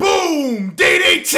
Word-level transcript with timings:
Boom! 0.00 0.74
DDT! 0.76 1.36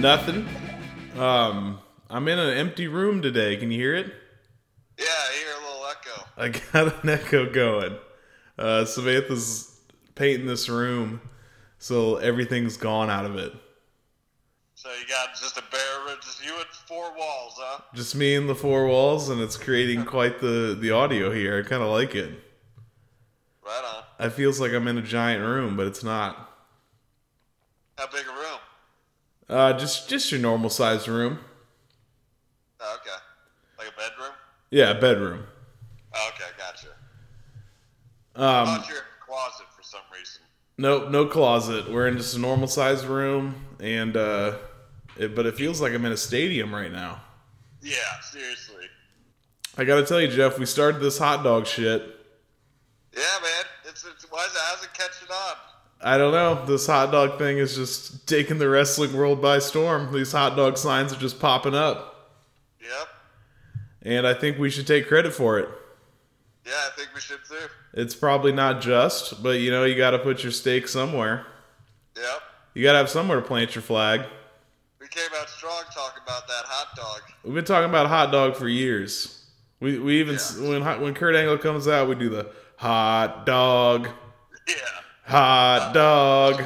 Nothing. 0.00 0.48
Um, 1.18 1.78
I'm 2.08 2.26
in 2.26 2.38
an 2.38 2.56
empty 2.56 2.88
room 2.88 3.20
today. 3.20 3.56
Can 3.56 3.70
you 3.70 3.78
hear 3.78 3.94
it? 3.94 4.19
Yeah, 5.00 5.06
I 5.06 5.32
hear 5.38 5.52
a 5.54 5.64
little 5.66 5.86
echo. 5.86 6.24
I 6.36 6.48
got 6.84 7.02
an 7.02 7.08
echo 7.08 7.50
going. 7.50 7.96
Uh, 8.58 8.84
Samantha's 8.84 9.80
painting 10.14 10.46
this 10.46 10.68
room, 10.68 11.22
so 11.78 12.16
everything's 12.16 12.76
gone 12.76 13.08
out 13.08 13.24
of 13.24 13.36
it. 13.36 13.52
So 14.74 14.90
you 14.90 15.06
got 15.08 15.30
just 15.30 15.56
a 15.56 15.62
bare, 15.70 16.06
room, 16.06 16.18
just 16.22 16.44
you 16.44 16.54
and 16.54 16.66
four 16.86 17.16
walls, 17.16 17.54
huh? 17.56 17.80
Just 17.94 18.14
me 18.14 18.34
and 18.34 18.46
the 18.46 18.54
four 18.54 18.86
walls, 18.86 19.30
and 19.30 19.40
it's 19.40 19.56
creating 19.56 20.04
quite 20.04 20.40
the 20.40 20.76
the 20.78 20.90
audio 20.90 21.32
here. 21.32 21.58
I 21.58 21.66
kind 21.66 21.82
of 21.82 21.88
like 21.88 22.14
it. 22.14 22.30
Right 23.64 24.04
on. 24.20 24.26
It 24.26 24.30
feels 24.30 24.60
like 24.60 24.72
I'm 24.72 24.86
in 24.88 24.98
a 24.98 25.02
giant 25.02 25.42
room, 25.42 25.76
but 25.76 25.86
it's 25.86 26.04
not. 26.04 26.50
How 27.96 28.06
big 28.06 28.26
a 28.26 28.32
room? 28.32 28.58
Uh, 29.48 29.72
just 29.78 30.08
just 30.10 30.30
your 30.30 30.40
normal 30.40 30.70
sized 30.70 31.08
room. 31.08 31.38
Oh, 32.80 32.98
okay. 33.00 33.16
Like 33.78 33.88
a 33.88 33.96
bedroom? 33.96 34.34
Yeah, 34.70 34.92
bedroom. 34.94 35.44
Oh, 36.14 36.30
okay, 36.34 36.50
gotcha. 36.56 36.88
Um, 38.36 38.44
I 38.44 38.64
thought 38.76 38.88
you 38.88 38.94
were 38.94 39.00
in 39.00 39.06
a 39.22 39.26
closet 39.26 39.66
for 39.76 39.82
some 39.82 40.00
reason. 40.12 40.42
No, 40.78 41.08
no 41.08 41.26
closet. 41.26 41.90
We're 41.90 42.08
in 42.08 42.16
just 42.16 42.36
a 42.36 42.38
normal 42.38 42.68
sized 42.68 43.04
room, 43.04 43.54
and 43.80 44.16
uh, 44.16 44.56
it, 45.16 45.34
but 45.34 45.46
it 45.46 45.56
feels 45.56 45.80
like 45.80 45.92
I'm 45.92 46.04
in 46.04 46.12
a 46.12 46.16
stadium 46.16 46.74
right 46.74 46.90
now. 46.92 47.20
Yeah, 47.82 47.96
seriously. 48.22 48.84
I 49.76 49.84
gotta 49.84 50.04
tell 50.04 50.20
you, 50.20 50.28
Jeff, 50.28 50.58
we 50.58 50.66
started 50.66 51.00
this 51.00 51.18
hot 51.18 51.42
dog 51.42 51.66
shit. 51.66 52.02
Yeah, 53.12 53.22
man. 53.42 53.64
It's, 53.88 54.04
it's 54.04 54.30
why 54.30 54.44
is 54.44 54.52
it, 54.54 54.60
how's 54.64 54.84
it 54.84 54.90
catching 54.94 55.28
on? 55.28 55.56
I 56.02 56.16
don't 56.16 56.32
know. 56.32 56.64
This 56.64 56.86
hot 56.86 57.10
dog 57.10 57.38
thing 57.38 57.58
is 57.58 57.74
just 57.74 58.26
taking 58.26 58.58
the 58.58 58.68
wrestling 58.68 59.12
world 59.12 59.42
by 59.42 59.58
storm. 59.58 60.12
These 60.12 60.32
hot 60.32 60.56
dog 60.56 60.78
signs 60.78 61.12
are 61.12 61.16
just 61.18 61.40
popping 61.40 61.74
up, 61.74 62.30
Yep. 62.80 63.08
And 64.02 64.26
I 64.26 64.34
think 64.34 64.58
we 64.58 64.70
should 64.70 64.86
take 64.86 65.08
credit 65.08 65.32
for 65.32 65.58
it. 65.58 65.68
Yeah, 66.66 66.72
I 66.86 66.90
think 66.96 67.08
we 67.14 67.20
should 67.20 67.38
too. 67.48 67.56
It's 67.94 68.14
probably 68.14 68.52
not 68.52 68.80
just, 68.80 69.42
but 69.42 69.58
you 69.60 69.70
know, 69.70 69.84
you 69.84 69.96
got 69.96 70.10
to 70.10 70.18
put 70.18 70.42
your 70.42 70.52
stake 70.52 70.88
somewhere. 70.88 71.46
Yep. 72.16 72.42
You 72.74 72.82
got 72.82 72.92
to 72.92 72.98
have 72.98 73.10
somewhere 73.10 73.40
to 73.40 73.46
plant 73.46 73.74
your 73.74 73.82
flag. 73.82 74.22
We 75.00 75.08
came 75.08 75.28
out 75.40 75.48
strong 75.48 75.82
talking 75.94 76.22
about 76.22 76.46
that 76.46 76.64
hot 76.66 76.94
dog. 76.96 77.20
We've 77.42 77.54
been 77.54 77.64
talking 77.64 77.88
about 77.88 78.06
hot 78.08 78.30
dog 78.30 78.56
for 78.56 78.68
years. 78.68 79.44
We 79.80 79.98
we 79.98 80.20
even 80.20 80.36
when 80.68 80.84
when 81.00 81.14
Kurt 81.14 81.34
Angle 81.34 81.58
comes 81.58 81.88
out, 81.88 82.06
we 82.08 82.14
do 82.14 82.28
the 82.28 82.50
hot 82.76 83.46
dog, 83.46 84.08
Yeah. 84.68 84.74
hot 85.24 85.92
dog, 85.94 86.62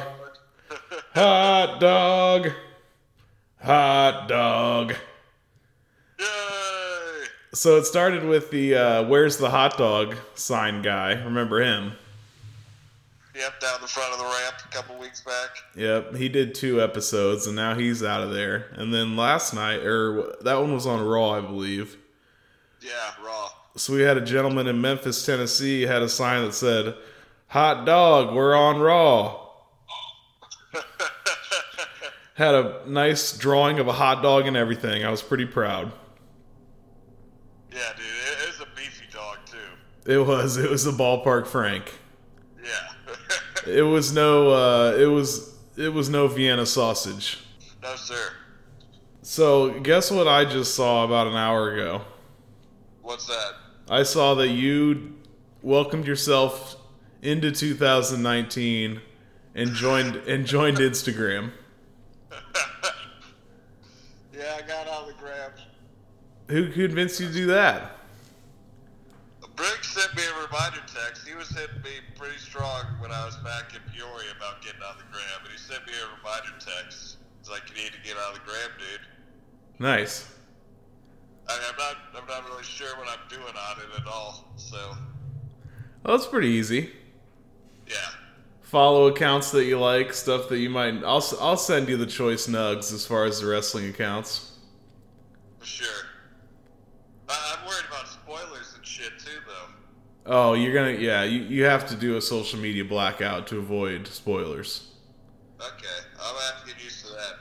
hot 1.15 1.79
dog, 1.79 2.51
hot 3.63 4.27
dog. 4.27 4.95
So 7.55 7.77
it 7.77 7.85
started 7.85 8.25
with 8.25 8.51
the 8.51 8.75
uh, 8.75 9.03
"Where's 9.03 9.37
the 9.37 9.49
hot 9.49 9.77
dog?" 9.77 10.17
sign 10.33 10.81
guy. 10.81 11.13
Remember 11.13 11.61
him? 11.61 11.93
Yep, 13.33 13.61
down 13.61 13.79
the 13.79 13.87
front 13.87 14.11
of 14.11 14.19
the 14.19 14.25
ramp 14.25 14.55
a 14.65 14.67
couple 14.75 14.97
weeks 14.97 15.21
back. 15.21 15.51
Yep, 15.73 16.15
he 16.15 16.27
did 16.27 16.53
two 16.53 16.81
episodes, 16.81 17.47
and 17.47 17.55
now 17.55 17.73
he's 17.73 18.03
out 18.03 18.21
of 18.21 18.33
there. 18.33 18.67
And 18.73 18.93
then 18.93 19.15
last 19.15 19.53
night, 19.53 19.85
or 19.85 20.35
that 20.41 20.55
one 20.55 20.73
was 20.73 20.85
on 20.85 21.01
Raw, 21.01 21.31
I 21.31 21.39
believe. 21.39 21.95
Yeah, 22.81 22.91
raw. 23.23 23.49
So 23.77 23.93
we 23.93 24.01
had 24.01 24.17
a 24.17 24.21
gentleman 24.21 24.67
in 24.67 24.81
Memphis, 24.81 25.25
Tennessee, 25.25 25.83
had 25.83 26.01
a 26.01 26.09
sign 26.09 26.43
that 26.43 26.53
said, 26.53 26.93
"Hot 27.47 27.85
dog, 27.85 28.35
we're 28.35 28.53
on 28.53 28.81
Raw." 28.81 29.47
had 32.35 32.53
a 32.53 32.81
nice 32.85 33.37
drawing 33.37 33.79
of 33.79 33.87
a 33.87 33.93
hot 33.93 34.21
dog 34.21 34.45
and 34.45 34.57
everything. 34.57 35.05
I 35.05 35.09
was 35.09 35.21
pretty 35.21 35.45
proud. 35.45 35.93
Yeah, 37.75 37.91
dude, 37.97 38.05
it 38.05 38.49
is 38.49 38.61
a 38.61 38.67
beefy 38.73 39.05
dog 39.11 39.39
too. 39.45 39.57
It 40.05 40.19
was. 40.19 40.57
It 40.57 40.69
was 40.69 40.83
the 40.83 40.91
ballpark 40.91 41.47
Frank. 41.47 41.91
Yeah. 42.63 42.71
It 43.67 43.81
was 43.81 44.13
no. 44.13 44.49
Uh, 44.51 44.95
it 44.95 45.07
was. 45.07 45.55
It 45.75 45.91
was 45.91 46.07
no 46.07 46.27
Vienna 46.27 46.65
sausage. 46.67 47.39
no, 47.81 47.95
sir. 47.95 48.31
So 49.23 49.79
guess 49.79 50.11
what 50.11 50.27
I 50.27 50.45
just 50.45 50.75
saw 50.75 51.03
about 51.03 51.25
an 51.25 51.33
hour 51.35 51.73
ago. 51.73 52.01
What's 53.01 53.25
that? 53.25 53.53
I 53.89 54.03
saw 54.03 54.35
that 54.35 54.49
you 54.49 55.15
welcomed 55.63 56.05
yourself 56.05 56.77
into 57.23 57.51
2019 57.51 59.01
and 59.55 59.73
joined 59.73 60.15
and 60.27 60.45
joined 60.45 60.77
Instagram. 60.77 61.51
Yeah, 64.37 64.57
I 64.57 64.67
got 64.67 64.87
on 64.87 65.07
the 65.07 65.13
gram. 65.13 65.51
Who 66.49 66.69
convinced 66.71 67.19
you 67.19 67.27
to 67.27 67.33
do 67.33 67.45
that? 67.47 67.97
Sent 70.15 70.27
me 70.27 70.33
a 70.39 70.45
reminder 70.45 70.79
text. 70.87 71.27
He 71.27 71.35
was 71.35 71.49
hitting 71.49 71.81
me 71.83 71.89
pretty 72.17 72.37
strong 72.37 72.83
when 72.99 73.11
I 73.11 73.25
was 73.25 73.35
back 73.37 73.73
in 73.73 73.81
Peoria 73.93 74.31
about 74.37 74.61
getting 74.61 74.81
on 74.81 74.95
the 74.97 75.03
gram, 75.11 75.23
and 75.43 75.51
he 75.51 75.57
sent 75.57 75.85
me 75.85 75.91
a 75.93 76.17
reminder 76.17 76.53
text. 76.59 77.17
It's 77.41 77.49
like 77.49 77.63
you 77.69 77.75
need 77.83 77.91
to 77.91 77.99
get 78.03 78.15
on 78.17 78.33
the 78.33 78.39
gram, 78.39 78.69
dude. 78.79 79.01
Nice. 79.79 80.31
I 81.49 81.53
I'm 81.53 81.77
not, 81.77 81.97
I'm 82.21 82.27
not 82.27 82.49
really 82.49 82.63
sure 82.63 82.95
what 82.97 83.07
I'm 83.09 83.27
doing 83.29 83.43
on 83.43 83.77
it 83.79 84.01
at 84.01 84.07
all. 84.07 84.53
So, 84.55 84.77
Well, 86.03 86.17
that's 86.17 86.27
pretty 86.29 86.47
easy. 86.49 86.91
yeah, 87.87 87.95
Follow 88.61 89.07
accounts 89.07 89.51
that 89.51 89.65
you 89.65 89.79
like, 89.79 90.13
stuff 90.13 90.47
that 90.49 90.59
you 90.59 90.69
might. 90.69 90.95
I'll 91.03 91.23
I'll 91.41 91.57
send 91.57 91.89
you 91.89 91.97
the 91.97 92.05
choice 92.07 92.47
nugs 92.47 92.93
as 92.93 93.05
far 93.05 93.25
as 93.25 93.41
the 93.41 93.47
wrestling 93.47 93.89
accounts. 93.89 94.53
for 95.59 95.65
sure. 95.65 96.05
I, 97.27 97.57
I'm 97.59 97.67
worried 97.67 97.85
about 97.89 98.07
spoilers 98.07 98.73
and 98.75 98.85
shit 98.85 99.11
too, 99.19 99.39
though. 99.45 99.73
Oh, 100.25 100.53
you're 100.53 100.73
gonna 100.73 100.97
yeah. 100.97 101.23
You 101.23 101.41
you 101.41 101.65
have 101.65 101.87
to 101.89 101.95
do 101.95 102.17
a 102.17 102.21
social 102.21 102.59
media 102.59 102.83
blackout 102.83 103.47
to 103.47 103.59
avoid 103.59 104.07
spoilers. 104.07 104.91
Okay, 105.59 105.87
I'm 106.19 106.33
gonna 106.33 106.45
have 106.45 106.61
to 106.63 106.67
get 106.73 106.83
used 106.83 107.05
to 107.05 107.11
that. 107.13 107.33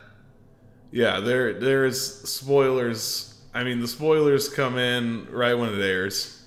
Yeah, 0.91 1.21
there 1.21 1.55
there 1.59 1.87
is 1.87 2.23
spoilers. 2.23 3.41
I 3.55 3.65
mean, 3.65 3.81
the 3.81 3.89
spoilers 3.89 4.49
come 4.49 4.77
in 4.79 5.27
right 5.31 5.55
when 5.55 5.73
it 5.73 5.83
airs. 5.83 6.45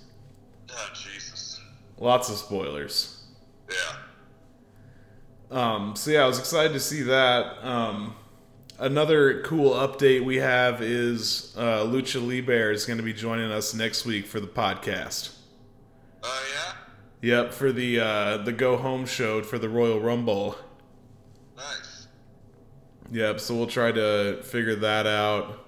Oh 0.70 0.90
Jesus. 0.94 1.60
Lots 1.98 2.30
of 2.30 2.38
spoilers. 2.38 3.24
Yeah. 3.70 3.96
Um, 5.50 5.96
so 5.96 6.12
yeah, 6.12 6.24
I 6.24 6.28
was 6.28 6.40
excited 6.40 6.74
to 6.74 6.80
see 6.80 7.02
that. 7.04 7.66
Um, 7.66 8.16
another 8.78 9.42
cool 9.44 9.72
update 9.72 10.24
we 10.24 10.38
have 10.38 10.82
is 10.82 11.56
uh, 11.58 11.80
Lucha 11.86 12.26
Libre 12.26 12.74
is 12.74 12.86
going 12.86 12.98
to 12.98 13.04
be 13.04 13.14
joining 13.14 13.52
us 13.52 13.74
next 13.74 14.06
week 14.06 14.28
for 14.28 14.40
the 14.40 14.48
podcast. 14.48 15.37
Yep, 17.22 17.54
for 17.54 17.72
the 17.72 18.00
uh, 18.00 18.38
the 18.38 18.52
go 18.52 18.78
home 18.78 19.06
show 19.06 19.42
for 19.42 19.58
the 19.58 19.70
Royal 19.70 20.00
Rumble. 20.00 20.56
Nice. 21.56 22.08
Yep, 23.12 23.40
so 23.40 23.56
we'll 23.56 23.68
try 23.68 23.92
to 23.92 24.42
figure 24.44 24.76
that 24.76 25.08
out. 25.08 25.66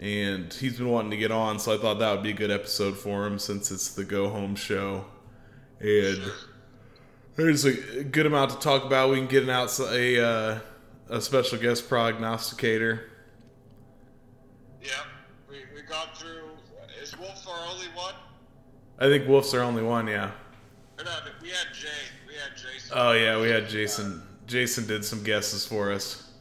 And 0.00 0.52
he's 0.52 0.78
been 0.78 0.88
wanting 0.88 1.10
to 1.10 1.16
get 1.16 1.32
on, 1.32 1.58
so 1.58 1.74
I 1.74 1.78
thought 1.78 1.98
that 1.98 2.12
would 2.12 2.22
be 2.22 2.30
a 2.30 2.34
good 2.34 2.50
episode 2.50 2.96
for 2.96 3.26
him 3.26 3.38
since 3.38 3.70
it's 3.70 3.94
the 3.94 4.04
go 4.04 4.28
home 4.28 4.54
show. 4.54 5.04
And 5.80 6.22
there's 7.36 7.64
a 7.64 8.04
good 8.04 8.26
amount 8.26 8.50
to 8.52 8.58
talk 8.58 8.84
about. 8.84 9.10
We 9.10 9.16
can 9.16 9.26
get 9.26 9.44
an 9.44 9.50
outside 9.50 9.92
a 9.94 10.24
uh, 10.24 10.58
a 11.08 11.20
special 11.20 11.58
guest 11.58 11.88
prognosticator. 11.88 13.10
Yep. 14.82 14.92
We, 15.48 15.56
we 15.74 15.82
got 15.82 16.16
through. 16.18 16.50
Is 17.00 17.16
Wolf 17.18 17.46
our 17.48 17.68
only 17.68 17.86
one? 17.94 18.14
I 18.98 19.06
think 19.06 19.28
Wolf's 19.28 19.54
our 19.54 19.60
only 19.60 19.82
one, 19.82 20.08
yeah. 20.08 20.32
No, 21.04 21.10
we 21.40 21.48
had 21.48 21.72
Jay. 21.72 21.88
We 22.26 22.34
had 22.34 22.56
Jason. 22.56 22.92
Oh 22.94 23.12
yeah, 23.12 23.40
we 23.40 23.48
had 23.48 23.68
Jason. 23.68 24.22
Jason 24.46 24.86
did 24.86 25.04
some 25.04 25.22
guesses 25.22 25.64
for 25.64 25.92
us. 25.92 26.32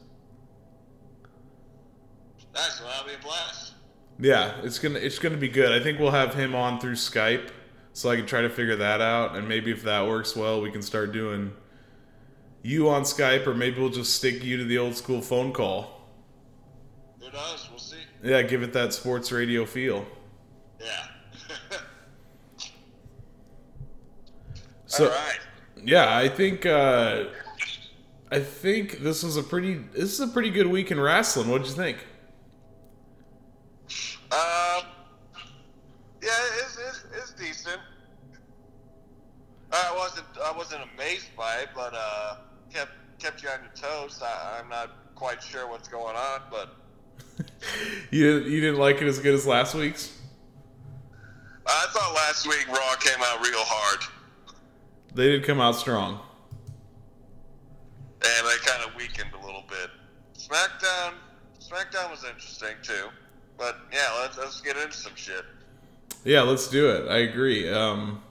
Nice. 2.54 2.82
Well, 2.82 3.06
be 3.06 3.14
a 3.14 3.24
blast. 3.24 3.74
Yeah, 4.20 4.60
it's 4.64 4.80
gonna 4.80 4.98
it's 5.00 5.20
gonna 5.20 5.38
be 5.38 5.48
good. 5.48 5.72
I 5.72 5.84
think 5.84 6.00
we'll 6.00 6.12
have 6.12 6.34
him 6.34 6.56
on 6.56 6.80
through 6.80 6.96
Skype, 6.96 7.50
so 7.94 8.10
I 8.10 8.16
can 8.16 8.26
try 8.26 8.42
to 8.42 8.50
figure 8.50 8.76
that 8.78 9.00
out, 9.00 9.36
and 9.36 9.48
maybe 9.48 9.72
if 9.72 9.84
that 9.84 10.08
works 10.08 10.36
well, 10.36 10.60
we 10.62 10.72
can 10.72 10.82
start 10.82 11.12
doing 11.12 11.54
you 12.64 12.90
on 12.90 13.04
Skype, 13.04 13.46
or 13.46 13.54
maybe 13.54 13.80
we'll 13.80 13.92
just 13.92 14.16
stick 14.16 14.44
you 14.44 14.58
to 14.58 14.64
the 14.64 14.80
old 14.80 14.96
school 14.96 15.22
phone 15.22 15.54
call. 15.54 16.10
Who 17.20 17.32
knows? 17.32 17.68
We'll 17.70 17.80
see. 17.80 17.98
Yeah, 18.24 18.42
give 18.42 18.64
it 18.64 18.74
that 18.74 18.94
sports 18.94 19.32
radio 19.32 19.66
feel. 19.66 20.06
Yeah. 20.80 21.08
So 24.88 25.06
All 25.06 25.12
right. 25.12 25.40
yeah, 25.84 26.18
I 26.18 26.28
think 26.28 26.66
uh, 26.66 27.26
I 28.32 28.40
think 28.40 29.00
this 29.00 29.24
was 29.24 29.38
a 29.38 29.44
pretty 29.44 29.76
this 29.76 30.14
is 30.14 30.20
a 30.20 30.28
pretty 30.28 30.50
good 30.50 30.68
week 30.68 30.92
in 30.92 31.00
wrestling. 31.00 31.50
What'd 31.50 31.68
you 31.68 31.74
think? 31.74 31.98
Um. 34.32 34.84
Yeah, 36.22 36.32
it's, 36.62 36.78
it's, 36.78 37.06
it's 37.16 37.34
decent. 37.34 37.80
I 39.72 39.94
wasn't 39.96 40.26
I 40.44 40.52
wasn't 40.58 40.82
amazed 40.96 41.36
by 41.38 41.58
it, 41.58 41.70
but 41.76 41.94
uh, 41.96 42.38
kept 42.74 42.92
kept 43.20 43.44
you 43.44 43.50
on 43.50 43.60
your 43.62 43.74
toes. 43.74 44.22
I, 44.24 44.60
I'm 44.60 44.70
not 44.70 44.92
quite 45.16 45.42
sure 45.44 45.70
what's 45.70 45.88
going 45.88 46.16
on, 46.16 46.42
but 46.50 46.76
You 48.12 48.40
you 48.40 48.62
didn't 48.62 48.80
like 48.80 49.02
it 49.02 49.08
as 49.08 49.20
good 49.20 49.34
as 49.36 49.46
last 49.46 49.76
week's? 49.76 50.14
I 51.66 51.86
thought 51.90 52.14
last 52.16 52.48
week 52.48 52.66
Raw 52.70 52.96
came 52.96 53.22
out 53.22 53.42
real 53.46 53.60
hard, 53.60 54.00
They 55.18 55.30
did 55.30 55.44
come 55.44 55.60
out 55.60 55.76
strong. 55.76 56.20
and 58.22 58.48
they 58.48 58.58
kind 58.64 58.88
of 58.88 58.96
weakened 58.96 59.32
a 59.34 59.44
little 59.44 59.64
bit. 59.68 59.90
SmackDown 60.38 61.14
SmackDown 61.60 62.12
was 62.12 62.24
interesting 62.24 62.76
too, 62.84 63.08
but 63.58 63.80
yeah, 63.92 64.08
let's 64.22 64.38
let's 64.38 64.62
get 64.62 64.78
into 64.78 64.96
some 64.96 65.16
shit. 65.16 65.44
Yeah, 66.24 66.44
let's 66.44 66.68
do 66.68 66.92
it. 66.92 67.10
I 67.10 67.18
agree. 67.18 67.68
Um, 67.68 68.22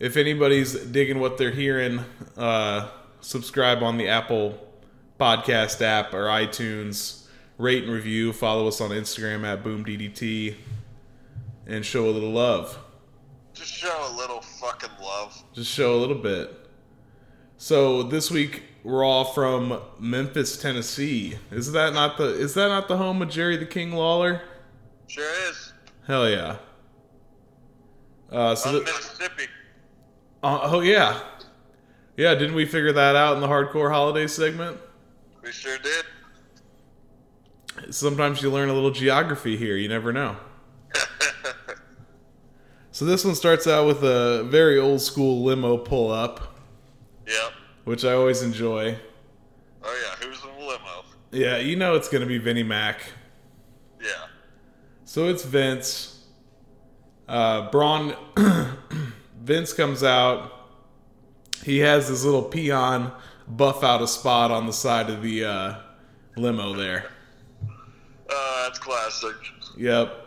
if 0.00 0.16
anybody's 0.16 0.74
digging 0.74 1.20
what 1.20 1.38
they're 1.38 1.52
hearing, 1.52 2.00
uh, 2.36 2.88
subscribe 3.20 3.84
on 3.84 3.96
the 3.96 4.08
Apple 4.08 4.58
Podcast 5.20 5.80
app 5.80 6.12
or 6.12 6.24
iTunes. 6.24 7.24
Rate 7.56 7.84
and 7.84 7.92
review. 7.92 8.32
Follow 8.32 8.66
us 8.66 8.80
on 8.80 8.90
Instagram 8.90 9.44
at 9.44 9.62
BoomDDT, 9.62 10.56
and 11.68 11.86
show 11.86 12.08
a 12.08 12.10
little 12.10 12.32
love. 12.32 12.83
Just 13.54 13.72
show 13.72 14.08
a 14.10 14.12
little 14.16 14.40
fucking 14.40 14.90
love. 15.00 15.42
Just 15.54 15.70
show 15.70 15.94
a 15.94 15.98
little 15.98 16.16
bit. 16.16 16.52
So 17.56 18.02
this 18.02 18.30
week 18.30 18.64
we're 18.82 19.04
all 19.04 19.24
from 19.24 19.80
Memphis, 19.98 20.60
Tennessee. 20.60 21.38
Is 21.50 21.72
that 21.72 21.94
not 21.94 22.18
the 22.18 22.24
Is 22.34 22.54
that 22.54 22.68
not 22.68 22.88
the 22.88 22.96
home 22.96 23.22
of 23.22 23.30
Jerry 23.30 23.56
the 23.56 23.64
King 23.66 23.92
Lawler? 23.92 24.42
Sure 25.06 25.48
is. 25.48 25.72
Hell 26.06 26.28
yeah. 26.28 26.56
Uh, 28.30 28.54
so 28.54 28.70
On 28.70 28.74
th- 28.74 28.86
Mississippi. 28.86 29.44
Uh, 30.42 30.60
oh 30.64 30.80
yeah, 30.80 31.20
yeah. 32.16 32.34
Didn't 32.34 32.54
we 32.56 32.66
figure 32.66 32.92
that 32.92 33.14
out 33.16 33.36
in 33.36 33.40
the 33.40 33.46
hardcore 33.48 33.90
holiday 33.90 34.26
segment? 34.26 34.78
We 35.42 35.52
sure 35.52 35.78
did. 35.78 36.04
Sometimes 37.94 38.42
you 38.42 38.50
learn 38.50 38.68
a 38.68 38.74
little 38.74 38.90
geography 38.90 39.56
here. 39.56 39.76
You 39.76 39.88
never 39.88 40.12
know. 40.12 40.36
So 42.94 43.04
this 43.04 43.24
one 43.24 43.34
starts 43.34 43.66
out 43.66 43.88
with 43.88 44.04
a 44.04 44.44
very 44.44 44.78
old 44.78 45.00
school 45.00 45.42
limo 45.42 45.76
pull 45.76 46.12
up, 46.12 46.54
Yep. 47.26 47.52
which 47.82 48.04
I 48.04 48.12
always 48.12 48.40
enjoy. 48.40 48.96
Oh 49.82 50.00
yeah, 50.06 50.24
who's 50.24 50.40
in 50.44 50.50
the 50.60 50.64
limo? 50.64 51.04
Yeah, 51.32 51.56
you 51.56 51.74
know 51.74 51.96
it's 51.96 52.08
gonna 52.08 52.24
be 52.24 52.38
Vinnie 52.38 52.62
Mac. 52.62 53.00
Yeah. 54.00 54.26
So 55.04 55.26
it's 55.26 55.42
Vince. 55.44 56.24
Uh, 57.26 57.68
Braun. 57.72 58.14
Vince 59.42 59.72
comes 59.72 60.04
out. 60.04 60.52
He 61.64 61.78
has 61.78 62.08
this 62.08 62.22
little 62.24 62.44
peon 62.44 63.10
buff 63.48 63.82
out 63.82 64.02
a 64.02 64.06
spot 64.06 64.52
on 64.52 64.66
the 64.68 64.72
side 64.72 65.10
of 65.10 65.20
the 65.20 65.44
uh, 65.44 65.74
limo 66.36 66.74
there. 66.74 67.06
Uh, 68.30 68.62
that's 68.68 68.78
classic. 68.78 69.34
Yep. 69.76 70.23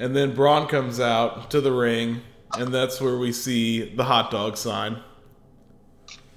And 0.00 0.16
then 0.16 0.34
Braun 0.34 0.66
comes 0.66 0.98
out 0.98 1.50
to 1.50 1.60
the 1.60 1.70
ring, 1.70 2.22
and 2.54 2.72
that's 2.72 3.02
where 3.02 3.18
we 3.18 3.32
see 3.32 3.94
the 3.94 4.02
hot 4.02 4.30
dog 4.30 4.56
sign. 4.56 4.98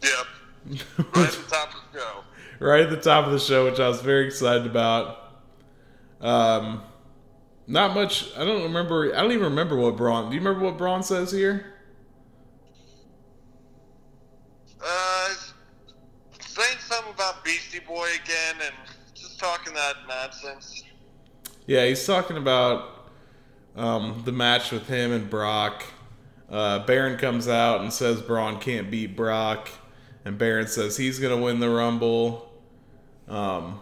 Yep. 0.03 0.81
Right 1.15 1.27
at 1.27 1.31
the 1.31 1.49
top 1.49 1.69
of 1.69 1.81
the 1.91 1.99
show. 1.99 2.23
right 2.59 2.81
at 2.81 2.89
the 2.89 2.97
top 2.97 3.25
of 3.25 3.31
the 3.31 3.39
show, 3.39 3.65
which 3.65 3.79
I 3.79 3.87
was 3.87 4.01
very 4.01 4.25
excited 4.25 4.65
about. 4.65 5.17
Um, 6.19 6.83
not 7.65 7.93
much. 7.93 8.35
I 8.37 8.43
don't 8.43 8.63
remember. 8.63 9.15
I 9.15 9.21
don't 9.21 9.31
even 9.31 9.45
remember 9.45 9.77
what 9.77 9.95
Braun. 9.95 10.29
Do 10.29 10.35
you 10.35 10.41
remember 10.41 10.65
what 10.65 10.77
Braun 10.77 11.01
says 11.01 11.31
here? 11.31 11.73
Uh, 14.85 15.29
saying 16.39 16.77
something 16.79 17.13
about 17.13 17.45
Beastie 17.45 17.79
Boy 17.79 18.09
again 18.23 18.55
and 18.65 18.75
just 19.13 19.39
talking 19.39 19.73
that 19.73 19.95
nonsense. 20.07 20.83
Yeah, 21.65 21.85
he's 21.85 22.05
talking 22.05 22.35
about 22.35 22.92
um, 23.75 24.21
the 24.25 24.31
match 24.31 24.71
with 24.71 24.87
him 24.87 25.11
and 25.11 25.29
Brock. 25.29 25.83
Uh, 26.49 26.85
Baron 26.85 27.17
comes 27.17 27.47
out 27.47 27.81
and 27.81 27.91
says 27.91 28.21
Braun 28.21 28.59
can't 28.59 28.91
beat 28.91 29.15
Brock, 29.15 29.69
and 30.23 30.37
Baron 30.37 30.67
says 30.67 30.97
he's 30.97 31.19
gonna 31.19 31.37
win 31.37 31.59
the 31.59 31.69
Rumble. 31.69 32.51
Um, 33.27 33.79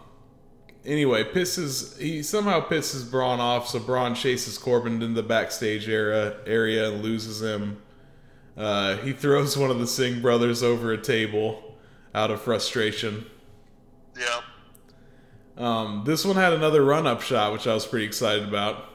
anyway, 0.84 1.24
pisses 1.24 1.98
he 1.98 2.22
somehow 2.22 2.60
pisses 2.60 3.10
Braun 3.10 3.40
off, 3.40 3.68
so 3.68 3.78
Braun 3.78 4.14
chases 4.14 4.58
Corbin 4.58 5.02
in 5.02 5.14
the 5.14 5.22
backstage 5.22 5.88
area 5.88 6.36
area 6.46 6.90
and 6.90 7.02
loses 7.02 7.42
him. 7.42 7.82
Uh, 8.56 8.96
he 8.98 9.12
throws 9.12 9.56
one 9.56 9.70
of 9.70 9.78
the 9.78 9.86
Singh 9.86 10.20
brothers 10.20 10.62
over 10.62 10.92
a 10.92 10.98
table 10.98 11.76
out 12.14 12.30
of 12.30 12.40
frustration. 12.40 13.26
Yeah. 14.18 14.40
Um, 15.56 16.02
this 16.04 16.24
one 16.24 16.36
had 16.36 16.52
another 16.52 16.84
run 16.84 17.06
up 17.06 17.22
shot, 17.22 17.52
which 17.52 17.66
I 17.66 17.74
was 17.74 17.86
pretty 17.86 18.06
excited 18.06 18.46
about. 18.46 18.86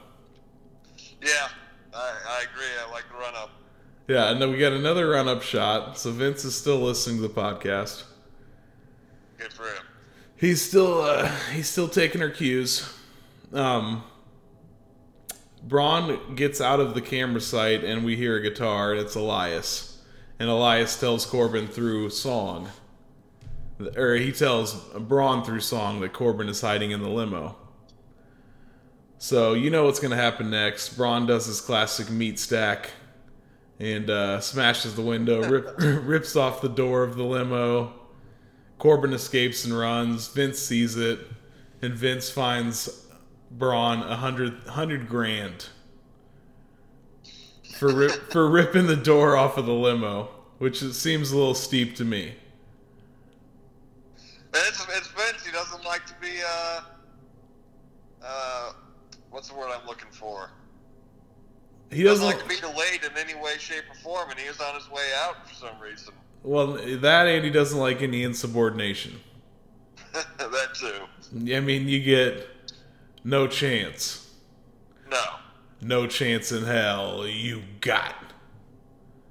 Yeah, 1.22 1.48
I, 1.94 2.14
I 2.28 2.44
agree. 2.52 2.66
I 2.84 2.90
like 2.92 3.08
the 3.08 3.16
run 3.16 3.34
up. 3.34 3.50
Yeah, 4.08 4.30
and 4.30 4.40
then 4.40 4.50
we 4.50 4.56
got 4.56 4.72
another 4.72 5.10
run 5.10 5.28
up 5.28 5.42
shot. 5.42 5.98
So 5.98 6.10
Vince 6.10 6.42
is 6.46 6.56
still 6.56 6.78
listening 6.78 7.16
to 7.16 7.28
the 7.28 7.28
podcast. 7.28 8.04
Good 9.36 9.52
for 9.52 9.64
him. 9.64 9.82
He's 10.34 10.62
still 10.62 11.02
uh, 11.02 11.30
he's 11.52 11.68
still 11.68 11.88
taking 11.88 12.22
her 12.22 12.30
cues. 12.30 12.90
Um, 13.52 14.02
Braun 15.62 16.34
gets 16.36 16.60
out 16.60 16.80
of 16.80 16.94
the 16.94 17.02
camera 17.02 17.40
sight, 17.40 17.84
and 17.84 18.02
we 18.02 18.16
hear 18.16 18.36
a 18.36 18.40
guitar, 18.40 18.92
and 18.92 19.00
it's 19.00 19.14
Elias. 19.14 20.00
And 20.38 20.48
Elias 20.48 20.98
tells 20.98 21.26
Corbin 21.26 21.66
through 21.66 22.08
song, 22.08 22.70
or 23.94 24.14
he 24.14 24.32
tells 24.32 24.74
Braun 24.94 25.44
through 25.44 25.60
song 25.60 26.00
that 26.00 26.14
Corbin 26.14 26.48
is 26.48 26.62
hiding 26.62 26.92
in 26.92 27.02
the 27.02 27.10
limo. 27.10 27.56
So 29.18 29.52
you 29.52 29.68
know 29.68 29.84
what's 29.84 30.00
going 30.00 30.12
to 30.12 30.16
happen 30.16 30.48
next. 30.48 30.96
Braun 30.96 31.26
does 31.26 31.44
his 31.46 31.60
classic 31.60 32.08
meat 32.08 32.38
stack 32.38 32.90
and 33.80 34.10
uh, 34.10 34.40
smashes 34.40 34.94
the 34.94 35.02
window, 35.02 35.42
rip, 35.50 35.74
rips 35.78 36.36
off 36.36 36.60
the 36.60 36.68
door 36.68 37.02
of 37.02 37.16
the 37.16 37.24
limo. 37.24 37.92
Corbin 38.78 39.12
escapes 39.12 39.64
and 39.64 39.76
runs. 39.76 40.28
Vince 40.28 40.58
sees 40.58 40.96
it, 40.96 41.20
and 41.82 41.94
Vince 41.94 42.30
finds 42.30 43.06
Braun 43.50 44.02
a 44.02 44.16
hundred 44.16 44.62
hundred 44.68 45.08
grand 45.08 45.66
for 47.78 47.94
rip, 47.94 48.10
for 48.32 48.48
ripping 48.48 48.86
the 48.86 48.96
door 48.96 49.36
off 49.36 49.56
of 49.56 49.66
the 49.66 49.72
limo, 49.72 50.28
which 50.58 50.80
seems 50.80 51.30
a 51.30 51.36
little 51.36 51.54
steep 51.54 51.94
to 51.96 52.04
me. 52.04 52.34
It's, 54.54 54.86
it's 54.96 55.08
Vince. 55.08 55.44
He 55.44 55.52
doesn't 55.52 55.84
like 55.84 56.04
to 56.06 56.14
be, 56.20 56.40
uh, 56.46 56.80
uh, 58.24 58.72
what's 59.30 59.48
the 59.48 59.54
word 59.54 59.70
I'm 59.70 59.86
looking 59.86 60.10
for? 60.10 60.50
He 61.90 62.02
Doesn't 62.02 62.24
like 62.24 62.38
to 62.38 62.48
be 62.48 62.56
delayed 62.56 63.02
in 63.02 63.16
any 63.16 63.34
way, 63.34 63.56
shape, 63.58 63.84
or 63.90 63.94
form, 63.96 64.30
and 64.30 64.38
he 64.38 64.46
was 64.46 64.60
on 64.60 64.74
his 64.74 64.90
way 64.90 65.08
out 65.24 65.48
for 65.48 65.54
some 65.54 65.80
reason. 65.80 66.12
Well, 66.42 66.74
that 66.74 67.26
Andy 67.26 67.50
doesn't 67.50 67.78
like 67.78 68.02
any 68.02 68.22
insubordination. 68.22 69.18
that 70.12 70.74
too. 70.74 71.54
I 71.54 71.60
mean, 71.60 71.88
you 71.88 72.02
get 72.02 72.46
no 73.24 73.46
chance. 73.46 74.34
No. 75.10 75.22
No 75.80 76.06
chance 76.06 76.52
in 76.52 76.64
hell. 76.64 77.26
You 77.26 77.62
got. 77.80 78.14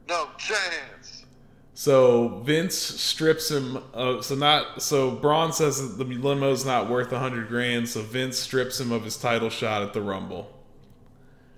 No 0.07 0.29
chance. 0.37 1.25
So 1.73 2.41
Vince 2.43 2.75
strips 2.75 3.51
him. 3.51 3.77
Of, 3.93 4.25
so 4.25 4.35
not. 4.35 4.81
So 4.81 5.11
Braun 5.11 5.53
says 5.53 5.97
that 5.97 6.03
the 6.03 6.15
limo's 6.15 6.65
not 6.65 6.89
worth 6.89 7.11
a 7.11 7.19
hundred 7.19 7.49
grand. 7.49 7.87
So 7.87 8.01
Vince 8.01 8.37
strips 8.37 8.79
him 8.79 8.91
of 8.91 9.03
his 9.03 9.17
title 9.17 9.49
shot 9.49 9.83
at 9.83 9.93
the 9.93 10.01
Rumble. 10.01 10.51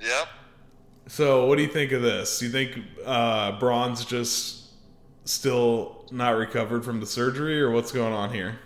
Yep. 0.01 0.27
So 1.09 1.47
what 1.47 1.57
do 1.57 1.63
you 1.63 1.69
think 1.69 1.91
of 1.91 2.03
this? 2.03 2.37
Do 2.37 2.45
you 2.45 2.51
think 2.51 2.85
uh, 3.03 3.59
Braun's 3.59 4.05
just 4.05 4.67
still 5.25 6.05
not 6.11 6.37
recovered 6.37 6.85
from 6.85 6.99
the 6.99 7.05
surgery, 7.07 7.59
or 7.59 7.71
what's 7.71 7.91
going 7.91 8.13
on 8.13 8.31
here? 8.31 8.59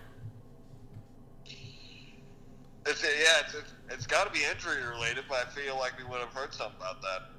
It's, 2.86 3.02
yeah, 3.02 3.46
it's, 3.46 3.56
it's, 3.56 3.74
it's 3.90 4.06
got 4.06 4.28
to 4.28 4.34
be 4.34 4.42
injury 4.44 4.86
related, 4.86 5.24
but 5.30 5.48
I 5.48 5.50
feel 5.52 5.78
like 5.78 5.98
we 5.98 6.04
would 6.04 6.20
have 6.20 6.34
heard 6.34 6.54
something 6.54 6.76
about 6.76 7.02
that. 7.02 7.30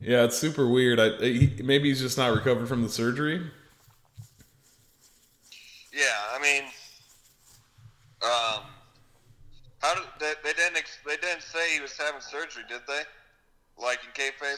Yeah, 0.00 0.24
it's 0.24 0.36
super 0.36 0.66
weird. 0.66 0.98
I, 0.98 1.10
he, 1.18 1.62
maybe 1.62 1.90
he's 1.90 2.00
just 2.00 2.18
not 2.18 2.34
recovered 2.34 2.66
from 2.66 2.82
the 2.82 2.88
surgery. 2.88 3.40
Yeah, 5.94 6.02
I 6.34 6.42
mean, 6.42 6.64
um, 8.20 8.64
how 9.82 9.94
did 9.94 10.04
they, 10.18 10.32
they 10.44 10.52
didn't 10.54 10.76
ex, 10.76 10.98
they 11.06 11.16
didn't 11.16 11.42
say 11.42 11.74
he 11.74 11.80
was 11.80 11.96
having 11.98 12.20
surgery, 12.20 12.62
did 12.68 12.80
they? 12.86 13.02
Like 13.82 13.98
in 14.04 14.10
kayfabe? 14.22 14.56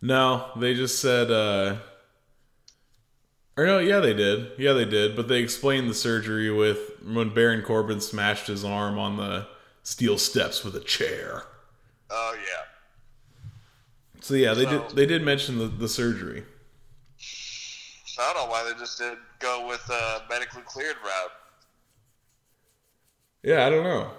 No, 0.00 0.50
they 0.56 0.74
just 0.74 1.00
said. 1.00 1.30
uh 1.30 1.76
Or 3.56 3.66
no, 3.66 3.78
yeah, 3.78 4.00
they 4.00 4.14
did. 4.14 4.52
Yeah, 4.58 4.72
they 4.72 4.84
did. 4.84 5.16
But 5.16 5.28
they 5.28 5.40
explained 5.40 5.88
the 5.90 5.94
surgery 5.94 6.50
with 6.50 6.78
when 7.04 7.32
Baron 7.34 7.62
Corbin 7.62 8.00
smashed 8.00 8.46
his 8.46 8.64
arm 8.64 8.98
on 8.98 9.16
the 9.16 9.46
steel 9.82 10.18
steps 10.18 10.64
with 10.64 10.74
a 10.76 10.80
chair. 10.80 11.42
Oh 12.10 12.34
yeah. 12.36 13.50
So 14.20 14.34
yeah, 14.34 14.54
they 14.54 14.64
So- 14.64 14.86
did. 14.88 14.96
They 14.96 15.06
did 15.06 15.22
mention 15.22 15.58
the, 15.58 15.66
the 15.66 15.88
surgery. 15.88 16.44
I 18.16 18.32
don't 18.32 18.44
know 18.46 18.50
why 18.50 18.62
they 18.70 18.78
just 18.78 18.96
didn't 18.98 19.18
go 19.40 19.66
with 19.66 19.82
a 19.90 20.22
medically 20.30 20.62
cleared 20.62 20.96
route. 21.04 21.32
Yeah, 23.44 23.66
I 23.66 23.70
don't 23.70 23.84
know. 23.84 24.10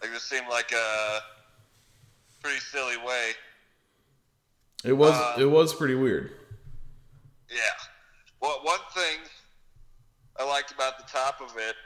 Like 0.00 0.12
this 0.12 0.22
seemed 0.22 0.48
like 0.48 0.72
a 0.72 1.20
pretty 2.42 2.58
silly 2.58 2.96
way. 2.96 3.32
It 4.82 4.94
was 4.94 5.12
Uh, 5.12 5.36
it 5.38 5.44
was 5.44 5.74
pretty 5.74 5.94
weird. 5.94 6.32
Yeah. 7.50 7.58
Well, 8.40 8.60
one 8.62 8.80
thing 8.94 9.20
I 10.40 10.44
liked 10.44 10.72
about 10.72 10.96
the 10.96 11.04
top 11.04 11.42
of 11.42 11.54
it 11.58 11.76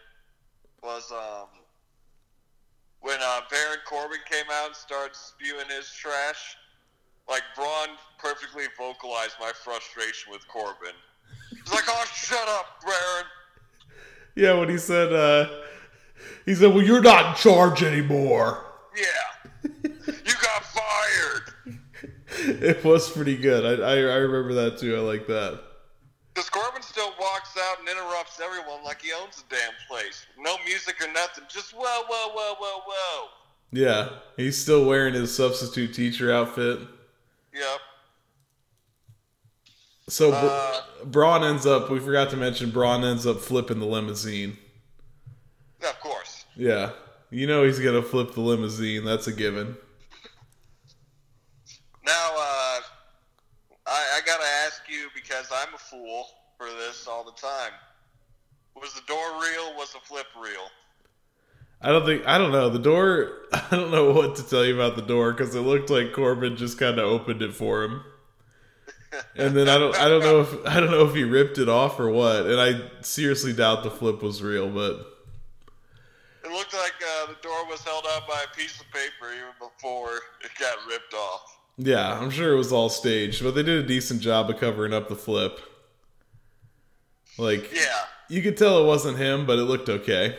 was 0.80 1.10
um, 1.10 1.48
when 3.00 3.18
uh, 3.20 3.40
Baron 3.50 3.78
Corbin 3.84 4.18
came 4.30 4.46
out 4.52 4.66
and 4.68 4.76
started 4.76 5.16
spewing 5.16 5.66
his 5.68 5.90
trash. 5.90 6.56
Like 7.28 7.42
Braun 7.56 7.88
perfectly 8.18 8.66
vocalized 8.78 9.34
my 9.40 9.50
frustration 9.64 10.30
with 10.30 10.46
Corbin. 10.46 10.94
He's 11.50 11.72
like, 11.72 11.84
"Oh, 11.88 12.04
shut 12.14 12.48
up, 12.48 12.80
Baron." 12.80 13.26
Yeah, 14.35 14.54
when 14.54 14.68
he 14.68 14.78
said 14.78 15.12
uh 15.12 15.49
he 16.44 16.54
said, 16.54 16.75
"Well, 16.75 16.82
you're 16.82 17.02
not 17.02 17.26
in 17.26 17.35
charge 17.35 17.82
anymore." 17.82 18.64
Yeah, 18.97 19.70
you 19.73 20.35
got 20.42 20.64
fired. 20.64 21.54
It 22.40 22.85
was 22.85 23.11
pretty 23.11 23.37
good. 23.37 23.80
I, 23.80 23.85
I 23.85 23.94
I 23.94 24.16
remember 24.16 24.54
that 24.54 24.78
too. 24.78 24.94
I 24.97 25.00
like 25.00 25.26
that. 25.26 25.61
Because 26.32 26.50
Corbin 26.50 26.82
still 26.82 27.12
walks 27.20 27.56
out 27.58 27.80
and 27.80 27.88
interrupts 27.88 28.40
everyone 28.40 28.85
like 28.85 29.02
he 29.02 29.11
owns 29.12 29.42
the 29.42 29.56
damn 29.56 29.73
place. 29.88 30.25
No 30.38 30.56
music 30.64 30.97
or 31.02 31.12
nothing. 31.12 31.44
Just 31.49 31.73
whoa, 31.73 32.02
whoa, 32.08 32.32
whoa, 32.32 32.54
whoa, 32.61 32.80
whoa. 32.87 33.28
Yeah, 33.73 34.08
he's 34.37 34.56
still 34.56 34.85
wearing 34.87 35.14
his 35.14 35.35
substitute 35.35 35.94
teacher 35.94 36.32
outfit. 36.32 36.78
Yep. 37.52 37.80
So 40.08 40.32
Uh, 40.32 40.80
Braun 41.04 41.44
ends 41.44 41.66
up. 41.66 41.90
We 41.90 42.00
forgot 42.00 42.30
to 42.30 42.36
mention 42.36 42.70
Braun 42.70 43.04
ends 43.04 43.26
up 43.26 43.40
flipping 43.40 43.78
the 43.78 43.86
limousine. 43.86 44.56
Of 45.82 46.00
course. 46.00 46.44
Yeah, 46.56 46.90
you 47.30 47.46
know 47.46 47.62
he's 47.64 47.78
gonna 47.78 48.02
flip 48.02 48.32
the 48.34 48.40
limousine. 48.40 49.04
That's 49.04 49.26
a 49.26 49.32
given. 49.32 49.76
Now, 52.04 52.30
uh, 52.36 52.80
I, 53.86 54.16
I 54.16 54.20
gotta 54.26 54.46
ask 54.66 54.82
you 54.88 55.08
because 55.14 55.46
I'm 55.52 55.74
a 55.74 55.78
fool 55.78 56.26
for 56.56 56.66
this 56.66 57.06
all 57.06 57.22
the 57.24 57.32
time. 57.32 57.72
Was 58.80 58.94
the 58.94 59.02
door 59.06 59.16
real? 59.40 59.76
Was 59.76 59.92
the 59.92 60.00
flip 60.00 60.26
real? 60.40 60.68
I 61.80 61.90
don't 61.90 62.04
think 62.04 62.26
I 62.26 62.38
don't 62.38 62.50
know 62.52 62.70
the 62.70 62.78
door. 62.78 63.42
I 63.52 63.66
don't 63.70 63.90
know 63.90 64.12
what 64.12 64.36
to 64.36 64.48
tell 64.48 64.64
you 64.64 64.74
about 64.74 64.96
the 64.96 65.02
door 65.02 65.32
because 65.32 65.54
it 65.54 65.60
looked 65.60 65.90
like 65.90 66.12
Corbin 66.12 66.56
just 66.56 66.78
kind 66.78 66.98
of 66.98 67.04
opened 67.04 67.42
it 67.42 67.54
for 67.54 67.84
him, 67.84 68.02
and 69.36 69.56
then 69.56 69.68
I 69.68 69.78
don't 69.78 69.94
I 69.96 70.08
don't 70.08 70.20
know 70.22 70.40
if 70.40 70.66
I 70.66 70.80
don't 70.80 70.90
know 70.90 71.06
if 71.08 71.14
he 71.14 71.24
ripped 71.24 71.58
it 71.58 71.68
off 71.68 71.98
or 71.98 72.10
what. 72.10 72.46
And 72.46 72.60
I 72.60 72.80
seriously 73.02 73.52
doubt 73.52 73.82
the 73.82 73.90
flip 73.90 74.22
was 74.22 74.42
real, 74.42 74.68
but 74.68 75.06
It 76.44 76.50
looked 76.52 76.74
like 76.74 76.94
uh, 77.02 77.26
the 77.26 77.36
door 77.42 77.66
was 77.68 77.82
held 77.82 78.04
up 78.14 78.26
by 78.28 78.42
a 78.50 78.56
piece 78.56 78.80
of 78.80 78.86
paper 78.90 79.32
even 79.32 79.52
before 79.58 80.16
it 80.42 80.50
got 80.58 80.76
ripped 80.88 81.14
off. 81.14 81.58
yeah, 81.78 82.18
I'm 82.18 82.30
sure 82.30 82.52
it 82.52 82.56
was 82.58 82.72
all 82.72 82.88
staged. 82.88 83.42
But 83.42 83.54
they 83.54 83.62
did 83.62 83.84
a 83.84 83.86
decent 83.86 84.20
job 84.20 84.50
of 84.50 84.58
covering 84.58 84.92
up 84.92 85.08
the 85.08 85.16
flip. 85.16 85.58
Like 87.38 87.72
Yeah, 87.72 88.04
you 88.28 88.42
could 88.42 88.56
tell 88.56 88.82
it 88.82 88.86
wasn't 88.86 89.16
him, 89.18 89.46
but 89.46 89.58
it 89.58 89.62
looked 89.64 89.88
okay. 89.88 90.36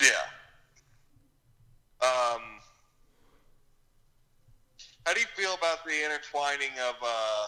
yeah. 0.00 0.08
Um, 2.02 2.42
how 5.04 5.12
do 5.14 5.20
you 5.20 5.26
feel 5.34 5.54
about 5.54 5.75
the 5.86 6.04
intertwining 6.04 6.70
of 6.88 6.94
uh, 7.02 7.46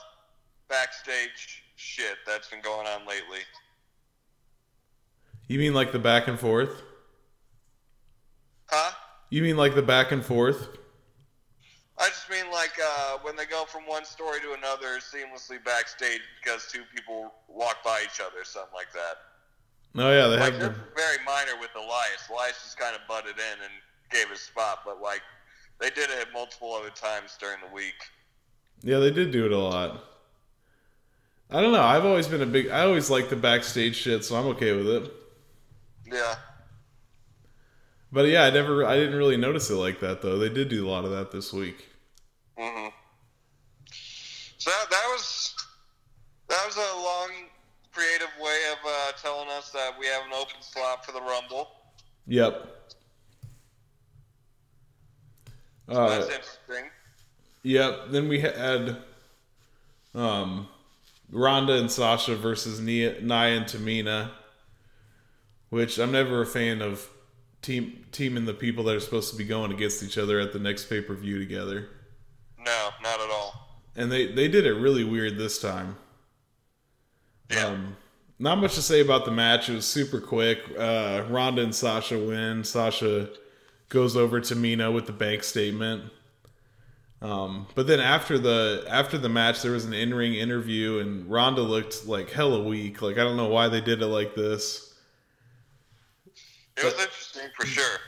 backstage 0.68 1.62
shit 1.76 2.16
that's 2.26 2.48
been 2.48 2.60
going 2.62 2.86
on 2.86 3.00
lately? 3.06 3.40
You 5.48 5.58
mean 5.58 5.74
like 5.74 5.92
the 5.92 5.98
back 5.98 6.28
and 6.28 6.38
forth? 6.38 6.82
Huh? 8.66 8.92
You 9.30 9.42
mean 9.42 9.56
like 9.56 9.74
the 9.74 9.82
back 9.82 10.12
and 10.12 10.24
forth? 10.24 10.68
I 11.98 12.08
just 12.08 12.30
mean 12.30 12.50
like 12.52 12.72
uh, 12.82 13.18
when 13.22 13.34
they 13.34 13.44
go 13.46 13.64
from 13.64 13.82
one 13.86 14.04
story 14.04 14.40
to 14.40 14.52
another 14.52 14.98
seamlessly 15.00 15.62
backstage 15.64 16.20
because 16.42 16.68
two 16.70 16.82
people 16.94 17.32
walk 17.48 17.82
by 17.84 18.02
each 18.04 18.20
other, 18.20 18.42
or 18.42 18.44
something 18.44 18.74
like 18.74 18.92
that. 18.92 19.16
Oh 20.00 20.12
yeah, 20.12 20.28
they 20.28 20.36
Like 20.38 20.52
have. 20.54 20.60
been- 20.74 20.82
very 20.94 21.16
minor 21.26 21.58
with 21.60 21.70
Elias. 21.74 22.28
Elias 22.30 22.62
just 22.62 22.78
kind 22.78 22.94
of 22.94 23.00
butted 23.08 23.34
in 23.36 23.58
and 23.64 23.72
gave 24.12 24.30
his 24.30 24.40
spot, 24.40 24.80
but 24.84 25.00
like 25.02 25.22
they 25.80 25.90
did 25.90 26.10
it 26.10 26.28
multiple 26.32 26.72
other 26.74 26.90
times 26.90 27.36
during 27.40 27.58
the 27.66 27.74
week. 27.74 27.94
Yeah, 28.82 28.98
they 28.98 29.10
did 29.10 29.30
do 29.32 29.46
it 29.46 29.52
a 29.52 29.58
lot. 29.58 30.04
I 31.50 31.60
don't 31.62 31.72
know. 31.72 31.82
I've 31.82 32.04
always 32.04 32.28
been 32.28 32.42
a 32.42 32.46
big. 32.46 32.68
I 32.68 32.82
always 32.82 33.08
like 33.10 33.30
the 33.30 33.36
backstage 33.36 33.96
shit, 33.96 34.24
so 34.24 34.36
I'm 34.36 34.46
okay 34.48 34.72
with 34.72 34.86
it. 34.88 35.12
Yeah. 36.06 36.34
But 38.12 38.28
yeah, 38.28 38.44
I 38.44 38.50
never. 38.50 38.84
I 38.86 38.96
didn't 38.96 39.16
really 39.16 39.36
notice 39.36 39.70
it 39.70 39.74
like 39.76 40.00
that 40.00 40.22
though. 40.22 40.38
They 40.38 40.48
did 40.48 40.68
do 40.68 40.86
a 40.86 40.90
lot 40.90 41.04
of 41.04 41.10
that 41.12 41.30
this 41.30 41.52
week. 41.52 41.86
hmm 42.58 42.88
So 43.90 44.70
that, 44.70 44.90
that 44.90 45.04
was 45.10 45.54
that 46.48 46.62
was 46.66 46.76
a 46.76 46.96
long, 46.96 47.30
creative 47.92 48.30
way 48.40 48.58
of 48.72 48.78
uh, 48.86 49.12
telling 49.22 49.48
us 49.50 49.70
that 49.70 49.92
we 49.98 50.06
have 50.06 50.22
an 50.26 50.32
open 50.32 50.60
slot 50.60 51.04
for 51.04 51.12
the 51.12 51.20
Rumble. 51.20 51.68
Yep. 52.26 52.74
Uh, 55.88 56.08
That's 56.08 56.26
interesting. 56.26 56.90
Yep. 57.62 58.10
Then 58.10 58.28
we 58.28 58.40
had 58.40 58.98
um, 60.14 60.68
Ronda 61.30 61.74
and 61.74 61.90
Sasha 61.90 62.36
versus 62.36 62.80
Nia, 62.80 63.20
Nia 63.20 63.56
and 63.56 63.66
Tamina, 63.66 64.30
which 65.70 65.98
I'm 65.98 66.12
never 66.12 66.42
a 66.42 66.46
fan 66.46 66.80
of 66.80 67.08
team 67.62 68.04
teaming 68.12 68.44
the 68.46 68.54
people 68.54 68.84
that 68.84 68.96
are 68.96 69.00
supposed 69.00 69.30
to 69.30 69.36
be 69.36 69.44
going 69.44 69.72
against 69.72 70.02
each 70.02 70.18
other 70.18 70.40
at 70.40 70.52
the 70.52 70.58
next 70.58 70.86
pay 70.86 71.00
per 71.00 71.14
view 71.14 71.38
together. 71.38 71.88
No, 72.58 72.90
not 73.02 73.20
at 73.20 73.30
all. 73.30 73.80
And 73.96 74.10
they 74.10 74.26
they 74.32 74.48
did 74.48 74.66
it 74.66 74.74
really 74.74 75.04
weird 75.04 75.36
this 75.36 75.60
time. 75.60 75.96
Yeah. 77.50 77.66
Um, 77.66 77.96
not 78.38 78.58
much 78.58 78.74
to 78.76 78.82
say 78.82 79.00
about 79.00 79.24
the 79.24 79.32
match. 79.32 79.68
It 79.68 79.74
was 79.74 79.86
super 79.86 80.20
quick. 80.20 80.60
Uh, 80.78 81.24
Ronda 81.28 81.62
and 81.62 81.74
Sasha 81.74 82.16
win. 82.18 82.62
Sasha 82.62 83.30
goes 83.88 84.16
over 84.16 84.40
Tamina 84.40 84.92
with 84.92 85.06
the 85.06 85.12
bank 85.12 85.42
statement. 85.42 86.04
Um, 87.20 87.66
but 87.74 87.86
then 87.86 87.98
after 87.98 88.38
the 88.38 88.84
after 88.88 89.18
the 89.18 89.28
match, 89.28 89.62
there 89.62 89.72
was 89.72 89.84
an 89.84 89.92
in 89.92 90.14
ring 90.14 90.34
interview, 90.34 90.98
and 90.98 91.28
Ronda 91.28 91.62
looked 91.62 92.06
like 92.06 92.30
hella 92.30 92.62
weak. 92.62 93.02
Like 93.02 93.18
I 93.18 93.24
don't 93.24 93.36
know 93.36 93.48
why 93.48 93.68
they 93.68 93.80
did 93.80 94.02
it 94.02 94.06
like 94.06 94.34
this. 94.34 94.94
It 96.76 96.84
was 96.84 96.94
interesting 96.94 97.48
for 97.58 97.66
sure. 97.66 97.98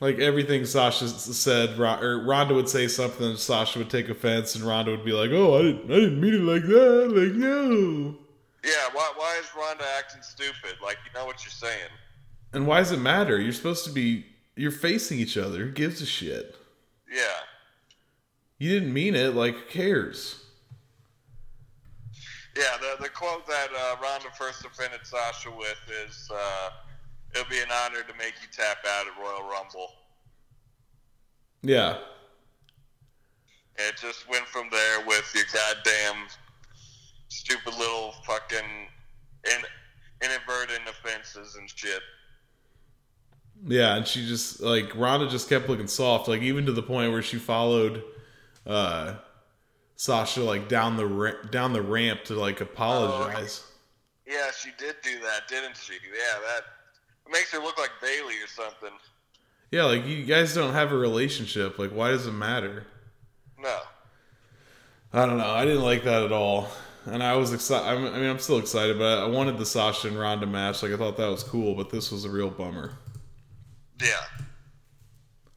Like 0.00 0.20
everything 0.20 0.64
Sasha 0.64 1.08
said, 1.08 1.78
or 1.78 2.22
Ronda 2.24 2.54
would 2.54 2.68
say 2.68 2.88
something, 2.88 3.26
and 3.26 3.38
Sasha 3.38 3.80
would 3.80 3.90
take 3.90 4.08
offense, 4.08 4.54
and 4.54 4.64
Ronda 4.64 4.92
would 4.92 5.04
be 5.04 5.12
like, 5.12 5.30
"Oh, 5.30 5.58
I 5.58 5.62
didn't, 5.62 5.84
I 5.90 5.94
didn't 5.96 6.20
mean 6.20 6.34
it 6.34 6.40
like 6.40 6.62
that." 6.62 7.10
Like, 7.10 7.34
no. 7.34 8.16
Yeah, 8.64 8.88
why, 8.92 9.12
why 9.16 9.36
is 9.40 9.48
Ronda 9.56 9.84
acting 9.98 10.22
stupid? 10.22 10.76
Like, 10.82 10.98
you 11.04 11.12
know 11.18 11.26
what 11.26 11.44
you're 11.44 11.50
saying. 11.50 11.90
And 12.52 12.66
why 12.66 12.78
does 12.78 12.92
it 12.92 13.00
matter? 13.00 13.40
You're 13.40 13.52
supposed 13.52 13.84
to 13.84 13.90
be. 13.90 14.24
You're 14.56 14.70
facing 14.70 15.18
each 15.18 15.36
other. 15.36 15.58
Who 15.58 15.72
gives 15.72 16.00
a 16.00 16.06
shit? 16.06 16.56
Yeah. 17.12 17.22
You 18.58 18.70
didn't 18.70 18.92
mean 18.92 19.14
it. 19.14 19.34
Like, 19.34 19.54
who 19.54 19.64
cares? 19.66 20.44
Yeah, 22.56 22.76
the, 22.80 23.04
the 23.04 23.08
quote 23.08 23.46
that 23.46 23.68
uh, 23.76 23.96
Ronda 24.02 24.28
first 24.36 24.64
offended 24.64 25.00
Sasha 25.04 25.50
with 25.50 25.78
is, 26.06 26.28
uh, 26.32 26.70
it'll 27.34 27.48
be 27.48 27.60
an 27.60 27.68
honor 27.84 28.02
to 28.02 28.14
make 28.18 28.34
you 28.42 28.48
tap 28.52 28.78
out 28.84 29.06
at 29.06 29.12
Royal 29.20 29.48
Rumble. 29.48 29.92
Yeah. 31.62 31.98
It 33.76 33.96
just 34.00 34.28
went 34.28 34.46
from 34.46 34.68
there 34.72 35.06
with 35.06 35.32
your 35.36 35.44
goddamn 35.52 36.26
stupid 37.28 37.74
little 37.78 38.12
fucking 38.26 38.58
in, 39.44 39.62
inadvertent 40.20 40.88
offenses 40.88 41.54
and 41.54 41.70
shit. 41.72 42.00
Yeah, 43.66 43.96
and 43.96 44.06
she 44.06 44.26
just 44.26 44.60
like 44.60 44.94
Ronda 44.96 45.28
just 45.28 45.48
kept 45.48 45.68
looking 45.68 45.86
soft, 45.86 46.28
like 46.28 46.42
even 46.42 46.66
to 46.66 46.72
the 46.72 46.82
point 46.82 47.12
where 47.12 47.22
she 47.22 47.38
followed 47.38 48.02
uh 48.68 49.14
Sasha 49.96 50.42
like 50.42 50.68
down 50.68 50.96
the 50.96 51.06
ra- 51.06 51.42
down 51.50 51.72
the 51.72 51.82
ramp 51.82 52.22
to 52.24 52.34
like 52.34 52.60
apologize. 52.60 53.64
Yeah, 54.26 54.50
she 54.56 54.70
did 54.78 54.96
do 55.02 55.18
that, 55.20 55.48
didn't 55.48 55.76
she? 55.76 55.94
Yeah, 55.94 56.38
that 56.46 57.32
makes 57.32 57.50
her 57.50 57.58
look 57.58 57.78
like 57.78 57.90
Bayley 58.00 58.34
or 58.34 58.46
something. 58.46 58.96
Yeah, 59.72 59.84
like 59.84 60.06
you 60.06 60.24
guys 60.24 60.54
don't 60.54 60.72
have 60.72 60.92
a 60.92 60.96
relationship. 60.96 61.78
Like 61.78 61.90
why 61.90 62.10
does 62.10 62.26
it 62.26 62.32
matter? 62.32 62.86
No. 63.58 63.80
I 65.12 65.26
don't 65.26 65.38
know. 65.38 65.50
I 65.50 65.64
didn't 65.64 65.82
like 65.82 66.04
that 66.04 66.22
at 66.22 66.32
all. 66.32 66.68
And 67.06 67.22
I 67.22 67.34
was 67.36 67.52
excited. 67.54 67.88
I 67.88 68.18
mean, 68.18 68.28
I'm 68.28 68.38
still 68.38 68.58
excited, 68.58 68.98
but 68.98 69.18
I 69.18 69.26
wanted 69.26 69.56
the 69.56 69.64
Sasha 69.64 70.08
and 70.08 70.18
Ronda 70.18 70.46
match. 70.46 70.82
Like 70.82 70.92
I 70.92 70.96
thought 70.96 71.16
that 71.16 71.28
was 71.28 71.42
cool, 71.42 71.74
but 71.74 71.90
this 71.90 72.12
was 72.12 72.24
a 72.24 72.30
real 72.30 72.50
bummer. 72.50 72.98
Yeah. 74.00 74.44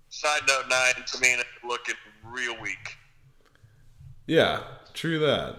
Side 0.09 0.41
note 0.47 0.65
nine, 0.69 1.03
Tamina 1.05 1.43
looking 1.67 1.95
real 2.23 2.59
weak. 2.61 2.97
Yeah, 4.31 4.61
true 4.93 5.19
that. 5.19 5.57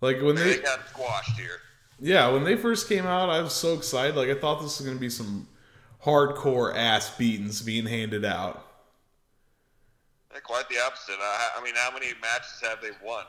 Like 0.00 0.22
when 0.22 0.36
They 0.36 0.54
they 0.54 0.58
got 0.60 0.88
squashed 0.90 1.36
here. 1.36 1.58
Yeah, 1.98 2.28
when 2.28 2.44
they 2.44 2.54
first 2.54 2.88
came 2.88 3.04
out, 3.04 3.30
I 3.30 3.40
was 3.40 3.52
so 3.52 3.74
excited. 3.74 4.14
Like 4.14 4.28
I 4.28 4.36
thought 4.36 4.62
this 4.62 4.78
was 4.78 4.86
gonna 4.86 5.00
be 5.00 5.10
some 5.10 5.48
hardcore 6.04 6.72
ass 6.76 7.16
beatings 7.16 7.60
being 7.60 7.84
handed 7.84 8.24
out. 8.24 8.64
Yeah, 10.32 10.38
quite 10.38 10.68
the 10.68 10.78
opposite. 10.78 11.16
I, 11.20 11.58
I 11.58 11.64
mean, 11.64 11.74
how 11.74 11.90
many 11.90 12.06
matches 12.22 12.62
have 12.62 12.80
they 12.80 12.90
won? 13.04 13.24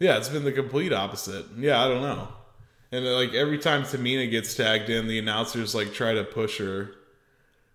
Yeah, 0.00 0.16
it's 0.16 0.28
been 0.28 0.42
the 0.42 0.50
complete 0.50 0.92
opposite. 0.92 1.46
Yeah, 1.56 1.80
I 1.80 1.86
don't 1.86 2.02
know. 2.02 2.26
And 2.90 3.06
uh, 3.06 3.14
like 3.14 3.34
every 3.34 3.58
time 3.58 3.84
Tamina 3.84 4.28
gets 4.32 4.56
tagged 4.56 4.90
in, 4.90 5.06
the 5.06 5.20
announcers 5.20 5.76
like 5.76 5.94
try 5.94 6.12
to 6.12 6.24
push 6.24 6.58
her. 6.58 6.90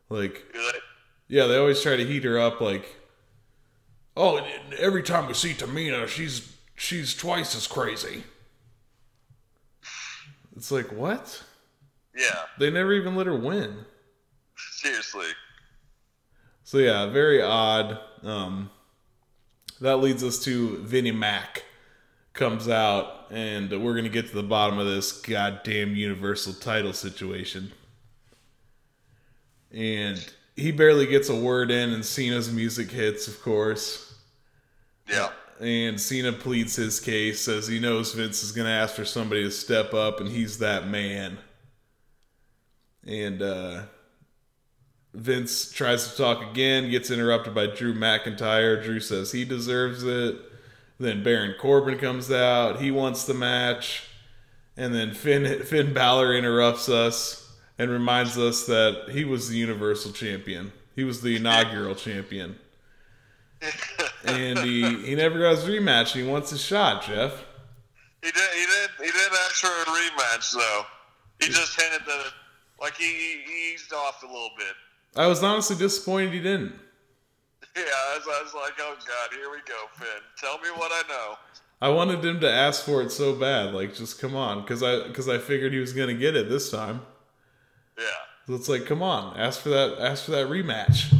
Like, 0.10 0.44
yeah, 1.30 1.48
they 1.48 1.56
always 1.56 1.82
try 1.82 1.96
to 1.96 2.06
heat 2.06 2.25
her 2.25 2.38
up. 2.38 2.60
Like, 2.60 2.97
oh, 4.17 4.45
every 4.77 5.03
time 5.03 5.27
we 5.27 5.33
see 5.33 5.53
Tamina, 5.53 6.07
she's 6.07 6.53
she's 6.75 7.13
twice 7.15 7.55
as 7.55 7.67
crazy. 7.67 8.24
It's 10.55 10.71
like 10.71 10.91
what? 10.91 11.43
Yeah, 12.15 12.36
They 12.57 12.71
never 12.71 12.93
even 12.93 13.15
let 13.15 13.27
her 13.27 13.36
win. 13.36 13.86
seriously. 14.55 15.27
So 16.63 16.79
yeah, 16.79 17.05
very 17.05 17.41
odd. 17.43 18.00
Um, 18.24 18.71
that 19.81 19.97
leads 19.97 20.24
us 20.24 20.43
to 20.45 20.77
Vinnie 20.79 21.12
Mac 21.12 21.63
comes 22.34 22.67
out, 22.67 23.27
and 23.32 23.69
we're 23.84 23.95
gonna 23.95 24.10
get 24.10 24.27
to 24.30 24.36
the 24.36 24.41
bottom 24.43 24.80
of 24.80 24.88
this 24.88 25.12
goddamn 25.12 25.95
Universal 25.95 26.53
title 26.53 26.93
situation. 26.93 27.71
And 29.71 30.27
he 30.56 30.71
barely 30.71 31.06
gets 31.06 31.30
a 31.30 31.36
word 31.36 31.69
in, 31.69 31.91
and 31.93 32.03
Cena's 32.03 32.51
music 32.51 32.89
hits, 32.89 33.27
of 33.27 33.39
course. 33.43 34.07
Yeah. 35.10 35.30
And 35.60 36.00
Cena 36.00 36.34
pleads 36.34 36.76
his 36.76 37.00
case, 37.00 37.41
says 37.41 37.67
he 37.67 37.80
knows 37.80 38.13
Vince 38.13 38.43
is 38.43 38.52
going 38.52 38.67
to 38.67 38.72
ask 38.72 38.96
for 38.96 39.06
somebody 39.06 39.43
to 39.43 39.52
step 39.52 39.93
up, 39.93 40.20
and 40.20 40.30
he's 40.30 40.60
that 40.60 40.88
man. 40.88 41.39
And 43.06 43.41
uh, 43.41 43.84
Vince 45.13 45.72
tries 45.72 46.12
to 46.12 46.17
talk 46.17 46.52
again, 46.52 46.91
gets 46.91 47.10
interrupted 47.10 47.56
by 47.56 47.67
Drew 47.67 47.96
McIntyre. 47.96 48.84
Drew 48.84 49.00
says 49.00 49.32
he 49.32 49.46
deserves 49.46 50.04
it. 50.04 50.36
Then 51.00 51.24
Baron 51.24 51.56
Corbin 51.60 51.98
comes 51.98 52.32
out. 52.32 52.82
He 52.82 52.91
wants 52.91 53.26
the 53.26 53.34
match. 53.34 54.04
And 54.76 54.93
then 54.93 55.13
Finn, 55.13 55.63
Finn 55.63 55.93
Balor 55.93 56.36
interrupts 56.36 56.88
us 56.88 57.52
and 57.80 57.89
reminds 57.89 58.38
us 58.38 58.65
that 58.65 59.10
he 59.12 59.26
was 59.26 59.50
the 59.50 59.58
Universal 59.58 60.12
Champion. 60.12 60.72
He 60.96 61.04
was 61.04 61.22
the 61.22 61.36
inaugural 61.36 61.96
champion 61.96 62.58
and 64.28 64.60
he, 64.60 64.96
he 65.04 65.16
never 65.16 65.40
got 65.40 65.56
his 65.56 65.66
rematch. 65.66 66.13
He 66.13 66.24
wants 66.24 66.52
a 66.52 66.58
shot, 66.58 67.04
Jeff. 67.04 67.44
He 68.24 68.32
did. 68.32 68.50
He 68.54 68.66
did. 68.66 68.90
He 69.06 69.12
did 69.12 69.32
ask 69.46 69.56
for 69.56 69.68
a 69.68 69.86
rematch, 69.86 70.54
though. 70.54 70.84
He 71.40 71.48
just 71.48 71.80
hinted 71.80 72.06
that, 72.06 72.20
it, 72.28 72.34
like 72.82 72.96
he, 72.96 73.06
he 73.06 73.74
eased 73.74 73.94
off 73.94 74.24
a 74.24 74.26
little 74.26 74.50
bit. 74.58 74.76
I 75.16 75.28
was 75.28 75.44
honestly 75.44 75.76
disappointed 75.76 76.34
he 76.34 76.40
didn't. 76.40 76.74
Yeah, 77.76 77.84
I 77.84 78.18
was, 78.18 78.26
I 78.28 78.42
was 78.42 78.54
like, 78.56 78.74
oh 78.80 78.96
god, 78.96 79.38
here 79.38 79.52
we 79.52 79.58
go, 79.68 79.76
Finn. 79.94 80.08
Tell 80.36 80.58
me 80.58 80.70
what 80.76 80.92
I 80.92 81.08
know. 81.08 81.36
I 81.80 81.90
wanted 81.90 82.26
him 82.26 82.40
to 82.40 82.52
ask 82.52 82.84
for 82.84 83.04
it 83.04 83.12
so 83.12 83.36
bad, 83.36 83.72
like 83.76 83.94
just 83.94 84.20
come 84.20 84.36
on, 84.36 84.62
because 84.62 84.82
I 84.82 85.08
because 85.08 85.30
I 85.30 85.38
figured 85.38 85.74
he 85.74 85.80
was 85.80 85.94
gonna 85.94 86.16
get 86.16 86.36
it 86.36 86.50
this 86.50 86.72
time. 86.72 87.02
Yeah, 88.00 88.06
So 88.48 88.56
it's 88.56 88.68
like, 88.68 88.88
come 88.88 89.04
on, 89.04 89.38
ask 89.40 89.62
for 89.62 89.70
that, 89.70 90.00
ask 90.00 90.26
for 90.26 90.32
that 90.32 90.48
rematch. 90.48 91.13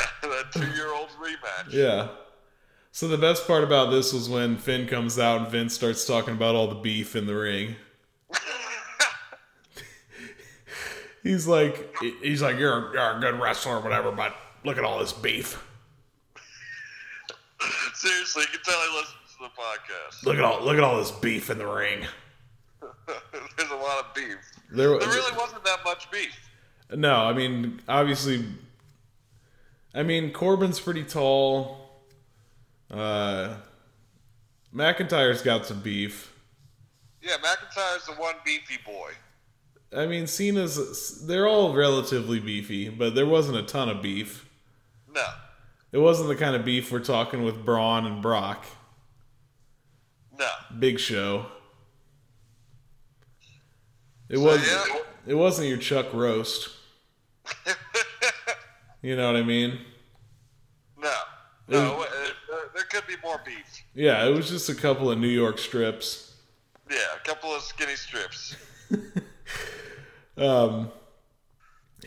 that 0.22 0.52
two-year-old 0.52 1.08
rematch. 1.20 1.72
Yeah. 1.72 2.08
So 2.92 3.06
the 3.08 3.18
best 3.18 3.46
part 3.46 3.62
about 3.62 3.90
this 3.90 4.12
was 4.12 4.28
when 4.28 4.56
Finn 4.56 4.86
comes 4.86 5.18
out 5.18 5.40
and 5.42 5.48
Vince 5.48 5.74
starts 5.74 6.04
talking 6.04 6.34
about 6.34 6.54
all 6.54 6.66
the 6.66 6.74
beef 6.74 7.14
in 7.14 7.26
the 7.26 7.36
ring. 7.36 7.76
he's 11.22 11.46
like, 11.46 11.94
he's 12.22 12.42
like, 12.42 12.58
you're, 12.58 12.92
you're 12.92 13.16
a 13.16 13.20
good 13.20 13.40
wrestler 13.40 13.76
or 13.76 13.80
whatever, 13.80 14.10
but 14.10 14.34
look 14.64 14.76
at 14.76 14.84
all 14.84 14.98
this 14.98 15.12
beef. 15.12 15.64
Seriously, 17.94 18.42
you 18.42 18.48
can 18.48 18.60
tell 18.64 18.80
he 18.80 18.96
listens 18.96 19.14
to 19.36 19.44
the 19.44 19.50
podcast. 19.50 20.24
Look 20.26 20.36
at 20.38 20.44
all, 20.44 20.64
look 20.64 20.76
at 20.76 20.82
all 20.82 20.96
this 20.98 21.10
beef 21.12 21.50
in 21.50 21.58
the 21.58 21.66
ring. 21.66 22.06
There's 23.56 23.70
a 23.70 23.76
lot 23.76 24.04
of 24.06 24.14
beef. 24.14 24.36
There, 24.72 24.98
There 24.98 25.08
really 25.08 25.36
wasn't 25.36 25.64
that 25.64 25.78
much 25.84 26.10
beef. 26.10 26.34
no, 26.94 27.14
I 27.14 27.32
mean, 27.32 27.80
obviously, 27.88 28.44
I 29.94 30.02
mean, 30.02 30.32
Corbin's 30.32 30.78
pretty 30.78 31.04
tall. 31.04 31.90
Uh, 32.90 33.54
McIntyre's 34.74 35.42
got 35.42 35.66
some 35.66 35.80
beef. 35.80 36.32
Yeah, 37.22 37.36
McIntyre's 37.42 38.06
the 38.06 38.12
one 38.12 38.34
beefy 38.44 38.78
boy. 38.84 39.12
I 39.96 40.06
mean, 40.06 40.26
Cena's, 40.26 41.26
they're 41.26 41.48
all 41.48 41.74
relatively 41.74 42.38
beefy, 42.38 42.88
but 42.88 43.14
there 43.14 43.26
wasn't 43.26 43.58
a 43.58 43.62
ton 43.62 43.88
of 43.88 44.00
beef. 44.00 44.48
No. 45.12 45.26
It 45.92 45.98
wasn't 45.98 46.28
the 46.28 46.36
kind 46.36 46.54
of 46.54 46.64
beef 46.64 46.92
we're 46.92 47.00
talking 47.00 47.42
with 47.42 47.64
Braun 47.64 48.06
and 48.06 48.22
Brock. 48.22 48.64
No. 50.38 50.48
Big 50.78 51.00
Show. 51.00 51.46
It 54.28 54.38
was. 54.38 54.64
yeah. 54.64 54.98
It 55.26 55.34
wasn't 55.34 55.68
your 55.68 55.78
Chuck 55.78 56.14
roast. 56.14 56.70
You 59.02 59.16
know 59.16 59.26
what 59.32 59.36
I 59.36 59.42
mean? 59.42 59.78
No. 60.98 61.14
No, 61.68 62.00
uh, 62.02 62.06
there- 62.48 62.70
there 62.74 62.84
could 62.84 63.06
be 63.06 63.14
more 63.22 63.40
beef. 63.44 63.84
Yeah, 63.94 64.26
it 64.26 64.30
was 64.34 64.48
just 64.48 64.68
a 64.68 64.74
couple 64.74 65.10
of 65.10 65.18
New 65.18 65.28
York 65.28 65.58
strips. 65.58 66.34
Yeah, 66.90 66.96
a 67.14 67.20
couple 67.28 67.54
of 67.54 67.62
skinny 67.62 67.96
strips. 67.96 68.56
Um, 70.36 70.90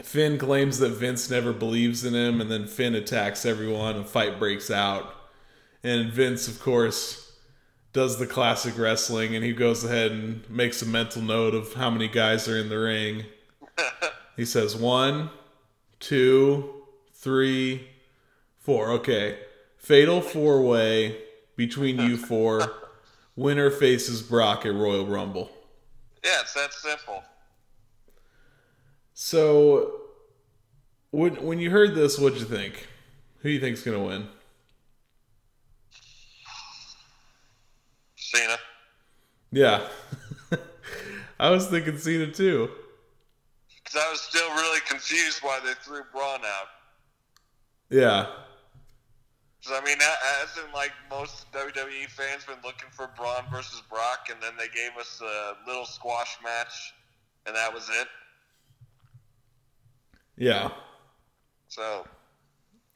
Finn 0.02 0.40
claims 0.40 0.80
that 0.80 0.90
Vince 0.90 1.30
never 1.30 1.54
believes 1.54 2.04
in 2.04 2.16
him, 2.16 2.42
and 2.42 2.50
then 2.50 2.66
Finn 2.66 2.96
attacks 2.96 3.46
everyone. 3.46 3.96
A 3.98 4.04
fight 4.04 4.40
breaks 4.40 4.72
out, 4.72 5.14
and 5.84 6.12
Vince, 6.12 6.48
of 6.48 6.60
course, 6.60 7.32
does 7.92 8.18
the 8.18 8.26
classic 8.26 8.76
wrestling, 8.78 9.36
and 9.36 9.46
he 9.46 9.54
goes 9.54 9.84
ahead 9.84 10.12
and 10.12 10.50
makes 10.50 10.82
a 10.82 10.86
mental 10.88 11.22
note 11.22 11.54
of 11.54 11.74
how 11.74 11.92
many 11.92 12.08
guys 12.08 12.48
are 12.48 12.58
in 12.58 12.70
the 12.70 12.80
ring. 12.80 13.26
he 14.36 14.46
says 14.46 14.76
one, 14.76 15.30
two, 16.00 16.83
three, 17.24 17.88
four. 18.60 18.92
Okay, 18.92 19.40
fatal 19.78 20.22
four 20.22 20.62
way 20.62 21.18
between 21.56 21.98
you 22.00 22.18
four. 22.30 22.74
Winner 23.36 23.72
faces 23.72 24.22
Brock 24.22 24.66
at 24.66 24.76
Royal 24.76 25.08
Rumble. 25.08 25.50
Yeah, 26.24 26.42
it's 26.42 26.54
that 26.54 26.74
simple. 26.74 27.24
So 29.14 30.02
when 31.12 31.36
when 31.44 31.60
you 31.60 31.72
heard 31.72 31.96
this, 31.96 32.20
what'd 32.20 32.40
you 32.40 32.46
think? 32.46 32.88
Who 33.40 33.50
do 33.50 33.54
you 33.54 33.60
think's 33.60 33.82
gonna 33.82 34.04
win? 34.04 34.28
Cena. 38.16 38.58
Yeah, 39.52 39.88
I 41.40 41.50
was 41.50 41.68
thinking 41.68 41.98
Cena 41.98 42.32
too. 42.32 42.70
Because 43.84 44.02
I 44.02 44.12
was 44.12 44.22
still 44.22 44.50
really 44.56 44.80
confused 44.88 45.40
why 45.42 45.60
they 45.64 45.74
threw 45.74 46.02
Braun 46.12 46.40
out. 46.40 46.68
Yeah, 47.94 48.26
'Cause, 49.64 49.80
I 49.80 49.86
mean, 49.86 49.98
a- 50.02 50.26
hasn't 50.40 50.74
like 50.74 50.92
most 51.12 51.50
WWE 51.52 52.08
fans 52.10 52.44
been 52.44 52.60
looking 52.64 52.90
for 52.90 53.06
Braun 53.16 53.46
versus 53.52 53.82
Brock, 53.82 54.30
and 54.32 54.42
then 54.42 54.58
they 54.58 54.68
gave 54.70 54.98
us 54.98 55.22
a 55.22 55.58
little 55.68 55.86
squash 55.86 56.36
match, 56.44 56.94
and 57.46 57.56
that 57.56 57.72
was 57.72 57.88
it. 57.90 58.08
yeah, 60.36 60.72
So 61.70 62.08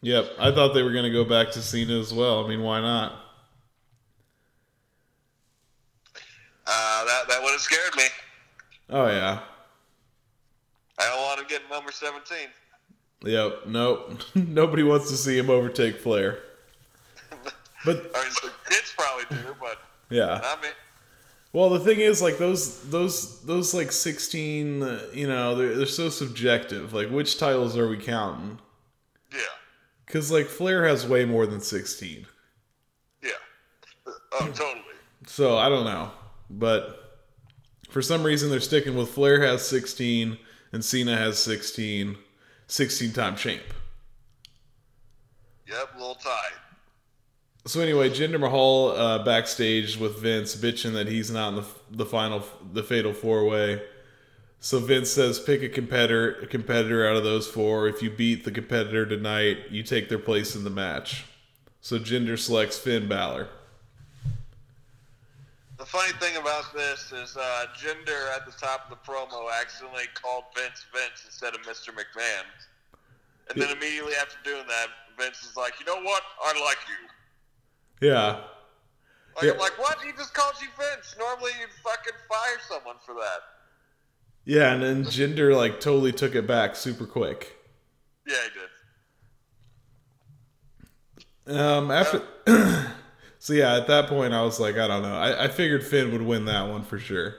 yep. 0.02 0.32
I 0.40 0.52
thought 0.52 0.74
they 0.74 0.82
were 0.82 0.92
gonna 0.94 1.12
go 1.12 1.24
back 1.24 1.52
to 1.52 1.62
Cena 1.62 2.00
as 2.00 2.12
well. 2.12 2.44
I 2.44 2.48
mean, 2.50 2.64
why 2.64 2.82
not? 2.82 3.12
uh, 6.66 7.06
that 7.06 7.28
that 7.30 7.42
would 7.44 7.52
have 7.52 7.62
scared 7.62 7.96
me. 7.96 8.04
Oh 8.90 9.06
yeah, 9.08 9.42
I 10.98 11.04
don't 11.06 11.22
want 11.22 11.40
to 11.40 11.46
get 11.46 11.70
number 11.70 11.92
seventeen. 11.92 12.48
Yep. 13.24 13.66
Nope. 13.68 14.22
Nobody 14.36 14.84
wants 14.84 15.10
to 15.10 15.18
see 15.18 15.38
him 15.38 15.50
overtake 15.50 16.00
Flair. 16.00 16.40
But 17.86 17.98
I 18.16 18.24
mean, 18.24 18.32
the 18.44 18.52
kids 18.70 18.94
probably 18.98 19.26
do, 19.30 19.56
but 19.60 19.80
yeah. 20.10 20.40
not 20.42 20.62
me. 20.62 20.70
Well, 21.54 21.70
the 21.70 21.80
thing 21.80 22.00
is, 22.00 22.22
like 22.22 22.38
those 22.38 22.88
those 22.90 23.42
those 23.44 23.74
like 23.74 23.92
sixteen, 23.92 24.84
uh, 24.84 25.02
you 25.14 25.28
know, 25.28 25.56
they're 25.56 25.76
they're 25.76 25.86
so 25.86 26.10
subjective. 26.10 26.94
Like, 26.94 27.10
which 27.10 27.40
titles 27.40 27.78
are 27.78 27.88
we 27.88 27.98
counting? 27.98 28.60
Yeah, 29.32 29.40
Because 30.06 30.32
like 30.32 30.48
Flair 30.48 30.86
has 30.86 31.08
way 31.08 31.26
more 31.26 31.46
than 31.48 31.62
sixteen. 31.62 32.28
yeah. 33.24 33.32
Oh, 34.34 34.40
totally. 34.54 34.84
So 35.26 35.58
I 35.58 35.70
don't 35.70 35.86
know, 35.86 36.12
but 36.50 37.22
for 37.90 38.02
some 38.02 38.24
reason 38.24 38.50
they're 38.50 38.60
sticking 38.60 38.96
with 38.96 39.10
Flair 39.10 39.42
has 39.42 39.66
sixteen 39.66 40.38
and 40.74 40.84
Cena 40.84 41.16
has 41.16 41.42
16, 41.42 42.18
16 42.68 43.14
time 43.14 43.36
champ. 43.36 43.64
Yep, 45.68 45.96
little 45.98 46.16
tie. 46.16 46.52
So 47.66 47.82
anyway, 47.82 48.10
Jinder 48.10 48.40
Mahal 48.40 48.92
uh, 48.92 49.24
backstage 49.26 49.98
with 49.98 50.20
Vince 50.20 50.56
bitching 50.56 50.94
that 50.94 51.08
he's 51.08 51.30
not 51.30 51.50
in 51.50 51.56
the 51.56 51.66
the 51.92 52.06
final 52.06 52.44
the 52.72 52.84
fatal 52.84 53.14
four 53.14 53.46
way. 53.46 53.82
So 54.60 54.80
Vince 54.80 55.12
says 55.12 55.40
pick 55.40 55.62
a 55.62 55.70
competitor 55.70 56.40
a 56.42 56.48
competitor 56.48 57.06
out 57.06 57.18
of 57.18 57.26
those 57.26 57.48
four. 57.48 57.88
If 57.88 58.02
you 58.02 58.10
beat 58.10 58.46
the 58.46 58.52
competitor 58.52 59.06
tonight, 59.06 59.58
you 59.70 59.84
take 59.84 60.08
their 60.08 60.20
place 60.20 60.56
in 60.56 60.64
the 60.64 60.70
match. 60.70 61.26
So 61.82 62.00
Jinder 62.00 62.40
selects 62.40 62.78
Finn 62.78 63.08
Balor. 63.10 63.50
Funny 65.88 66.12
thing 66.20 66.36
about 66.36 66.74
this 66.74 67.14
is 67.14 67.38
uh, 67.38 67.66
Jinder 67.78 68.36
at 68.36 68.46
the 68.46 68.52
top 68.52 68.92
of 68.92 68.98
the 68.98 69.10
promo 69.10 69.48
accidentally 69.62 70.04
called 70.14 70.44
Vince 70.54 70.86
Vince 70.94 71.24
instead 71.26 71.54
of 71.56 71.62
Mr. 71.62 71.90
McMahon. 71.90 72.44
And 73.50 73.62
then 73.62 73.70
immediately 73.70 74.12
after 74.20 74.36
doing 74.44 74.66
that, 74.68 74.88
Vince 75.18 75.44
is 75.44 75.56
like, 75.56 75.80
you 75.80 75.86
know 75.86 76.02
what? 76.02 76.22
I 76.44 76.60
like 76.66 76.78
you. 76.90 78.08
Yeah. 78.10 78.42
Like, 79.38 79.46
Yeah. 79.46 79.52
I'm 79.52 79.60
like, 79.60 79.80
what? 79.80 79.98
He 80.02 80.12
just 80.12 80.34
called 80.34 80.56
you 80.62 80.68
Vince. 80.78 81.16
Normally 81.18 81.52
you'd 81.60 81.70
fucking 81.82 82.14
fire 82.28 82.58
someone 82.68 82.98
for 83.06 83.14
that. 83.16 83.40
Yeah, 84.44 84.74
and 84.74 84.84
then 84.84 85.06
Jinder 85.06 85.56
like 85.56 85.80
totally 85.80 86.12
took 86.12 86.36
it 86.36 86.46
back 86.46 86.76
super 86.76 87.06
quick. 87.06 87.56
Yeah, 88.28 88.36
he 88.44 88.50
did. 91.56 91.58
Um, 91.58 91.92
after, 91.92 92.22
so 93.48 93.54
yeah, 93.54 93.78
at 93.78 93.88
that 93.88 94.08
point 94.08 94.34
I 94.34 94.42
was 94.42 94.60
like, 94.60 94.76
I 94.76 94.90
don't 94.90 95.04
know. 95.04 95.16
I, 95.16 95.46
I 95.46 95.48
figured 95.48 95.82
Finn 95.82 96.12
would 96.12 96.22
win 96.22 96.44
that 96.46 96.68
one 96.68 96.84
for 96.84 97.00
sure. 97.00 97.34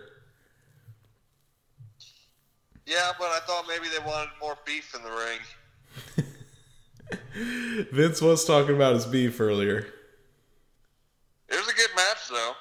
Yeah, 2.86 3.12
but 3.18 3.26
I 3.26 3.40
thought 3.40 3.66
maybe 3.68 3.88
they 3.94 4.02
wanted 4.02 4.30
more 4.40 4.56
beef 4.64 4.94
in 4.94 5.02
the 5.02 5.10
ring. 6.24 7.86
Vince 7.92 8.22
was 8.22 8.46
talking 8.46 8.74
about 8.74 8.94
his 8.94 9.04
beef 9.04 9.38
earlier. 9.38 9.86
It 11.46 11.56
was 11.56 11.68
a 11.68 11.74
good 11.74 11.90
match, 11.94 12.28
though. 12.30 12.52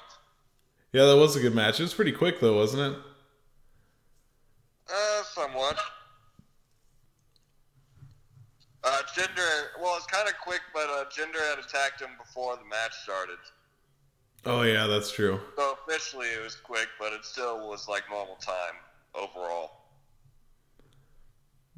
Yeah, 0.92 1.06
that 1.06 1.16
was 1.16 1.34
a 1.34 1.40
good 1.40 1.54
match. 1.54 1.80
It 1.80 1.84
was 1.84 1.94
pretty 1.94 2.12
quick 2.12 2.40
though, 2.40 2.56
wasn't 2.56 2.94
it? 2.94 3.00
Uh, 4.92 5.22
somewhat. 5.22 5.78
Uh, 8.84 9.02
Jinder, 9.18 9.82
well, 9.82 9.96
it's 9.96 10.06
kind 10.06 10.28
of 10.28 10.34
quick, 10.38 10.60
but 10.72 10.88
uh, 10.88 11.04
Jinder 11.10 11.40
had 11.50 11.58
attacked 11.58 12.00
him 12.00 12.10
before 12.18 12.56
the 12.56 12.64
match 12.64 12.92
started. 13.02 13.38
Oh 14.46 14.62
yeah, 14.62 14.86
that's 14.86 15.10
true. 15.10 15.40
So 15.56 15.76
officially 15.82 16.28
it 16.28 16.42
was 16.42 16.54
quick, 16.54 16.86
but 17.00 17.12
it 17.12 17.24
still 17.24 17.68
was 17.68 17.88
like 17.88 18.04
normal 18.08 18.36
time 18.36 18.76
overall. 19.14 19.72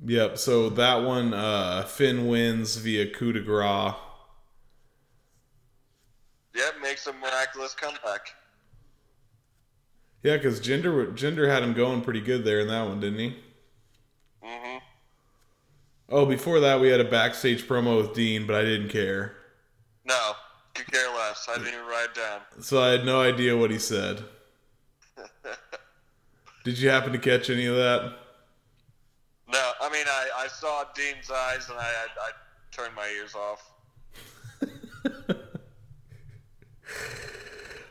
Yep. 0.04 0.36
So 0.36 0.68
that 0.70 1.02
one, 1.02 1.32
uh, 1.32 1.84
Finn 1.84 2.26
wins 2.26 2.76
via 2.76 3.10
coup 3.10 3.32
de 3.32 3.40
grace. 3.40 3.94
Yep, 6.54 6.74
makes 6.82 7.06
a 7.06 7.12
miraculous 7.14 7.74
comeback. 7.74 8.34
Yeah, 10.22 10.36
because 10.36 10.60
Jinder 10.60 11.14
Jinder 11.14 11.48
had 11.48 11.62
him 11.62 11.72
going 11.72 12.02
pretty 12.02 12.20
good 12.20 12.44
there 12.44 12.60
in 12.60 12.68
that 12.68 12.86
one, 12.86 13.00
didn't 13.00 13.18
he? 13.18 13.36
hmm 14.42 14.78
Oh, 16.10 16.26
before 16.26 16.58
that 16.60 16.80
we 16.80 16.88
had 16.88 17.00
a 17.00 17.04
backstage 17.04 17.66
promo 17.68 17.96
with 17.96 18.14
Dean, 18.14 18.46
but 18.46 18.56
I 18.56 18.62
didn't 18.62 18.88
care, 18.88 19.36
No, 20.04 20.32
could 20.74 20.90
care 20.90 21.08
less. 21.14 21.46
I 21.48 21.54
didn't 21.58 21.74
even 21.74 21.86
write 21.86 22.14
down. 22.14 22.40
so 22.60 22.82
I 22.82 22.88
had 22.88 23.04
no 23.04 23.20
idea 23.20 23.56
what 23.56 23.70
he 23.70 23.78
said. 23.78 24.24
Did 26.64 26.78
you 26.78 26.90
happen 26.90 27.12
to 27.12 27.18
catch 27.18 27.48
any 27.48 27.66
of 27.66 27.76
that? 27.76 28.12
No, 29.52 29.72
I 29.80 29.88
mean 29.90 30.04
I, 30.06 30.28
I 30.44 30.46
saw 30.48 30.84
Dean's 30.94 31.30
eyes 31.30 31.68
and 31.70 31.78
I, 31.78 31.82
I 31.82 32.06
I 32.20 32.30
turned 32.72 32.94
my 32.94 33.08
ears 33.08 33.34
off. 33.34 33.70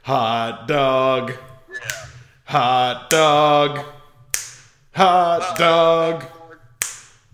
Hot 0.04 0.68
dog, 0.68 1.32
Yeah. 1.32 1.78
hot 2.46 3.10
dog, 3.10 3.80
hot 4.96 5.58
dog, 5.58 6.26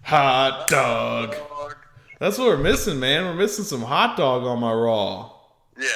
hot 0.06 0.68
dog. 0.70 1.32
Dog. 1.32 1.76
That's 2.20 2.38
what 2.38 2.48
we're 2.48 2.58
missing, 2.58 3.00
man. 3.00 3.26
We're 3.26 3.34
missing 3.34 3.66
some 3.66 3.82
hot 3.82 4.16
dog 4.16 4.44
on 4.44 4.60
my 4.60 4.72
raw. 4.72 5.32
Yeah. 5.80 5.88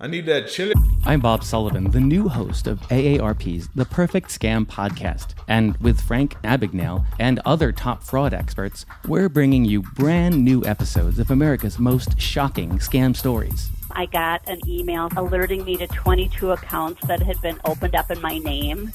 I 0.00 0.08
need 0.08 0.26
that 0.26 0.48
chili. 0.48 0.74
I'm 1.04 1.20
Bob 1.20 1.44
Sullivan, 1.44 1.92
the 1.92 2.00
new 2.00 2.28
host 2.28 2.66
of 2.66 2.80
AARP's 2.80 3.68
The 3.76 3.84
Perfect 3.84 4.28
Scam 4.30 4.66
podcast. 4.66 5.34
And 5.46 5.76
with 5.76 6.00
Frank 6.00 6.34
Abagnale 6.42 7.04
and 7.20 7.38
other 7.44 7.70
top 7.70 8.02
fraud 8.02 8.34
experts, 8.34 8.84
we're 9.06 9.28
bringing 9.28 9.64
you 9.64 9.82
brand 9.82 10.44
new 10.44 10.64
episodes 10.64 11.20
of 11.20 11.30
America's 11.30 11.78
most 11.78 12.20
shocking 12.20 12.78
scam 12.80 13.14
stories. 13.14 13.70
I 13.92 14.06
got 14.06 14.42
an 14.48 14.58
email 14.66 15.08
alerting 15.16 15.64
me 15.64 15.76
to 15.76 15.86
22 15.86 16.50
accounts 16.50 17.06
that 17.06 17.22
had 17.22 17.40
been 17.40 17.60
opened 17.64 17.94
up 17.94 18.10
in 18.10 18.20
my 18.20 18.38
name. 18.38 18.92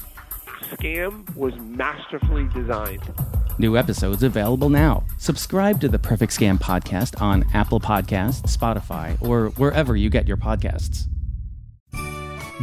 scam 0.70 1.34
was 1.34 1.54
masterfully 1.56 2.46
designed. 2.52 3.10
New 3.58 3.76
episodes 3.76 4.22
available 4.22 4.70
now. 4.70 5.04
Subscribe 5.18 5.80
to 5.80 5.88
the 5.88 5.98
Perfect 5.98 6.32
Scam 6.32 6.58
podcast 6.58 7.20
on 7.20 7.44
Apple 7.52 7.80
Podcasts, 7.80 8.56
Spotify, 8.56 9.20
or 9.20 9.48
wherever 9.56 9.96
you 9.96 10.08
get 10.10 10.28
your 10.28 10.36
podcasts. 10.36 11.06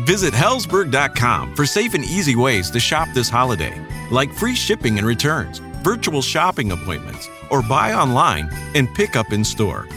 Visit 0.05 0.33
Hellsberg.com 0.33 1.55
for 1.55 1.65
safe 1.65 1.93
and 1.93 2.03
easy 2.03 2.35
ways 2.35 2.69
to 2.71 2.79
shop 2.79 3.07
this 3.13 3.29
holiday, 3.29 3.73
like 4.11 4.33
free 4.33 4.55
shipping 4.55 4.97
and 4.97 5.07
returns, 5.07 5.59
virtual 5.83 6.21
shopping 6.21 6.73
appointments, 6.73 7.29
or 7.49 7.61
buy 7.61 7.93
online 7.93 8.49
and 8.75 8.93
pick 8.95 9.15
up 9.15 9.31
in 9.31 9.41
store. 9.43 9.87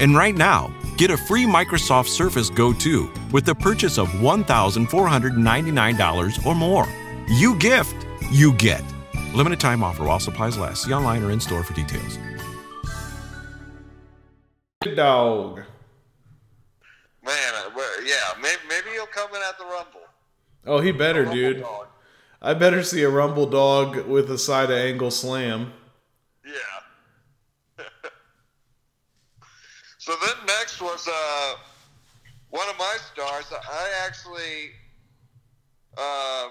And 0.00 0.16
right 0.16 0.34
now, 0.34 0.72
get 0.96 1.10
a 1.10 1.16
free 1.16 1.44
Microsoft 1.44 2.08
Surface 2.08 2.50
Go 2.50 2.72
2 2.72 3.10
with 3.32 3.44
the 3.44 3.54
purchase 3.54 3.98
of 3.98 4.08
$1,499 4.08 6.46
or 6.46 6.54
more. 6.54 6.88
You 7.28 7.54
gift, 7.56 7.94
you 8.30 8.54
get. 8.54 8.82
Limited 9.32 9.60
time 9.60 9.84
offer 9.84 10.04
while 10.04 10.18
supplies 10.18 10.58
last. 10.58 10.84
See 10.84 10.92
online 10.92 11.22
or 11.22 11.30
in 11.30 11.38
store 11.38 11.62
for 11.62 11.72
details. 11.72 12.18
dog. 14.96 15.60
Man, 17.22 17.54
uh, 17.54 17.70
well, 17.76 18.04
yeah, 18.04 18.16
maybe, 18.42 18.58
maybe 18.68 18.90
he'll 18.94 19.06
come 19.06 19.30
in 19.30 19.40
at 19.48 19.56
the 19.56 19.64
Rumble. 19.64 20.00
Oh, 20.66 20.80
he 20.80 20.90
better, 20.90 21.24
dude. 21.24 21.60
dog. 21.60 21.86
I 22.42 22.54
better 22.54 22.82
see 22.82 23.02
a 23.02 23.08
rumble 23.08 23.46
dog 23.46 24.08
with 24.08 24.30
a 24.30 24.38
side 24.38 24.70
of 24.70 24.78
angle 24.78 25.10
slam. 25.10 25.72
Yeah. 26.44 27.84
so 29.98 30.14
then 30.24 30.46
next 30.46 30.80
was 30.80 31.06
uh, 31.06 31.54
one 32.48 32.68
of 32.68 32.78
my 32.78 32.96
stars. 33.12 33.52
I 33.52 33.90
actually 34.06 34.70
uh, 35.98 36.48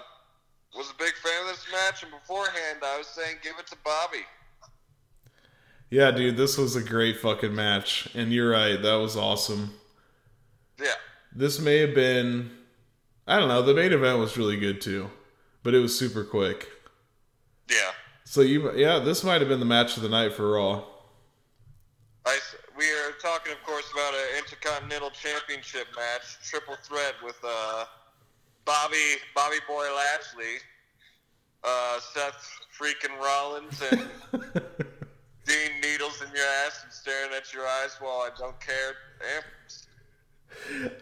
was 0.74 0.90
a 0.90 0.98
big 0.98 1.14
fan 1.14 1.42
of 1.42 1.48
this 1.48 1.66
match, 1.72 2.02
and 2.02 2.12
beforehand 2.12 2.78
I 2.82 2.98
was 2.98 3.06
saying 3.06 3.36
give 3.42 3.54
it 3.58 3.66
to 3.68 3.76
Bobby. 3.84 4.24
Yeah, 5.90 6.12
dude, 6.12 6.36
this 6.36 6.56
was 6.56 6.76
a 6.76 6.82
great 6.82 7.18
fucking 7.18 7.54
match, 7.54 8.08
and 8.14 8.32
you're 8.32 8.50
right, 8.50 8.80
that 8.80 8.94
was 8.94 9.16
awesome. 9.16 9.72
Yeah. 10.80 10.94
This 11.34 11.58
may 11.58 11.78
have 11.78 11.94
been, 11.94 12.50
I 13.26 13.38
don't 13.38 13.48
know, 13.48 13.62
the 13.62 13.74
main 13.74 13.92
event 13.92 14.18
was 14.18 14.36
really 14.36 14.56
good 14.56 14.80
too, 14.80 15.10
but 15.62 15.74
it 15.74 15.80
was 15.80 15.98
super 15.98 16.22
quick. 16.22 16.68
Yeah. 17.68 17.90
So 18.24 18.40
you, 18.42 18.72
yeah, 18.76 19.00
this 19.00 19.24
might 19.24 19.40
have 19.40 19.48
been 19.48 19.58
the 19.58 19.66
match 19.66 19.96
of 19.96 20.04
the 20.04 20.08
night 20.08 20.32
for 20.32 20.52
Raw. 20.52 20.84
I, 22.24 22.38
we 22.78 22.84
are 22.84 23.12
talking, 23.20 23.52
of 23.52 23.62
course, 23.64 23.90
about 23.92 24.14
an 24.14 24.38
Intercontinental 24.38 25.10
Championship 25.10 25.88
match, 25.96 26.38
triple 26.42 26.76
threat 26.84 27.14
with 27.24 27.38
uh, 27.44 27.84
Bobby 28.64 28.96
Bobby 29.34 29.56
Boy 29.66 29.86
Lashley, 29.94 30.56
uh, 31.64 31.98
Seth 32.14 32.60
freaking 32.78 33.18
Rollins, 33.18 33.82
and 33.90 34.08
Dean 35.46 35.80
Needles 35.82 36.22
in 36.22 36.28
your 36.34 36.46
ass 36.66 36.84
and 36.84 36.92
staring 36.92 37.32
at 37.36 37.52
your 37.52 37.66
eyes 37.66 37.96
while 38.00 38.20
I 38.20 38.30
don't 38.38 38.58
care. 38.60 38.94
Damn. 39.18 39.42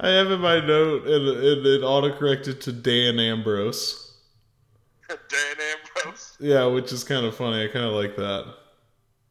I 0.01 0.09
have 0.09 0.31
in 0.31 0.41
my 0.41 0.61
note, 0.65 1.07
and, 1.07 1.29
and 1.29 1.67
it 1.67 1.83
autocorrected 1.83 2.61
to 2.61 2.73
Dan 2.73 3.19
Ambrose. 3.19 4.17
Dan 5.09 5.57
Ambrose. 6.05 6.37
Yeah, 6.39 6.67
which 6.67 6.93
is 6.93 7.05
kind 7.05 7.25
of 7.25 7.35
funny. 7.35 7.65
I 7.65 7.69
kind 7.69 7.87
of 7.87 7.93
like 7.93 8.17
that. 8.17 8.55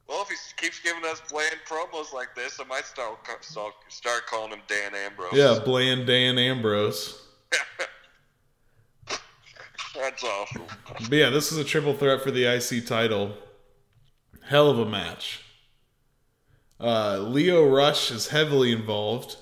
Well, 0.08 0.22
if 0.22 0.30
he 0.30 0.36
keeps 0.56 0.80
giving 0.80 1.04
us 1.06 1.22
bland 1.30 1.58
promos 1.68 2.14
like 2.14 2.34
this, 2.34 2.60
I 2.60 2.64
might 2.66 2.86
start 2.86 3.18
start, 3.42 3.74
start 3.90 4.26
calling 4.26 4.52
him 4.52 4.62
Dan 4.68 4.96
Ambrose. 4.96 5.34
Yeah, 5.34 5.60
bland 5.64 6.08
Dan 6.08 6.38
Ambrose. 6.38 7.22
That's 9.98 10.24
awesome. 10.24 10.64
But 11.10 11.12
yeah, 11.12 11.30
this 11.30 11.52
is 11.52 11.58
a 11.58 11.64
triple 11.64 11.94
threat 11.94 12.22
for 12.22 12.32
the 12.32 12.46
IC 12.46 12.86
title. 12.86 13.34
Hell 14.48 14.70
of 14.70 14.80
a 14.80 14.86
match. 14.86 15.42
Uh, 16.80 17.18
Lio 17.20 17.68
Rush 17.68 18.12
is 18.12 18.28
heavily 18.28 18.72
involved. 18.72 19.38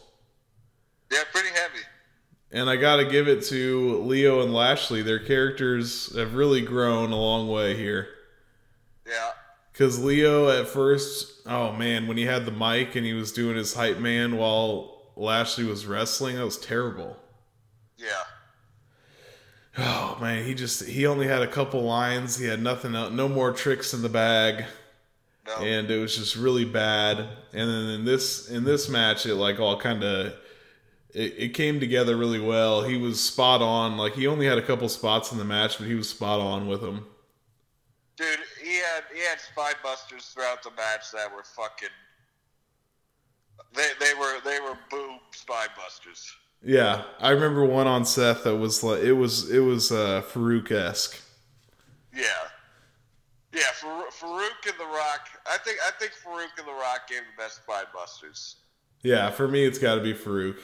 Yeah, 1.12 1.24
pretty 1.32 1.50
heavy. 1.50 1.84
And 2.52 2.70
I 2.70 2.78
got 2.78 2.98
to 2.98 3.06
give 3.06 3.28
it 3.28 3.44
to 3.46 4.02
Lio 4.04 4.41
and 4.41 4.54
Lashley. 4.54 5.02
Their 5.02 5.20
characters 5.20 6.15
have 6.15 6.36
really 6.36 6.62
grown 6.62 7.12
a 7.12 7.18
long 7.18 7.50
way 7.50 7.76
here. 7.76 8.08
Yeah. 9.06 9.32
Because 9.72 10.00
Lio, 10.00 10.50
at 10.50 10.68
first, 10.68 11.41
oh 11.46 11.74
man, 11.74 12.08
when 12.08 12.15
he 12.15 12.24
had 12.26 12.46
the 12.46 12.52
mic 12.52 12.96
and 12.96 13.06
he 13.06 13.13
was 13.13 13.34
doing 13.34 13.58
his 13.58 13.74
hype 13.74 14.00
man 14.00 14.38
while 14.38 15.12
Lashley 15.18 15.65
was 15.65 15.86
wrestling, 15.86 16.38
that 16.38 16.46
was 16.46 16.58
terrible. 16.58 17.18
Yeah. 17.98 18.24
Oh 19.78 20.18
man, 20.22 20.46
he 20.46 20.54
just 20.54 20.86
he 20.86 21.06
only 21.06 21.28
had 21.28 21.42
a 21.42 21.48
couple 21.48 21.84
lines. 21.84 22.38
He 22.38 22.46
had 22.46 22.62
nothing 22.62 22.96
else, 22.96 23.12
no 23.12 23.28
more 23.28 23.52
tricks 23.52 23.94
in 23.94 24.02
the 24.02 24.10
bag. 24.10 24.66
No. 25.48 25.56
And 25.58 25.92
it 25.92 26.00
was 26.00 26.16
just 26.16 26.36
really 26.36 26.66
bad. 26.66 27.20
And 27.20 27.70
then 27.70 27.90
in 27.90 28.06
this 28.06 28.50
in 28.50 28.64
this 28.64 28.88
match 28.90 29.26
it 29.26 29.36
like 29.36 29.60
all 29.60 29.78
kind 29.80 30.04
of 30.04 30.34
it, 31.14 31.34
it 31.38 31.54
came 31.54 31.80
together 31.80 32.16
really 32.16 32.40
well. 32.40 32.84
He 32.84 32.98
was 32.98 33.20
spot 33.20 33.62
on. 33.62 33.98
Like 33.98 34.14
he 34.14 34.28
only 34.28 34.46
had 34.46 34.58
a 34.58 34.62
couple 34.62 34.88
spots 34.88 35.32
in 35.32 35.38
the 35.38 35.46
match, 35.46 35.78
but 35.78 35.88
he 35.88 35.96
was 35.96 36.10
spot 36.10 36.40
on 36.40 36.68
with 36.68 36.82
them. 36.82 37.06
Dude, 38.16 38.40
he 38.64 38.76
had 38.78 39.04
he 39.14 39.22
had 39.22 39.40
spine 39.42 39.76
busters 39.84 40.26
throughout 40.28 40.64
the 40.64 40.72
match 40.72 41.12
that 41.12 41.34
were 41.34 41.44
fucking. 41.44 41.90
They 43.74 43.90
they 44.00 44.14
were 44.14 44.40
they 44.46 44.60
were 44.62 44.78
boob 44.90 45.20
spine 45.32 45.68
busters. 45.78 46.34
Yeah, 46.63 47.04
I 47.20 47.30
remember 47.32 47.63
one 47.63 47.88
on 47.88 48.06
Seth 48.06 48.44
that 48.46 48.56
was 48.56 48.84
like 48.84 49.02
it 49.04 49.13
was 49.13 49.50
it 49.52 49.60
was 49.60 49.91
uh, 49.91 50.24
Faarooq 50.32 50.72
esque. 50.72 51.22
Yeah, 52.15 52.24
yeah. 53.54 53.62
Far- 53.76 54.08
Faarooq 54.10 54.68
and 54.70 54.80
The 54.80 54.86
Rock. 54.86 55.28
I 55.46 55.58
think 55.60 55.78
I 55.86 55.91
think 56.00 56.13
Faarooq 56.13 56.58
and 56.58 56.68
The 56.68 56.74
Rock 56.74 57.08
gave 57.08 57.20
the 57.20 57.41
best 57.44 57.58
spine 57.63 57.86
busters. 57.94 58.56
Yeah, 59.04 59.30
for 59.30 59.48
me 59.48 59.63
it's 59.65 59.78
got 59.78 59.96
to 59.96 60.02
be 60.02 60.13
Faarooq. 60.13 60.58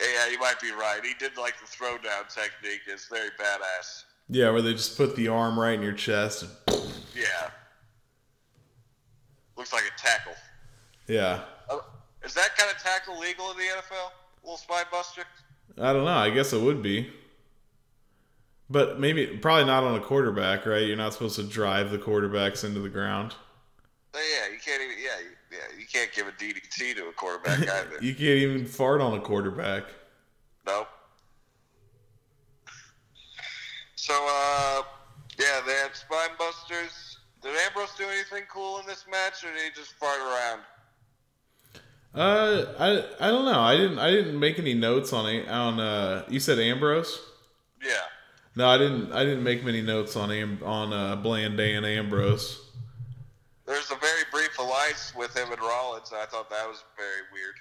Yeah, 0.00 0.28
you 0.30 0.38
might 0.40 0.60
be 0.60 0.72
right. 0.72 1.00
He 1.04 1.14
did 1.18 1.36
like 1.38 1.54
the 1.60 1.66
throwdown 1.66 2.28
technique. 2.32 2.80
It's 2.88 3.06
very 3.08 3.30
badass. 3.40 4.04
Yeah, 4.28 4.50
where 4.50 4.60
they 4.60 4.72
just 4.72 4.96
put 4.96 5.14
the 5.16 5.28
arm 5.28 5.58
right 5.58 5.74
in 5.74 5.82
your 5.82 5.92
chest. 5.92 6.42
And, 6.42 6.50
Yeah. 7.14 7.50
Looks 9.56 9.72
like 9.72 9.84
a 9.84 9.98
tackle. 9.98 10.34
yeah, 11.06 11.44
Uh, 11.70 11.78
is 12.24 12.34
that 12.34 12.56
kind 12.58 12.70
of 12.74 12.82
tackle 12.82 13.18
legal 13.18 13.50
in 13.52 13.56
the 13.56 13.62
NFL? 13.62 14.10
Little 14.46 14.58
spine 14.58 14.84
buster? 14.92 15.24
I 15.76 15.92
don't 15.92 16.04
know. 16.04 16.12
I 16.12 16.30
guess 16.30 16.52
it 16.52 16.60
would 16.60 16.80
be, 16.80 17.10
but 18.70 19.00
maybe 19.00 19.26
probably 19.26 19.64
not 19.64 19.82
on 19.82 19.96
a 19.96 20.00
quarterback, 20.00 20.64
right? 20.66 20.86
You're 20.86 20.96
not 20.96 21.14
supposed 21.14 21.34
to 21.34 21.42
drive 21.42 21.90
the 21.90 21.98
quarterbacks 21.98 22.62
into 22.62 22.78
the 22.78 22.88
ground. 22.88 23.34
Uh, 24.14 24.18
yeah, 24.18 24.52
you 24.52 24.60
can't 24.64 24.80
even. 24.80 24.96
Yeah, 25.02 25.28
yeah, 25.50 25.78
you 25.78 25.84
can't 25.84 26.12
give 26.12 26.28
a 26.28 26.30
DDT 26.30 26.94
to 26.94 27.08
a 27.08 27.12
quarterback 27.12 27.58
either. 27.68 27.98
You 28.00 28.14
can't 28.14 28.38
even 28.38 28.66
fart 28.66 29.00
on 29.00 29.18
a 29.18 29.20
quarterback. 29.20 29.82
Nope. 30.64 30.86
So, 33.96 34.14
uh, 34.14 34.82
yeah, 35.40 35.60
they 35.66 35.72
had 35.72 35.96
spine 35.96 36.36
busters. 36.38 37.18
Did 37.42 37.56
Ambrose 37.66 37.94
do 37.98 38.04
anything 38.04 38.44
cool 38.48 38.78
in 38.78 38.86
this 38.86 39.06
match, 39.10 39.42
or 39.42 39.52
did 39.52 39.62
he 39.62 39.70
just 39.74 39.94
fart 39.94 40.20
around? 40.20 40.60
Uh, 42.16 42.64
I 42.78 43.26
I 43.28 43.30
don't 43.30 43.44
know. 43.44 43.60
I 43.60 43.76
didn't 43.76 43.98
I 43.98 44.10
didn't 44.10 44.38
make 44.40 44.58
any 44.58 44.72
notes 44.74 45.12
on 45.12 45.26
it. 45.26 45.48
On 45.48 45.78
uh, 45.78 46.24
you 46.28 46.40
said 46.40 46.58
Ambrose. 46.58 47.20
Yeah. 47.84 47.92
No, 48.56 48.66
I 48.68 48.78
didn't. 48.78 49.12
I 49.12 49.22
didn't 49.24 49.44
make 49.44 49.62
many 49.62 49.82
notes 49.82 50.16
on 50.16 50.30
Am- 50.32 50.62
on 50.64 50.92
uh, 50.94 51.16
Bland 51.16 51.58
Dan 51.58 51.84
Ambrose. 51.84 52.58
There's 53.66 53.90
a 53.90 53.96
very 53.96 54.22
brief 54.32 54.58
alliance 54.58 55.12
with 55.14 55.36
him 55.36 55.52
and 55.52 55.60
Rollins, 55.60 56.10
and 56.10 56.20
I 56.20 56.24
thought 56.24 56.48
that 56.48 56.66
was 56.66 56.82
very 56.96 57.22
weird. 57.32 57.56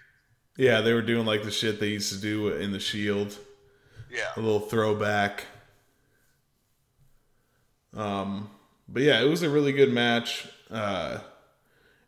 Yeah, 0.55 0.79
they 0.81 0.93
were 0.93 1.01
doing 1.01 1.25
like 1.25 1.43
the 1.43 1.51
shit 1.51 1.79
they 1.81 1.87
used 1.89 2.13
to 2.13 2.21
do 2.21 2.47
in 2.49 2.71
the 2.71 2.79
Shield. 2.79 3.37
Yeah. 4.09 4.29
A 4.37 4.39
little 4.39 4.61
throwback. 4.61 5.45
Um, 7.93 8.49
but 8.87 9.01
yeah, 9.01 9.21
it 9.21 9.25
was 9.25 9.41
a 9.43 9.49
really 9.49 9.73
good 9.73 9.91
match. 9.91 10.47
Uh, 10.71 11.19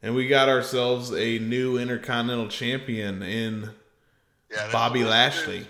and 0.08 0.16
we 0.16 0.26
got 0.26 0.48
ourselves 0.48 1.12
a 1.12 1.38
new 1.40 1.78
Intercontinental 1.78 2.48
Champion 2.48 3.22
in 3.22 3.70
Yeah, 4.50 4.72
Bobby 4.72 5.04
Lashley. 5.04 5.68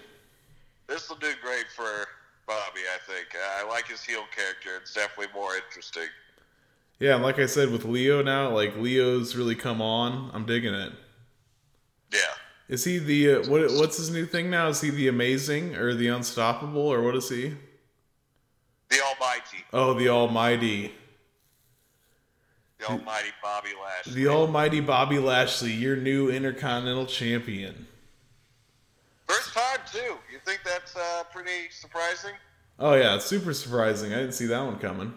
This 0.85 1.09
will 1.09 1.15
do 1.15 1.31
great 1.41 1.65
for 1.75 2.05
Bobby, 2.45 2.81
I 2.93 2.99
think. 3.11 3.29
I 3.57 3.67
like 3.67 3.87
his 3.87 4.03
heel 4.03 4.25
character. 4.33 4.69
It's 4.79 4.93
definitely 4.93 5.33
more 5.33 5.55
interesting. 5.55 6.05
Yeah, 6.99 7.15
and 7.15 7.23
like 7.23 7.39
I 7.39 7.47
said 7.47 7.71
with 7.71 7.83
Lio 7.83 8.21
now, 8.21 8.51
like 8.51 8.77
Lio's 8.77 9.35
really 9.35 9.55
come 9.55 9.81
on. 9.81 10.29
I'm 10.35 10.45
digging 10.45 10.75
it. 10.75 10.93
Yeah. 12.13 12.19
Is 12.69 12.83
he 12.83 12.99
the 12.99 13.31
uh, 13.31 13.49
what? 13.49 13.61
What's 13.71 13.97
his 13.97 14.11
new 14.11 14.27
thing 14.27 14.51
now? 14.51 14.67
Is 14.67 14.81
he 14.81 14.91
the 14.91 15.07
Amazing 15.07 15.75
or 15.75 15.95
the 15.95 16.09
Unstoppable 16.09 16.87
or 16.87 17.01
what 17.01 17.15
is 17.15 17.27
he? 17.27 17.55
The 18.89 19.01
Almighty. 19.01 19.65
Oh, 19.73 19.95
the 19.95 20.09
Almighty, 20.09 20.93
Almighty 22.89 23.29
Bobby 23.41 23.69
Lashley. 23.83 24.13
the 24.13 24.27
Almighty 24.29 24.79
Bobby 24.79 25.19
Lashley, 25.19 25.71
your 25.73 25.95
new 25.95 26.29
Intercontinental 26.29 27.05
Champion. 27.05 27.87
First 29.27 29.53
time, 29.53 29.79
too. 29.91 30.17
You 30.31 30.39
think 30.45 30.61
that's 30.63 30.95
uh, 30.95 31.23
pretty 31.33 31.69
surprising? 31.71 32.31
Oh 32.79 32.93
yeah, 32.93 33.15
it's 33.15 33.25
super 33.25 33.53
surprising. 33.53 34.13
I 34.13 34.17
didn't 34.17 34.33
see 34.33 34.45
that 34.45 34.61
one 34.63 34.77
coming. 34.79 35.13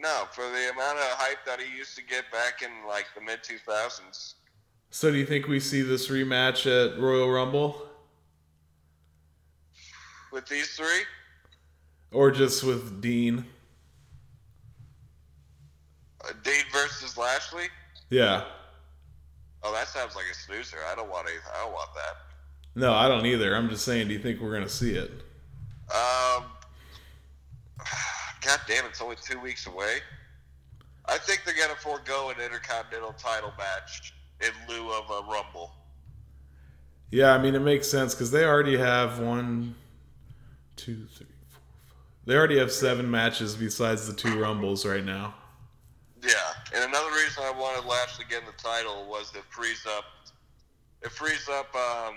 No, 0.00 0.24
for 0.32 0.42
the 0.42 0.70
amount 0.72 0.98
of 0.98 1.04
hype 1.16 1.44
that 1.46 1.60
he 1.60 1.76
used 1.76 1.96
to 1.96 2.02
get 2.04 2.30
back 2.30 2.62
in 2.62 2.70
like 2.86 3.06
the 3.14 3.20
mid 3.20 3.40
2000s. 3.42 4.34
So 4.90 5.10
do 5.10 5.16
you 5.16 5.26
think 5.26 5.48
we 5.48 5.58
see 5.60 5.82
this 5.82 6.08
rematch 6.08 6.66
at 6.66 7.00
Royal 7.00 7.28
Rumble, 7.30 7.88
With 10.32 10.46
these 10.46 10.74
three? 10.76 11.02
or 12.12 12.30
just 12.30 12.62
with 12.62 13.00
Dean? 13.00 13.44
Uh, 16.28 16.32
versus 16.72 17.16
Lashley? 17.16 17.66
Yeah. 18.10 18.44
Oh, 19.62 19.72
that 19.72 19.88
sounds 19.88 20.14
like 20.14 20.26
a 20.30 20.34
snoozer. 20.34 20.78
I 20.90 20.94
don't 20.94 21.08
want 21.08 21.28
any, 21.28 21.38
I 21.54 21.64
don't 21.64 21.72
want 21.72 21.90
that. 21.94 22.80
No, 22.80 22.92
I 22.92 23.08
don't 23.08 23.24
either. 23.24 23.54
I'm 23.54 23.68
just 23.68 23.84
saying. 23.84 24.08
Do 24.08 24.14
you 24.14 24.20
think 24.20 24.40
we're 24.40 24.52
gonna 24.52 24.68
see 24.68 24.94
it? 24.94 25.10
Um, 25.90 26.44
God 28.44 28.60
damn, 28.66 28.84
it's 28.86 29.00
only 29.00 29.16
two 29.22 29.38
weeks 29.40 29.66
away. 29.66 29.98
I 31.06 31.18
think 31.18 31.42
they're 31.44 31.54
gonna 31.54 31.78
forego 31.78 32.30
an 32.30 32.42
Intercontinental 32.42 33.14
title 33.14 33.52
match 33.56 34.14
in 34.40 34.50
lieu 34.68 34.90
of 34.90 35.10
a 35.10 35.30
Rumble. 35.30 35.72
Yeah, 37.10 37.32
I 37.32 37.38
mean 37.38 37.54
it 37.54 37.60
makes 37.60 37.88
sense 37.88 38.14
because 38.14 38.30
they 38.30 38.44
already 38.44 38.76
have 38.76 39.20
one, 39.20 39.76
two, 40.76 41.06
three, 41.14 41.26
four, 41.48 41.60
five. 41.86 42.26
They 42.26 42.34
already 42.34 42.58
have 42.58 42.72
seven 42.72 43.10
matches 43.10 43.54
besides 43.54 44.06
the 44.06 44.14
two 44.14 44.40
Rumbles 44.40 44.84
right 44.84 45.04
now. 45.04 45.34
And 46.74 46.84
another 46.84 47.10
reason 47.10 47.44
I 47.44 47.52
wanted 47.52 47.86
Lashley 47.88 48.24
getting 48.28 48.46
the 48.46 48.62
title 48.62 49.06
was 49.08 49.32
it 49.34 49.44
frees 49.50 49.86
up, 49.86 50.04
it 51.02 51.12
frees 51.12 51.48
up, 51.48 51.72
um, 51.74 52.16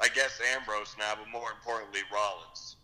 I 0.00 0.08
guess 0.14 0.40
Ambrose 0.56 0.96
now, 0.98 1.12
but 1.16 1.30
more 1.30 1.50
importantly 1.50 2.00
Rollins. 2.12 2.76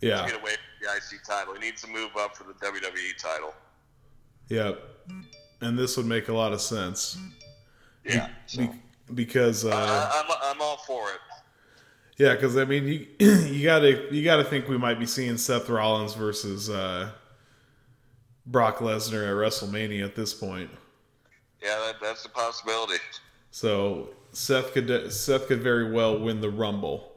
Yeah. 0.00 0.22
To 0.22 0.32
get 0.32 0.40
away 0.40 0.52
from 0.52 0.58
the 0.82 0.88
IC 0.88 1.24
title, 1.24 1.54
he 1.54 1.60
needs 1.60 1.80
to 1.82 1.88
move 1.88 2.10
up 2.18 2.36
for 2.36 2.44
the 2.44 2.54
WWE 2.54 3.16
title. 3.18 3.54
Yep. 4.48 4.80
and 5.60 5.78
this 5.78 5.96
would 5.96 6.06
make 6.06 6.28
a 6.28 6.32
lot 6.32 6.52
of 6.52 6.60
sense. 6.60 7.16
Yeah. 8.04 8.28
Be- 8.56 8.70
because 9.14 9.64
uh, 9.64 9.70
I, 9.70 10.22
I'm, 10.22 10.56
I'm 10.56 10.60
all 10.62 10.78
for 10.78 11.08
it. 11.10 11.20
yeah, 12.18 12.34
because 12.34 12.56
I 12.56 12.64
mean, 12.64 12.84
you 12.84 13.06
you 13.26 13.64
gotta 13.64 14.08
you 14.10 14.24
gotta 14.24 14.44
think 14.44 14.68
we 14.68 14.78
might 14.78 14.98
be 14.98 15.06
seeing 15.06 15.36
Seth 15.36 15.68
Rollins 15.68 16.14
versus 16.14 16.70
uh, 16.70 17.10
Brock 18.46 18.78
Lesnar 18.78 19.28
at 19.28 19.34
WrestleMania 19.34 20.04
at 20.04 20.14
this 20.14 20.34
point. 20.34 20.70
Yeah, 21.62 21.78
that, 21.86 21.96
that's 22.00 22.24
a 22.24 22.28
possibility. 22.28 22.98
So 23.50 24.08
Seth 24.32 24.72
could 24.72 25.12
Seth 25.12 25.46
could 25.46 25.62
very 25.62 25.92
well 25.92 26.18
win 26.18 26.40
the 26.40 26.50
Rumble. 26.50 27.12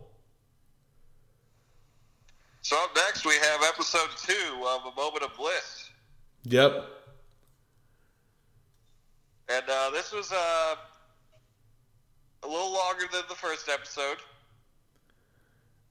So 2.62 2.76
up 2.84 2.90
next 2.96 3.26
we 3.26 3.36
have 3.36 3.62
episode 3.64 4.10
two 4.18 4.66
of 4.68 4.92
A 4.92 4.96
Moment 4.96 5.24
of 5.24 5.36
Bliss. 5.38 5.90
Yep. 6.44 6.86
And 9.50 9.64
uh, 9.70 9.92
this 9.92 10.12
was 10.12 10.32
uh, 10.32 10.76
a 12.44 12.48
little 12.48 12.74
longer 12.74 13.06
than 13.12 13.22
the 13.30 13.36
first 13.36 13.70
episode. 13.70 14.18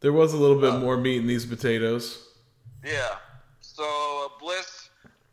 There 0.00 0.12
was 0.12 0.34
a 0.34 0.36
little 0.36 0.60
bit 0.60 0.74
more 0.80 0.96
meat 0.96 1.18
in 1.18 1.26
these 1.26 1.46
potatoes. 1.46 2.28
Yeah. 2.84 3.16
So 3.60 3.84
uh, 3.84 4.38
Bliss 4.40 4.83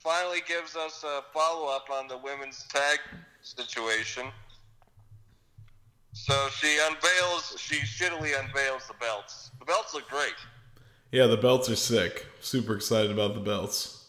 finally 0.04 0.40
gives 0.48 0.76
us 0.76 1.04
a 1.04 1.22
follow 1.34 1.68
up 1.68 1.88
on 1.92 2.08
the 2.08 2.18
women's 2.18 2.66
tag 2.70 3.00
situation. 3.42 4.26
So 6.14 6.48
she 6.56 6.78
unveils, 6.90 7.56
she 7.58 7.78
shittily 7.78 8.38
unveils 8.40 8.88
the 8.88 8.96
belts. 9.00 9.52
The 9.60 9.66
belts 9.66 9.94
look 9.94 10.10
great. 10.10 10.36
Yeah, 11.12 11.28
the 11.28 11.38
belts 11.38 11.70
are 11.70 11.76
sick. 11.76 12.26
Super 12.42 12.76
excited 12.76 13.12
about 13.12 13.34
the 13.34 13.40
belts. 13.40 14.08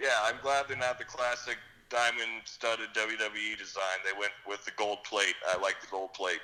Yeah, 0.00 0.08
I'm 0.24 0.36
glad 0.42 0.66
they're 0.68 0.76
not 0.76 0.98
the 0.98 1.04
classic 1.04 1.56
diamond 1.90 2.42
studded 2.44 2.88
WWE 2.94 3.58
design. 3.58 3.98
They 4.04 4.18
went 4.18 4.32
with 4.46 4.64
the 4.64 4.72
gold 4.76 5.04
plate. 5.04 5.34
I 5.48 5.58
like 5.60 5.80
the 5.80 5.86
gold 5.90 6.12
plate. 6.12 6.40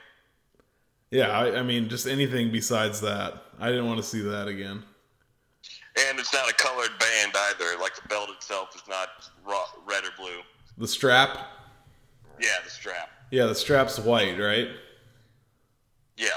Yeah, 1.11 1.28
I, 1.28 1.59
I 1.59 1.62
mean, 1.62 1.88
just 1.88 2.07
anything 2.07 2.50
besides 2.50 3.00
that. 3.02 3.44
I 3.61 3.68
didn't 3.68 3.87
want 3.87 3.98
to 3.98 4.02
see 4.02 4.20
that 4.22 4.48
again. 4.48 4.83
And 5.96 6.18
it's 6.18 6.33
not 6.33 6.50
a 6.50 6.54
colored 6.54 6.90
band 6.98 7.33
either. 7.37 7.78
Like 7.80 7.94
the 7.94 8.09
belt 8.09 8.30
itself 8.30 8.74
is 8.74 8.83
not 8.88 9.09
raw, 9.46 9.64
red 9.87 10.04
or 10.04 10.11
blue. 10.16 10.40
The 10.78 10.88
strap. 10.88 11.38
Yeah, 12.40 12.48
the 12.64 12.70
strap. 12.70 13.11
Yeah, 13.30 13.46
the 13.46 13.54
strap's 13.54 13.98
white, 13.98 14.38
right? 14.38 14.68
Yeah. 16.16 16.28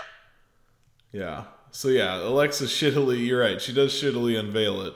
Yeah. 1.11 1.43
So 1.71 1.87
yeah, 1.87 2.21
Alexa 2.21 2.65
shittily. 2.65 3.25
You're 3.25 3.41
right. 3.41 3.61
She 3.61 3.73
does 3.73 3.93
shittily 3.93 4.39
unveil 4.39 4.81
it. 4.81 4.93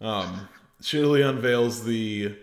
Um, 0.00 0.48
shittily 0.80 1.28
unveils 1.28 1.84
the 1.84 2.36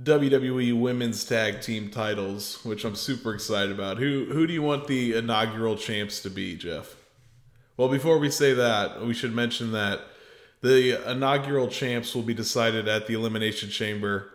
WWE 0.00 0.78
Women's 0.78 1.24
Tag 1.24 1.60
Team 1.60 1.90
titles, 1.90 2.64
which 2.64 2.84
I'm 2.84 2.94
super 2.94 3.34
excited 3.34 3.72
about. 3.72 3.98
Who 3.98 4.26
who 4.32 4.46
do 4.46 4.52
you 4.52 4.62
want 4.62 4.86
the 4.86 5.16
inaugural 5.16 5.76
champs 5.76 6.20
to 6.22 6.30
be, 6.30 6.56
Jeff? 6.56 6.96
Well, 7.76 7.88
before 7.88 8.18
we 8.18 8.30
say 8.30 8.54
that, 8.54 9.02
we 9.04 9.14
should 9.14 9.34
mention 9.34 9.72
that 9.72 10.00
the 10.62 11.10
inaugural 11.10 11.68
champs 11.68 12.14
will 12.14 12.22
be 12.22 12.34
decided 12.34 12.88
at 12.88 13.06
the 13.06 13.14
Elimination 13.14 13.68
Chamber, 13.68 14.30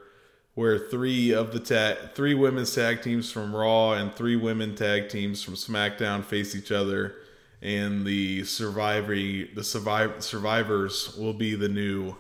where 0.56 0.78
three 0.78 1.34
of 1.34 1.54
the 1.54 1.60
ta- 1.60 2.10
three 2.14 2.34
women's 2.34 2.74
tag 2.76 3.02
teams 3.02 3.32
from 3.32 3.56
Raw 3.56 3.94
and 3.94 4.14
three 4.14 4.36
women 4.36 4.76
tag 4.76 5.10
teams 5.10 5.42
from 5.42 5.56
SmackDown 5.56 6.24
face 6.24 6.56
each 6.56 6.72
other, 6.72 7.16
and 7.62 8.06
the 8.06 8.44
survivor 8.44 9.16
the 9.16 9.62
surviv- 9.62 10.22
survivors 10.22 11.16
will 11.18 11.34
be 11.34 11.56
the 11.56 11.70
new 11.70 12.16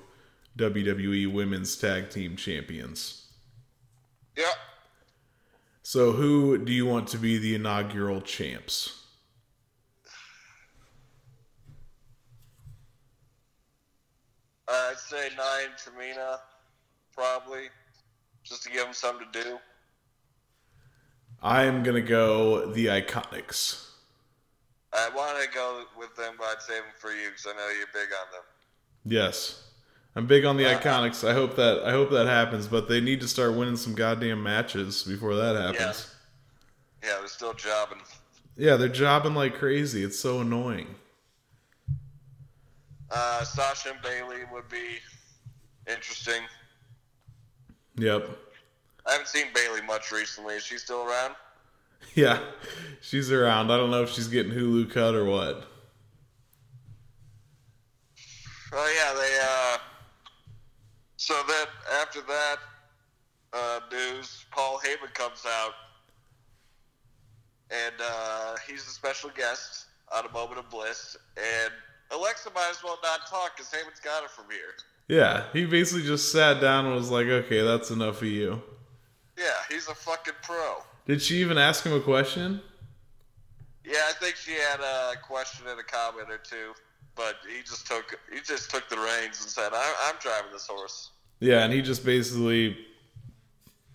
WWE 0.57 1.31
Women's 1.31 1.75
Tag 1.75 2.09
Team 2.09 2.35
Champions. 2.35 3.27
Yep. 4.35 4.47
So, 5.83 6.11
who 6.13 6.57
do 6.57 6.71
you 6.71 6.85
want 6.85 7.07
to 7.09 7.17
be 7.17 7.37
the 7.37 7.55
inaugural 7.55 8.21
champs? 8.21 8.96
Uh, 14.67 14.89
I'd 14.91 14.97
say 14.97 15.29
nine 15.37 15.69
Tamina, 15.77 16.39
probably, 17.15 17.69
just 18.43 18.63
to 18.63 18.69
give 18.69 18.83
them 18.83 18.93
something 18.93 19.27
to 19.31 19.43
do. 19.43 19.57
I 21.41 21.63
am 21.63 21.83
gonna 21.83 22.01
go 22.01 22.71
the 22.71 22.87
Iconics. 22.87 23.83
I 24.93 25.09
want 25.15 25.41
to 25.41 25.53
go 25.53 25.83
with 25.97 26.15
them, 26.15 26.35
but 26.37 26.45
I'd 26.45 26.61
save 26.61 26.77
them 26.77 26.93
for 26.97 27.11
you 27.11 27.29
because 27.29 27.45
I 27.45 27.51
know 27.51 27.67
you're 27.77 27.87
big 27.93 28.11
on 28.13 28.31
them. 28.31 28.41
Yes, 29.05 29.63
I'm 30.15 30.25
big 30.25 30.45
on 30.45 30.57
the 30.57 30.63
Iconics. 30.63 31.27
I 31.27 31.33
hope 31.33 31.55
that 31.57 31.83
I 31.83 31.91
hope 31.91 32.09
that 32.11 32.25
happens, 32.25 32.67
but 32.67 32.89
they 32.89 32.99
need 32.99 33.21
to 33.21 33.27
start 33.27 33.53
winning 33.53 33.77
some 33.77 33.93
goddamn 33.93 34.41
matches 34.41 35.03
before 35.03 35.35
that 35.35 35.55
happens. 35.55 36.13
Yeah, 37.03 37.17
they're 37.19 37.27
still 37.27 37.53
jobbing. 37.53 37.99
Yeah, 38.57 38.75
they're 38.75 38.89
jobbing 38.89 39.35
like 39.35 39.55
crazy. 39.55 40.03
It's 40.03 40.19
so 40.19 40.41
annoying. 40.41 40.95
Uh, 43.09 43.43
Sasha 43.43 43.91
and 43.91 44.01
Bayley 44.01 44.43
would 44.51 44.67
be 44.69 44.97
interesting. 45.89 46.41
Yep. 47.97 48.29
I 49.05 49.11
haven't 49.13 49.27
seen 49.27 49.47
Bayley 49.53 49.81
much 49.81 50.11
recently. 50.11 50.55
Is 50.55 50.63
she 50.63 50.77
still 50.77 51.03
around? 51.03 51.35
Yeah, 52.13 52.39
she's 53.01 53.31
around. 53.31 53.71
I 53.71 53.77
don't 53.77 53.89
know 53.91 54.03
if 54.03 54.11
she's 54.11 54.27
getting 54.27 54.51
Hulu 54.51 54.91
cut 54.91 55.15
or 55.15 55.25
what. 55.25 55.67
Oh 58.71 58.93
yeah, 58.95 59.13
they. 59.19 59.39
uh 59.41 59.77
So 61.17 61.33
then 61.47 61.67
after 61.99 62.21
that 62.21 62.57
uh, 63.53 63.79
news, 63.91 64.45
Paul 64.51 64.79
Heyman 64.83 65.13
comes 65.13 65.43
out, 65.47 65.73
and 67.71 67.95
uh, 68.01 68.55
he's 68.67 68.85
a 68.87 68.91
special 68.91 69.29
guest 69.35 69.85
on 70.15 70.25
a 70.25 70.31
moment 70.31 70.59
of 70.59 70.69
bliss. 70.69 71.17
And 71.37 71.73
Alexa 72.11 72.49
might 72.55 72.69
as 72.71 72.83
well 72.83 72.97
not 73.03 73.27
talk 73.27 73.57
because 73.57 73.71
Heyman's 73.71 73.99
got 73.99 74.23
it 74.23 74.29
from 74.31 74.45
here. 74.49 74.75
Yeah, 75.07 75.45
he 75.53 75.65
basically 75.65 76.03
just 76.03 76.31
sat 76.31 76.59
down 76.61 76.85
and 76.85 76.95
was 76.95 77.09
like, 77.09 77.27
"Okay, 77.27 77.61
that's 77.61 77.91
enough 77.91 78.21
of 78.21 78.27
you." 78.27 78.61
Yeah, 79.37 79.45
he's 79.69 79.87
a 79.87 79.95
fucking 79.95 80.33
pro. 80.41 80.77
Did 81.05 81.21
she 81.21 81.37
even 81.37 81.57
ask 81.57 81.85
him 81.85 81.93
a 81.93 82.01
question? 82.01 82.61
Yeah, 83.85 84.01
I 84.09 84.13
think 84.13 84.35
she 84.35 84.51
had 84.51 84.79
a 84.81 85.13
question 85.21 85.65
and 85.67 85.79
a 85.79 85.83
comment 85.83 86.29
or 86.29 86.37
two, 86.37 86.73
but 87.15 87.37
he 87.47 87.61
just 87.61 87.87
took 87.87 88.19
he 88.33 88.41
just 88.41 88.69
took 88.69 88.89
the 88.89 88.97
reins 88.97 89.41
and 89.41 89.49
said, 89.49 89.71
"I'm, 89.73 89.95
I'm 90.03 90.15
driving 90.19 90.51
this 90.51 90.67
horse." 90.67 91.11
Yeah, 91.39 91.63
and 91.63 91.71
he 91.71 91.81
just 91.81 92.03
basically 92.03 92.77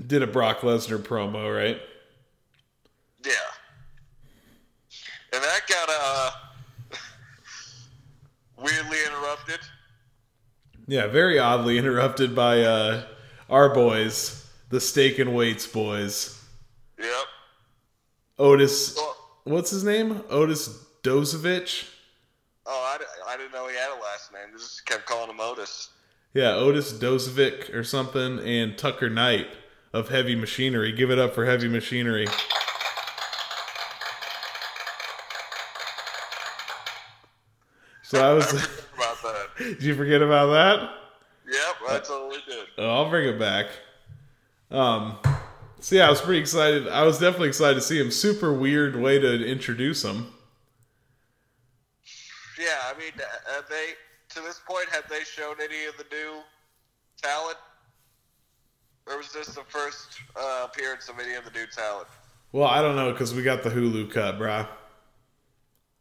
did 0.07 0.23
a 0.23 0.27
Brock 0.27 0.61
Lesnar 0.61 0.99
promo, 0.99 1.55
right? 1.55 1.81
Yeah, 3.25 3.33
and 5.33 5.43
that 5.43 5.61
got 5.69 5.89
uh 5.91 6.31
weirdly 8.63 8.99
interrupted. 9.07 9.61
Yeah, 10.87 11.07
very 11.07 11.39
oddly 11.39 11.79
interrupted 11.79 12.35
by 12.35 12.63
uh, 12.63 13.05
our 13.49 13.73
boys, 13.75 14.49
the 14.71 14.81
Steak 14.81 15.19
and 15.19 15.35
Weights 15.35 15.67
boys. 15.67 16.43
Yep. 16.99 17.09
Otis, 18.39 18.99
what's 19.45 19.71
his 19.71 19.85
name? 19.85 20.23
Otis 20.29 20.85
Dozovich. 21.03 21.89
Oh, 22.67 22.99
I, 22.99 23.33
I 23.33 23.37
didn't 23.37 23.53
know 23.53 23.69
he 23.69 23.77
had 23.77 23.91
a 23.91 24.01
last 24.01 24.33
name. 24.33 24.57
Just 24.57 24.87
kept 24.87 25.07
calling 25.07 25.31
him 25.31 25.41
Otis. 25.41 25.91
Yeah, 26.35 26.55
Otis 26.55 26.93
Dozovic 26.93 27.75
or 27.75 27.85
something, 27.85 28.39
and 28.41 28.79
Tucker 28.79 29.11
Knight 29.11 29.49
of 29.93 30.09
Heavy 30.09 30.35
Machinery. 30.35 30.93
Give 30.93 31.11
it 31.11 31.19
up 31.19 31.35
for 31.35 31.45
Heavy 31.45 31.69
Machinery. 31.69 32.27
So 38.13 38.21
I 38.23 38.35
was. 38.35 38.53
About 38.95 39.23
that. 39.23 39.47
Did 39.59 39.83
you 39.83 39.95
forget 39.95 40.21
about 40.21 40.49
that? 40.49 40.81
Yep, 41.51 41.77
I 41.89 41.99
totally 42.01 42.41
did. 42.47 42.67
Oh, 42.77 42.91
I'll 42.91 43.09
bring 43.09 43.27
it 43.27 43.39
back. 43.39 43.69
Um, 44.71 45.17
so 45.81 45.97
yeah, 45.97 46.09
I 46.09 46.11
was 46.11 46.21
pretty 46.21 46.39
excited. 46.39 46.89
I 46.89 47.05
was 47.05 47.19
definitely 47.19 47.49
excited 47.49 47.77
to 47.77 47.81
see 47.81 47.99
him. 47.99 48.11
Super 48.11 48.53
weird 48.53 48.97
way 48.97 49.19
to 49.19 49.47
introduce 49.47 50.05
him. 50.05 50.27
Yeah, 52.61 52.67
I 52.95 52.99
mean, 52.99 53.13
uh, 53.17 53.55
have 53.55 53.69
they 53.71 53.95
to 54.35 54.41
this 54.43 54.61
point 54.69 54.91
have 54.91 55.09
they 55.09 55.25
shown 55.25 55.57
any 55.63 55.87
of 55.87 55.97
the 55.97 56.05
new 56.15 56.43
talent, 57.21 57.57
or 59.07 59.17
was 59.17 59.33
this 59.33 59.49
the 59.49 59.65
first 59.65 60.21
uh, 60.37 60.67
appearance 60.71 61.09
of 61.09 61.19
any 61.19 61.33
of 61.33 61.47
the 61.47 61.51
new 61.51 61.67
talent? 61.67 62.09
Well, 62.53 62.69
I 62.69 62.83
don't 62.83 62.95
know 62.95 63.11
because 63.11 63.33
we 63.35 63.43
got 63.43 63.63
the 63.63 63.71
Hulu 63.71 64.11
cut, 64.11 64.39
brah. 64.39 64.69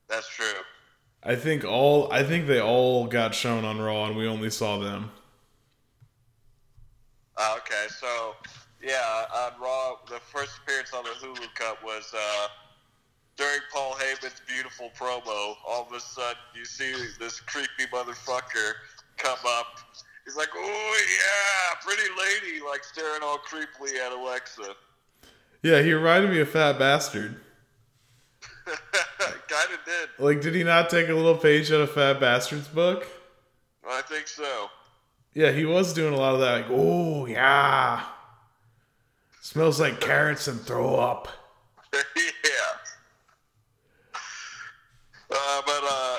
That's 0.09 0.27
true. 0.27 0.61
I 1.23 1.35
think 1.35 1.63
all. 1.63 2.11
I 2.11 2.23
think 2.23 2.47
they 2.47 2.59
all 2.61 3.05
got 3.07 3.35
shown 3.35 3.63
on 3.65 3.79
Raw, 3.79 4.05
and 4.05 4.15
we 4.15 4.27
only 4.27 4.49
saw 4.49 4.79
them. 4.79 5.11
Uh, 7.37 7.57
okay, 7.57 7.87
so 7.99 8.35
yeah, 8.83 9.25
on 9.35 9.51
Raw, 9.61 9.95
the 10.09 10.19
first 10.19 10.59
appearance 10.63 10.93
on 10.93 11.03
the 11.03 11.11
Hulu 11.11 11.53
Cup 11.55 11.83
was 11.83 12.11
uh, 12.15 12.47
during 13.37 13.59
Paul 13.71 13.93
Heyman's 13.93 14.41
beautiful 14.47 14.91
promo. 14.97 15.55
All 15.67 15.87
of 15.87 15.93
a 15.93 15.99
sudden, 15.99 16.37
you 16.55 16.65
see 16.65 16.93
this 17.19 17.39
creepy 17.39 17.85
motherfucker 17.91 18.73
come 19.17 19.39
up 19.47 19.67
He's 20.25 20.35
like, 20.35 20.49
oh 20.55 20.99
yeah, 21.09 21.79
pretty 21.83 22.09
lady, 22.17 22.63
like 22.63 22.83
staring 22.83 23.21
all 23.23 23.39
creepily 23.39 23.95
at 23.95 24.11
Alexa. 24.11 24.75
Yeah, 25.63 25.81
he 25.81 25.93
reminded 25.93 26.31
me 26.31 26.39
of 26.39 26.49
Fat 26.49 26.79
Bastard. 26.79 27.35
kind 29.47 29.73
of 29.73 29.85
did. 29.85 30.09
Like, 30.19 30.41
did 30.41 30.55
he 30.55 30.63
not 30.63 30.89
take 30.89 31.09
a 31.09 31.13
little 31.13 31.37
page 31.37 31.71
out 31.71 31.81
of 31.81 31.91
Fat 31.91 32.19
Bastard's 32.19 32.67
book? 32.67 33.07
I 33.87 34.01
think 34.01 34.27
so. 34.27 34.69
Yeah, 35.33 35.51
he 35.51 35.65
was 35.65 35.93
doing 35.93 36.13
a 36.13 36.17
lot 36.17 36.33
of 36.33 36.41
that. 36.41 36.61
Like, 36.61 36.65
oh 36.69 37.25
yeah, 37.25 38.03
smells 39.41 39.79
like 39.79 39.99
carrots 40.01 40.47
and 40.47 40.59
throw 40.59 40.95
up. 40.95 41.29
yeah. 41.93 41.99
Uh, 45.31 45.61
but 45.65 45.81
uh, 45.83 46.17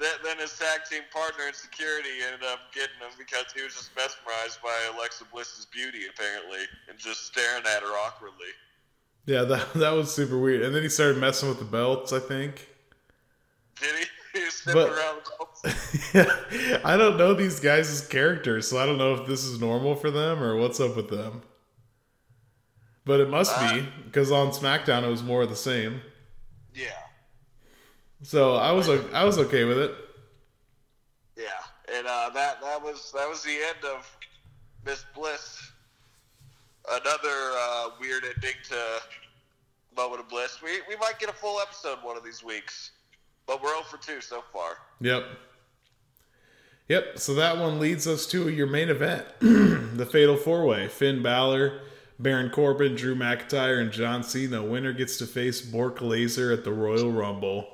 then, 0.00 0.14
then 0.24 0.38
his 0.38 0.58
tag 0.58 0.80
team 0.90 1.02
partner 1.12 1.46
in 1.46 1.54
security 1.54 2.22
ended 2.26 2.46
up 2.46 2.72
getting 2.74 2.98
him 2.98 3.14
because 3.18 3.46
he 3.54 3.62
was 3.62 3.74
just 3.74 3.90
mesmerized 3.96 4.62
by 4.62 4.74
Alexa 4.94 5.24
Bliss's 5.32 5.66
beauty, 5.66 6.06
apparently, 6.10 6.66
and 6.88 6.98
just 6.98 7.26
staring 7.26 7.64
at 7.66 7.82
her 7.82 7.94
awkwardly. 8.06 8.50
Yeah, 9.28 9.42
that 9.44 9.72
that 9.74 9.90
was 9.90 10.12
super 10.12 10.38
weird. 10.38 10.62
And 10.62 10.74
then 10.74 10.82
he 10.82 10.88
started 10.88 11.18
messing 11.18 11.50
with 11.50 11.58
the 11.58 11.64
belts. 11.66 12.12
I 12.12 12.18
think. 12.18 12.66
Did 13.80 13.94
he? 13.96 14.04
He 14.38 14.44
was 14.44 14.62
But- 14.66 14.90
around 14.90 15.20
the 15.24 15.30
belts. 15.38 16.14
yeah, 16.14 16.80
I 16.84 16.96
don't 16.96 17.16
know 17.16 17.34
these 17.34 17.60
guys' 17.60 18.06
characters, 18.06 18.68
so 18.68 18.78
I 18.78 18.86
don't 18.86 18.98
know 18.98 19.14
if 19.14 19.26
this 19.26 19.42
is 19.44 19.58
normal 19.58 19.94
for 19.96 20.10
them 20.10 20.42
or 20.42 20.56
what's 20.56 20.78
up 20.80 20.96
with 20.96 21.08
them. 21.08 21.42
But 23.04 23.20
it 23.20 23.30
must 23.30 23.58
be 23.58 23.88
because 24.04 24.30
on 24.30 24.48
SmackDown 24.50 25.02
it 25.02 25.08
was 25.08 25.22
more 25.22 25.42
of 25.42 25.48
the 25.48 25.56
same. 25.56 26.02
Yeah. 26.74 26.88
So 28.22 28.54
I 28.56 28.72
was 28.72 28.88
I 28.88 29.24
was 29.24 29.38
okay 29.38 29.64
with 29.64 29.78
it. 29.78 29.94
Yeah, 31.36 31.44
and 31.96 32.06
uh, 32.06 32.30
that 32.34 32.60
that 32.60 32.82
was 32.82 33.10
that 33.16 33.28
was 33.28 33.42
the 33.42 33.50
end 33.52 33.84
of 33.84 34.06
Miss 34.84 35.04
Bliss. 35.14 35.67
Another 36.90 37.52
uh, 37.58 37.90
weird 38.00 38.24
ending 38.24 38.54
to 38.68 38.76
Moment 39.96 40.20
of 40.20 40.28
Bliss. 40.28 40.62
We 40.62 40.80
we 40.88 40.96
might 40.96 41.18
get 41.18 41.28
a 41.28 41.32
full 41.32 41.60
episode 41.60 41.98
one 42.02 42.16
of 42.16 42.24
these 42.24 42.42
weeks, 42.42 42.92
but 43.46 43.62
we're 43.62 43.70
0 43.70 43.82
for 43.82 43.96
two 43.98 44.20
so 44.20 44.42
far. 44.52 44.78
Yep. 45.00 45.24
Yep. 46.88 47.18
So 47.18 47.34
that 47.34 47.58
one 47.58 47.78
leads 47.78 48.06
us 48.06 48.26
to 48.26 48.48
your 48.48 48.66
main 48.66 48.88
event, 48.88 49.26
the 49.40 50.08
Fatal 50.10 50.36
Four 50.36 50.66
Way: 50.66 50.88
Finn 50.88 51.22
Balor, 51.22 51.80
Baron 52.18 52.50
Corbin, 52.50 52.94
Drew 52.94 53.14
McIntyre, 53.14 53.80
and 53.80 53.92
John 53.92 54.22
Cena. 54.22 54.58
The 54.58 54.62
winner 54.62 54.92
gets 54.92 55.18
to 55.18 55.26
face 55.26 55.60
Bork 55.60 56.00
Laser 56.00 56.52
at 56.52 56.64
the 56.64 56.72
Royal 56.72 57.12
Rumble. 57.12 57.68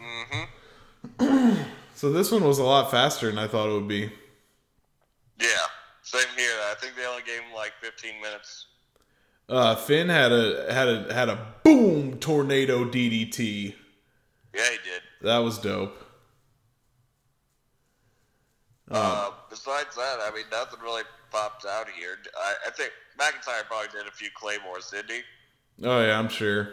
Mm-hmm. 0.00 1.62
so 1.94 2.10
this 2.10 2.30
one 2.30 2.44
was 2.44 2.58
a 2.58 2.64
lot 2.64 2.90
faster 2.90 3.28
than 3.28 3.38
I 3.38 3.46
thought 3.46 3.68
it 3.68 3.74
would 3.74 3.88
be. 3.88 4.12
Yeah, 5.38 5.66
same 6.16 6.36
here. 6.36 6.52
I 6.70 6.74
think 6.78 6.96
they 6.96 7.06
only 7.06 7.22
gave 7.22 7.40
him 7.40 7.54
like 7.54 7.72
15 7.80 8.20
minutes. 8.20 8.66
Uh, 9.48 9.76
Finn 9.76 10.08
had 10.08 10.32
a 10.32 10.72
had 10.72 10.88
a 10.88 11.14
had 11.14 11.28
a 11.28 11.38
boom 11.62 12.18
tornado 12.18 12.84
DDT. 12.84 13.74
Yeah, 14.54 14.62
he 14.62 14.76
did. 14.78 15.02
That 15.22 15.38
was 15.38 15.58
dope. 15.58 16.02
Uh, 18.90 19.30
besides 19.50 19.94
that, 19.96 20.18
I 20.20 20.30
mean, 20.34 20.44
nothing 20.50 20.80
really 20.80 21.02
popped 21.30 21.66
out 21.66 21.86
here. 21.88 22.18
I, 22.38 22.54
I 22.68 22.70
think 22.70 22.92
McIntyre 23.18 23.64
probably 23.66 23.88
did 23.92 24.06
a 24.06 24.12
few 24.12 24.28
claymores, 24.34 24.90
didn't 24.90 25.10
he? 25.10 25.20
Oh 25.84 26.04
yeah, 26.04 26.18
I'm 26.18 26.28
sure. 26.28 26.70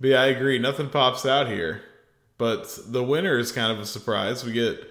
But 0.00 0.10
yeah, 0.10 0.22
I 0.22 0.26
agree. 0.26 0.58
Nothing 0.58 0.90
pops 0.90 1.24
out 1.24 1.46
here, 1.46 1.82
but 2.36 2.78
the 2.86 3.02
winner 3.02 3.38
is 3.38 3.52
kind 3.52 3.72
of 3.72 3.78
a 3.78 3.86
surprise. 3.86 4.44
We 4.44 4.52
get 4.52 4.82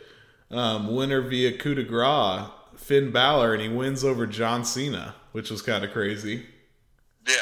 um, 0.54 0.96
winner 0.96 1.22
via 1.22 1.58
coup 1.58 1.76
de 1.76 1.84
grace, 1.84 2.50
Finn 2.76 3.12
Balor, 3.12 3.54
and 3.54 3.62
he 3.62 3.70
wins 3.70 4.04
over 4.04 4.26
John 4.28 4.64
Cena, 4.64 5.16
which 5.32 5.50
was 5.50 5.62
kind 5.62 5.84
of 5.84 5.92
crazy. 5.92 6.46
Yeah. 7.28 7.36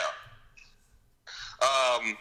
Um, 1.61 2.17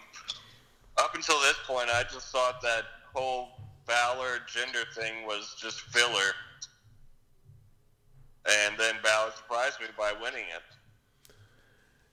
up 0.99 1.15
until 1.15 1.39
this 1.41 1.57
point, 1.67 1.89
I 1.91 2.03
just 2.03 2.29
thought 2.29 2.61
that 2.63 2.85
whole 3.15 3.51
Balor 3.87 4.41
gender 4.47 4.85
thing 4.95 5.27
was 5.27 5.57
just 5.61 5.81
filler. 5.81 6.33
And 8.49 8.79
then 8.79 8.95
Balor 9.03 9.33
surprised 9.37 9.81
me 9.81 9.87
by 9.99 10.13
winning 10.21 10.45
it. 10.55 10.63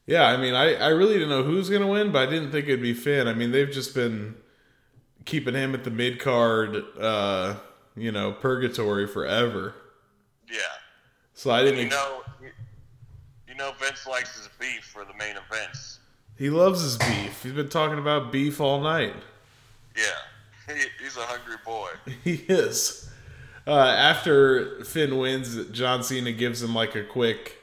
Yeah, 0.07 0.23
I 0.27 0.37
mean, 0.37 0.53
I, 0.53 0.75
I 0.75 0.87
really 0.87 1.13
didn't 1.13 1.29
know 1.29 1.43
who's 1.43 1.69
gonna 1.69 1.87
win, 1.87 2.11
but 2.11 2.27
I 2.27 2.31
didn't 2.31 2.51
think 2.51 2.67
it'd 2.67 2.81
be 2.81 2.93
Finn. 2.93 3.27
I 3.27 3.33
mean, 3.33 3.51
they've 3.51 3.69
just 3.69 3.93
been 3.93 4.35
keeping 5.25 5.53
him 5.53 5.75
at 5.75 5.83
the 5.83 5.91
mid 5.91 6.19
card, 6.19 6.77
uh, 6.99 7.55
you 7.97 8.11
know, 8.11 8.31
purgatory 8.31 9.07
forever. 9.07 9.73
Yeah. 10.49 10.59
So 11.33 11.51
I 11.51 11.63
didn't. 11.63 11.79
you 11.79 11.85
ex- 11.87 11.95
know, 11.95 12.21
you 13.47 13.55
know 13.55 13.71
Vince 13.79 14.05
likes 14.07 14.37
his 14.37 14.49
beef 14.59 14.83
for 14.85 15.03
the 15.05 15.13
main 15.15 15.35
events. 15.49 15.99
he 16.37 16.49
loves 16.49 16.81
his 16.81 16.97
beef. 16.97 17.41
He's 17.43 17.53
been 17.53 17.69
talking 17.69 17.97
about 17.99 18.31
beef 18.31 18.59
all 18.61 18.81
night. 18.81 19.15
Yeah. 19.95 20.03
He, 20.67 20.83
he's 21.01 21.15
a 21.15 21.21
hungry 21.21 21.55
boy. 21.65 21.91
He 22.25 22.43
is. 22.49 23.09
Uh, 23.65 23.71
after 23.87 24.83
Finn 24.83 25.17
wins, 25.17 25.65
John 25.67 26.03
Cena 26.03 26.33
gives 26.33 26.61
him 26.61 26.75
like 26.75 26.93
a 26.95 27.03
quick 27.05 27.55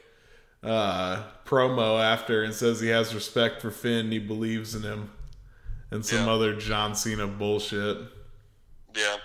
uh, 0.63 1.21
promo 1.45 2.01
after 2.03 2.41
and 2.43 2.51
says 2.51 2.79
he 2.79 2.87
has 2.87 3.13
respect 3.13 3.61
for 3.61 3.69
Finn, 3.69 4.11
he 4.11 4.17
believes 4.17 4.73
in 4.73 4.81
him, 4.81 5.11
and 5.91 6.03
some 6.03 6.25
Yeah. 6.25 6.31
other 6.33 6.55
John 6.55 6.95
Cena 6.95 7.27
bullshit. 7.27 7.97
Yeah. 8.95 9.17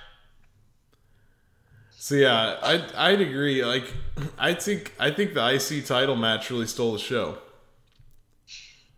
So 2.02 2.14
yeah, 2.14 2.56
I 2.62 2.82
I'd 2.96 3.20
agree. 3.20 3.62
Like 3.62 3.92
I 4.38 4.54
think 4.54 4.94
I 4.98 5.10
think 5.10 5.34
the 5.34 5.54
IC 5.54 5.84
title 5.84 6.16
match 6.16 6.50
really 6.50 6.66
stole 6.66 6.94
the 6.94 6.98
show. 6.98 7.36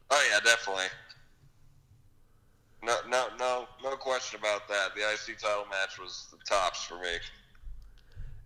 Oh 0.09 0.29
yeah, 0.31 0.39
definitely. 0.45 0.85
No, 2.85 2.97
no, 3.09 3.27
no, 3.41 3.67
no 3.83 3.97
question 3.97 4.39
about 4.39 4.69
that. 4.69 4.95
The 4.95 5.01
IC 5.01 5.41
title 5.41 5.65
match 5.69 5.99
was 5.99 6.29
the 6.31 6.37
tops 6.49 6.85
for 6.85 7.01
me. 7.01 7.17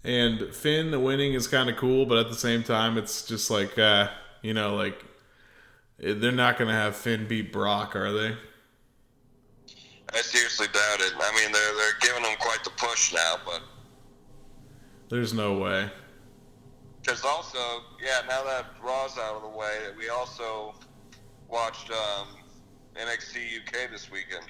And 0.05 0.55
Finn 0.55 0.91
the 0.91 1.01
winning 1.01 1.35
is 1.35 1.47
kind 1.47 1.69
of 1.69 1.77
cool, 1.77 2.07
but 2.07 2.17
at 2.17 2.31
the 2.31 2.35
same 2.35 2.63
time, 2.63 2.97
it's 2.97 3.27
just 3.27 3.51
like 3.51 3.79
uh, 3.79 4.09
you 4.41 4.55
know, 4.55 4.75
like 4.75 5.05
eh, 6.03 6.15
they're 6.17 6.33
not 6.33 6.57
gonna 6.57 6.73
have 6.73 6.97
Finn 6.97 7.29
beat 7.29 7.53
Brock, 7.53 7.95
are 7.95 8.11
they? 8.11 8.35
I 10.15 10.23
seriously 10.23 10.69
doubt 10.69 11.01
it. 11.01 11.13
I 11.15 11.43
mean, 11.43 11.53
they're 11.53 11.75
they're 11.77 11.99
giving 12.01 12.25
him 12.25 12.39
quite 12.39 12.65
the 12.65 12.71
push 12.71 13.13
now, 13.13 13.35
but 13.45 13.61
There's 15.09 15.33
no 15.33 15.59
way. 15.59 15.91
because 17.03 17.25
also, 17.25 17.59
yeah, 18.03 18.21
now 18.29 18.43
that 18.45 18.67
Raw's 18.83 19.17
out 19.19 19.37
of 19.37 19.43
the 19.43 19.49
way, 19.57 19.79
we 19.97 20.09
also 20.09 20.75
watched 21.49 21.91
um, 21.91 22.29
NXT 22.97 23.61
UK 23.61 23.91
this 23.91 24.11
weekend. 24.11 24.45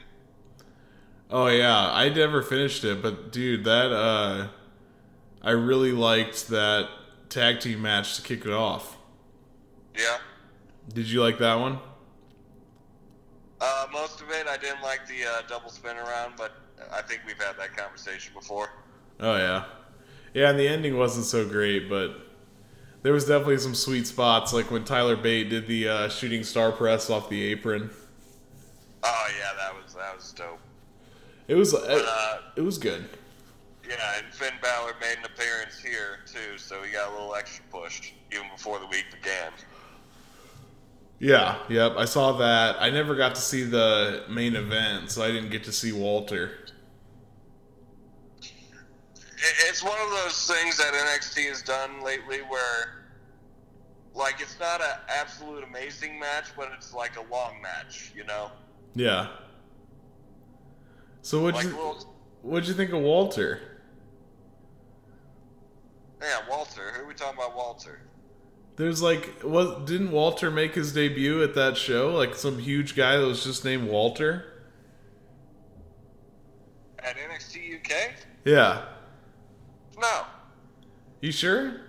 Oh 1.30 1.48
yeah, 1.48 1.90
I 1.92 2.08
never 2.08 2.40
finished 2.42 2.84
it, 2.84 3.02
but 3.02 3.32
dude, 3.32 3.64
that 3.64 3.92
uh 3.92 4.48
I 5.42 5.50
really 5.50 5.92
liked 5.92 6.48
that 6.48 6.88
tag 7.28 7.60
team 7.60 7.82
match 7.82 8.16
to 8.16 8.22
kick 8.22 8.46
it 8.46 8.52
off. 8.52 8.96
Yeah. 9.96 10.18
Did 10.92 11.06
you 11.10 11.20
like 11.22 11.38
that 11.38 11.56
one? 11.56 11.78
Uh, 13.60 13.86
most 13.92 14.20
of 14.20 14.30
it, 14.30 14.46
I 14.46 14.56
didn't 14.56 14.82
like 14.82 15.06
the 15.06 15.24
uh, 15.24 15.42
double 15.48 15.70
spin 15.70 15.96
around, 15.96 16.34
but 16.36 16.52
I 16.92 17.02
think 17.02 17.22
we've 17.26 17.40
had 17.40 17.56
that 17.58 17.76
conversation 17.76 18.32
before. 18.34 18.70
Oh 19.20 19.36
yeah. 19.36 19.64
Yeah, 20.36 20.50
and 20.50 20.58
the 20.58 20.68
ending 20.68 20.98
wasn't 20.98 21.24
so 21.24 21.48
great, 21.48 21.88
but 21.88 22.14
there 23.00 23.14
was 23.14 23.24
definitely 23.24 23.56
some 23.56 23.74
sweet 23.74 24.06
spots 24.06 24.52
like 24.52 24.70
when 24.70 24.84
Tyler 24.84 25.16
Bate 25.16 25.48
did 25.48 25.66
the 25.66 25.88
uh, 25.88 26.08
shooting 26.10 26.44
star 26.44 26.72
press 26.72 27.08
off 27.08 27.30
the 27.30 27.42
apron. 27.42 27.88
Oh 29.02 29.28
yeah, 29.38 29.52
that 29.56 29.82
was 29.82 29.94
that 29.94 30.14
was 30.14 30.32
dope. 30.34 30.58
It 31.48 31.54
was 31.54 31.72
But, 31.72 31.90
it, 31.90 32.04
uh, 32.06 32.38
it 32.54 32.60
was 32.60 32.76
good. 32.76 33.08
Yeah, 33.88 34.18
and 34.18 34.26
Finn 34.34 34.52
Balor 34.60 34.92
made 35.00 35.16
an 35.16 35.24
appearance 35.24 35.80
here 35.80 36.18
too, 36.26 36.58
so 36.58 36.82
he 36.82 36.92
got 36.92 37.08
a 37.08 37.12
little 37.12 37.34
extra 37.34 37.64
push 37.70 38.12
even 38.30 38.46
before 38.54 38.78
the 38.78 38.86
week 38.88 39.06
began. 39.10 39.52
Yeah, 41.18 41.56
yep, 41.70 41.94
I 41.96 42.04
saw 42.04 42.32
that. 42.32 42.76
I 42.78 42.90
never 42.90 43.14
got 43.14 43.36
to 43.36 43.40
see 43.40 43.62
the 43.62 44.24
main 44.28 44.54
event, 44.54 45.10
so 45.10 45.22
I 45.22 45.28
didn't 45.28 45.48
get 45.48 45.64
to 45.64 45.72
see 45.72 45.92
Walter. 45.92 46.50
It- 49.36 49.54
It's 49.68 49.82
one 49.82 49.98
of 50.00 50.10
those 50.10 50.46
things 50.46 50.76
that 50.78 50.94
NXT 50.94 51.48
has 51.48 51.62
done 51.62 52.00
lately 52.00 52.38
where, 52.42 53.04
like, 54.14 54.40
it's 54.40 54.58
not 54.58 54.80
an 54.80 54.98
absolute 55.08 55.62
amazing 55.64 56.18
match, 56.18 56.46
but 56.56 56.70
it's 56.72 56.92
like 56.94 57.16
a 57.16 57.22
long 57.30 57.60
match, 57.60 58.12
you 58.14 58.24
know? 58.24 58.50
Yeah. 58.94 59.28
So 61.22 61.42
what'd 61.42 61.56
Like, 61.56 61.64
you 61.66 61.70
little, 61.76 62.16
what'd 62.42 62.68
you 62.68 62.74
think 62.74 62.92
of 62.92 63.00
Walter? 63.00 63.60
yeah, 66.22 66.48
Walter. 66.48 66.92
Who 66.92 67.02
are 67.02 67.06
we 67.06 67.14
talking 67.14 67.38
about, 67.38 67.54
Walter? 67.56 68.00
There's 68.76 69.00
like 69.02 69.40
what 69.42 69.86
didn't 69.86 70.12
Walter 70.12 70.50
make 70.50 70.74
his 70.74 70.92
debut 70.92 71.42
at 71.42 71.54
that 71.54 71.76
show? 71.78 72.14
Like 72.14 72.34
some 72.34 72.58
huge 72.58 72.94
guy 72.94 73.16
that 73.16 73.26
was 73.26 73.42
just 73.44 73.64
named 73.64 73.88
Walter? 73.88 74.52
At 76.98 77.16
NXT 77.16 77.74
UK? 77.80 78.12
Yeah. 78.44 78.84
No. 79.98 80.24
You 81.20 81.32
sure? 81.32 81.80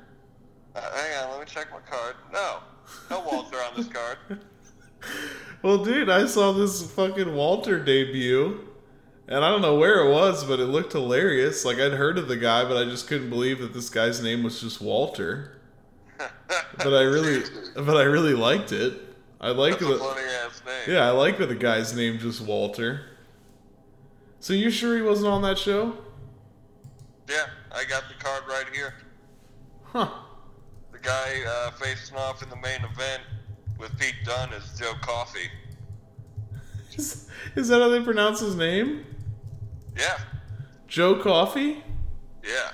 Uh, 0.75 0.81
hang 0.95 1.23
on, 1.25 1.31
let 1.31 1.39
me 1.39 1.45
check 1.45 1.67
my 1.71 1.79
card. 1.79 2.15
No. 2.31 2.59
No 3.09 3.19
Walter 3.21 3.57
on 3.57 3.75
this 3.75 3.87
card. 3.87 4.17
Well, 5.61 5.83
dude, 5.83 6.09
I 6.09 6.25
saw 6.25 6.51
this 6.51 6.91
fucking 6.91 7.33
Walter 7.33 7.79
debut, 7.83 8.67
and 9.27 9.43
I 9.43 9.49
don't 9.49 9.61
know 9.61 9.75
where 9.77 10.05
it 10.05 10.11
was, 10.11 10.43
but 10.43 10.59
it 10.59 10.65
looked 10.65 10.93
hilarious. 10.93 11.65
Like 11.65 11.77
I'd 11.77 11.93
heard 11.93 12.17
of 12.17 12.27
the 12.27 12.35
guy, 12.37 12.63
but 12.63 12.77
I 12.77 12.83
just 12.85 13.07
couldn't 13.07 13.29
believe 13.29 13.59
that 13.59 13.73
this 13.73 13.89
guy's 13.89 14.21
name 14.21 14.43
was 14.43 14.59
just 14.61 14.81
Walter. 14.81 15.59
But 16.77 16.93
I 16.93 17.01
really, 17.01 17.43
but 17.75 17.97
I 17.97 18.03
really 18.03 18.33
liked 18.33 18.71
it. 18.71 18.93
I 19.41 19.49
like 19.49 19.73
That's 19.79 19.83
a 19.83 19.93
the, 19.93 19.97
funny 19.99 20.21
ass 20.21 20.61
name. 20.65 20.95
yeah, 20.95 21.07
I 21.07 21.11
like 21.11 21.37
that 21.39 21.47
the 21.47 21.55
guy's 21.55 21.95
name 21.95 22.19
just 22.19 22.41
Walter. 22.41 23.01
So 24.39 24.53
you 24.53 24.69
sure 24.69 24.95
he 24.95 25.01
wasn't 25.01 25.29
on 25.29 25.41
that 25.41 25.57
show? 25.57 25.97
Yeah, 27.29 27.45
I 27.77 27.83
got 27.85 28.09
the 28.09 28.15
card 28.15 28.43
right 28.49 28.65
here. 28.73 28.95
Huh? 29.83 30.09
The 30.91 30.97
guy 30.97 31.43
uh, 31.47 31.71
facing 31.71 32.17
off 32.17 32.41
in 32.41 32.49
the 32.49 32.55
main 32.55 32.83
event 32.83 33.21
with 33.77 33.97
Pete 33.99 34.15
Dunne 34.25 34.51
is 34.53 34.79
Joe 34.79 34.93
Coffey. 35.01 35.49
Is, 36.95 37.29
is 37.55 37.67
that 37.67 37.79
how 37.79 37.89
they 37.89 38.01
pronounce 38.01 38.39
his 38.39 38.55
name? 38.55 39.05
Yeah, 39.95 40.17
Joe 40.87 41.21
Coffey? 41.21 41.83
yeah, 42.43 42.71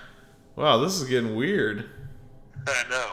Wow, 0.55 0.77
this 0.77 1.01
is 1.01 1.09
getting 1.09 1.35
weird. 1.35 1.89
I 2.67 2.83
know. 2.89 3.11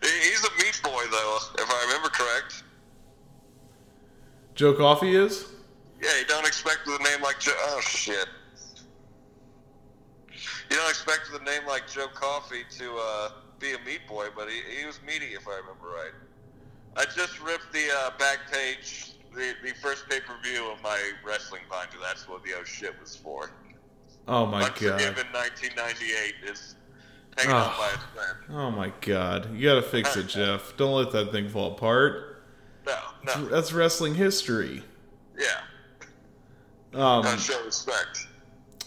He's 0.00 0.44
a 0.44 0.64
meat 0.64 0.80
boy, 0.82 1.02
though, 1.10 1.38
if 1.58 1.70
I 1.70 1.84
remember 1.86 2.08
correct. 2.08 2.62
Joe 4.54 4.72
Coffey 4.72 5.16
is? 5.16 5.48
Yeah, 6.00 6.18
you 6.18 6.24
don't 6.26 6.46
expect 6.46 6.86
with 6.86 7.00
a 7.00 7.04
name 7.04 7.22
like 7.22 7.40
Joe. 7.40 7.52
Oh 7.58 7.80
shit. 7.82 8.26
You 10.70 10.76
don't 10.76 10.88
expect 10.90 11.28
a 11.38 11.44
name 11.44 11.62
like 11.66 11.88
Joe 11.88 12.08
Coffey 12.12 12.62
to 12.78 12.96
uh, 12.96 13.28
be 13.58 13.72
a 13.72 13.78
meat 13.86 14.00
boy, 14.08 14.26
but 14.34 14.48
he, 14.48 14.60
he 14.80 14.84
was 14.86 15.00
meaty, 15.06 15.34
if 15.34 15.46
I 15.46 15.56
remember 15.58 15.86
right. 15.88 16.12
I 16.96 17.04
just 17.04 17.40
ripped 17.40 17.72
the 17.72 17.84
uh, 17.98 18.10
back 18.18 18.50
page, 18.50 19.12
the, 19.34 19.52
the 19.62 19.72
first 19.82 20.08
pay 20.08 20.20
per 20.20 20.34
view 20.42 20.70
of 20.72 20.82
my 20.82 20.98
wrestling 21.24 21.62
binder. 21.70 21.96
That's 22.02 22.28
what 22.28 22.42
the 22.42 22.50
oh 22.58 22.64
shit 22.64 22.94
was 23.00 23.14
for. 23.14 23.50
Oh 24.28 24.46
my 24.46 24.62
god. 24.62 24.72
Unforgiven 24.82 25.26
1998 25.32 26.50
is 26.50 26.74
hanging 27.36 27.52
Oh. 27.52 27.74
by 27.78 27.90
its 27.94 28.04
friend. 28.14 28.58
Oh 28.58 28.70
my 28.70 28.92
god. 29.02 29.54
You 29.54 29.68
gotta 29.68 29.82
fix 29.82 30.16
it, 30.16 30.26
Jeff. 30.28 30.76
Don't 30.76 30.94
let 30.94 31.12
that 31.12 31.30
thing 31.32 31.48
fall 31.48 31.72
apart. 31.74 32.42
No, 32.86 32.98
no, 33.24 33.44
That's 33.48 33.72
wrestling 33.72 34.14
history. 34.14 34.82
yeah. 35.38 35.60
Um, 36.94 37.22
Gotta 37.24 37.38
show 37.38 37.62
respect. 37.64 38.25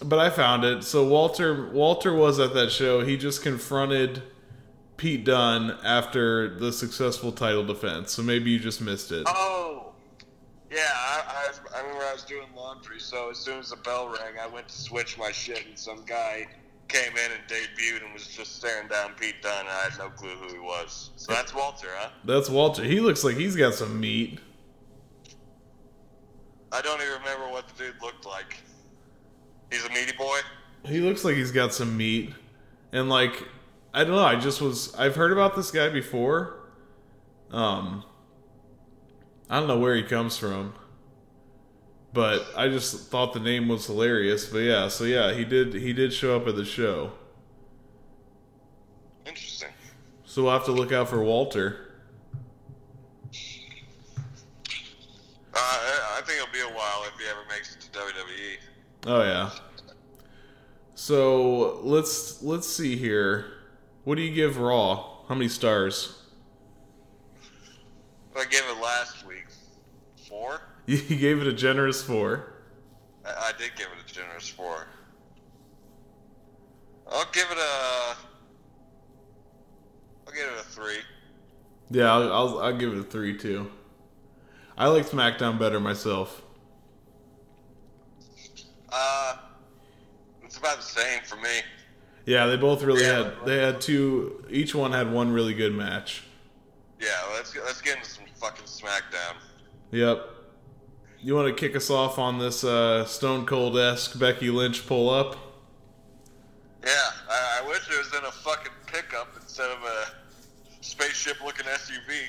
But 0.04 0.20
I 0.20 0.30
found 0.30 0.64
it. 0.64 0.84
So 0.84 1.08
Walter 1.08 1.70
Walter 1.72 2.14
was 2.14 2.40
at 2.40 2.54
that 2.54 2.72
show. 2.72 3.02
He 3.02 3.18
just 3.18 3.42
confronted 3.42 4.24
Pete 4.98 5.24
Dunne 5.26 5.78
after 5.84 6.58
the 6.58 6.72
successful 6.72 7.32
title 7.32 7.66
defense. 7.66 8.12
So 8.12 8.22
maybe 8.22 8.52
you 8.52 8.60
just 8.60 8.82
missed 8.82 9.12
it. 9.12 9.24
Oh, 9.28 9.94
yeah. 10.72 10.80
I, 10.94 11.24
I, 11.28 11.78
I 11.78 11.82
remember 11.82 12.04
I 12.04 12.14
was 12.14 12.24
doing 12.24 12.48
laundry, 12.56 13.00
so 13.00 13.30
as 13.30 13.38
soon 13.38 13.60
as 13.60 13.70
the 13.70 13.78
bell 13.78 14.10
rang, 14.10 14.40
I 14.42 14.48
went 14.48 14.68
to 14.68 14.76
switch 14.76 15.18
my 15.18 15.32
shit, 15.32 15.66
and 15.66 15.78
some 15.78 16.04
guy 16.06 16.48
came 16.90 17.12
in 17.12 17.32
and 17.32 17.48
debuted 17.48 18.04
and 18.04 18.14
was 18.14 18.28
just 18.28 18.58
staring 18.58 18.88
down 18.88 19.14
Pete 19.14 19.42
Dunne, 19.42 19.60
and 19.62 19.70
I 19.70 19.90
had 19.90 19.98
no 20.00 20.10
clue 20.10 20.36
who 20.36 20.48
he 20.54 20.60
was. 20.60 21.12
So 21.16 21.32
that's 21.32 21.54
Walter, 21.54 21.88
huh? 21.92 22.10
That's 22.26 22.50
Walter. 22.50 22.84
He 22.84 23.00
looks 23.00 23.24
like 23.24 23.38
he's 23.38 23.56
got 23.56 23.76
some 23.76 24.00
meat. 24.00 24.40
I 26.72 26.82
don't 26.82 27.02
even 27.02 27.14
remember 27.20 27.50
what 27.50 27.68
the 27.68 27.86
dude 27.86 28.02
looked 28.02 28.26
like. 28.26 28.58
He's 29.72 29.86
a 29.86 29.90
meaty 29.90 30.14
boy. 30.18 30.40
He 30.86 31.00
looks 31.00 31.24
like 31.24 31.36
he's 31.36 31.52
got 31.52 31.74
some 31.74 31.96
meat. 31.98 32.34
And 32.92 33.10
like 33.10 33.48
I 33.94 34.04
don't 34.04 34.16
know, 34.16 34.24
I 34.24 34.36
just 34.36 34.62
was 34.62 34.94
I've 34.96 35.16
heard 35.16 35.32
about 35.32 35.56
this 35.56 35.72
guy 35.72 35.90
before. 35.90 36.60
Um 37.52 38.04
I 39.50 39.60
don't 39.60 39.68
know 39.68 39.80
where 39.80 39.96
he 39.96 40.04
comes 40.04 40.38
from. 40.38 40.74
But 42.12 42.48
I 42.56 42.70
just 42.70 43.10
thought 43.10 43.34
the 43.34 43.40
name 43.40 43.68
was 43.68 43.86
hilarious. 43.86 44.48
But 44.48 44.60
yeah, 44.60 44.88
so 44.88 45.04
yeah, 45.04 45.34
he 45.34 45.46
did 45.46 45.74
he 45.74 45.94
did 45.94 46.12
show 46.14 46.36
up 46.36 46.48
at 46.48 46.56
the 46.56 46.66
show. 46.66 47.12
Interesting. 49.26 49.70
So 50.26 50.44
we'll 50.44 50.54
have 50.54 50.66
to 50.66 50.72
look 50.72 50.92
out 50.92 51.10
for 51.10 51.24
Walter. 51.24 51.92
Uh, 55.54 55.58
I 55.58 56.18
I 56.18 56.22
think 56.22 56.42
it'll 56.42 56.54
be 56.54 56.62
a 56.62 56.76
while 56.76 57.04
if 57.06 57.20
he 57.20 57.30
ever 57.30 57.42
makes 57.50 57.76
it 57.76 57.82
to 57.82 58.00
WWE. 58.00 58.58
Oh 59.06 59.24
yeah. 59.24 59.52
So 60.96 61.80
let's 61.84 62.44
let's 62.44 62.68
see 62.68 62.98
here. 62.98 63.46
What 64.04 64.16
do 64.16 64.22
you 64.22 64.34
give 64.34 64.58
Raw? 64.58 65.24
How 65.28 65.36
many 65.36 65.48
stars? 65.48 66.24
I 68.36 68.46
gave 68.46 68.64
it 68.70 68.82
last 68.82 69.26
week 69.26 69.46
four. 70.28 70.62
You 70.86 70.98
gave 70.98 71.40
it 71.40 71.46
a 71.46 71.54
generous 71.54 72.02
four. 72.02 72.54
I, 73.24 73.30
I 73.30 73.52
did 73.60 73.72
give 73.76 73.88
it 73.88 74.10
a 74.10 74.14
generous 74.14 74.50
four. 74.50 74.88
I'll 77.08 77.30
give 77.32 77.46
it 77.52 77.58
a. 77.58 78.16
I'll 80.28 80.34
give 80.34 80.48
it 80.48 80.60
a 80.60 80.64
three. 80.64 81.00
Yeah, 81.92 82.12
I'll, 82.14 82.34
I'll 82.34 82.60
I'll 82.60 82.78
give 82.78 82.94
it 82.94 83.00
a 83.00 83.04
three 83.04 83.38
too. 83.38 83.70
I 84.78 84.88
like 84.88 85.06
SmackDown 85.06 85.60
better 85.60 85.80
myself. 85.80 86.42
Uh, 88.92 89.36
it's 90.44 90.58
about 90.58 90.78
the 90.78 90.84
same 90.84 91.22
for 91.24 91.36
me. 91.38 91.62
Yeah, 92.26 92.46
they 92.48 92.58
both 92.58 92.84
really 92.84 93.04
Yeah. 93.04 93.24
had 93.24 93.34
they 93.46 93.58
had 93.58 93.82
two. 93.82 94.46
Each 94.50 94.74
one 94.76 94.92
had 94.92 95.12
one 95.12 95.32
really 95.32 95.54
good 95.54 95.74
match. 95.74 96.24
Yeah, 97.00 97.08
let's 97.34 97.56
let's 97.56 97.82
get 97.82 97.98
into 97.98 98.10
some 98.10 98.26
fucking 98.40 98.66
SmackDown. 98.66 99.36
Yep. 99.92 100.26
You 101.22 101.36
want 101.36 101.48
to 101.48 101.54
kick 101.54 101.76
us 101.76 101.90
off 101.90 102.18
on 102.18 102.40
this 102.40 102.64
uh, 102.64 103.06
Stone 103.06 103.46
Cold 103.46 103.78
esque 103.78 104.18
Becky 104.20 104.50
Lynch 104.50 104.88
pull 104.88 105.10
up? 105.10 105.36
Yeah, 106.84 106.92
I, 107.30 107.62
I 107.64 107.68
wish 107.68 107.90
it 107.90 107.98
was 107.98 108.14
in 108.18 108.24
a 108.26 108.32
fucking 108.32 108.72
pickup 108.88 109.28
instead 109.36 109.70
of 109.70 109.80
a 109.84 110.06
spaceship-looking 110.82 111.66
SUV. 111.66 112.28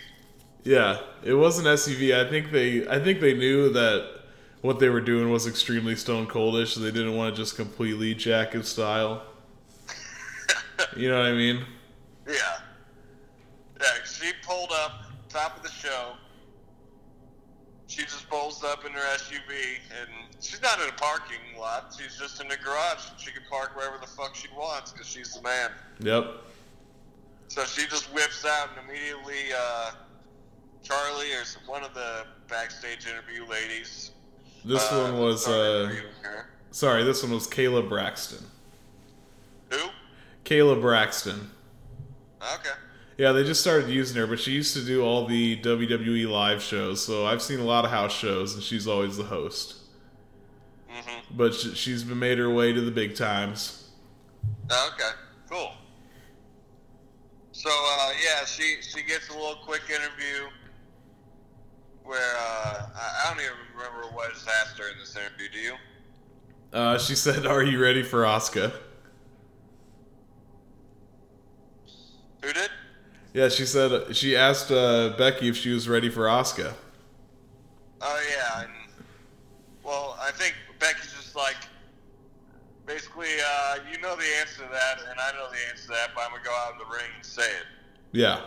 Yeah, 0.64 0.98
it 1.22 1.34
was 1.34 1.58
an 1.58 1.66
SUV. 1.66 2.14
I 2.14 2.28
think 2.28 2.50
they 2.50 2.86
I 2.88 2.98
think 2.98 3.20
they 3.20 3.34
knew 3.34 3.72
that 3.72 4.19
what 4.62 4.78
they 4.78 4.88
were 4.88 5.00
doing 5.00 5.30
was 5.30 5.46
extremely 5.46 5.96
Stone 5.96 6.26
Coldish, 6.26 6.68
so 6.74 6.80
they 6.80 6.90
didn't 6.90 7.16
want 7.16 7.34
to 7.34 7.40
just 7.42 7.56
completely 7.56 8.14
jack 8.14 8.52
his 8.52 8.68
style. 8.68 9.22
you 10.96 11.08
know 11.08 11.18
what 11.18 11.26
I 11.28 11.32
mean? 11.32 11.64
Yeah. 12.28 12.36
Yeah, 13.80 13.86
she 14.04 14.30
pulled 14.46 14.70
up, 14.72 14.92
top 15.28 15.56
of 15.56 15.64
the 15.64 15.70
show. 15.70 16.12
She 17.88 18.02
just 18.02 18.28
pulls 18.30 18.62
up 18.62 18.84
in 18.84 18.92
her 18.92 19.00
SUV, 19.16 19.50
and 20.00 20.08
she's 20.38 20.62
not 20.62 20.80
in 20.80 20.88
a 20.88 20.92
parking 20.92 21.40
lot. 21.58 21.92
She's 21.98 22.16
just 22.16 22.40
in 22.40 22.46
the 22.46 22.56
garage. 22.56 23.00
She 23.16 23.32
can 23.32 23.42
park 23.50 23.74
wherever 23.74 23.96
the 23.98 24.06
fuck 24.06 24.36
she 24.36 24.46
wants 24.56 24.92
because 24.92 25.08
she's 25.08 25.34
the 25.34 25.42
man. 25.42 25.70
Yep. 26.00 26.26
So 27.48 27.64
she 27.64 27.88
just 27.88 28.12
whips 28.14 28.44
out 28.44 28.68
and 28.78 28.88
immediately, 28.88 29.52
uh, 29.58 29.90
Charlie 30.84 31.32
or 31.32 31.44
some- 31.44 31.66
one 31.66 31.82
of 31.82 31.94
the 31.94 32.26
backstage 32.48 33.06
interview 33.08 33.44
ladies. 33.46 34.12
This 34.64 34.90
uh, 34.92 35.10
one 35.10 35.20
was 35.20 35.48
uh, 35.48 35.94
sorry. 36.70 37.04
This 37.04 37.22
one 37.22 37.32
was 37.32 37.46
Kayla 37.46 37.88
Braxton. 37.88 38.44
Who? 39.70 39.88
Kayla 40.44 40.80
Braxton. 40.80 41.50
Okay. 42.42 42.70
Yeah, 43.16 43.32
they 43.32 43.44
just 43.44 43.60
started 43.60 43.90
using 43.90 44.16
her, 44.16 44.26
but 44.26 44.40
she 44.40 44.52
used 44.52 44.74
to 44.74 44.84
do 44.84 45.02
all 45.02 45.26
the 45.26 45.60
WWE 45.60 46.26
live 46.30 46.62
shows, 46.62 47.04
so 47.04 47.26
I've 47.26 47.42
seen 47.42 47.60
a 47.60 47.64
lot 47.64 47.84
of 47.84 47.90
house 47.90 48.16
shows, 48.16 48.54
and 48.54 48.62
she's 48.62 48.88
always 48.88 49.18
the 49.18 49.24
host. 49.24 49.76
Mm-hmm. 50.90 51.36
But 51.36 51.52
she's 51.52 52.02
been 52.02 52.18
made 52.18 52.38
her 52.38 52.48
way 52.48 52.72
to 52.72 52.80
the 52.80 52.90
big 52.90 53.14
times. 53.14 53.90
Okay, 54.64 55.10
cool. 55.50 55.72
So 57.52 57.68
uh, 57.70 58.12
yeah, 58.24 58.46
she 58.46 58.76
she 58.80 59.02
gets 59.02 59.28
a 59.28 59.34
little 59.34 59.56
quick 59.56 59.82
interview 59.90 60.48
where 62.10 62.36
uh, 62.36 62.86
I, 62.96 63.28
don't 63.28 63.40
even 63.40 63.52
remember 63.72 64.12
what 64.12 64.32
was 64.32 64.44
asked 64.60 64.76
her 64.78 64.88
in 64.88 64.98
this 64.98 65.14
interview. 65.14 65.48
Do 65.52 65.58
you? 65.58 65.74
Uh, 66.72 66.98
she 66.98 67.14
said, 67.14 67.46
"Are 67.46 67.62
you 67.62 67.80
ready 67.80 68.02
for 68.02 68.22
Asuka?" 68.22 68.72
Who 72.42 72.52
did? 72.52 72.70
Yeah, 73.32 73.48
she 73.48 73.64
said 73.64 74.16
she 74.16 74.36
asked 74.36 74.72
uh, 74.72 75.10
Becky 75.16 75.48
if 75.48 75.56
she 75.56 75.70
was 75.70 75.88
ready 75.88 76.08
for 76.08 76.22
Asuka. 76.22 76.74
Oh 78.00 78.20
yeah, 78.28 78.62
and 78.62 78.72
well, 79.84 80.18
I 80.20 80.32
think 80.32 80.56
Becky's 80.80 81.12
just 81.12 81.36
like 81.36 81.58
basically, 82.86 83.28
uh, 83.46 83.76
you 83.88 84.00
know 84.00 84.16
the 84.16 84.26
answer 84.40 84.64
to 84.64 84.68
that, 84.72 84.98
and 85.08 85.20
I 85.20 85.30
know 85.38 85.48
the 85.48 85.70
answer 85.70 85.84
to 85.84 85.88
that, 85.90 86.10
but 86.16 86.24
I'm 86.24 86.30
gonna 86.32 86.42
go 86.42 86.50
out 86.50 86.72
in 86.72 86.78
the 86.78 86.92
ring 86.92 87.10
and 87.14 87.24
say 87.24 87.42
it. 87.42 87.66
Yeah, 88.10 88.40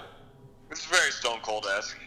It's 0.70 0.86
very 0.86 1.12
Stone 1.12 1.40
Cold 1.44 1.66
esque. 1.78 1.98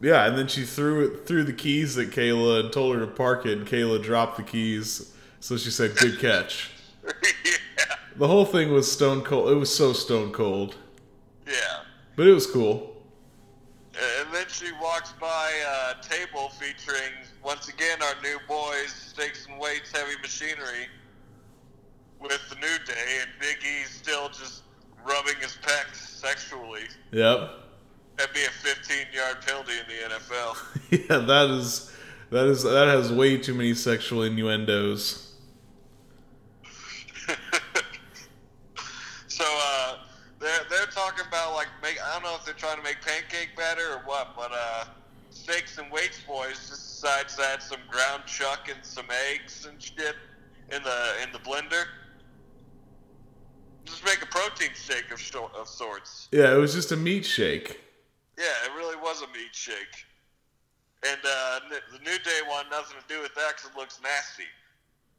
Yeah, 0.00 0.26
and 0.26 0.36
then 0.36 0.48
she 0.48 0.64
threw 0.64 1.06
it 1.06 1.26
threw 1.26 1.44
the 1.44 1.52
keys 1.52 1.98
at 1.98 2.08
Kayla 2.08 2.60
and 2.60 2.72
told 2.72 2.94
her 2.96 3.00
to 3.00 3.06
park 3.06 3.44
it, 3.46 3.58
and 3.58 3.66
Kayla 3.66 4.02
dropped 4.02 4.36
the 4.38 4.42
keys. 4.42 5.14
So 5.40 5.56
she 5.56 5.70
said, 5.70 5.96
"Good 5.96 6.18
catch." 6.18 6.70
yeah. 7.04 7.84
The 8.16 8.26
whole 8.28 8.44
thing 8.46 8.72
was 8.72 8.90
stone 8.90 9.22
cold. 9.22 9.50
It 9.50 9.54
was 9.54 9.74
so 9.74 9.92
stone 9.92 10.32
cold, 10.32 10.76
Yeah. 11.46 11.52
but 12.16 12.26
it 12.26 12.32
was 12.32 12.46
cool. 12.46 12.96
And 13.94 14.32
then 14.32 14.46
she 14.48 14.70
walks 14.80 15.12
by 15.20 15.50
a 15.92 16.02
table 16.02 16.50
featuring, 16.60 17.12
once 17.42 17.68
again, 17.68 17.98
our 18.02 18.14
new 18.22 18.38
boys, 18.48 18.90
Steaks 18.92 19.46
and 19.46 19.58
Weights 19.58 19.90
Heavy 19.92 20.16
Machinery, 20.22 20.86
with 22.20 22.40
the 22.48 22.54
New 22.56 22.78
Day, 22.86 23.18
and 23.20 23.28
Big 23.40 23.58
E 23.62 23.84
still 23.84 24.28
just 24.28 24.62
rubbing 25.04 25.36
his 25.40 25.58
pecs 25.62 25.96
sexually. 25.96 26.84
Yep. 27.12 27.50
That'd 28.16 28.34
be 28.34 28.44
a 28.44 28.50
15 28.50 29.06
yard 29.14 29.36
penalty 29.46 29.72
in 29.72 29.86
the 29.88 30.14
NFL. 30.14 30.56
Yeah, 31.08 31.18
that 31.18 31.50
is 31.50 31.92
that 32.30 32.46
is 32.46 32.64
that 32.64 32.88
has 32.88 33.12
way 33.12 33.38
too 33.38 33.54
many 33.54 33.74
sexual 33.74 34.24
innuendos. 34.24 35.34
So 39.40 39.46
uh, 39.46 39.96
they're 40.38 40.64
they're 40.68 40.86
talking 40.86 41.24
about 41.26 41.54
like 41.54 41.68
make 41.82 41.96
I 42.04 42.12
don't 42.12 42.24
know 42.24 42.34
if 42.34 42.44
they're 42.44 42.52
trying 42.52 42.76
to 42.76 42.82
make 42.82 43.00
pancake 43.00 43.56
batter 43.56 43.94
or 43.94 44.02
what, 44.04 44.36
but 44.36 44.50
uh, 44.52 44.84
Steaks 45.30 45.78
and 45.78 45.90
Weights 45.90 46.20
boys 46.28 46.68
just 46.68 47.00
decides 47.00 47.36
to 47.36 47.42
add 47.44 47.62
some 47.62 47.80
ground 47.88 48.24
chuck 48.26 48.68
and 48.68 48.84
some 48.84 49.06
eggs 49.32 49.66
and 49.66 49.80
shit 49.80 50.14
in 50.70 50.82
the 50.82 51.22
in 51.22 51.32
the 51.32 51.38
blender. 51.38 51.84
Just 53.86 54.04
make 54.04 54.20
a 54.20 54.26
protein 54.26 54.68
shake 54.74 55.10
of 55.10 55.22
of 55.58 55.66
sorts. 55.66 56.28
Yeah, 56.32 56.52
it 56.52 56.58
was 56.58 56.74
just 56.74 56.92
a 56.92 56.96
meat 56.96 57.24
shake. 57.24 57.80
Yeah, 58.40 58.56
it 58.64 58.74
really 58.74 58.96
was 58.96 59.20
a 59.20 59.26
meat 59.26 59.52
shake. 59.52 60.06
And 61.06 61.20
uh, 61.24 61.60
the 61.92 61.98
New 61.98 62.18
Day 62.18 62.40
wanted 62.48 62.70
nothing 62.70 62.96
to 62.96 63.14
do 63.14 63.20
with 63.20 63.34
that 63.34 63.56
because 63.56 63.70
it 63.70 63.76
looks 63.76 64.00
nasty. 64.02 64.48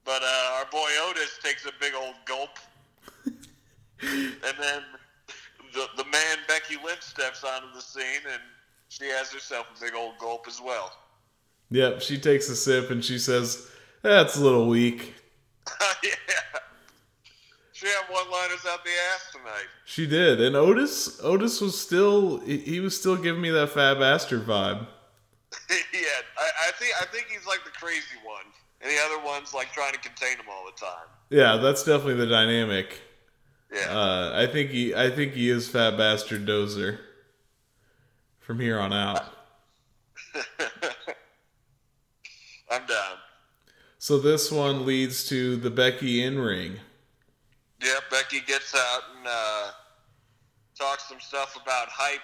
But 0.03 0.23
uh, 0.23 0.57
our 0.57 0.65
boy 0.71 0.89
Otis 1.03 1.37
takes 1.43 1.65
a 1.67 1.71
big 1.79 1.93
old 1.93 2.15
gulp. 2.25 2.57
and 3.25 4.55
then 4.59 4.81
the, 5.73 5.85
the 5.97 6.05
man 6.05 6.37
Becky 6.47 6.77
Lynch 6.83 7.01
steps 7.01 7.43
onto 7.43 7.71
the 7.75 7.81
scene 7.81 8.25
and 8.31 8.41
she 8.89 9.05
has 9.05 9.31
herself 9.31 9.67
a 9.77 9.85
big 9.85 9.93
old 9.95 10.17
gulp 10.17 10.45
as 10.47 10.59
well. 10.59 10.91
Yep, 11.69 12.01
she 12.01 12.17
takes 12.17 12.49
a 12.49 12.55
sip 12.55 12.89
and 12.89 13.05
she 13.05 13.17
says, 13.17 13.69
"That's 14.01 14.35
a 14.35 14.43
little 14.43 14.67
weak." 14.67 15.13
yeah. 16.03 16.11
She 17.81 17.87
had 17.87 18.03
one 18.11 18.29
liners 18.29 18.63
out 18.69 18.83
the 18.83 18.91
ass 19.11 19.31
tonight. 19.31 19.65
She 19.85 20.05
did, 20.05 20.39
and 20.39 20.55
Otis 20.55 21.19
Otis 21.23 21.59
was 21.61 21.81
still 21.81 22.37
he 22.41 22.79
was 22.79 22.95
still 22.95 23.15
giving 23.15 23.41
me 23.41 23.49
that 23.49 23.71
Fat 23.71 23.95
Bastard 23.95 24.45
vibe. 24.45 24.85
yeah, 25.71 26.05
I, 26.37 26.67
I 26.67 26.71
think 26.77 26.93
I 27.01 27.05
think 27.05 27.25
he's 27.25 27.47
like 27.47 27.63
the 27.65 27.71
crazy 27.71 28.19
one. 28.23 28.45
And 28.81 28.91
the 28.91 29.01
other 29.03 29.25
one's 29.25 29.55
like 29.55 29.73
trying 29.73 29.93
to 29.93 29.99
contain 29.99 30.37
him 30.37 30.45
all 30.47 30.63
the 30.67 30.79
time. 30.79 31.07
Yeah, 31.31 31.57
that's 31.57 31.83
definitely 31.83 32.23
the 32.23 32.27
dynamic. 32.27 33.01
Yeah. 33.73 33.89
Uh, 33.89 34.31
I 34.35 34.45
think 34.45 34.69
he 34.69 34.93
I 34.93 35.09
think 35.09 35.33
he 35.33 35.49
is 35.49 35.67
Fat 35.67 35.97
Bastard 35.97 36.45
Dozer 36.45 36.99
from 38.41 38.59
here 38.59 38.79
on 38.79 38.93
out. 38.93 39.23
I'm 42.69 42.85
down. 42.85 43.17
So 43.97 44.19
this 44.19 44.51
one 44.51 44.85
leads 44.85 45.27
to 45.29 45.57
the 45.57 45.71
Becky 45.71 46.23
in 46.23 46.37
ring. 46.37 46.77
Yeah, 47.81 47.97
Becky 48.11 48.41
gets 48.45 48.75
out 48.75 49.01
and 49.17 49.25
uh, 49.27 49.71
talks 50.77 51.09
some 51.09 51.19
stuff 51.19 51.57
about 51.61 51.89
hype. 51.89 52.21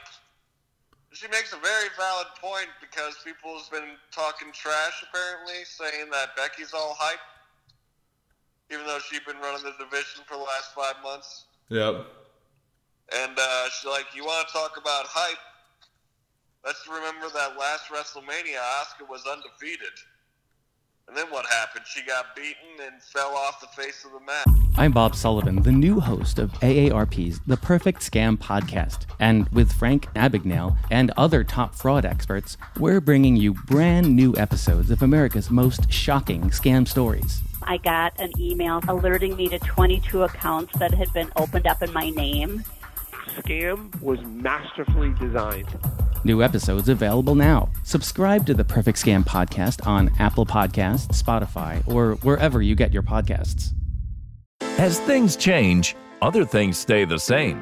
She 1.13 1.27
makes 1.29 1.51
a 1.51 1.57
very 1.57 1.89
valid 1.97 2.27
point 2.39 2.69
because 2.79 3.17
people 3.25 3.57
have 3.57 3.71
been 3.71 3.97
talking 4.11 4.51
trash 4.53 5.03
apparently, 5.09 5.65
saying 5.65 6.11
that 6.11 6.35
Becky's 6.35 6.73
all 6.75 6.95
hype, 6.99 7.25
even 8.71 8.85
though 8.85 8.99
she's 8.99 9.21
been 9.21 9.37
running 9.37 9.63
the 9.63 9.73
division 9.83 10.21
for 10.27 10.37
the 10.37 10.43
last 10.43 10.75
five 10.75 11.01
months. 11.01 11.45
Yep. 11.69 12.05
And 13.17 13.33
uh, 13.39 13.69
she's 13.71 13.89
like, 13.89 14.13
"You 14.13 14.25
want 14.25 14.47
to 14.47 14.53
talk 14.53 14.77
about 14.77 15.07
hype? 15.07 15.41
Let's 16.63 16.85
remember 16.87 17.29
that 17.33 17.57
last 17.57 17.89
WrestleMania, 17.89 18.61
Asuka 18.83 19.09
was 19.09 19.25
undefeated." 19.25 19.95
And 21.07 21.15
then 21.15 21.27
what 21.27 21.45
happened? 21.45 21.85
She 21.87 22.03
got 22.03 22.35
beaten 22.35 22.85
and 22.85 23.01
fell 23.01 23.33
off 23.33 23.61
the 23.61 23.67
face 23.67 24.03
of 24.03 24.11
the 24.11 24.19
mat. 24.19 24.45
I'm 24.77 24.91
Bob 24.91 25.15
Sullivan, 25.15 25.61
the 25.61 25.71
new 25.71 26.01
host 26.01 26.37
of 26.37 26.51
AARP's 26.59 27.39
The 27.47 27.55
Perfect 27.55 28.01
Scam 28.01 28.37
podcast. 28.37 29.05
And 29.17 29.47
with 29.49 29.71
Frank 29.71 30.07
Abagnale 30.15 30.77
and 30.91 31.11
other 31.15 31.45
top 31.45 31.75
fraud 31.75 32.03
experts, 32.03 32.57
we're 32.77 32.99
bringing 32.99 33.37
you 33.37 33.53
brand 33.53 34.17
new 34.17 34.35
episodes 34.35 34.91
of 34.91 35.01
America's 35.01 35.49
most 35.49 35.89
shocking 35.89 36.49
scam 36.49 36.85
stories. 36.85 37.41
I 37.63 37.77
got 37.77 38.19
an 38.19 38.33
email 38.37 38.81
alerting 38.89 39.37
me 39.37 39.47
to 39.47 39.59
22 39.59 40.23
accounts 40.23 40.77
that 40.77 40.93
had 40.93 41.13
been 41.13 41.31
opened 41.37 41.67
up 41.67 41.81
in 41.81 41.93
my 41.93 42.09
name. 42.09 42.65
Scam 43.37 44.01
was 44.01 44.19
masterfully 44.23 45.13
designed. 45.21 45.69
New 46.23 46.41
episodes 46.41 46.89
available 46.89 47.35
now. 47.35 47.69
Subscribe 47.83 48.45
to 48.45 48.53
the 48.53 48.63
Perfect 48.63 49.03
Scam 49.03 49.23
podcast 49.23 49.85
on 49.85 50.11
Apple 50.19 50.45
Podcasts, 50.45 51.21
Spotify, 51.21 51.81
or 51.87 52.15
wherever 52.23 52.61
you 52.61 52.75
get 52.75 52.93
your 52.93 53.03
podcasts. 53.03 53.73
As 54.79 54.99
things 54.99 55.35
change, 55.35 55.95
other 56.21 56.45
things 56.45 56.77
stay 56.77 57.05
the 57.05 57.19
same, 57.19 57.61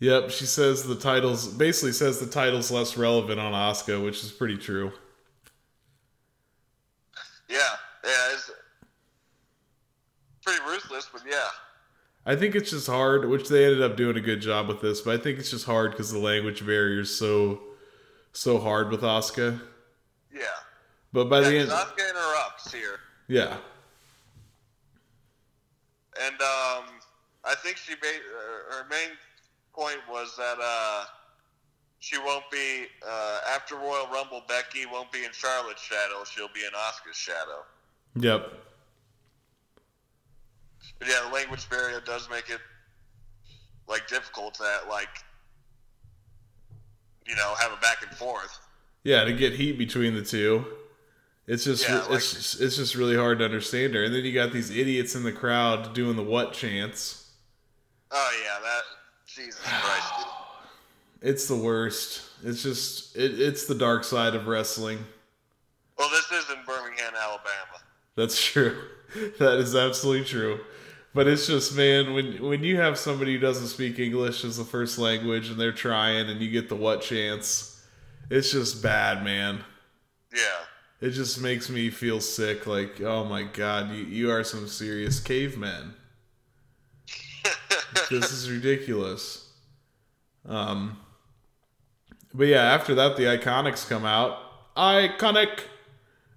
Yep, 0.00 0.30
she 0.30 0.46
says 0.46 0.84
the 0.84 0.94
titles 0.94 1.48
basically 1.48 1.92
says 1.92 2.20
the 2.20 2.26
title's 2.26 2.70
less 2.70 2.96
relevant 2.96 3.40
on 3.40 3.52
Asuka, 3.52 4.02
which 4.02 4.22
is 4.22 4.30
pretty 4.30 4.56
true. 4.56 4.92
Yeah, 7.48 7.58
yeah, 8.04 8.28
it's 8.32 8.50
pretty 10.44 10.60
ruthless, 10.64 11.08
but 11.12 11.22
yeah. 11.28 11.48
I 12.24 12.36
think 12.36 12.54
it's 12.54 12.70
just 12.70 12.86
hard, 12.86 13.28
which 13.28 13.48
they 13.48 13.64
ended 13.64 13.82
up 13.82 13.96
doing 13.96 14.16
a 14.16 14.20
good 14.20 14.40
job 14.40 14.68
with 14.68 14.80
this, 14.80 15.00
but 15.00 15.18
I 15.18 15.22
think 15.22 15.38
it's 15.38 15.50
just 15.50 15.64
hard 15.64 15.92
because 15.92 16.12
the 16.12 16.18
language 16.18 16.64
barrier 16.64 17.00
is 17.00 17.16
so 17.16 17.60
so 18.32 18.58
hard 18.58 18.90
with 18.90 19.00
Asuka. 19.00 19.60
Yeah. 20.32 20.42
But 21.12 21.28
by 21.28 21.40
yeah, 21.40 21.48
the 21.48 21.58
end, 21.58 21.70
Asuka 21.70 22.10
interrupts 22.10 22.72
here, 22.72 23.00
yeah, 23.26 23.56
and 26.20 26.34
um, 26.34 26.84
I 27.44 27.54
think 27.56 27.78
she 27.78 27.94
made 28.02 28.20
uh, 28.20 28.74
her 28.74 28.86
main 28.90 29.16
point 29.78 29.98
was 30.10 30.34
that 30.36 30.56
uh, 30.60 31.04
she 32.00 32.18
won't 32.18 32.44
be 32.50 32.86
uh, 33.08 33.40
after 33.54 33.76
Royal 33.76 34.08
Rumble. 34.12 34.42
Becky 34.48 34.86
won't 34.86 35.12
be 35.12 35.24
in 35.24 35.32
Charlotte's 35.32 35.82
shadow; 35.82 36.24
she'll 36.24 36.48
be 36.54 36.60
in 36.60 36.70
Asuka's 36.72 37.16
shadow. 37.16 37.64
yep, 38.16 38.52
But 40.98 41.08
yeah, 41.08 41.20
the 41.28 41.34
language 41.34 41.68
barrier 41.70 42.00
does 42.04 42.28
make 42.30 42.50
it 42.50 42.60
like 43.88 44.08
difficult 44.08 44.54
to 44.54 44.64
like 44.90 45.08
you 47.26 47.36
know 47.36 47.54
have 47.58 47.72
a 47.72 47.76
back 47.80 47.98
and 48.06 48.16
forth. 48.16 48.58
yeah, 49.04 49.24
to 49.24 49.32
get 49.32 49.52
heat 49.54 49.78
between 49.78 50.14
the 50.14 50.22
two. 50.22 50.64
It's 51.46 51.64
just 51.64 51.88
Yeah, 51.88 52.04
it's 52.10 52.34
just, 52.34 52.60
it's 52.60 52.76
just 52.76 52.94
really 52.94 53.16
hard 53.16 53.38
to 53.38 53.44
understand 53.46 53.94
her. 53.94 54.04
And 54.04 54.14
then 54.14 54.22
you 54.22 54.34
got 54.34 54.52
these 54.52 54.68
idiots 54.70 55.14
in 55.14 55.22
the 55.22 55.32
crowd 55.32 55.94
doing 55.94 56.14
the 56.16 56.22
what 56.22 56.52
chants. 56.52 57.30
Oh 58.10 58.42
yeah, 58.44 58.58
that 58.62 58.82
Jesus 59.38 59.60
Christ. 59.62 60.12
dude. 60.18 60.26
It's 61.20 61.48
the 61.48 61.56
worst. 61.56 62.22
It's 62.44 62.62
just 62.62 63.16
it, 63.16 63.40
it's 63.40 63.66
the 63.66 63.74
dark 63.74 64.04
side 64.04 64.36
of 64.36 64.46
wrestling. 64.46 64.98
Well, 65.98 66.08
this 66.10 66.30
is 66.30 66.48
in 66.50 66.64
Birmingham, 66.64 67.12
Alabama. 67.20 67.82
That's 68.14 68.42
true. 68.42 68.76
That 69.38 69.58
is 69.58 69.74
absolutely 69.74 70.26
true. 70.26 70.60
But 71.14 71.26
it's 71.26 71.46
just 71.46 71.74
man, 71.74 72.12
when 72.12 72.42
when 72.42 72.62
you 72.62 72.76
have 72.76 72.98
somebody 72.98 73.32
who 73.32 73.40
doesn't 73.40 73.68
speak 73.68 73.98
English 73.98 74.44
as 74.44 74.58
the 74.58 74.64
first 74.64 74.98
language 74.98 75.50
and 75.50 75.58
they're 75.58 75.72
trying 75.72 76.28
and 76.28 76.40
you 76.40 76.50
get 76.50 76.68
the 76.68 76.76
what 76.76 77.00
chance, 77.00 77.82
it's 78.30 78.52
just 78.52 78.82
bad, 78.82 79.24
man. 79.24 79.64
Yeah. 80.32 80.60
It 81.00 81.10
just 81.10 81.40
makes 81.40 81.70
me 81.70 81.90
feel 81.90 82.20
sick. 82.20 82.66
Like, 82.66 83.00
oh 83.00 83.24
my 83.24 83.44
god, 83.44 83.90
you, 83.92 84.04
you 84.04 84.30
are 84.30 84.44
some 84.44 84.68
serious 84.68 85.20
cavemen. 85.20 85.94
This 88.10 88.32
is 88.32 88.50
ridiculous. 88.50 89.50
Um, 90.46 90.98
but 92.34 92.46
yeah, 92.46 92.62
after 92.62 92.94
that, 92.96 93.16
the 93.16 93.24
Iconics 93.24 93.88
come 93.88 94.04
out. 94.04 94.38
Iconic, 94.76 95.60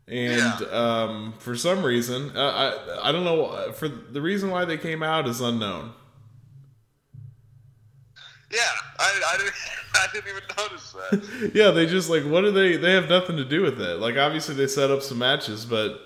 and 0.07 0.61
um, 0.63 1.33
for 1.37 1.55
some 1.55 1.83
reason, 1.85 2.35
uh, 2.35 2.79
I 3.03 3.09
I 3.09 3.11
don't 3.11 3.23
know. 3.23 3.71
For 3.73 3.87
the 3.87 4.21
reason 4.21 4.49
why 4.49 4.65
they 4.65 4.77
came 4.77 5.03
out 5.03 5.27
is 5.27 5.41
unknown. 5.41 5.93
Yeah, 8.51 8.59
I, 8.99 9.21
I 9.33 9.37
didn't 9.37 9.53
I 9.93 10.07
didn't 10.13 10.29
even 10.29 10.43
notice 10.57 10.93
that. 10.93 11.51
yeah, 11.53 11.71
they 11.71 11.85
just 11.85 12.09
like 12.09 12.23
what 12.23 12.41
do 12.41 12.51
they? 12.51 12.77
They 12.77 12.93
have 12.93 13.09
nothing 13.09 13.37
to 13.37 13.45
do 13.45 13.61
with 13.61 13.79
it. 13.79 13.99
Like 13.99 14.17
obviously 14.17 14.55
they 14.55 14.67
set 14.67 14.91
up 14.91 15.01
some 15.01 15.19
matches, 15.19 15.65
but 15.65 16.01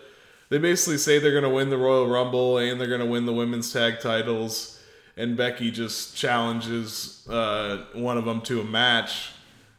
they 0.50 0.58
basically 0.58 0.98
say 0.98 1.20
they're 1.20 1.34
gonna 1.34 1.54
win 1.54 1.70
the 1.70 1.78
Royal 1.78 2.08
Rumble 2.08 2.58
and 2.58 2.80
they're 2.80 2.88
gonna 2.88 3.06
win 3.06 3.26
the 3.26 3.34
women's 3.34 3.72
tag 3.72 4.00
titles. 4.00 4.80
And 5.18 5.38
Becky 5.38 5.72
just 5.72 6.18
challenges 6.18 7.26
uh, 7.30 7.86
one 7.94 8.18
of 8.18 8.26
them 8.26 8.42
to 8.42 8.60
a 8.60 8.66
match 8.66 9.32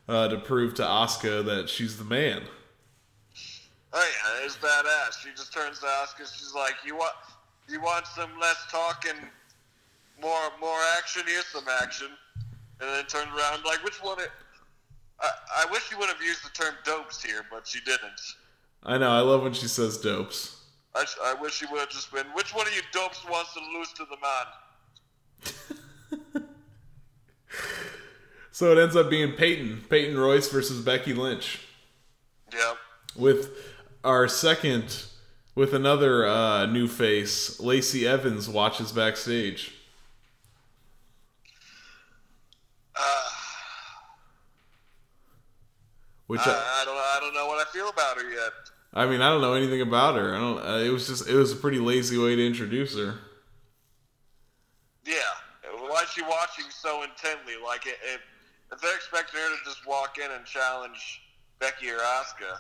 uh, 0.09 0.29
to 0.29 0.39
prove 0.39 0.75
to 0.75 0.83
Asuka 0.83 1.45
that 1.45 1.69
she's 1.69 1.99
the 1.99 2.05
man. 2.05 2.43
Oh 3.93 3.99
yeah, 3.99 4.45
it's 4.45 4.57
badass. 4.57 5.23
She 5.23 5.31
just 5.31 5.53
turns 5.53 5.79
to 5.81 5.87
Asuka. 5.87 6.33
She's 6.33 6.55
like, 6.55 6.75
"You 6.85 6.97
want 6.97 7.13
you 7.69 7.81
want 7.81 8.07
some 8.07 8.31
less 8.41 8.67
talk 8.71 9.05
and 9.09 9.19
more 10.21 10.51
more 10.61 10.79
action? 10.97 11.23
Here's 11.27 11.47
some 11.47 11.65
action." 11.83 12.09
And 12.81 12.91
then 12.91 13.07
turned 13.07 13.31
around 13.31 13.65
like, 13.65 13.83
"Which 13.85 14.03
one?" 14.03 14.19
It, 14.21 14.31
I, 15.21 15.31
I 15.65 15.71
wish 15.71 15.89
she 15.89 15.95
would 15.97 16.09
have 16.09 16.21
used 16.23 16.45
the 16.45 16.51
term 16.51 16.75
"dopes" 16.85 17.23
here, 17.23 17.45
but 17.51 17.67
she 17.67 17.81
didn't. 17.81 18.21
I 18.83 18.99
know. 18.99 19.11
I 19.11 19.21
love 19.21 19.43
when 19.43 19.53
she 19.53 19.69
says 19.69 19.99
dopes. 19.99 20.65
I, 20.95 21.05
I 21.25 21.35
wish 21.35 21.55
she 21.55 21.67
would 21.67 21.81
have 21.81 21.91
just 21.91 22.13
been, 22.13 22.27
"Which 22.35 22.55
one 22.55 22.67
of 22.67 22.75
you 22.75 22.83
dopes 22.93 23.25
wants 23.29 23.53
to 23.55 23.61
lose 23.61 23.93
to 23.95 24.05
the 24.05 24.17
man?" 24.17 24.47
So 28.57 28.73
it 28.73 28.79
ends 28.83 28.97
up 28.97 29.11
being 29.11 29.33
Peyton, 29.33 29.85
Peyton 29.91 30.17
Royce 30.19 30.49
versus 30.49 30.83
Becky 30.83 31.13
Lynch. 31.13 31.61
Yep. 32.55 32.77
With 33.15 33.51
our 34.03 34.29
second, 34.29 35.05
with 35.55 35.75
another 35.75 36.27
uh, 36.27 36.65
new 36.65 36.89
face, 36.89 37.61
Lacey 37.61 38.09
Evans 38.09 38.49
watches 38.49 38.93
backstage. 38.93 39.75
Uh, 42.99 43.01
Which 46.27 46.41
I, 46.41 46.51
I, 46.51 46.55
I 46.55 46.85
don't 46.87 46.97
I 46.97 47.19
don't 47.21 47.35
know 47.35 47.47
what 47.47 47.59
I 47.59 47.71
feel 47.71 47.91
about 47.91 48.17
her 48.17 48.31
yet. 48.31 48.53
I 48.95 49.05
mean, 49.05 49.21
I 49.21 49.29
don't 49.29 49.43
know 49.43 49.53
anything 49.53 49.83
about 49.83 50.17
her. 50.17 50.35
I 50.35 50.39
don't. 50.39 50.59
Uh, 50.67 50.79
it 50.79 50.89
was 50.89 51.07
just 51.07 51.29
it 51.29 51.35
was 51.35 51.53
a 51.53 51.57
pretty 51.57 51.79
lazy 51.79 52.17
way 52.17 52.35
to 52.35 52.47
introduce 52.47 52.97
her. 52.97 53.19
Watching 56.23 56.67
so 56.71 57.03
intently? 57.03 57.55
Like, 57.65 57.87
it, 57.87 57.99
it, 58.03 58.21
if 58.73 58.81
they're 58.81 58.95
expecting 58.95 59.41
her 59.41 59.49
to 59.49 59.65
just 59.65 59.87
walk 59.87 60.19
in 60.19 60.31
and 60.31 60.45
challenge 60.45 61.23
Becky 61.59 61.91
or 61.91 61.99
Asuka, 61.99 62.59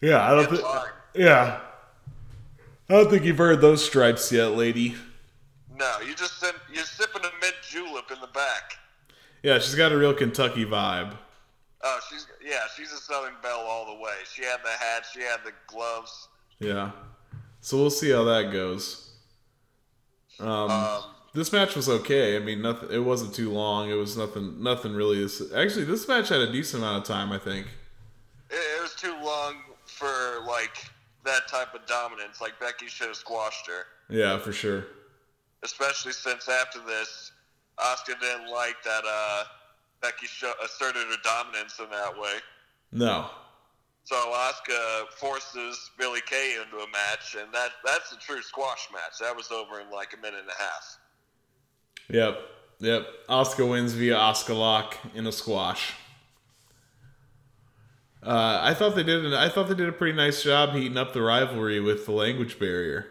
Yeah, 0.00 0.30
I 0.30 0.34
don't 0.34 0.50
think. 0.50 0.62
Yeah, 1.14 1.60
I 2.88 2.94
don't 2.94 3.10
think 3.10 3.24
you've 3.24 3.38
heard 3.38 3.60
those 3.60 3.84
stripes 3.84 4.30
yet, 4.32 4.56
lady. 4.56 4.94
No, 5.76 5.96
you 6.06 6.14
just 6.14 6.40
sip, 6.40 6.56
you're 6.72 6.84
sipping 6.84 7.22
a 7.22 7.30
mint 7.40 7.54
julep 7.68 8.10
in 8.12 8.20
the 8.20 8.26
back. 8.28 8.78
Yeah, 9.42 9.58
she's 9.58 9.74
got 9.74 9.92
a 9.92 9.96
real 9.96 10.14
Kentucky 10.14 10.64
vibe. 10.64 11.16
Oh, 11.82 12.00
she's 12.10 12.26
yeah, 12.44 12.62
she's 12.76 12.90
a 12.92 12.96
Southern 12.96 13.34
Belle 13.42 13.60
all 13.60 13.86
the 13.94 14.00
way. 14.02 14.14
She 14.32 14.42
had 14.42 14.58
the 14.64 14.70
hat, 14.70 15.04
she 15.12 15.20
had 15.20 15.38
the 15.44 15.52
gloves. 15.66 16.28
Yeah, 16.58 16.90
so 17.60 17.76
we'll 17.76 17.90
see 17.90 18.10
how 18.10 18.24
that 18.24 18.50
goes. 18.52 19.12
Um, 20.40 20.70
this 21.38 21.52
match 21.52 21.76
was 21.76 21.88
okay. 21.88 22.36
I 22.36 22.40
mean, 22.40 22.60
nothing. 22.62 22.90
It 22.90 22.98
wasn't 22.98 23.34
too 23.34 23.50
long. 23.50 23.88
It 23.90 23.94
was 23.94 24.16
nothing. 24.16 24.62
Nothing 24.62 24.92
really. 24.94 25.22
This, 25.22 25.40
actually, 25.54 25.84
this 25.84 26.06
match 26.08 26.28
had 26.28 26.40
a 26.40 26.50
decent 26.50 26.82
amount 26.82 26.98
of 27.02 27.04
time. 27.04 27.30
I 27.32 27.38
think. 27.38 27.66
It, 28.50 28.54
it 28.54 28.82
was 28.82 28.94
too 28.94 29.16
long 29.22 29.54
for 29.86 30.40
like 30.46 30.76
that 31.24 31.46
type 31.48 31.74
of 31.74 31.86
dominance. 31.86 32.40
Like 32.40 32.58
Becky 32.58 32.86
should 32.86 33.06
have 33.08 33.16
squashed 33.16 33.66
her, 33.68 33.84
Yeah, 34.08 34.38
for 34.38 34.52
sure. 34.52 34.84
especially 35.62 36.12
since 36.12 36.48
after 36.48 36.80
this, 36.86 37.32
Asuka 37.78 38.18
didn't 38.20 38.50
like 38.50 38.76
that 38.84 39.04
uh, 39.06 39.44
Becky 40.02 40.26
asserted 40.64 41.06
her 41.08 41.16
dominance 41.22 41.78
in 41.78 41.90
that 41.90 42.18
way. 42.18 42.34
No. 42.92 43.30
So 44.04 44.16
Asuka 44.16 45.08
forces 45.20 45.90
Billie 45.98 46.22
Kay 46.26 46.56
into 46.62 46.78
a 46.82 46.88
match, 46.90 47.36
and 47.38 47.52
that 47.52 47.70
that's 47.84 48.12
a 48.12 48.16
true 48.16 48.40
squash 48.42 48.88
match. 48.92 49.18
That 49.20 49.36
was 49.36 49.50
over 49.50 49.80
in 49.80 49.90
like 49.90 50.14
a 50.14 50.16
minute 50.16 50.40
and 50.40 50.48
a 50.48 50.62
half. 50.62 50.98
Yep. 52.10 52.40
Yep. 52.80 53.06
Asuka 53.28 53.68
wins 53.68 53.92
via 53.92 54.14
Asuka 54.14 54.56
lock 54.56 54.96
in 55.14 55.26
a 55.26 55.32
squash. 55.32 55.94
Uh, 58.22 58.58
I 58.62 58.74
thought 58.74 58.94
they 58.96 59.02
did. 59.02 59.24
An, 59.24 59.34
I 59.34 59.48
thought 59.48 59.68
they 59.68 59.74
did 59.74 59.88
a 59.88 59.92
pretty 59.92 60.16
nice 60.16 60.42
job 60.42 60.74
heating 60.74 60.98
up 60.98 61.12
the 61.12 61.22
rivalry 61.22 61.80
with 61.80 62.06
the 62.06 62.12
language 62.12 62.58
barrier. 62.58 63.06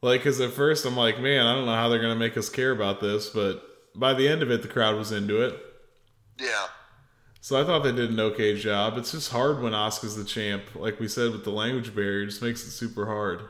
Like, 0.00 0.20
because 0.20 0.40
at 0.40 0.52
first 0.52 0.86
I'm 0.86 0.96
like, 0.96 1.20
man, 1.20 1.44
I 1.44 1.54
don't 1.54 1.66
know 1.66 1.74
how 1.74 1.88
they're 1.88 2.00
gonna 2.00 2.16
make 2.16 2.36
us 2.36 2.48
care 2.48 2.70
about 2.70 3.00
this, 3.00 3.28
but 3.28 3.62
by 3.94 4.14
the 4.14 4.28
end 4.28 4.42
of 4.42 4.50
it, 4.50 4.62
the 4.62 4.68
crowd 4.68 4.96
was 4.96 5.12
into 5.12 5.42
it. 5.42 5.60
Yeah. 6.40 6.66
So 7.40 7.60
I 7.60 7.64
thought 7.64 7.82
they 7.82 7.92
did 7.92 8.10
an 8.10 8.20
okay 8.20 8.56
job. 8.56 8.96
It's 8.96 9.12
just 9.12 9.32
hard 9.32 9.60
when 9.60 9.72
Asuka's 9.72 10.16
the 10.16 10.24
champ, 10.24 10.74
like 10.74 11.00
we 11.00 11.08
said 11.08 11.32
with 11.32 11.44
the 11.44 11.50
language 11.50 11.94
barrier. 11.94 12.22
It 12.22 12.26
just 12.26 12.42
makes 12.42 12.64
it 12.64 12.70
super 12.70 13.06
hard. 13.06 13.42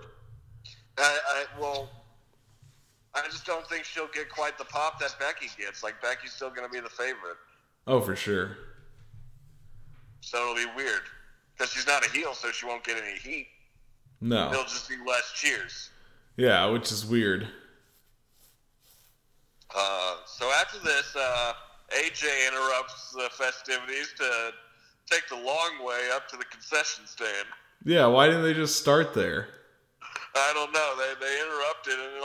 I, 0.97 1.19
I 1.31 1.61
well, 1.61 1.91
I 3.15 3.23
just 3.31 3.45
don't 3.47 3.67
think 3.69 3.85
she'll 3.85 4.09
get 4.15 4.29
quite 4.29 4.59
the 4.59 4.65
pop 4.65 5.01
that 5.01 5.17
Becky 5.19 5.49
gets. 5.59 5.83
Like 5.83 6.01
Becky's 6.03 6.33
still 6.33 6.51
going 6.51 6.67
to 6.67 6.73
be 6.73 6.81
the 6.81 6.89
favorite, 6.91 7.37
Oh, 7.87 8.01
for 8.01 8.15
sure. 8.15 8.57
so 10.21 10.39
it'll 10.43 10.55
be 10.55 10.67
weird 10.77 11.03
because 11.57 11.73
she's 11.73 11.87
not 11.87 12.07
a 12.07 12.11
heel, 12.11 12.35
so 12.35 12.51
she 12.53 12.67
won't 12.67 12.85
get 12.85 12.97
any 13.03 13.19
heat. 13.19 13.47
No. 14.21 14.51
There'll 14.51 14.65
just 14.65 14.89
be 14.89 14.97
less 15.07 15.33
cheers. 15.35 15.91
Yeah, 16.37 16.67
which 16.67 16.93
is 16.93 17.05
weird. 17.07 17.49
Uh, 19.75 20.17
so 20.27 20.51
after 20.61 20.79
this, 20.79 21.15
uh, 21.17 21.53
AJ 21.91 22.49
interrupts 22.49 23.13
the 23.13 23.29
festivities 23.33 24.13
to 24.19 24.51
take 25.11 25.29
the 25.29 25.37
long 25.37 25.85
way 25.85 26.09
up 26.15 26.29
to 26.29 26.37
the 26.37 26.45
concession 26.45 27.07
stand. 27.07 27.47
Yeah, 27.85 28.07
why 28.07 28.27
didn't 28.27 28.43
they 28.43 28.55
just 28.55 28.77
start 28.79 29.15
there? 29.15 29.49
I 30.35 30.53
don't 30.55 30.73
know. 30.73 30.95
They 30.99 31.15
they 31.21 31.37
they're 31.37 31.63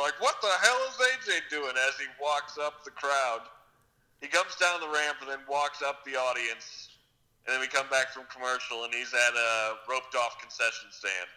like, 0.04 0.20
"What 0.20 0.36
the 0.42 0.52
hell 0.62 0.80
is 0.90 0.96
AJ 1.00 1.50
doing?" 1.50 1.74
As 1.88 1.96
he 1.98 2.06
walks 2.22 2.58
up 2.58 2.84
the 2.84 2.92
crowd, 2.92 3.42
he 4.22 4.28
comes 4.28 4.56
down 4.56 4.80
the 4.80 4.88
ramp 4.88 5.18
and 5.22 5.30
then 5.30 5.40
walks 5.50 5.82
up 5.82 6.04
the 6.06 6.16
audience, 6.16 6.90
and 7.46 7.54
then 7.54 7.62
we 7.62 7.68
come 7.68 7.88
back 7.90 8.14
from 8.14 8.24
commercial 8.34 8.84
and 8.84 8.94
he's 8.94 9.14
at 9.14 9.34
a 9.36 9.74
roped 9.90 10.16
off 10.16 10.40
concession 10.40 10.90
stand. 10.92 11.28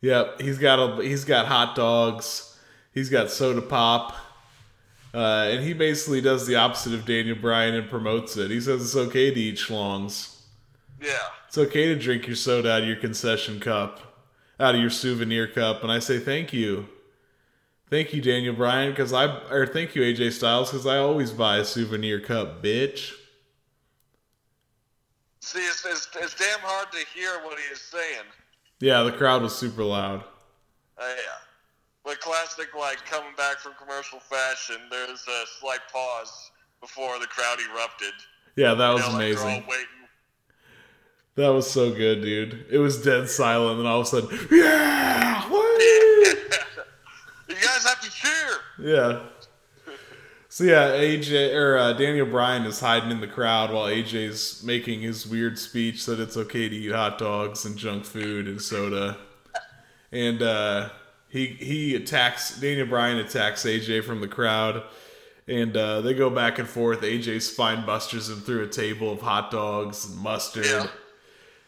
Yep, 0.00 0.40
he's 0.40 0.58
got 0.58 0.78
a 0.78 1.02
he's 1.02 1.24
got 1.24 1.46
hot 1.46 1.76
dogs, 1.76 2.58
he's 2.92 3.08
got 3.08 3.30
soda 3.30 3.62
pop, 3.62 4.16
uh, 5.14 5.48
and 5.50 5.64
he 5.64 5.74
basically 5.74 6.20
does 6.20 6.46
the 6.46 6.56
opposite 6.56 6.92
of 6.92 7.04
Daniel 7.04 7.36
Bryan 7.36 7.74
and 7.74 7.88
promotes 7.88 8.36
it. 8.36 8.50
He 8.50 8.60
says 8.60 8.82
it's 8.82 8.96
okay 8.96 9.32
to 9.32 9.40
eat 9.40 9.56
schlongs. 9.56 10.40
Yeah, 11.00 11.18
It's 11.48 11.58
okay 11.58 11.86
to 11.86 11.96
drink 11.98 12.28
your 12.28 12.36
soda 12.36 12.72
out 12.72 12.82
of 12.82 12.88
your 12.88 12.96
concession 12.96 13.58
cup, 13.58 14.00
out 14.60 14.76
of 14.76 14.80
your 14.80 14.90
souvenir 14.90 15.48
cup, 15.48 15.82
and 15.82 15.90
I 15.90 15.98
say 15.98 16.20
thank 16.20 16.52
you, 16.52 16.88
thank 17.92 18.14
you 18.14 18.22
Daniel 18.22 18.54
Bryan, 18.54 18.90
because 18.90 19.12
I 19.12 19.26
or 19.50 19.66
thank 19.66 19.94
you 19.94 20.00
AJ 20.00 20.32
Styles, 20.32 20.70
because 20.70 20.86
I 20.86 20.96
always 20.96 21.30
buy 21.30 21.58
a 21.58 21.64
souvenir 21.64 22.20
cup, 22.20 22.62
bitch. 22.62 23.12
see, 25.40 25.58
it's, 25.60 25.84
it's, 25.84 26.08
it's 26.18 26.34
damn 26.34 26.60
hard 26.60 26.90
to 26.90 26.98
hear 27.14 27.32
what 27.44 27.58
he 27.58 27.64
is 27.70 27.80
saying. 27.82 28.24
Yeah, 28.80 29.02
the 29.02 29.12
crowd 29.12 29.42
was 29.42 29.54
super 29.54 29.84
loud. 29.84 30.24
Uh, 30.96 31.02
yeah. 31.04 31.38
But 32.02 32.18
classic, 32.20 32.68
like 32.76 33.04
coming 33.04 33.34
back 33.36 33.58
from 33.58 33.74
commercial 33.78 34.20
fashion, 34.20 34.76
there's 34.90 35.24
a 35.28 35.44
slight 35.60 35.80
pause 35.92 36.50
before 36.80 37.18
the 37.20 37.26
crowd 37.26 37.58
erupted. 37.74 38.14
Yeah, 38.56 38.72
that 38.74 38.88
You 38.88 38.94
was 38.94 39.02
know, 39.02 39.12
like 39.12 39.14
amazing. 39.14 39.64
waiting. 39.68 39.86
That 41.34 41.48
was 41.48 41.70
so 41.70 41.90
good, 41.94 42.22
dude. 42.22 42.66
It 42.70 42.78
was 42.78 43.02
dead 43.02 43.28
silent, 43.28 43.78
and 43.80 43.86
all 43.86 44.00
of 44.00 44.06
a 44.06 44.08
sudden, 44.08 44.48
yeah, 44.50 45.48
woo! 45.50 45.58
You 47.62 47.68
guys 47.68 47.84
have 47.84 48.00
to 48.00 48.10
cheer. 48.10 48.58
yeah. 48.78 49.22
So 50.48 50.64
yeah, 50.64 50.90
AJ 50.90 51.54
or 51.54 51.78
uh, 51.78 51.92
Daniel 51.94 52.26
Bryan 52.26 52.64
is 52.66 52.78
hiding 52.78 53.10
in 53.10 53.20
the 53.20 53.26
crowd 53.26 53.72
while 53.72 53.86
AJ's 53.86 54.62
making 54.62 55.00
his 55.00 55.26
weird 55.26 55.58
speech 55.58 56.04
that 56.04 56.20
it's 56.20 56.36
okay 56.36 56.68
to 56.68 56.76
eat 56.76 56.92
hot 56.92 57.16
dogs 57.18 57.64
and 57.64 57.74
junk 57.78 58.04
food 58.04 58.46
and 58.46 58.60
soda, 58.60 59.16
and 60.10 60.42
uh, 60.42 60.90
he 61.30 61.46
he 61.46 61.94
attacks 61.94 62.60
Daniel 62.60 62.86
Bryan 62.86 63.16
attacks 63.16 63.64
AJ 63.64 64.04
from 64.04 64.20
the 64.20 64.28
crowd, 64.28 64.82
and 65.48 65.74
uh, 65.74 66.02
they 66.02 66.12
go 66.12 66.28
back 66.28 66.58
and 66.58 66.68
forth. 66.68 67.00
AJ 67.00 67.40
spine 67.40 67.86
busters 67.86 68.28
him 68.28 68.40
through 68.40 68.64
a 68.64 68.68
table 68.68 69.10
of 69.10 69.22
hot 69.22 69.50
dogs 69.50 70.06
and 70.10 70.18
mustard. 70.18 70.90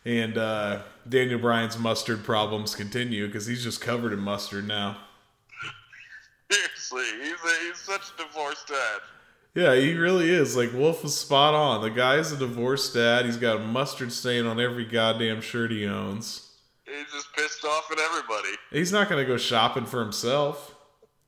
And 0.05 0.37
uh, 0.37 0.83
Daniel 1.09 1.39
Bryan's 1.39 1.79
mustard 1.79 2.23
problems 2.25 2.75
continue 2.75 3.27
because 3.27 3.47
he's 3.47 3.65
just 3.65 3.81
covered 3.81 4.13
in 4.13 4.19
mustard 4.19 4.69
now. 4.69 4.99
Seriously, 6.51 7.05
he's, 7.23 7.33
a, 7.33 7.67
he's 7.67 7.79
such 7.79 8.03
a 8.15 8.23
divorced 8.23 8.69
dad. 8.69 9.01
Yeah, 9.55 9.75
he 9.77 9.95
really 9.95 10.31
is. 10.31 10.57
Like 10.57 10.73
Wolf 10.73 11.05
is 11.05 11.17
spot 11.17 11.55
on. 11.55 11.81
The 11.81 11.91
guy's 11.91 12.33
a 12.33 12.37
divorced 12.37 12.95
dad. 12.95 13.25
He's 13.25 13.37
got 13.37 13.57
a 13.57 13.61
mustard 13.61 14.13
stain 14.13 14.47
on 14.47 14.61
every 14.61 14.85
goddamn 14.85 15.41
shirt 15.41 15.71
he 15.71 15.87
owns. 15.87 16.51
He's 16.85 17.13
just 17.13 17.33
pissed 17.35 17.65
off 17.65 17.89
at 17.91 17.99
everybody. 17.99 18.51
He's 18.71 18.93
not 18.93 19.09
gonna 19.09 19.25
go 19.25 19.37
shopping 19.37 19.87
for 19.87 20.01
himself. 20.01 20.75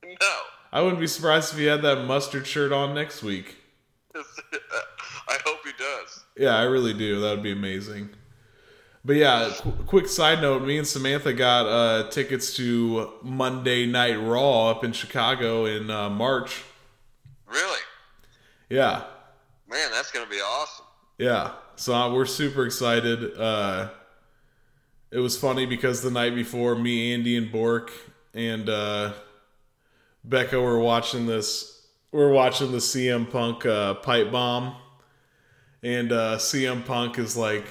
No. 0.03 0.35
I 0.71 0.81
wouldn't 0.81 0.99
be 0.99 1.07
surprised 1.07 1.53
if 1.53 1.59
he 1.59 1.65
had 1.65 1.81
that 1.83 2.05
mustard 2.05 2.45
shirt 2.45 2.71
on 2.71 2.93
next 2.93 3.23
week. 3.23 3.55
I 4.15 5.37
hope 5.45 5.59
he 5.63 5.71
does. 5.77 6.23
Yeah, 6.35 6.57
I 6.57 6.63
really 6.63 6.93
do. 6.93 7.21
That 7.21 7.31
would 7.31 7.43
be 7.43 7.51
amazing. 7.53 8.09
But 9.07 9.15
yeah, 9.15 9.53
qu- 9.61 9.71
quick 9.85 10.09
side 10.09 10.41
note: 10.41 10.63
me 10.63 10.77
and 10.77 10.85
Samantha 10.85 11.31
got 11.31 11.65
uh, 11.65 12.09
tickets 12.09 12.53
to 12.57 13.13
Monday 13.23 13.85
Night 13.85 14.15
Raw 14.15 14.69
up 14.69 14.83
in 14.83 14.91
Chicago 14.91 15.63
in 15.63 15.89
uh, 15.89 16.09
March. 16.09 16.61
Really? 17.49 17.79
Yeah, 18.69 19.03
Man, 19.69 19.91
that's 19.91 20.11
gonna 20.11 20.29
be 20.29 20.41
awesome. 20.41 20.85
yeah. 21.17 21.53
So 21.77 21.95
uh, 21.95 22.13
we're 22.13 22.25
super 22.25 22.65
excited. 22.65 23.37
Uh, 23.39 23.91
it 25.09 25.19
was 25.19 25.37
funny 25.39 25.65
because 25.65 26.01
the 26.01 26.11
night 26.11 26.35
before, 26.35 26.75
me, 26.75 27.13
Andy, 27.13 27.37
and 27.37 27.49
Bork 27.49 27.93
and 28.33 28.67
uh, 28.67 29.13
Becca 30.25 30.59
were 30.59 30.79
watching 30.79 31.27
this. 31.27 31.87
We're 32.11 32.31
watching 32.33 32.73
the 32.73 32.79
CM 32.79 33.31
Punk 33.31 33.65
uh, 33.65 33.93
pipe 33.93 34.33
bomb, 34.33 34.75
and 35.81 36.11
uh, 36.11 36.35
CM 36.39 36.85
Punk 36.85 37.17
is 37.17 37.37
like 37.37 37.65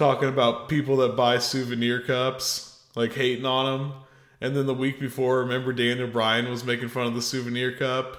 talking 0.00 0.30
about 0.30 0.66
people 0.66 0.96
that 0.96 1.14
buy 1.14 1.36
souvenir 1.36 2.00
cups, 2.00 2.86
like 2.96 3.12
hating 3.12 3.44
on 3.44 3.66
them. 3.66 3.92
And 4.40 4.56
then 4.56 4.64
the 4.64 4.72
week 4.72 4.98
before, 4.98 5.40
remember 5.40 5.74
Daniel 5.74 6.08
Bryan 6.08 6.48
was 6.48 6.64
making 6.64 6.88
fun 6.88 7.06
of 7.06 7.14
the 7.14 7.20
souvenir 7.20 7.76
cup. 7.76 8.16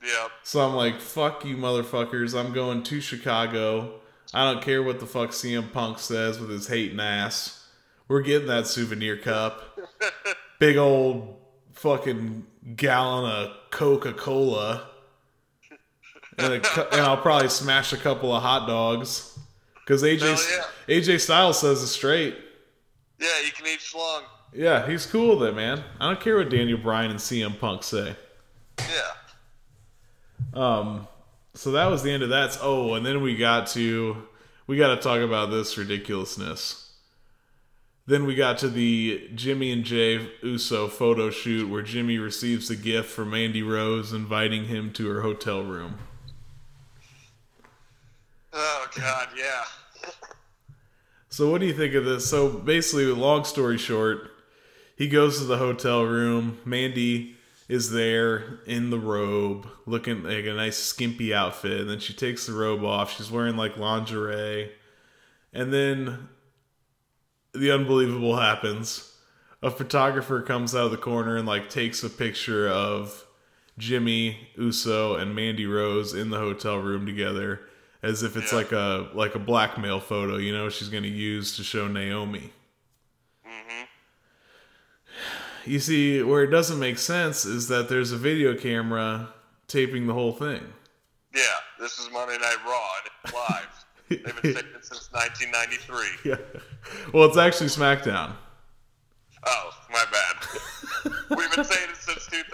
Yep. 0.00 0.30
So 0.44 0.60
I'm 0.60 0.76
like, 0.76 1.00
fuck 1.00 1.44
you, 1.44 1.56
motherfuckers. 1.56 2.38
I'm 2.38 2.52
going 2.52 2.84
to 2.84 3.00
Chicago. 3.00 3.94
I 4.32 4.44
don't 4.44 4.62
care 4.62 4.80
what 4.80 5.00
the 5.00 5.06
fuck 5.06 5.30
CM 5.30 5.72
Punk 5.72 5.98
says 5.98 6.38
with 6.38 6.50
his 6.50 6.68
hating 6.68 7.00
ass. 7.00 7.66
We're 8.06 8.22
getting 8.22 8.46
that 8.46 8.68
souvenir 8.68 9.16
cup. 9.16 9.76
Big 10.60 10.76
old 10.76 11.36
fucking 11.72 12.46
gallon 12.76 13.28
of 13.28 13.56
Coca 13.70 14.12
Cola. 14.12 14.86
And, 16.38 16.62
cu- 16.62 16.86
and 16.92 17.00
I'll 17.00 17.16
probably 17.16 17.48
smash 17.48 17.92
a 17.92 17.96
couple 17.96 18.32
of 18.32 18.40
hot 18.40 18.68
dogs. 18.68 19.27
Because 19.88 20.02
AJ, 20.02 20.20
Hell 20.20 20.66
AJ 20.86 21.18
Styles 21.18 21.58
says 21.58 21.82
it's 21.82 21.92
straight. 21.92 22.36
Yeah, 23.18 23.28
you 23.42 23.50
can 23.52 23.66
eat 23.66 23.78
schlong. 23.78 24.20
Yeah, 24.52 24.86
he's 24.86 25.06
cool 25.06 25.38
with 25.38 25.48
it, 25.48 25.54
man. 25.54 25.82
I 25.98 26.08
don't 26.08 26.20
care 26.20 26.36
what 26.36 26.50
Daniel 26.50 26.76
Bryan 26.76 27.10
and 27.10 27.18
CM 27.18 27.58
Punk 27.58 27.82
say. 27.82 28.14
Yeah. 28.78 29.12
Um, 30.52 31.08
so 31.54 31.70
that 31.70 31.86
was 31.86 32.02
the 32.02 32.12
end 32.12 32.22
of 32.22 32.28
that. 32.28 32.58
Oh, 32.60 32.94
and 32.94 33.06
then 33.06 33.22
we 33.22 33.34
got 33.34 33.66
to 33.68 34.28
we 34.66 34.76
got 34.76 34.94
to 34.94 35.00
talk 35.00 35.22
about 35.22 35.50
this 35.50 35.78
ridiculousness. 35.78 36.92
Then 38.06 38.26
we 38.26 38.34
got 38.34 38.58
to 38.58 38.68
the 38.68 39.30
Jimmy 39.34 39.72
and 39.72 39.84
Jey 39.84 40.30
Uso 40.42 40.88
photo 40.88 41.30
shoot 41.30 41.66
where 41.66 41.80
Jimmy 41.80 42.18
receives 42.18 42.68
a 42.68 42.76
gift 42.76 43.08
from 43.08 43.30
Mandy 43.30 43.62
Rose 43.62 44.12
inviting 44.12 44.66
him 44.66 44.92
to 44.92 45.08
her 45.08 45.22
hotel 45.22 45.62
room. 45.62 45.96
Oh 48.52 48.86
God, 48.94 49.28
yeah. 49.34 49.64
So 51.30 51.50
what 51.50 51.60
do 51.60 51.66
you 51.66 51.74
think 51.74 51.94
of 51.94 52.04
this? 52.04 52.28
So 52.28 52.48
basically, 52.48 53.04
long 53.06 53.44
story 53.44 53.78
short, 53.78 54.30
he 54.96 55.08
goes 55.08 55.38
to 55.38 55.44
the 55.44 55.58
hotel 55.58 56.04
room. 56.04 56.58
Mandy 56.64 57.36
is 57.68 57.90
there 57.90 58.60
in 58.66 58.90
the 58.90 58.98
robe, 58.98 59.68
looking 59.84 60.22
like 60.22 60.46
a 60.46 60.54
nice 60.54 60.78
skimpy 60.78 61.34
outfit, 61.34 61.80
and 61.80 61.90
then 61.90 62.00
she 62.00 62.14
takes 62.14 62.46
the 62.46 62.54
robe 62.54 62.82
off. 62.82 63.16
She's 63.16 63.30
wearing 63.30 63.56
like 63.56 63.76
lingerie, 63.76 64.72
and 65.52 65.72
then 65.72 66.28
the 67.52 67.70
unbelievable 67.70 68.36
happens. 68.36 69.14
A 69.62 69.70
photographer 69.70 70.40
comes 70.40 70.74
out 70.74 70.86
of 70.86 70.90
the 70.92 70.96
corner 70.96 71.36
and 71.36 71.46
like 71.46 71.68
takes 71.68 72.02
a 72.02 72.08
picture 72.08 72.68
of 72.68 73.26
Jimmy 73.76 74.48
Uso 74.56 75.16
and 75.16 75.34
Mandy 75.34 75.66
Rose 75.66 76.14
in 76.14 76.30
the 76.30 76.38
hotel 76.38 76.78
room 76.78 77.04
together 77.04 77.60
as 78.02 78.22
if 78.22 78.36
it's 78.36 78.52
like 78.52 78.72
a 78.72 79.08
like 79.14 79.34
a 79.34 79.38
blackmail 79.38 80.00
photo, 80.00 80.36
you 80.36 80.52
know, 80.52 80.68
she's 80.68 80.88
going 80.88 81.02
to 81.02 81.08
use 81.08 81.56
to 81.56 81.64
show 81.64 81.88
Naomi. 81.88 82.52
Mm-hmm. 83.46 83.84
You 85.70 85.80
see, 85.80 86.22
where 86.22 86.44
it 86.44 86.50
doesn't 86.50 86.78
make 86.78 86.98
sense 86.98 87.44
is 87.44 87.68
that 87.68 87.88
there's 87.88 88.12
a 88.12 88.16
video 88.16 88.54
camera 88.54 89.30
taping 89.66 90.06
the 90.06 90.14
whole 90.14 90.32
thing. 90.32 90.62
Yeah, 91.34 91.42
this 91.78 91.98
is 91.98 92.10
Monday 92.12 92.38
Night 92.38 92.56
Raw 92.66 92.88
and 93.02 93.10
it's 93.24 93.34
live. 93.34 93.84
They've 94.08 94.42
been 94.42 94.54
saying 94.54 94.74
it 94.74 94.84
since 94.84 95.12
1993. 95.12 96.30
Yeah. 96.30 96.36
Well, 97.12 97.28
it's 97.28 97.36
actually 97.36 97.68
SmackDown. 97.68 98.32
Oh, 99.44 99.70
my 99.90 100.04
bad. 100.10 101.12
We've 101.36 101.54
been 101.54 101.64
saying 101.64 101.90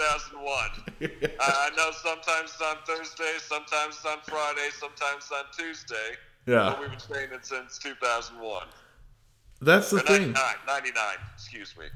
2001. 0.04 1.30
I, 1.40 1.70
I 1.72 1.76
know 1.76 1.90
sometimes 1.92 2.50
it's 2.50 2.60
on 2.60 2.76
Thursday, 2.86 3.32
sometimes 3.38 3.96
it's 3.96 4.04
on 4.04 4.18
Friday, 4.22 4.68
sometimes 4.78 5.24
it's 5.24 5.32
on 5.32 5.44
Tuesday. 5.56 6.16
Yeah. 6.46 6.70
But 6.70 6.80
we've 6.80 6.90
been 6.90 6.98
saying 6.98 7.28
it 7.32 7.46
since 7.46 7.78
2001. 7.78 8.66
That's 9.60 9.90
the 9.90 9.96
Or 9.96 10.00
thing. 10.00 10.32
99, 10.32 10.42
99, 10.66 11.04
excuse 11.34 11.74
me. 11.78 11.86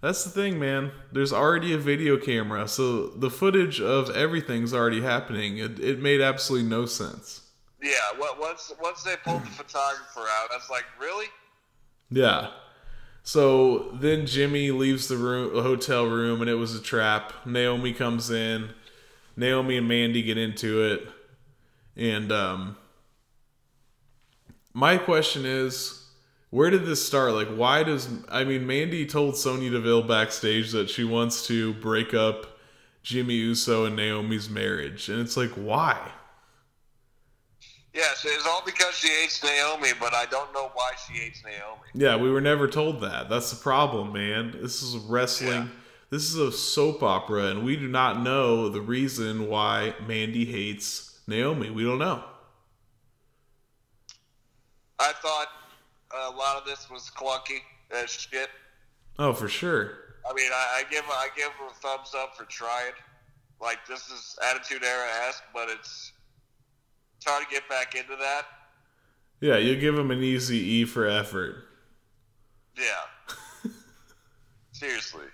That's 0.00 0.24
the 0.24 0.30
thing, 0.30 0.58
man. 0.58 0.92
There's 1.12 1.32
already 1.32 1.74
a 1.74 1.78
video 1.78 2.16
camera, 2.16 2.68
so 2.68 3.08
the 3.08 3.30
footage 3.30 3.80
of 3.80 4.10
everything's 4.10 4.72
already 4.72 5.00
happening. 5.00 5.58
It, 5.58 5.80
it 5.80 6.00
made 6.00 6.20
absolutely 6.20 6.68
no 6.68 6.86
sense. 6.86 7.42
Yeah, 7.82 7.92
well, 8.18 8.36
once 8.40 8.72
once 8.80 9.02
they 9.02 9.14
pulled 9.24 9.42
the 9.42 9.50
photographer 9.50 10.20
out, 10.20 10.48
I 10.52 10.56
was 10.56 10.68
like, 10.70 10.84
really? 11.00 11.26
Yeah. 12.10 12.50
So 13.28 13.90
then 13.92 14.24
Jimmy 14.24 14.70
leaves 14.70 15.06
the 15.06 15.18
room, 15.18 15.54
the 15.54 15.62
hotel 15.62 16.06
room, 16.06 16.40
and 16.40 16.48
it 16.48 16.54
was 16.54 16.74
a 16.74 16.80
trap. 16.80 17.34
Naomi 17.44 17.92
comes 17.92 18.30
in. 18.30 18.70
Naomi 19.36 19.76
and 19.76 19.86
Mandy 19.86 20.22
get 20.22 20.38
into 20.38 20.82
it, 20.82 21.06
and 21.94 22.32
um, 22.32 22.78
my 24.72 24.96
question 24.96 25.44
is, 25.44 26.06
where 26.48 26.70
did 26.70 26.86
this 26.86 27.06
start? 27.06 27.34
Like, 27.34 27.48
why 27.48 27.82
does 27.82 28.08
I 28.30 28.44
mean 28.44 28.66
Mandy 28.66 29.04
told 29.04 29.36
Sonya 29.36 29.72
Deville 29.72 30.04
backstage 30.04 30.72
that 30.72 30.88
she 30.88 31.04
wants 31.04 31.46
to 31.48 31.74
break 31.74 32.14
up 32.14 32.58
Jimmy 33.02 33.34
Uso 33.34 33.84
and 33.84 33.94
Naomi's 33.94 34.48
marriage, 34.48 35.10
and 35.10 35.20
it's 35.20 35.36
like, 35.36 35.50
why? 35.50 36.12
Yes, 37.94 38.24
it's 38.26 38.46
all 38.46 38.62
because 38.64 38.94
she 38.94 39.08
hates 39.08 39.42
Naomi, 39.42 39.88
but 39.98 40.14
I 40.14 40.26
don't 40.26 40.52
know 40.52 40.70
why 40.74 40.92
she 41.06 41.14
hates 41.14 41.42
Naomi. 41.42 41.88
Yeah, 41.94 42.16
we 42.16 42.30
were 42.30 42.40
never 42.40 42.68
told 42.68 43.00
that. 43.00 43.28
That's 43.28 43.50
the 43.50 43.56
problem, 43.56 44.12
man. 44.12 44.56
This 44.60 44.82
is 44.82 44.96
wrestling. 44.96 45.70
This 46.10 46.30
is 46.30 46.36
a 46.36 46.52
soap 46.52 47.02
opera, 47.02 47.46
and 47.46 47.64
we 47.64 47.76
do 47.76 47.88
not 47.88 48.22
know 48.22 48.68
the 48.68 48.80
reason 48.80 49.48
why 49.48 49.94
Mandy 50.06 50.44
hates 50.44 51.20
Naomi. 51.26 51.70
We 51.70 51.84
don't 51.84 51.98
know. 51.98 52.24
I 54.98 55.12
thought 55.12 55.48
a 56.28 56.30
lot 56.30 56.56
of 56.56 56.64
this 56.64 56.88
was 56.90 57.10
clunky 57.14 57.60
as 57.90 58.10
shit. 58.10 58.48
Oh, 59.18 59.32
for 59.32 59.48
sure. 59.48 59.98
I 60.28 60.34
mean, 60.34 60.50
I, 60.52 60.80
I 60.80 60.90
give 60.90 61.04
I 61.08 61.28
give 61.36 61.50
her 61.52 61.66
a 61.66 61.74
thumbs 61.74 62.12
up 62.16 62.36
for 62.36 62.44
trying. 62.44 62.92
Like 63.60 63.78
this 63.86 64.08
is 64.08 64.38
Attitude 64.48 64.84
Era 64.84 65.06
esque, 65.26 65.42
but 65.52 65.68
it's 65.68 66.12
it's 67.18 67.26
hard 67.28 67.44
to 67.46 67.50
get 67.52 67.68
back 67.68 67.94
into 67.94 68.16
that. 68.16 68.46
Yeah, 69.40 69.58
you 69.58 69.76
give 69.76 69.96
him 69.96 70.10
an 70.10 70.22
easy 70.22 70.56
E 70.56 70.84
for 70.84 71.06
effort. 71.06 71.64
Yeah. 72.76 73.30
Seriously. 74.72 75.26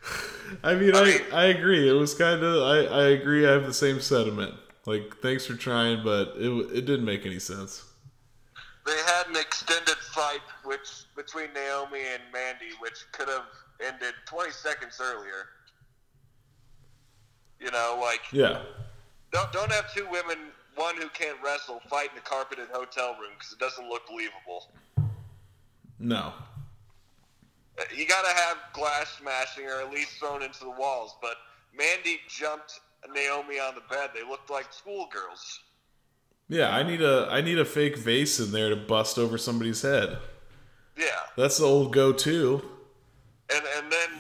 I 0.62 0.74
mean, 0.74 0.94
I, 0.94 1.20
I 1.32 1.44
agree. 1.46 1.88
It 1.88 1.92
was 1.92 2.14
kind 2.14 2.42
of 2.42 2.62
I, 2.62 2.84
I 2.84 3.08
agree. 3.08 3.46
I 3.46 3.52
have 3.52 3.66
the 3.66 3.74
same 3.74 4.00
sentiment. 4.00 4.54
Like, 4.86 5.16
thanks 5.22 5.46
for 5.46 5.54
trying, 5.54 6.02
but 6.04 6.34
it 6.36 6.50
it 6.74 6.84
didn't 6.86 7.04
make 7.04 7.24
any 7.24 7.38
sense. 7.38 7.84
They 8.84 8.96
had 9.06 9.28
an 9.28 9.36
extended 9.36 9.96
fight 9.96 10.40
which 10.64 11.04
between 11.16 11.52
Naomi 11.54 12.00
and 12.00 12.22
Mandy, 12.32 12.74
which 12.80 13.04
could 13.12 13.28
have 13.28 13.44
ended 13.80 14.12
20 14.26 14.50
seconds 14.50 15.00
earlier. 15.02 15.48
You 17.58 17.70
know, 17.70 17.98
like 18.00 18.20
Yeah, 18.30 18.62
don't 19.32 19.50
don't 19.52 19.72
have 19.72 19.92
two 19.94 20.06
women, 20.10 20.38
one 20.76 20.96
who 20.96 21.08
can't 21.10 21.36
wrestle, 21.44 21.80
fight 21.88 22.10
in 22.12 22.18
a 22.18 22.20
carpeted 22.22 22.68
hotel 22.72 23.16
room 23.20 23.30
because 23.38 23.52
it 23.52 23.58
doesn't 23.58 23.88
look 23.88 24.06
believable. 24.06 24.70
no, 25.98 26.32
You 27.96 28.06
got 28.06 28.22
to 28.22 28.34
have 28.42 28.56
glass 28.72 29.16
smashing 29.20 29.66
or 29.66 29.80
at 29.80 29.90
least 29.90 30.18
thrown 30.18 30.42
into 30.42 30.60
the 30.64 30.70
walls. 30.70 31.14
But 31.20 31.36
Mandy 31.76 32.20
jumped 32.28 32.80
Naomi 33.12 33.58
on 33.58 33.74
the 33.74 33.82
bed. 33.94 34.10
They 34.14 34.22
looked 34.22 34.50
like 34.50 34.72
schoolgirls. 34.72 35.60
yeah. 36.48 36.74
I 36.74 36.82
need 36.82 37.02
a 37.02 37.28
I 37.30 37.40
need 37.40 37.58
a 37.58 37.64
fake 37.64 37.96
vase 37.98 38.38
in 38.40 38.50
there 38.52 38.70
to 38.70 38.76
bust 38.76 39.18
over 39.18 39.36
somebody's 39.38 39.82
head. 39.82 40.18
Yeah, 40.96 41.06
That's 41.36 41.58
the 41.58 41.64
old 41.64 41.92
go-to. 41.92 42.62
and 43.54 43.64
and 43.76 43.90
then 43.92 44.10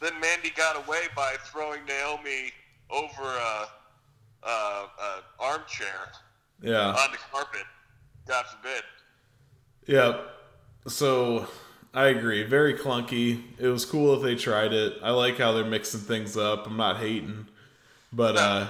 then 0.00 0.18
Mandy 0.20 0.50
got 0.56 0.76
away 0.86 1.02
by 1.14 1.34
throwing 1.44 1.84
Naomi 1.86 2.52
over 2.90 3.22
a, 3.22 3.66
a, 4.46 4.48
a 4.48 5.22
armchair 5.38 6.08
Yeah. 6.62 6.88
on 6.88 7.10
the 7.12 7.18
carpet. 7.32 7.62
God 8.26 8.44
forbid. 8.46 8.82
Yeah. 9.86 10.20
So 10.86 11.46
I 11.92 12.06
agree. 12.06 12.42
Very 12.44 12.74
clunky. 12.74 13.42
It 13.58 13.68
was 13.68 13.84
cool 13.84 14.14
if 14.16 14.22
they 14.22 14.34
tried 14.34 14.72
it. 14.72 14.94
I 15.02 15.10
like 15.10 15.38
how 15.38 15.52
they're 15.52 15.64
mixing 15.64 16.00
things 16.00 16.36
up. 16.36 16.66
I'm 16.66 16.76
not 16.76 16.96
hating. 16.98 17.46
But 18.12 18.36
uh, 18.36 18.68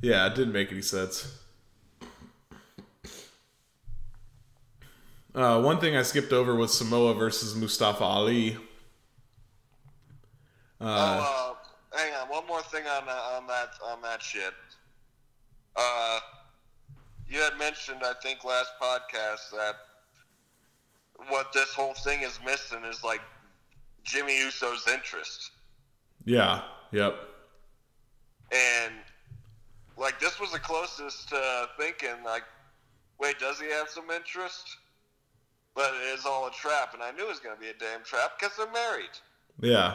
yeah, 0.00 0.26
it 0.26 0.34
didn't 0.34 0.52
make 0.52 0.72
any 0.72 0.82
sense. 0.82 1.38
Uh, 5.34 5.60
one 5.62 5.78
thing 5.80 5.96
I 5.96 6.02
skipped 6.02 6.32
over 6.32 6.54
was 6.54 6.76
Samoa 6.76 7.14
versus 7.14 7.54
Mustafa 7.54 8.04
Ali. 8.04 8.56
Uh, 10.80 11.20
oh, 11.24 11.56
uh, 11.92 11.96
hang 11.96 12.12
on. 12.14 12.28
One 12.28 12.46
more 12.46 12.62
thing 12.62 12.84
on 12.86 13.08
uh, 13.08 13.36
on 13.36 13.46
that 13.46 13.70
on 13.84 14.02
that 14.02 14.20
shit. 14.20 14.52
Uh, 15.76 16.20
you 17.28 17.40
had 17.40 17.58
mentioned, 17.58 18.00
I 18.02 18.12
think, 18.22 18.44
last 18.44 18.72
podcast 18.80 19.50
that 19.52 19.76
what 21.28 21.52
this 21.52 21.72
whole 21.72 21.94
thing 21.94 22.22
is 22.22 22.38
missing 22.44 22.84
is 22.84 23.02
like 23.04 23.20
Jimmy 24.04 24.38
Uso's 24.38 24.86
interest. 24.92 25.52
Yeah. 26.24 26.62
Yep. 26.92 27.16
And 28.52 28.94
like 29.96 30.20
this 30.20 30.40
was 30.40 30.52
the 30.52 30.58
closest 30.58 31.28
to 31.30 31.68
thinking 31.78 32.22
like, 32.24 32.42
wait, 33.18 33.38
does 33.38 33.60
he 33.60 33.70
have 33.70 33.88
some 33.88 34.10
interest? 34.10 34.76
But 35.74 35.92
it 35.94 36.18
is 36.18 36.26
all 36.26 36.48
a 36.48 36.50
trap, 36.50 36.92
and 36.92 37.02
I 37.02 37.12
knew 37.12 37.24
it 37.24 37.28
was 37.28 37.40
going 37.40 37.56
to 37.56 37.60
be 37.60 37.68
a 37.68 37.74
damn 37.74 38.04
trap 38.04 38.32
because 38.38 38.54
they're 38.58 38.70
married. 38.70 39.08
Yeah. 39.60 39.94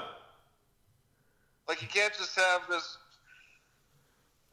Like 1.68 1.82
you 1.82 1.88
can't 1.88 2.14
just 2.18 2.36
have 2.36 2.62
this 2.68 2.98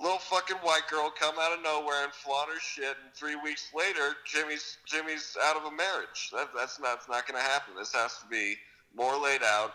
little 0.01 0.19
fucking 0.19 0.57
white 0.59 0.89
girl 0.91 1.13
come 1.19 1.35
out 1.39 1.57
of 1.57 1.63
nowhere 1.63 2.05
and 2.05 2.13
flaunt 2.13 2.51
her 2.51 2.61
shit, 2.61 2.97
and 3.03 3.15
three 3.15 3.37
weeks 3.37 3.71
later, 3.75 4.17
Jimmy's 4.25 4.79
Jimmy's 4.87 5.37
out 5.45 5.57
of 5.57 5.65
a 5.65 5.71
marriage. 5.71 6.31
That, 6.33 6.49
that's 6.57 6.81
not 6.81 6.97
that's 6.97 7.09
not 7.09 7.27
going 7.27 7.41
to 7.41 7.49
happen. 7.49 7.75
This 7.77 7.93
has 7.93 8.19
to 8.19 8.27
be 8.27 8.57
more 8.97 9.17
laid 9.17 9.43
out. 9.43 9.73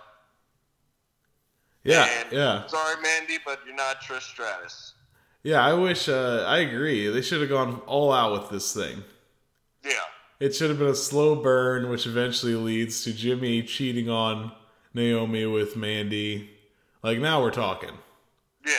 Yeah. 1.83 2.07
And 2.21 2.31
yeah. 2.31 2.67
Sorry, 2.67 3.01
Mandy, 3.01 3.37
but 3.45 3.59
you're 3.65 3.75
not 3.75 4.01
Trish 4.01 4.21
Stratus. 4.21 4.93
Yeah. 5.43 5.65
I 5.65 5.73
wish. 5.73 6.09
Uh, 6.09 6.43
I 6.47 6.59
agree. 6.59 7.07
They 7.07 7.21
should 7.21 7.41
have 7.41 7.49
gone 7.49 7.81
all 7.85 8.11
out 8.11 8.33
with 8.33 8.49
this 8.49 8.73
thing. 8.73 9.03
Yeah. 9.83 9.91
It 10.39 10.55
should 10.55 10.69
have 10.69 10.79
been 10.79 10.87
a 10.87 10.95
slow 10.95 11.35
burn, 11.35 11.89
which 11.89 12.05
eventually 12.05 12.55
leads 12.55 13.03
to 13.03 13.13
Jimmy 13.13 13.61
cheating 13.63 14.09
on 14.09 14.53
Naomi 14.93 15.45
with 15.45 15.75
Mandy. 15.75 16.49
Like 17.03 17.19
now 17.19 17.41
we're 17.41 17.51
talking. 17.51 17.97
Yeah. 18.65 18.73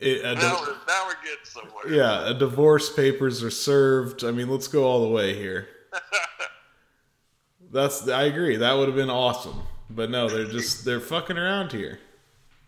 It, 0.00 0.22
Now 0.22 0.34
di- 0.34 0.60
we're 0.60 0.74
now 0.88 1.06
we're 1.06 1.14
getting 1.22 1.44
somewhere. 1.44 1.88
yeah, 1.92 2.28
a 2.30 2.34
divorce 2.34 2.90
papers 2.92 3.42
are 3.44 3.50
served. 3.50 4.24
I 4.24 4.30
mean, 4.30 4.48
let's 4.48 4.66
go 4.66 4.84
all 4.84 5.02
the 5.02 5.12
way 5.14 5.34
here. 5.34 5.68
That's 7.70 8.08
I 8.08 8.24
agree. 8.24 8.56
That 8.56 8.72
would 8.74 8.88
have 8.88 8.96
been 8.96 9.10
awesome. 9.10 9.62
But 9.90 10.10
no, 10.10 10.28
they're 10.28 10.46
just 10.46 10.84
they're 10.84 11.00
fucking 11.00 11.36
around 11.38 11.72
here. 11.72 11.98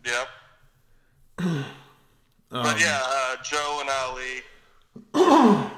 Yep. 0.05 0.29
Um, 2.55 2.65
but 2.65 2.79
yeah, 2.79 3.01
uh, 3.03 3.37
Joe 3.43 3.81
and 3.81 3.89
Ali. 3.89 4.43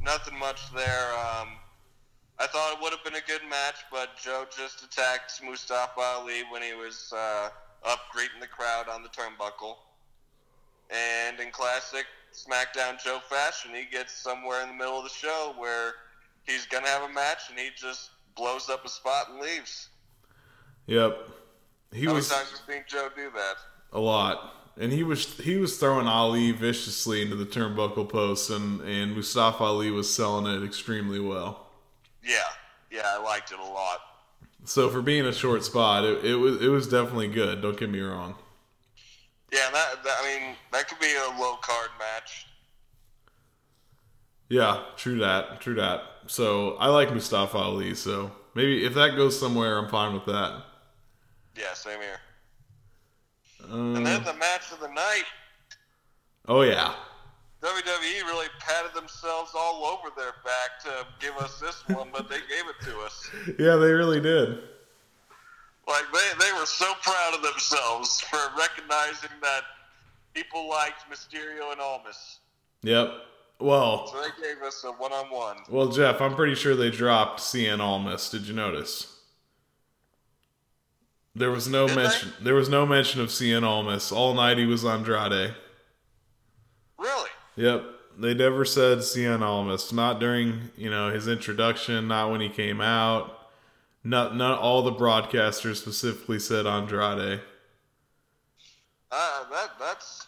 nothing 0.00 0.38
much 0.38 0.72
there. 0.72 1.12
Um, 1.14 1.48
I 2.38 2.46
thought 2.46 2.74
it 2.74 2.78
would 2.80 2.92
have 2.92 3.02
been 3.02 3.16
a 3.16 3.26
good 3.26 3.40
match, 3.50 3.76
but 3.90 4.10
Joe 4.16 4.44
just 4.56 4.84
attacked 4.84 5.40
Mustafa 5.44 6.00
Ali 6.00 6.42
when 6.52 6.62
he 6.62 6.74
was 6.74 7.12
uh, 7.12 7.48
up 7.84 7.98
greeting 8.12 8.38
the 8.40 8.46
crowd 8.46 8.88
on 8.88 9.02
the 9.02 9.08
turnbuckle. 9.08 9.74
And 10.90 11.40
in 11.40 11.50
classic 11.50 12.06
SmackDown 12.32 13.02
Joe 13.02 13.20
fashion, 13.28 13.72
he 13.74 13.84
gets 13.90 14.12
somewhere 14.12 14.62
in 14.62 14.68
the 14.68 14.74
middle 14.74 14.98
of 14.98 15.04
the 15.04 15.10
show 15.10 15.54
where 15.58 15.94
he's 16.46 16.66
gonna 16.66 16.88
have 16.88 17.08
a 17.08 17.12
match, 17.12 17.50
and 17.50 17.58
he 17.58 17.70
just 17.76 18.10
blows 18.36 18.68
up 18.68 18.84
a 18.84 18.88
spot 18.88 19.30
and 19.30 19.40
leaves. 19.40 19.88
Yep. 20.86 21.28
He 21.92 22.04
How 22.06 22.14
was 22.14 22.28
many 22.30 22.40
times 22.40 22.50
have 22.50 22.60
seen 22.68 22.84
Joe 22.88 23.08
do 23.14 23.30
that? 23.34 23.56
a 23.92 24.00
lot. 24.00 24.54
And 24.76 24.92
he 24.92 25.04
was 25.04 25.38
he 25.38 25.56
was 25.56 25.78
throwing 25.78 26.08
Ali 26.08 26.50
viciously 26.50 27.22
into 27.22 27.36
the 27.36 27.46
turnbuckle 27.46 28.08
post 28.08 28.50
and, 28.50 28.80
and 28.80 29.14
Mustafa 29.14 29.62
Ali 29.62 29.90
was 29.90 30.12
selling 30.12 30.46
it 30.52 30.64
extremely 30.66 31.20
well. 31.20 31.68
Yeah, 32.24 32.40
yeah, 32.90 33.02
I 33.06 33.22
liked 33.22 33.52
it 33.52 33.58
a 33.60 33.64
lot. 33.64 34.00
So 34.64 34.90
for 34.90 35.00
being 35.00 35.26
a 35.26 35.32
short 35.32 35.62
spot, 35.62 36.04
it, 36.04 36.24
it 36.24 36.34
was 36.34 36.60
it 36.60 36.68
was 36.68 36.88
definitely 36.88 37.28
good, 37.28 37.62
don't 37.62 37.78
get 37.78 37.88
me 37.88 38.00
wrong. 38.00 38.34
Yeah, 39.54 39.70
that, 39.72 40.02
that 40.02 40.16
I 40.20 40.26
mean 40.40 40.56
that 40.72 40.88
could 40.88 40.98
be 40.98 41.14
a 41.14 41.40
low 41.40 41.54
card 41.62 41.90
match. 41.98 42.46
Yeah, 44.48 44.82
true 44.96 45.18
that. 45.20 45.60
True 45.60 45.76
that. 45.76 46.02
So 46.26 46.74
I 46.80 46.88
like 46.88 47.12
Mustafa 47.12 47.56
Ali, 47.56 47.94
so 47.94 48.32
maybe 48.56 48.84
if 48.84 48.94
that 48.94 49.14
goes 49.14 49.38
somewhere 49.38 49.78
I'm 49.78 49.88
fine 49.88 50.12
with 50.12 50.24
that. 50.26 50.64
Yeah, 51.56 51.72
same 51.74 52.00
here. 52.00 52.20
Um, 53.70 53.94
And 53.96 54.04
then 54.04 54.24
the 54.24 54.34
match 54.34 54.72
of 54.72 54.80
the 54.80 54.88
night, 54.88 55.24
oh 56.48 56.62
yeah. 56.62 56.92
WWE 57.62 58.24
really 58.24 58.48
patted 58.58 58.92
themselves 58.92 59.52
all 59.54 59.84
over 59.84 60.14
their 60.16 60.34
back 60.44 60.82
to 60.82 61.06
give 61.18 61.34
us 61.36 61.60
this 61.60 61.82
one, 61.96 62.08
but 62.12 62.28
they 62.28 62.36
gave 62.36 62.68
it 62.68 62.84
to 62.84 62.98
us. 63.00 63.30
Yeah, 63.58 63.76
they 63.76 63.92
really 63.92 64.20
did. 64.20 64.58
Like 65.86 66.04
they, 66.12 66.44
they 66.46 66.52
were 66.58 66.66
so 66.66 66.92
proud 67.02 67.34
of 67.34 67.42
themselves 67.42 68.20
for 68.22 68.38
recognizing 68.58 69.30
that 69.42 69.62
people 70.32 70.68
liked 70.68 71.04
Mysterio 71.10 71.72
and 71.72 71.80
Almas. 71.80 72.38
Yep. 72.82 73.12
Well, 73.60 74.06
So 74.08 74.20
they 74.20 74.28
gave 74.42 74.62
us 74.62 74.82
a 74.84 74.92
one 74.92 75.12
on 75.12 75.26
one. 75.30 75.56
well, 75.70 75.88
Jeff, 75.88 76.20
I'm 76.20 76.34
pretty 76.34 76.54
sure 76.54 76.74
they 76.74 76.90
dropped 76.90 77.40
Cien 77.40 77.78
Almas. 77.80 78.28
Did 78.30 78.42
you 78.48 78.54
notice? 78.54 79.10
There 81.36 81.50
was 81.50 81.68
no 81.68 81.86
Did 81.86 81.96
they? 81.96 82.02
mention. 82.02 82.32
There 82.42 82.54
was 82.54 82.68
no 82.68 82.86
mention 82.86 83.20
of 83.20 83.28
Cien 83.28 83.62
Almas. 83.62 84.10
All 84.12 84.34
night 84.34 84.58
he 84.58 84.66
was 84.66 84.84
Andrade. 84.84 85.54
Really? 86.98 87.30
Yep. 87.56 87.84
They 88.18 88.34
never 88.34 88.64
said 88.64 88.98
Cien 88.98 89.42
Almas. 89.42 89.92
Not 89.92 90.20
during 90.20 90.70
you 90.76 90.90
know 90.90 91.10
his 91.10 91.26
introduction. 91.28 92.08
Not 92.08 92.30
when 92.30 92.40
he 92.40 92.48
came 92.48 92.80
out. 92.80 93.43
Not 94.04 94.36
not 94.36 94.58
all 94.58 94.82
the 94.82 94.92
broadcasters 94.92 95.76
specifically 95.76 96.38
said 96.38 96.66
Andrade. 96.66 97.40
Uh, 99.10 99.44
that 99.50 99.70
that's 99.80 100.26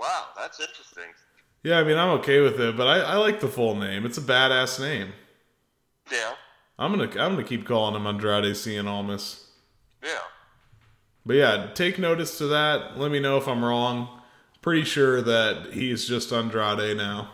wow, 0.00 0.28
that's 0.36 0.58
interesting. 0.60 1.12
Yeah, 1.62 1.78
I 1.78 1.84
mean 1.84 1.98
I'm 1.98 2.10
okay 2.20 2.40
with 2.40 2.58
it, 2.58 2.76
but 2.76 2.86
I, 2.86 3.00
I 3.00 3.16
like 3.16 3.40
the 3.40 3.48
full 3.48 3.74
name. 3.74 4.06
It's 4.06 4.16
a 4.16 4.22
badass 4.22 4.80
name. 4.80 5.12
Yeah, 6.10 6.32
I'm 6.78 6.90
gonna 6.90 7.10
I'm 7.22 7.34
gonna 7.34 7.44
keep 7.44 7.66
calling 7.66 7.94
him 7.94 8.06
Andrade 8.06 8.54
Cien 8.54 8.86
Almas. 8.86 9.46
yeah. 10.02 10.20
But 11.26 11.36
yeah, 11.36 11.70
take 11.74 11.98
notice 11.98 12.38
to 12.38 12.46
that. 12.46 12.96
Let 12.98 13.10
me 13.10 13.20
know 13.20 13.36
if 13.36 13.46
I'm 13.46 13.62
wrong. 13.62 14.08
Pretty 14.62 14.84
sure 14.84 15.20
that 15.20 15.74
he's 15.74 16.08
just 16.08 16.32
Andrade 16.32 16.96
now. 16.96 17.32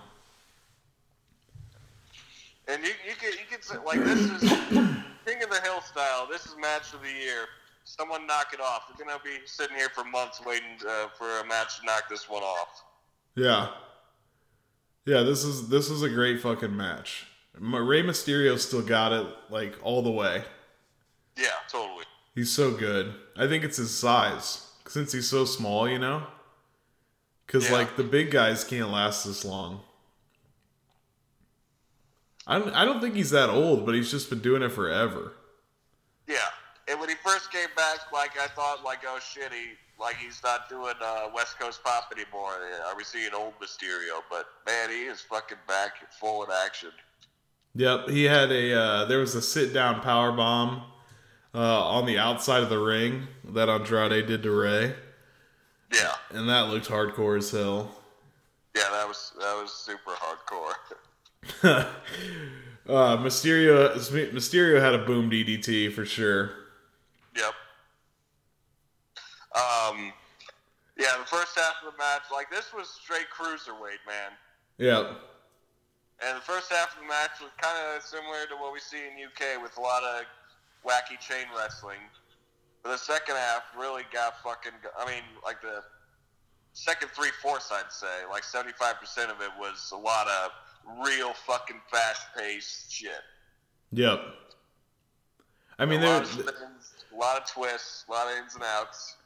And 2.67 2.83
you 2.83 2.91
you 3.07 3.15
could 3.15 3.35
you 3.35 3.47
could 3.49 3.63
say 3.63 3.77
like 3.85 4.03
this 4.03 4.43
is 4.43 4.89
King 5.25 5.43
of 5.43 5.51
the 5.51 5.61
Hill 5.61 5.81
style. 5.81 6.27
This 6.31 6.47
is 6.47 6.55
match 6.61 6.93
of 6.93 7.03
the 7.03 7.09
year. 7.09 7.47
Someone 7.85 8.27
knock 8.27 8.53
it 8.53 8.61
off. 8.61 8.89
They're 8.89 9.07
gonna 9.07 9.19
be 9.23 9.39
sitting 9.47 9.77
here 9.77 9.89
for 9.91 10.05
months 10.05 10.45
waiting 10.45 10.79
uh, 10.89 11.09
for 11.17 11.41
a 11.41 11.47
match 11.47 11.81
to 11.81 11.87
knock 11.87 12.09
this 12.09 12.29
one 12.29 12.43
off. 12.43 12.83
Yeah. 13.35 13.69
Yeah, 15.07 15.23
this 15.23 15.45
is 15.45 15.69
this 15.69 15.91
is 15.91 16.03
a 16.03 16.09
great 16.09 16.41
fucking 16.41 16.75
match. 16.75 17.27
Rey 17.59 18.03
Mysterio 18.03 18.59
still 18.59 18.83
got 18.83 19.13
it 19.13 19.27
like 19.51 19.79
all 19.83 20.03
the 20.03 20.11
way. 20.11 20.45
Yeah, 21.37 21.49
totally. 21.71 22.05
He's 22.35 22.51
so 22.51 22.73
good. 22.73 23.15
I 23.37 23.47
think 23.47 23.65
it's 23.65 23.77
his 23.77 23.97
size 23.97 24.67
since 24.89 25.13
he's 25.13 25.29
so 25.29 25.45
small, 25.45 25.89
you 25.89 25.99
know. 25.99 26.27
Because 27.47 27.67
Yeah. 27.69 27.77
like 27.77 27.97
the 27.97 28.03
big 28.05 28.31
guys 28.31 28.65
can't 28.65 28.91
last 28.91 29.25
this 29.25 29.45
long. 29.45 29.84
I 32.47 32.59
don't, 32.59 32.75
I 32.75 32.85
don't 32.85 33.01
think 33.01 33.15
he's 33.15 33.31
that 33.31 33.49
old, 33.51 33.87
but 33.87 33.95
he's 33.95 34.11
just 34.11 34.29
been 34.31 34.41
doing 34.41 34.63
it 34.63 34.71
forever. 34.71 35.33
Yeah. 36.29 36.37
And 36.89 37.01
when 37.01 37.09
he 37.09 37.15
first 37.25 37.51
came 37.51 37.69
back, 37.77 38.13
like 38.13 38.39
I 38.39 38.47
thought, 38.49 38.85
like 38.85 39.01
oh 39.07 39.19
shit, 39.19 39.53
he 39.53 39.71
like 39.99 40.17
he's 40.17 40.41
not 40.45 40.69
doing 40.69 40.93
uh, 41.03 41.29
West 41.35 41.59
Coast 41.59 41.83
pop 41.83 42.13
anymore. 42.15 42.53
Are 42.87 42.95
we 42.97 43.05
seeing 43.05 43.33
old 43.35 43.55
Mysterio? 43.61 44.21
But 44.31 44.47
man, 44.67 44.91
he 44.91 45.05
is 45.05 45.21
fucking 45.23 45.57
back 45.67 45.93
full 46.13 46.45
in 46.45 46.51
action. 46.65 46.91
Yep, 47.75 48.11
he 48.11 48.25
had 48.25 48.53
a 48.53 48.73
uh, 48.79 49.05
there 49.07 49.19
was 49.19 49.35
a 49.35 49.41
sit 49.43 49.73
down 49.73 50.01
power 50.03 50.31
bomb 50.33 50.83
uh, 51.55 51.89
on 51.89 52.05
the 52.05 52.19
outside 52.19 52.63
of 52.63 52.69
the 52.69 52.79
ring 52.79 53.29
that 53.49 53.69
Andrade 53.71 54.27
did 54.27 54.43
to 54.43 54.51
Rey, 54.51 54.95
Yeah. 55.93 56.13
and 56.31 56.49
that 56.51 56.69
looked 56.69 56.89
hardcore 56.89 57.39
as 57.39 57.51
hell. 57.51 57.91
Yeah, 58.77 58.89
that 58.91 59.09
was 59.09 59.33
that 59.39 59.55
was 59.61 59.73
super 59.73 60.11
hardcore. 60.13 60.75
uh, 61.63 61.87
Mysterio 62.89 63.95
Mysterio 64.33 64.81
had 64.81 64.95
a 64.95 65.05
boom 65.05 65.31
DDT 65.31 65.93
for 65.93 66.05
sure. 66.05 66.51
Yep. 67.37 67.55
Um, 69.55 70.13
yeah, 70.99 71.19
the 71.19 71.27
first 71.27 71.57
half 71.57 71.75
of 71.85 71.93
the 71.93 71.99
match, 71.99 72.23
like 72.33 72.51
this 72.51 72.73
was 72.73 72.89
straight 72.89 73.27
cruiserweight, 73.35 74.03
man. 74.07 74.33
Yep. 74.79 75.21
And 76.23 76.37
the 76.37 76.43
first 76.43 76.71
half 76.71 76.95
of 76.95 77.03
the 77.03 77.09
match 77.09 77.41
was 77.41 77.51
kind 77.61 77.77
of 77.97 78.03
similar 78.03 78.47
to 78.49 78.55
what 78.55 78.73
we 78.73 78.81
see 78.81 78.99
in 78.99 79.19
UK 79.19 79.61
with 79.63 79.77
a 79.79 79.81
lot 79.81 80.03
of 80.03 80.25
wacky 80.87 81.19
chain 81.19 81.47
wrestling. 81.57 81.99
But 82.83 82.93
the 82.93 82.99
second 82.99 83.37
half 83.37 83.63
really 83.79 84.03
got 84.13 84.43
fucking. 84.43 84.73
I 84.99 85.07
mean, 85.07 85.25
like 85.45 85.61
the 85.61 85.83
second 86.75 87.09
three 87.11 87.31
fourths, 87.43 87.73
I'd 87.73 87.91
say. 87.91 88.23
Like 88.31 88.45
75% 88.45 89.31
of 89.31 89.41
it 89.41 89.51
was 89.59 89.91
a 89.93 89.97
lot 89.97 90.29
of 90.29 90.51
real 91.05 91.33
fucking 91.33 91.81
fast 91.91 92.27
paced 92.37 92.93
shit. 92.93 93.11
Yep. 93.93 94.21
I 95.79 95.87
mean, 95.87 96.03
a 96.03 96.07
lot, 96.07 96.13
there, 96.13 96.23
of 96.23 96.29
spins, 96.29 96.95
a 97.13 97.17
lot 97.17 97.41
of 97.41 97.49
twists, 97.49 98.05
a 98.09 98.13
lot 98.13 98.27
of 98.31 98.39
ins 98.39 98.55
and 98.55 98.65
outs. 98.65 99.17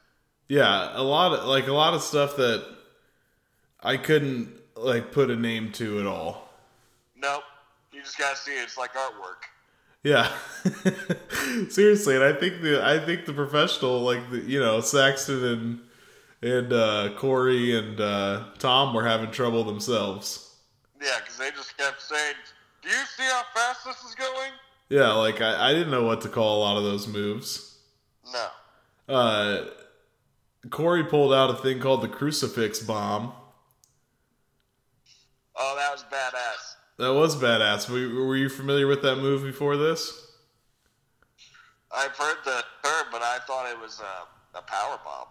yeah, 0.47 0.91
a 0.93 1.03
lot 1.03 1.33
of 1.33 1.45
like 1.45 1.67
a 1.67 1.73
lot 1.73 1.93
of 1.93 2.01
stuff 2.01 2.35
that 2.37 2.65
I 3.81 3.97
couldn't 3.97 4.53
like 4.75 5.11
put 5.11 5.29
a 5.29 5.35
name 5.35 5.71
to 5.73 5.99
at 5.99 6.07
all. 6.07 6.49
Nope. 7.15 7.43
You 7.93 8.01
just 8.01 8.17
gotta 8.17 8.35
see 8.35 8.51
it. 8.51 8.63
It's 8.63 8.77
like 8.77 8.93
artwork. 8.93 9.45
Yeah, 10.01 10.31
seriously, 11.69 12.15
and 12.15 12.23
I 12.23 12.31
think 12.31 12.61
the 12.61 12.81
I 12.83 12.99
think 12.99 13.25
the 13.25 13.33
professional 13.33 13.99
like 13.99 14.31
the 14.31 14.39
you 14.39 14.59
know 14.59 14.79
Saxton 14.79 15.43
and 15.43 15.79
and 16.41 16.73
uh, 16.73 17.13
Corey 17.17 17.77
and 17.77 17.99
uh, 17.99 18.45
Tom 18.59 18.93
were 18.93 19.05
having 19.05 19.31
trouble 19.31 19.65
themselves. 19.65 20.48
Yeah, 21.01 21.19
because 21.19 21.37
they 21.37 21.51
just 21.51 21.77
kept 21.77 22.01
saying, 22.01 22.35
"Do 22.81 22.89
you 22.89 23.05
see 23.05 23.23
how 23.23 23.43
fast 23.53 23.85
this 23.85 24.03
is 24.03 24.15
going?" 24.15 24.51
Yeah, 24.89 25.13
like 25.13 25.41
I, 25.41 25.69
I 25.69 25.73
didn't 25.73 25.91
know 25.91 26.03
what 26.03 26.21
to 26.21 26.29
call 26.29 26.59
a 26.59 26.61
lot 26.61 26.77
of 26.77 26.83
those 26.83 27.07
moves. 27.07 27.77
No. 28.33 28.47
Uh, 29.07 29.65
Corey 30.69 31.03
pulled 31.03 31.33
out 31.33 31.49
a 31.49 31.53
thing 31.53 31.79
called 31.79 32.01
the 32.01 32.07
crucifix 32.07 32.79
bomb. 32.79 33.33
Oh, 35.55 35.75
that 35.77 35.91
was 35.91 36.03
badass. 36.11 36.75
That 36.97 37.13
was 37.13 37.35
badass. 37.35 37.89
Were, 37.89 38.25
were 38.25 38.35
you 38.35 38.49
familiar 38.49 38.87
with 38.87 39.01
that 39.03 39.17
move 39.17 39.43
before 39.43 39.77
this? 39.77 40.27
I've 41.91 42.15
heard 42.15 42.37
the 42.45 42.63
term, 42.83 43.07
but 43.11 43.21
I 43.21 43.39
thought 43.47 43.69
it 43.69 43.79
was 43.79 43.99
a, 44.01 44.57
a 44.57 44.61
power 44.61 44.99
bomb. 45.03 45.27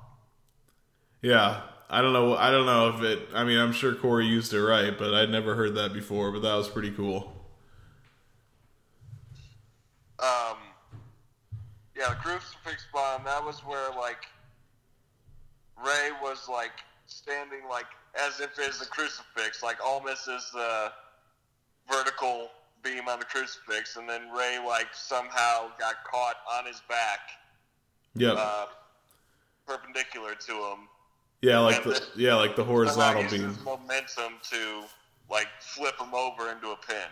Yeah, 1.23 1.63
I 1.91 2.03
don't 2.03 2.13
know. 2.13 2.37
I 2.37 2.51
don't 2.51 2.67
know 2.67 2.89
if 2.91 3.03
it. 3.03 3.29
I 3.35 3.45
mean, 3.45 3.59
I'm 3.59 3.73
sure 3.73 3.95
Corey 3.95 4.27
used 4.27 4.53
it 4.53 4.63
right, 4.63 4.97
but 4.97 5.15
I'd 5.15 5.31
never 5.31 5.55
heard 5.55 5.75
that 5.77 5.93
before. 5.95 6.31
But 6.33 6.43
that 6.43 6.55
was 6.55 6.69
pretty 6.69 6.91
cool. 6.91 7.33
Um, 10.19 10.57
yeah, 11.97 12.11
the 12.11 12.17
crucifix 12.17 12.87
bomb. 12.93 13.25
That 13.25 13.43
was 13.45 13.61
where 13.61 13.91
like 13.97 14.27
Rey 15.83 16.11
was 16.23 16.49
like 16.49 16.73
standing 17.07 17.61
like 17.71 17.87
as 18.21 18.41
if 18.41 18.51
it's 18.59 18.83
a 18.83 18.87
crucifix. 18.89 19.63
Like 19.63 19.79
Almas 19.85 20.27
is 20.29 20.51
the 20.53 20.93
vertical 21.91 22.51
beam 22.83 23.09
on 23.09 23.19
the 23.19 23.25
crucifix, 23.25 23.97
and 23.97 24.09
then 24.09 24.31
Rey 24.37 24.59
like 24.65 24.89
somehow 24.93 25.69
got 25.79 25.95
caught 26.05 26.37
on 26.53 26.67
his 26.67 26.83
back, 26.89 27.21
Yeah. 28.15 28.33
uh, 28.33 28.67
perpendicular 29.67 30.35
to 30.35 30.53
him. 30.53 30.89
Yeah, 31.41 31.61
like 31.61 31.85
the 31.85 32.03
yeah, 32.17 32.35
like 32.35 32.57
the 32.57 32.65
horizontal 32.65 33.23
beam. 33.31 33.57
momentum 33.65 34.35
to 34.51 34.83
like 35.31 35.49
flip 35.61 35.99
him 35.99 36.15
over 36.15 36.51
into 36.51 36.71
a 36.71 36.77
pin. 36.77 37.07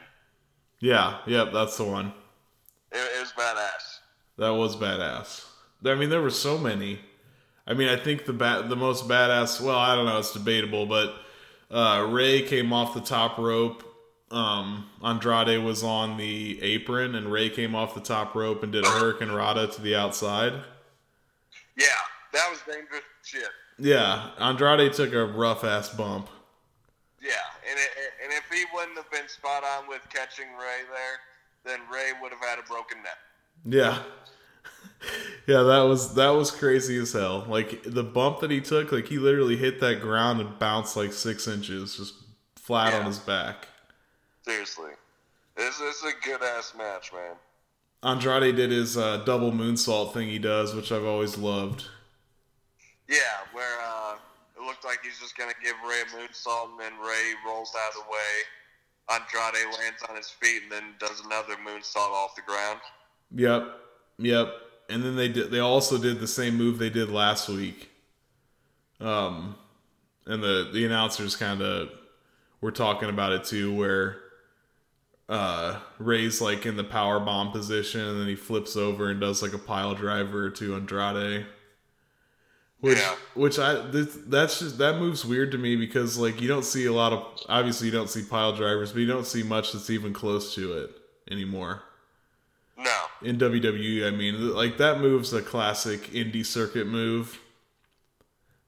Yeah, 0.80 1.18
yep, 1.26 1.52
that's 1.52 1.76
the 1.76 1.84
one. 1.84 2.12
It, 2.90 2.98
it 2.98 3.20
was 3.20 3.32
badass. 3.32 3.98
That 4.38 4.50
was 4.50 4.76
badass. 4.76 5.44
I 5.84 5.94
mean, 5.94 6.10
there 6.10 6.22
were 6.22 6.30
so 6.30 6.58
many. 6.58 7.00
I 7.66 7.74
mean, 7.74 7.88
I 7.88 7.96
think 7.96 8.24
the 8.24 8.32
ba- 8.32 8.66
the 8.68 8.76
most 8.76 9.08
badass. 9.08 9.60
Well, 9.60 9.78
I 9.78 9.94
don't 9.94 10.06
know. 10.06 10.18
It's 10.18 10.32
debatable, 10.32 10.86
but 10.86 11.14
uh, 11.70 12.06
Rey 12.10 12.42
came 12.42 12.72
off 12.72 12.94
the 12.94 13.00
top 13.00 13.38
rope. 13.38 13.84
Um, 14.30 14.90
Andrade 15.04 15.62
was 15.62 15.84
on 15.84 16.16
the 16.16 16.60
apron, 16.62 17.14
and 17.14 17.30
Rey 17.30 17.48
came 17.48 17.76
off 17.76 17.94
the 17.94 18.00
top 18.00 18.34
rope 18.34 18.64
and 18.64 18.72
did 18.72 18.84
a 18.84 18.88
hurricanrana 18.88 19.72
to 19.76 19.82
the 19.82 19.94
outside. 19.94 20.52
Yeah, 21.78 21.86
that 22.32 22.50
was 22.50 22.58
dangerous 22.66 23.02
shit. 23.24 23.48
Yeah, 23.78 24.30
Andrade 24.38 24.92
took 24.92 25.12
a 25.12 25.26
rough 25.26 25.64
ass 25.64 25.90
bump. 25.90 26.28
Yeah, 27.22 27.32
and 27.68 27.78
it, 27.78 27.90
and 28.24 28.32
if 28.32 28.44
he 28.50 28.64
wouldn't 28.74 28.96
have 28.96 29.10
been 29.10 29.28
spot 29.28 29.64
on 29.64 29.88
with 29.88 30.06
catching 30.12 30.46
Rey 30.58 30.82
there, 30.90 31.18
then 31.64 31.80
Rey 31.92 32.12
would 32.22 32.32
have 32.32 32.40
had 32.40 32.58
a 32.58 32.62
broken 32.62 32.98
neck. 33.02 33.18
Yeah. 33.64 33.98
Yeah, 35.46 35.62
that 35.62 35.82
was 35.82 36.14
that 36.14 36.30
was 36.30 36.50
crazy 36.50 36.96
as 36.98 37.12
hell. 37.12 37.44
Like 37.48 37.82
the 37.84 38.02
bump 38.02 38.40
that 38.40 38.50
he 38.50 38.60
took, 38.60 38.90
like 38.90 39.06
he 39.06 39.18
literally 39.18 39.56
hit 39.56 39.78
that 39.80 40.00
ground 40.00 40.40
and 40.40 40.58
bounced 40.58 40.96
like 40.96 41.12
six 41.12 41.46
inches, 41.46 41.96
just 41.96 42.14
flat 42.56 42.94
on 42.94 43.06
his 43.06 43.18
back. 43.18 43.68
Seriously, 44.42 44.92
this, 45.56 45.78
this 45.78 45.96
is 45.96 46.04
a 46.04 46.26
good 46.26 46.42
ass 46.42 46.72
match, 46.76 47.12
man. 47.12 47.36
Andrade 48.02 48.56
did 48.56 48.70
his 48.70 48.96
uh, 48.96 49.18
double 49.18 49.52
moonsault 49.52 50.12
thing 50.14 50.28
he 50.28 50.38
does, 50.38 50.74
which 50.74 50.90
I've 50.90 51.04
always 51.04 51.38
loved. 51.38 51.84
Yeah, 53.08 53.16
where 53.52 53.78
uh, 53.84 54.16
it 54.56 54.64
looked 54.64 54.84
like 54.84 54.98
he's 55.02 55.18
just 55.18 55.36
gonna 55.36 55.52
give 55.62 55.74
Rey 55.88 56.02
a 56.02 56.16
moonsault, 56.16 56.70
and 56.70 56.80
then 56.80 56.92
Rey 57.00 57.34
rolls 57.46 57.72
out 57.78 57.90
of 57.90 58.04
the 58.04 58.10
way. 58.10 58.32
Andrade 59.08 59.66
lands 59.78 60.02
on 60.08 60.16
his 60.16 60.28
feet, 60.28 60.62
and 60.64 60.72
then 60.72 60.94
does 60.98 61.22
another 61.24 61.54
moonsault 61.64 62.10
off 62.10 62.34
the 62.34 62.42
ground. 62.42 62.80
Yep, 63.34 63.68
yep. 64.18 64.52
And 64.88 65.02
then 65.04 65.16
they 65.16 65.28
did. 65.28 65.50
They 65.50 65.60
also 65.60 65.98
did 65.98 66.20
the 66.20 66.26
same 66.26 66.56
move 66.56 66.78
they 66.78 66.90
did 66.90 67.10
last 67.10 67.48
week. 67.48 67.90
Um, 69.00 69.56
and 70.26 70.42
the 70.42 70.70
the 70.72 70.84
announcers 70.84 71.36
kind 71.36 71.62
of 71.62 71.90
were 72.60 72.72
talking 72.72 73.08
about 73.08 73.32
it 73.32 73.44
too, 73.44 73.74
where 73.74 74.18
uh 75.28 75.80
Rey's 75.98 76.40
like 76.40 76.66
in 76.66 76.76
the 76.76 76.84
power 76.84 77.20
bomb 77.20 77.52
position, 77.52 78.00
and 78.00 78.20
then 78.20 78.26
he 78.26 78.36
flips 78.36 78.76
over 78.76 79.10
and 79.10 79.20
does 79.20 79.42
like 79.42 79.52
a 79.52 79.58
pile 79.58 79.94
driver 79.94 80.50
to 80.50 80.74
Andrade. 80.74 81.46
Which, 82.80 82.98
Yeah. 82.98 83.16
which 83.34 83.58
I 83.58 83.74
this, 83.90 84.16
that's 84.26 84.58
just 84.60 84.78
that 84.78 84.98
move's 84.98 85.24
weird 85.24 85.50
to 85.52 85.58
me 85.58 85.76
because 85.76 86.18
like 86.18 86.40
you 86.40 86.48
don't 86.48 86.64
see 86.64 86.86
a 86.86 86.92
lot 86.92 87.12
of 87.12 87.26
obviously 87.48 87.86
you 87.86 87.92
don't 87.92 88.10
see 88.10 88.22
pile 88.22 88.52
drivers, 88.54 88.92
but 88.92 89.00
you 89.00 89.06
don't 89.06 89.26
see 89.26 89.42
much 89.42 89.72
that's 89.72 89.90
even 89.90 90.12
close 90.12 90.54
to 90.54 90.72
it 90.74 90.90
anymore 91.30 91.82
No, 92.76 93.06
in 93.22 93.38
WWE. 93.38 94.06
I 94.06 94.10
mean, 94.10 94.54
like 94.54 94.78
that 94.78 95.00
move's 95.00 95.32
a 95.32 95.42
classic 95.42 96.02
indie 96.12 96.44
circuit 96.46 96.86
move 96.86 97.40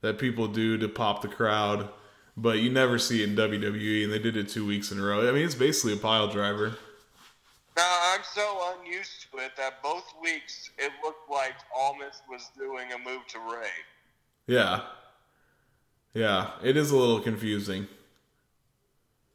that 0.01 0.19
people 0.19 0.49
do 0.49 0.79
to 0.79 0.89
pop 0.89 1.23
the 1.23 1.29
crowd, 1.29 1.89
but 2.37 2.59
you 2.59 2.71
never 2.71 2.99
see 2.99 3.23
it 3.23 3.29
in 3.29 3.37
WWE, 3.37 4.05
and 4.05 4.13
they 4.13 4.19
did 4.19 4.37
it 4.37 4.49
two 4.49 4.67
weeks 4.67 4.91
in 4.93 4.99
a 4.99 5.03
row. 5.03 5.29
I 5.29 5.33
mean, 5.33 5.45
it's 5.45 5.55
basically 5.55 5.93
a 5.95 5.97
pile 5.97 6.29
driver. 6.29 6.77
now 7.77 7.99
I'm 8.13 8.23
so 8.25 8.75
unused 8.81 9.27
to 9.31 9.39
it 9.39 9.53
that 9.57 9.83
both 9.83 10.05
weeks 10.23 10.71
it 10.79 10.93
looked 11.05 11.31
like 11.31 11.55
Almas 11.75 12.23
was 12.29 12.51
doing 12.57 12.93
a 12.93 12.99
move 12.99 13.27
to 13.29 13.39
Rey. 13.39 13.71
Yeah, 14.49 14.81
yeah, 16.15 16.53
it 16.65 16.77
is 16.77 16.91
a 16.91 16.97
little 16.97 17.21
confusing. 17.21 17.87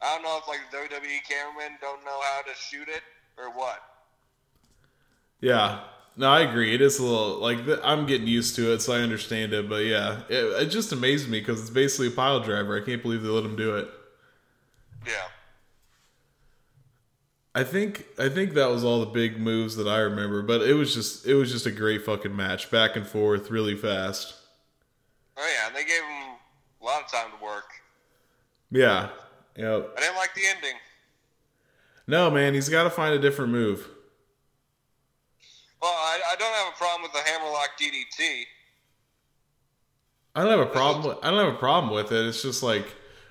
I 0.02 0.16
don't 0.16 0.24
know 0.24 0.40
if 0.42 0.48
like 0.48 0.60
the 0.72 0.78
WWE 0.78 1.24
cameramen 1.30 1.78
don't 1.80 2.04
know 2.04 2.20
how 2.20 2.42
to 2.42 2.54
shoot 2.60 2.90
it 2.90 3.04
or 3.38 3.52
what. 3.52 3.80
Yeah, 5.40 5.82
no, 6.18 6.30
I 6.30 6.42
agree. 6.42 6.74
It 6.74 6.82
is 6.82 6.98
a 6.98 7.04
little 7.04 7.38
like 7.38 7.60
I'm 7.84 8.08
getting 8.08 8.28
used 8.28 8.56
to 8.56 8.74
it, 8.74 8.82
so 8.82 8.94
I 8.94 9.02
understand 9.02 9.54
it. 9.54 9.70
But 9.70 9.86
yeah, 9.86 10.22
it, 10.30 10.64
it 10.64 10.66
just 10.70 10.92
amazed 10.92 11.30
me 11.30 11.40
because 11.40 11.62
it's 11.62 11.70
basically 11.70 12.08
a 12.08 12.12
pile 12.12 12.40
driver. 12.40 12.76
I 12.76 12.84
can't 12.84 13.04
believe 13.04 13.22
they 13.22 13.30
let 13.30 13.46
him 13.46 13.56
do 13.56 13.76
it. 13.76 13.88
Yeah. 15.06 15.28
I 17.54 17.64
think 17.64 18.08
I 18.18 18.30
think 18.30 18.56
that 18.56 18.72
was 18.72 18.84
all 18.84 19.00
the 19.00 19.06
big 19.06 19.40
moves 19.40 19.76
that 19.76 19.88
I 19.88 20.00
remember, 20.00 20.42
but 20.42 20.64
it 20.64 20.74
was 20.74 20.96
just 20.96 21.28
it 21.28 21.36
was 21.36 21.52
just 21.52 21.68
a 21.68 21.72
great 21.72 22.04
fucking 22.04 22.36
match, 22.36 22.72
back 22.72 22.96
and 22.96 23.06
forth, 23.06 23.52
really 23.52 23.78
fast. 23.78 24.34
Oh 25.38 25.54
yeah, 25.58 25.68
and 25.68 25.76
they 25.76 25.84
gave 25.84 26.02
him 26.02 26.38
a 26.82 26.86
lot 26.86 27.04
of 27.04 27.12
time 27.12 27.28
to 27.38 27.44
work. 27.44 27.66
Yeah, 28.72 29.10
yep. 29.56 29.94
I 29.98 30.02
didn't 30.02 30.16
like 30.16 30.34
the 30.36 30.42
ending. 30.56 30.78
No, 32.08 32.30
man, 32.30 32.54
he's 32.54 32.70
got 32.70 32.84
to 32.84 32.90
find 32.90 33.14
a 33.14 33.20
different 33.20 33.52
move. 33.52 33.88
Well, 35.82 35.92
I, 35.92 36.20
I 36.32 36.36
don't 36.38 36.54
have 36.54 36.74
a 36.74 36.78
problem 36.78 37.02
with 37.04 37.14
the 37.14 37.30
hammerlock 37.30 37.72
DDT. 37.80 38.44
I 40.36 40.42
don't 40.42 40.52
have 40.52 40.68
a 40.68 40.72
problem. 40.72 41.08
With, 41.08 41.24
I 41.24 41.30
don't 41.30 41.46
have 41.46 41.54
a 41.54 41.58
problem 41.58 41.94
with 41.94 42.12
it. 42.12 42.26
It's 42.26 42.42
just 42.42 42.64
like 42.64 42.86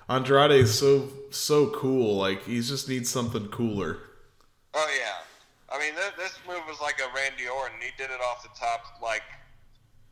Andrade 0.08 0.52
is 0.52 0.78
so 0.78 1.08
so 1.30 1.70
cool. 1.70 2.16
Like 2.16 2.44
he 2.44 2.60
just 2.60 2.88
needs 2.88 3.10
something 3.10 3.48
cooler. 3.48 3.98
Oh 4.74 4.88
yeah, 4.98 5.74
I 5.74 5.78
mean 5.78 5.94
this, 5.94 6.12
this 6.16 6.38
move 6.46 6.62
was 6.68 6.80
like 6.80 7.00
a 7.00 7.14
Randy 7.14 7.48
Orton. 7.48 7.76
He 7.80 7.90
did 7.96 8.10
it 8.10 8.20
off 8.20 8.42
the 8.42 8.50
top, 8.58 8.84
like 9.02 9.22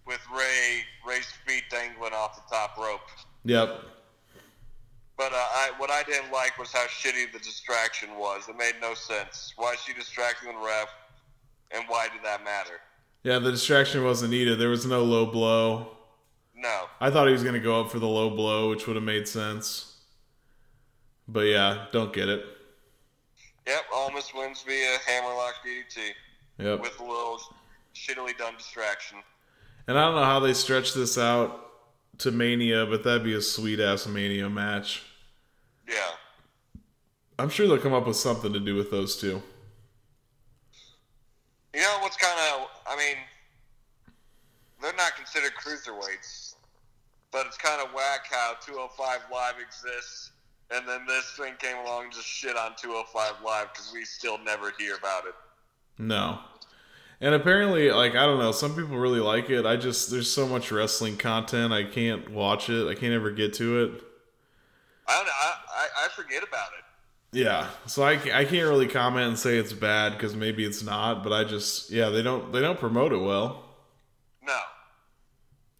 with 0.06 0.20
Rey 0.34 0.82
Rey's 1.06 1.26
feet 1.46 1.64
dangling 1.70 2.12
off 2.12 2.36
the 2.36 2.54
top 2.54 2.76
rope. 2.78 3.00
Yep. 3.44 3.82
But 5.16 5.32
uh, 5.32 5.36
I, 5.36 5.70
what 5.76 5.90
I 5.90 6.02
didn't 6.04 6.32
like 6.32 6.58
was 6.58 6.72
how 6.72 6.86
shitty 6.86 7.30
the 7.32 7.38
distraction 7.40 8.08
was. 8.18 8.48
It 8.48 8.56
made 8.56 8.74
no 8.80 8.94
sense. 8.94 9.52
Why 9.56 9.74
is 9.74 9.80
she 9.80 9.92
distracting 9.92 10.48
the 10.52 10.58
ref, 10.58 10.88
and 11.72 11.84
why 11.88 12.08
did 12.08 12.24
that 12.24 12.42
matter? 12.42 12.80
Yeah, 13.22 13.38
the 13.38 13.50
distraction 13.50 14.02
wasn't 14.02 14.30
needed. 14.30 14.58
There 14.58 14.70
was 14.70 14.86
no 14.86 15.02
low 15.04 15.26
blow. 15.26 15.88
No. 16.56 16.84
I 17.00 17.10
thought 17.10 17.26
he 17.26 17.32
was 17.34 17.44
gonna 17.44 17.60
go 17.60 17.80
up 17.80 17.90
for 17.90 17.98
the 17.98 18.06
low 18.08 18.30
blow, 18.30 18.70
which 18.70 18.86
would 18.86 18.96
have 18.96 19.04
made 19.04 19.28
sense. 19.28 19.96
But 21.28 21.40
yeah, 21.46 21.86
don't 21.92 22.12
get 22.12 22.28
it. 22.28 22.44
Yep, 23.66 23.82
Almas 23.94 24.32
wins 24.34 24.62
via 24.66 24.96
hammerlock 25.06 25.54
DDT 25.64 26.12
Yep. 26.58 26.80
with 26.80 26.98
a 26.98 27.02
little 27.02 27.38
shittily 27.94 28.36
done 28.36 28.54
distraction. 28.56 29.18
And 29.86 29.98
I 29.98 30.04
don't 30.04 30.14
know 30.14 30.24
how 30.24 30.40
they 30.40 30.52
stretch 30.52 30.94
this 30.94 31.18
out 31.18 31.60
to 32.18 32.30
Mania, 32.30 32.86
but 32.86 33.02
that'd 33.02 33.24
be 33.24 33.34
a 33.34 33.40
sweet 33.40 33.80
ass 33.80 34.06
Mania 34.06 34.48
match. 34.48 35.02
Yeah. 35.88 35.94
I'm 37.38 37.48
sure 37.48 37.66
they'll 37.66 37.78
come 37.78 37.94
up 37.94 38.06
with 38.06 38.16
something 38.16 38.52
to 38.52 38.60
do 38.60 38.74
with 38.76 38.90
those 38.90 39.16
two. 39.16 39.42
You 41.74 41.80
know 41.80 41.98
what's 42.00 42.16
kind 42.16 42.38
of? 42.52 42.68
I 42.86 42.96
mean, 42.96 43.16
they're 44.82 44.94
not 44.94 45.16
considered 45.16 45.52
cruiserweights, 45.54 46.54
but 47.32 47.46
it's 47.46 47.56
kind 47.56 47.80
of 47.80 47.94
whack 47.94 48.26
how 48.30 48.54
205 48.64 49.20
Live 49.32 49.54
exists, 49.60 50.32
and 50.70 50.86
then 50.86 51.06
this 51.06 51.36
thing 51.38 51.54
came 51.58 51.76
along 51.78 52.04
and 52.04 52.12
just 52.12 52.26
shit 52.26 52.56
on 52.56 52.72
205 52.76 53.34
Live 53.44 53.68
because 53.72 53.92
we 53.94 54.04
still 54.04 54.38
never 54.38 54.72
hear 54.78 54.96
about 54.96 55.26
it. 55.26 55.34
No. 55.98 56.40
And 57.20 57.34
apparently, 57.34 57.90
like 57.90 58.14
I 58.14 58.24
don't 58.24 58.38
know, 58.38 58.52
some 58.52 58.74
people 58.74 58.96
really 58.96 59.20
like 59.20 59.50
it. 59.50 59.66
I 59.66 59.76
just 59.76 60.10
there's 60.10 60.30
so 60.30 60.46
much 60.46 60.72
wrestling 60.72 61.16
content, 61.16 61.72
I 61.72 61.84
can't 61.84 62.30
watch 62.30 62.70
it. 62.70 62.88
I 62.88 62.94
can't 62.94 63.12
ever 63.12 63.30
get 63.30 63.52
to 63.54 63.82
it. 63.84 64.02
I 65.06 65.16
don't 65.16 65.26
know. 65.26 65.32
I, 65.32 66.04
I, 66.04 66.08
forget 66.08 66.42
about 66.42 66.68
it. 66.78 66.84
Yeah, 67.32 67.68
so 67.86 68.02
I, 68.02 68.12
I 68.12 68.44
can't 68.44 68.68
really 68.68 68.86
comment 68.86 69.26
and 69.26 69.38
say 69.38 69.56
it's 69.56 69.72
bad 69.72 70.12
because 70.12 70.34
maybe 70.34 70.64
it's 70.64 70.82
not, 70.82 71.22
but 71.22 71.32
I 71.32 71.44
just 71.44 71.90
yeah 71.90 72.08
they 72.08 72.22
don't 72.22 72.52
they 72.52 72.60
don't 72.60 72.78
promote 72.78 73.12
it 73.12 73.18
well. 73.18 73.64
No. 74.42 74.58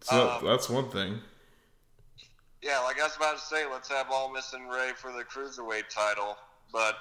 So 0.01 0.29
Um, 0.29 0.45
that's 0.45 0.69
one 0.69 0.89
thing. 0.89 1.19
Yeah, 2.61 2.79
like 2.79 2.99
I 2.99 3.03
was 3.03 3.15
about 3.15 3.37
to 3.37 3.41
say, 3.41 3.65
let's 3.65 3.89
have 3.89 4.11
Almas 4.11 4.53
and 4.53 4.69
Rey 4.69 4.91
for 4.95 5.11
the 5.11 5.23
cruiserweight 5.23 5.89
title, 5.89 6.37
but 6.71 6.95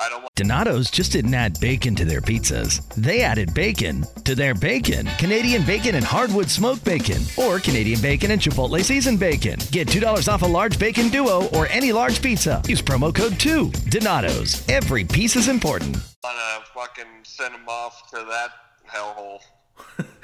I 0.00 0.08
don't 0.08 0.22
want. 0.22 0.34
Donato's 0.36 0.90
just 0.90 1.12
didn't 1.12 1.34
add 1.34 1.58
bacon 1.60 1.96
to 1.96 2.04
their 2.04 2.20
pizzas. 2.20 2.86
They 2.94 3.22
added 3.22 3.52
bacon 3.52 4.04
to 4.24 4.34
their 4.36 4.54
bacon. 4.54 5.06
Canadian 5.18 5.64
bacon 5.64 5.96
and 5.96 6.04
hardwood 6.04 6.48
smoked 6.48 6.84
bacon, 6.84 7.22
or 7.36 7.58
Canadian 7.58 8.00
bacon 8.00 8.30
and 8.30 8.40
Chipotle 8.40 8.82
seasoned 8.84 9.18
bacon. 9.18 9.58
Get 9.72 9.88
$2 9.88 10.32
off 10.32 10.42
a 10.42 10.46
large 10.46 10.78
bacon 10.78 11.08
duo 11.08 11.48
or 11.48 11.66
any 11.68 11.90
large 11.90 12.22
pizza. 12.22 12.62
Use 12.68 12.80
promo 12.80 13.12
code 13.12 13.40
2. 13.40 13.70
Donato's. 13.88 14.66
Every 14.68 15.04
piece 15.04 15.34
is 15.34 15.48
important. 15.48 15.96
Want 16.22 16.36
to 16.36 16.70
fucking 16.72 17.24
send 17.24 17.54
them 17.54 17.68
off 17.68 18.08
to 18.10 18.16
that 18.16 18.50
hellhole. 18.88 19.40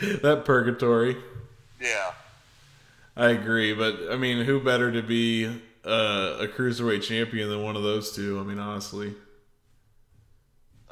that 0.23 0.45
purgatory. 0.45 1.17
Yeah. 1.81 2.13
I 3.17 3.31
agree, 3.31 3.75
but 3.75 3.97
I 4.11 4.17
mean, 4.17 4.45
who 4.45 4.61
better 4.61 4.91
to 4.93 5.03
be 5.03 5.47
uh, 5.85 6.39
a 6.41 6.49
cruiserweight 6.49 7.03
champion 7.03 7.49
than 7.49 7.63
one 7.63 7.77
of 7.77 7.83
those 7.83 8.15
two? 8.15 8.39
I 8.41 8.43
mean, 8.43 8.59
honestly. 8.59 9.15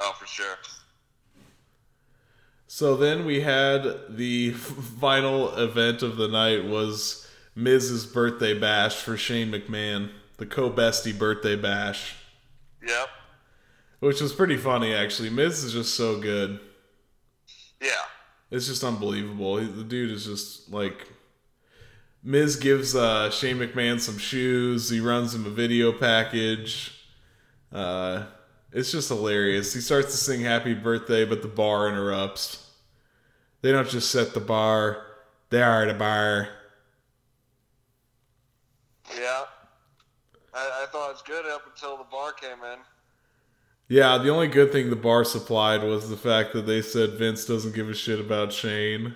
Oh, 0.05 0.13
for 0.19 0.27
sure. 0.27 0.57
So 2.67 2.95
then 2.97 3.25
we 3.25 3.41
had 3.41 3.83
the 4.09 4.51
final 4.99 5.55
event 5.55 6.01
of 6.01 6.17
the 6.17 6.27
night 6.27 6.65
was 6.65 7.27
Miz's 7.55 8.05
birthday 8.05 8.57
bash 8.57 8.95
for 8.95 9.15
Shane 9.15 9.51
McMahon, 9.51 10.09
the 10.37 10.45
co-bestie 10.45 11.17
birthday 11.17 11.55
bash, 11.55 12.15
Yep. 12.85 13.07
which 13.99 14.19
was 14.21 14.33
pretty 14.33 14.57
funny 14.57 14.93
actually. 14.93 15.29
Miz 15.29 15.63
is 15.63 15.73
just 15.73 15.95
so 15.95 16.19
good. 16.19 16.59
Yeah. 17.79 17.89
It's 18.51 18.67
just 18.67 18.83
unbelievable. 18.83 19.55
The 19.57 19.83
dude 19.83 20.11
is 20.11 20.25
just 20.25 20.71
like 20.71 21.07
Miz 22.23 22.55
gives 22.55 22.95
uh, 22.95 23.29
Shane 23.29 23.57
McMahon 23.57 23.99
some 23.99 24.17
shoes. 24.17 24.89
He 24.89 24.99
runs 24.99 25.33
him 25.35 25.45
a 25.45 25.49
video 25.49 25.91
package. 25.91 26.91
Uh, 27.71 28.23
it's 28.73 28.91
just 28.91 29.09
hilarious. 29.09 29.73
He 29.73 29.81
starts 29.81 30.11
to 30.11 30.17
sing 30.17 30.41
"Happy 30.41 30.73
Birthday," 30.73 31.25
but 31.25 31.41
the 31.41 31.47
bar 31.47 31.87
interrupts. 31.87 32.71
They 33.61 33.71
don't 33.71 33.87
just 33.87 34.11
set 34.11 34.33
the 34.33 34.39
bar; 34.39 35.05
they 35.49 35.61
are 35.61 35.85
the 35.85 35.93
bar. 35.93 36.49
Yeah. 39.15 39.43
I, 40.53 40.83
I 40.83 40.85
thought 40.91 41.09
it 41.09 41.13
was 41.13 41.21
good 41.25 41.45
up 41.45 41.63
until 41.67 41.97
the 41.97 42.03
bar 42.05 42.33
came 42.33 42.63
in. 42.71 42.79
Yeah, 43.87 44.17
the 44.17 44.29
only 44.29 44.47
good 44.47 44.71
thing 44.71 44.89
the 44.89 44.95
bar 44.95 45.23
supplied 45.23 45.83
was 45.83 46.09
the 46.09 46.17
fact 46.17 46.53
that 46.53 46.65
they 46.65 46.81
said 46.81 47.11
Vince 47.11 47.45
doesn't 47.45 47.75
give 47.75 47.89
a 47.89 47.93
shit 47.93 48.19
about 48.19 48.53
Shane. 48.53 49.15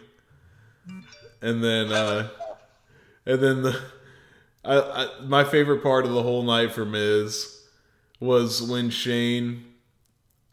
And 1.42 1.64
then 1.64 1.92
uh 1.92 2.30
and 3.26 3.42
then 3.42 3.62
the 3.62 3.82
I, 4.64 4.80
I 4.80 5.22
my 5.26 5.44
favorite 5.44 5.84
part 5.84 6.06
of 6.06 6.12
the 6.12 6.24
whole 6.24 6.44
night 6.44 6.72
for 6.74 6.86
Miz 6.86 7.57
was 8.20 8.62
when 8.62 8.90
Shane 8.90 9.66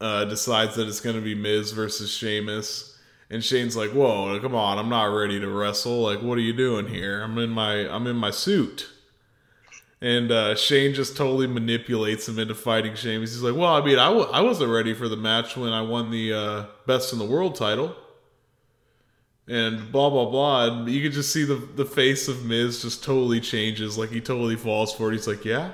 uh 0.01 0.25
decides 0.25 0.75
that 0.77 0.89
it's 0.89 1.01
going 1.01 1.17
to 1.17 1.23
be 1.23 1.35
Miz 1.35 1.73
versus 1.73 2.11
Sheamus 2.11 2.95
and 3.31 3.43
Shane's 3.43 3.77
like, 3.77 3.91
"Whoa, 3.91 4.39
come 4.41 4.55
on, 4.55 4.79
I'm 4.79 4.89
not 4.89 5.07
ready 5.07 5.41
to 5.41 5.49
wrestle. 5.49 6.03
Like 6.03 6.23
what 6.23 6.39
are 6.39 6.43
you 6.43 6.53
doing 6.53 6.87
here? 6.89 7.23
I'm 7.23 7.37
in 7.39 7.51
my 7.51 7.89
I'm 7.93 8.07
in 8.07 8.17
my 8.17 8.31
suit." 8.31 8.91
And 10.01 10.31
uh, 10.31 10.55
Shane 10.55 10.93
just 10.93 11.17
totally 11.17 11.47
manipulates 11.47 12.29
him 12.29 12.39
into 12.39 12.55
fighting 12.55 12.95
Sheamus. 12.95 13.33
He's 13.33 13.43
like, 13.43 13.57
"Well, 13.57 13.73
I 13.73 13.85
mean, 13.85 13.99
I 13.99 14.09
w- 14.09 14.31
I 14.31 14.41
wasn't 14.41 14.71
ready 14.71 14.93
for 14.93 15.09
the 15.09 15.17
match 15.17 15.57
when 15.57 15.73
I 15.73 15.81
won 15.81 16.11
the 16.11 16.33
uh, 16.33 16.65
Best 16.87 17.13
in 17.13 17.19
the 17.19 17.25
World 17.25 17.55
title." 17.55 17.97
And 19.49 19.91
blah 19.93 20.11
blah 20.11 20.27
blah. 20.31 20.67
And 20.67 20.89
you 20.89 21.03
could 21.03 21.13
just 21.13 21.33
see 21.33 21.45
the 21.45 21.57
the 21.57 21.85
face 21.85 22.29
of 22.29 22.45
Miz 22.45 22.83
just 22.83 23.03
totally 23.03 23.41
changes. 23.41 23.97
Like 23.97 24.11
he 24.11 24.21
totally 24.21 24.57
falls 24.57 24.95
for 24.95 25.11
it. 25.11 25.15
He's 25.15 25.27
like, 25.27 25.45
"Yeah, 25.45 25.73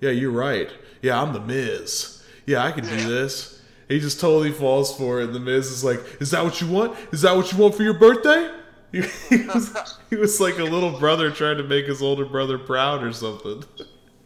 yeah, 0.00 0.10
you're 0.10 0.30
right. 0.30 0.70
Yeah, 1.02 1.20
I'm 1.20 1.32
the 1.32 1.40
Miz. 1.40 2.22
Yeah, 2.46 2.64
I 2.64 2.72
can 2.72 2.84
do 2.84 3.08
this." 3.08 3.62
He 3.88 3.98
just 3.98 4.20
totally 4.20 4.52
falls 4.52 4.96
for 4.96 5.20
it. 5.20 5.24
And 5.24 5.34
the 5.34 5.40
Miz 5.40 5.66
is 5.66 5.82
like, 5.82 6.00
"Is 6.20 6.30
that 6.30 6.44
what 6.44 6.60
you 6.60 6.68
want? 6.68 6.96
Is 7.12 7.22
that 7.22 7.36
what 7.36 7.50
you 7.52 7.58
want 7.58 7.74
for 7.74 7.82
your 7.82 7.94
birthday?" 7.94 8.50
He, 8.92 9.02
he 9.28 9.46
was 9.46 9.98
he 10.10 10.16
was 10.16 10.40
like 10.40 10.58
a 10.58 10.64
little 10.64 10.98
brother 10.98 11.30
trying 11.30 11.58
to 11.58 11.64
make 11.64 11.86
his 11.86 12.02
older 12.02 12.24
brother 12.24 12.58
proud 12.58 13.02
or 13.02 13.12
something. 13.12 13.64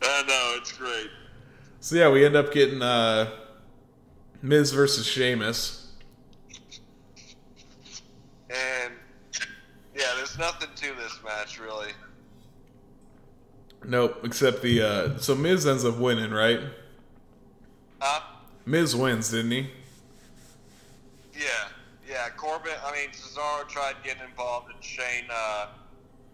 I 0.03 0.23
know, 0.27 0.55
it's 0.59 0.73
great. 0.73 1.11
So 1.81 1.97
yeah, 1.97 2.11
we 2.11 2.25
end 2.25 2.37
up 2.37 2.53
getting 2.53 2.83
uh, 2.83 3.31
Miz 4.43 4.73
versus 4.73 5.07
Sheamus. 5.07 5.93
And 8.51 8.95
yeah, 9.95 10.13
there's 10.17 10.39
nothing 10.39 10.69
to 10.75 10.95
this. 10.95 11.04
Nope, 13.87 14.21
except 14.25 14.63
the 14.63 14.83
uh, 14.83 15.19
so 15.19 15.35
Miz 15.35 15.67
ends 15.67 15.85
up 15.85 15.99
winning, 15.99 16.31
right? 16.31 16.61
Huh? 18.01 18.21
Miz 18.67 18.97
wins, 18.97 19.31
didn't 19.31 19.51
he? 19.51 19.71
Yeah, 21.35 21.69
yeah. 22.09 22.29
Corbin. 22.37 22.73
I 22.85 22.93
mean, 22.93 23.11
Cesaro 23.11 23.69
tried 23.69 23.97
getting 24.03 24.23
involved, 24.23 24.73
and 24.73 24.83
Shane 24.83 25.25
uh, 25.31 25.67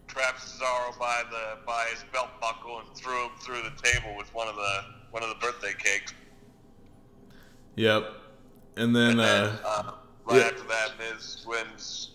trapped 0.07 0.41
Cesaro 0.41 0.97
by 0.99 1.23
the 1.31 1.59
by 1.67 1.87
his 1.91 2.05
belt 2.13 2.29
buckle 2.41 2.81
and 2.81 2.89
threw 2.97 3.25
him 3.25 3.31
through 3.41 3.63
the 3.63 3.83
table 3.83 4.17
with 4.17 4.33
one 4.35 4.49
of 4.49 4.55
the 4.57 4.85
one 5.11 5.23
of 5.23 5.29
the 5.29 5.35
birthday 5.37 5.73
cakes. 5.77 6.15
Yep. 7.77 8.13
And 8.77 8.95
then, 8.95 9.19
uh, 9.19 9.57
Uh, 9.65 9.93
right 10.27 10.37
yeah. 10.39 10.43
after 10.45 10.63
that, 10.69 10.91
Miz 10.99 11.45
wins. 11.47 12.11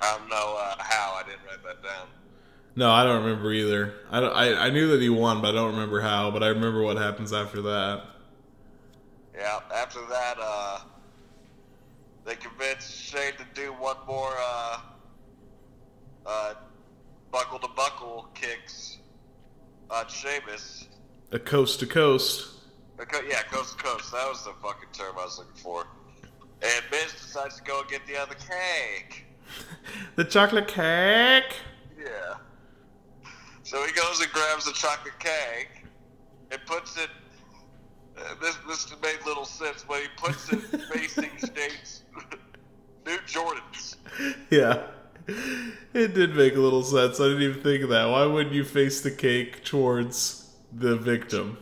I 0.00 0.16
don't 0.16 0.28
know 0.28 0.56
uh, 0.58 0.74
how. 0.78 1.14
I 1.18 1.22
didn't 1.28 1.44
write 1.46 1.62
that 1.64 1.82
down. 1.82 2.08
No, 2.76 2.90
I 2.90 3.04
don't 3.04 3.24
remember 3.24 3.52
either. 3.52 3.94
I, 4.10 4.18
I 4.20 4.66
I 4.66 4.70
knew 4.70 4.88
that 4.88 5.00
he 5.00 5.08
won, 5.08 5.40
but 5.42 5.48
I 5.48 5.52
don't 5.52 5.72
remember 5.72 6.00
how. 6.00 6.30
But 6.30 6.42
I 6.42 6.48
remember 6.48 6.82
what 6.82 6.96
happens 6.96 7.32
after 7.32 7.60
that. 7.62 8.02
Yeah. 9.36 9.60
After 9.74 10.00
that, 10.08 10.36
uh, 10.40 10.80
they 12.24 12.34
convinced 12.36 12.92
Shane 13.04 13.32
to 13.38 13.44
do 13.54 13.72
one 13.72 13.96
more 14.06 14.32
uh, 14.38 14.80
uh, 16.26 16.54
buckle 17.30 17.58
to 17.60 17.68
buckle 17.76 18.28
kicks 18.34 18.98
on 19.90 20.06
Sheamus. 20.08 20.86
A 21.32 21.38
coast 21.38 21.80
to 21.80 21.86
coast. 21.86 22.54
Co- 22.98 23.20
Yeah, 23.28 23.42
coast 23.42 23.78
to 23.78 23.84
coast. 23.84 24.12
That 24.12 24.28
was 24.28 24.44
the 24.44 24.52
fucking 24.62 24.88
term 24.92 25.14
I 25.18 25.24
was 25.24 25.38
looking 25.38 25.54
for. 25.62 25.86
And 26.62 26.84
Miz 26.90 27.12
decides 27.12 27.56
to 27.58 27.62
go 27.62 27.80
and 27.80 27.88
get 27.88 28.06
the 28.06 28.16
other 28.16 28.34
cake. 28.34 29.24
The 30.16 30.24
chocolate 30.24 30.68
cake. 30.68 31.54
Yeah. 31.98 32.34
So 33.68 33.84
he 33.84 33.92
goes 33.92 34.18
and 34.22 34.32
grabs 34.32 34.64
the 34.64 34.72
chocolate 34.72 35.18
cake 35.18 35.84
and 36.50 36.58
puts 36.64 36.96
it. 36.96 37.10
Uh, 38.16 38.22
this 38.40 38.56
this 38.66 38.90
made 39.02 39.18
little 39.26 39.44
sense, 39.44 39.84
but 39.86 40.00
he 40.00 40.08
puts 40.16 40.50
it 40.50 40.60
facing 40.90 41.28
Shane's 41.36 42.02
new 43.04 43.18
Jordans. 43.26 43.96
Yeah. 44.48 44.86
It 45.92 46.14
did 46.14 46.34
make 46.34 46.56
a 46.56 46.60
little 46.60 46.82
sense. 46.82 47.20
I 47.20 47.24
didn't 47.24 47.42
even 47.42 47.62
think 47.62 47.82
of 47.82 47.90
that. 47.90 48.06
Why 48.06 48.24
wouldn't 48.24 48.54
you 48.54 48.64
face 48.64 49.02
the 49.02 49.10
cake 49.10 49.62
towards 49.64 50.50
the 50.72 50.96
victim? 50.96 51.58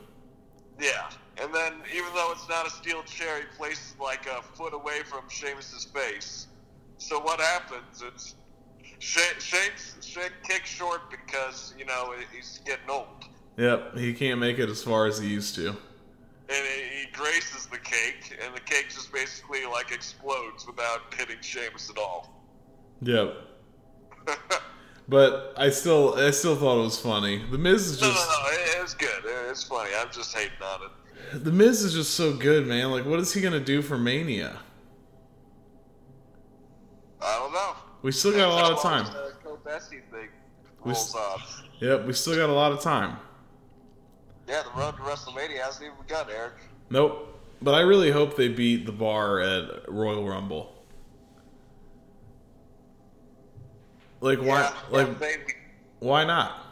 Yeah. 0.80 1.10
And 1.42 1.52
then, 1.52 1.72
even 1.92 2.14
though 2.14 2.30
it's 2.30 2.48
not 2.48 2.68
a 2.68 2.70
steel 2.70 3.02
chair, 3.02 3.40
he 3.40 3.46
places 3.56 3.96
like 4.00 4.26
a 4.26 4.42
foot 4.42 4.74
away 4.74 5.00
from 5.04 5.28
Sheamus's 5.28 5.86
face. 5.86 6.46
So 6.98 7.18
what 7.18 7.40
happens 7.40 8.00
is 8.14 8.36
Shane, 8.98 9.38
Shane's, 9.38 9.96
Shane 10.00 10.30
kicks 10.42 10.68
short 10.70 11.10
because 11.10 11.74
you 11.78 11.84
know 11.84 12.14
he's 12.34 12.60
getting 12.64 12.88
old. 12.88 13.06
Yep, 13.58 13.96
he 13.96 14.12
can't 14.12 14.38
make 14.40 14.58
it 14.58 14.68
as 14.68 14.82
far 14.82 15.06
as 15.06 15.18
he 15.18 15.28
used 15.28 15.54
to. 15.56 15.68
and 15.68 16.66
he 16.66 17.06
graces 17.12 17.66
the 17.66 17.78
cake, 17.78 18.38
and 18.44 18.54
the 18.54 18.60
cake 18.60 18.86
just 18.90 19.12
basically 19.12 19.64
like 19.66 19.92
explodes 19.92 20.66
without 20.66 21.12
hitting 21.16 21.36
Sheamus 21.40 21.90
at 21.90 21.98
all. 21.98 22.42
Yep. 23.02 23.34
But 25.08 25.54
I 25.56 25.70
still, 25.70 26.16
I 26.16 26.32
still 26.32 26.56
thought 26.56 26.80
it 26.80 26.82
was 26.82 26.98
funny. 26.98 27.40
The 27.52 27.58
Miz 27.58 27.86
is 27.86 28.00
just 28.00 28.12
No, 28.12 28.14
no, 28.24 28.42
no. 28.42 28.48
It, 28.48 28.82
it's 28.82 28.94
good. 28.94 29.24
It- 29.24 29.50
It's 29.50 29.62
funny. 29.62 29.90
I'm 29.96 30.10
just 30.10 30.34
hating 30.36 30.50
on 30.60 30.80
it. 30.82 31.44
the 31.44 31.52
Miz 31.52 31.82
is 31.82 31.94
just 31.94 32.14
so 32.14 32.32
good, 32.36 32.66
man. 32.66 32.90
Like, 32.90 33.04
what 33.06 33.20
is 33.20 33.32
he 33.32 33.40
gonna 33.40 33.60
do 33.60 33.82
for 33.82 33.96
Mania? 33.96 34.58
I 37.22 37.38
don't 37.38 37.52
know. 37.52 37.74
We 38.06 38.12
still 38.12 38.30
got 38.30 38.48
a 38.48 38.54
lot 38.54 38.70
of 38.70 38.80
time. 38.80 39.04
this, 39.12 39.32
Co-Bestie 39.42 40.00
thing 40.12 40.28
We. 40.84 40.94
Yep, 41.80 42.06
we 42.06 42.12
still 42.12 42.36
got 42.36 42.48
a 42.48 42.52
lot 42.52 42.70
of 42.70 42.80
time. 42.80 43.16
Yeah, 44.48 44.62
the 44.62 44.80
road 44.80 44.92
to 44.92 45.02
WrestleMania 45.02 45.60
hasn't 45.60 45.86
even 45.86 45.96
begun, 46.06 46.26
Eric. 46.30 46.52
Nope. 46.88 47.36
But 47.60 47.74
I 47.74 47.80
really 47.80 48.12
hope 48.12 48.36
they 48.36 48.46
beat 48.46 48.86
the 48.86 48.92
bar 48.92 49.40
at 49.40 49.88
Royal 49.88 50.24
Rumble. 50.24 50.72
Like 54.20 54.38
why? 54.38 54.60
Yeah, 54.60 54.74
like 54.90 55.18
maybe. 55.18 55.54
why 55.98 56.24
not? 56.24 56.64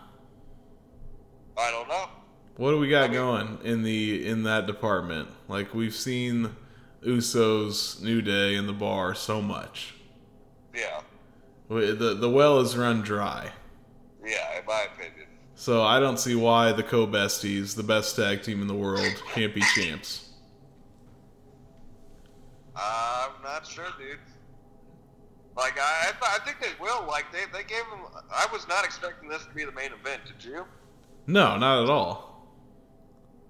I 1.59 1.73
don't 1.73 1.89
know. 1.89 2.11
What 2.59 2.71
do 2.71 2.79
we 2.79 2.89
got 2.89 3.11
going 3.11 3.59
in 3.65 3.83
the 3.83 4.25
in 4.25 4.45
that 4.45 4.69
department? 4.69 5.31
Like 5.49 5.75
we've 5.75 5.97
seen 5.97 6.55
Usos, 7.05 8.01
New 8.01 8.23
Day, 8.23 8.55
and 8.55 8.69
the 8.69 8.73
bar 8.73 9.17
so 9.17 9.43
much. 9.43 9.97
Yeah, 10.73 11.01
The 11.69 12.17
the 12.21 12.31
well 12.31 12.61
is 12.61 12.77
run 12.77 13.03
dry. 13.03 13.51
yeah, 14.25 14.59
in 14.59 14.67
my 14.67 14.87
opinion. 14.95 15.27
So 15.57 15.83
I 15.83 16.01
don't 16.01 16.19
see 16.19 16.35
why 16.35 16.73
the 16.73 16.83
Co-Besties, 16.83 17.77
the 17.77 17.83
best 17.83 18.17
tag 18.17 18.43
team 18.43 18.61
in 18.61 18.67
the 18.67 18.75
world, 18.75 19.23
can't 19.33 19.55
be 19.55 19.63
champs. 19.75 20.31
I'm 22.77 23.31
not 23.43 23.67
sure, 23.67 23.87
dude. 23.99 24.19
Like 25.57 25.79
I, 25.79 26.09
I, 26.09 26.11
th- 26.11 26.41
I 26.41 26.45
think 26.45 26.61
they 26.61 26.73
will. 26.83 27.07
Like 27.07 27.27
they, 27.33 27.45
they 27.53 27.63
gave 27.65 27.85
them. 27.91 28.01
I 28.33 28.47
was 28.53 28.67
not 28.67 28.85
expecting 28.85 29.29
this 29.29 29.45
to 29.45 29.51
be 29.55 29.65
the 29.65 29.73
main 29.73 29.93
event. 29.93 30.23
Did 30.27 30.45
you? 30.45 30.65
No, 31.27 31.57
not 31.57 31.85
at 31.85 31.91
all. 31.91 32.49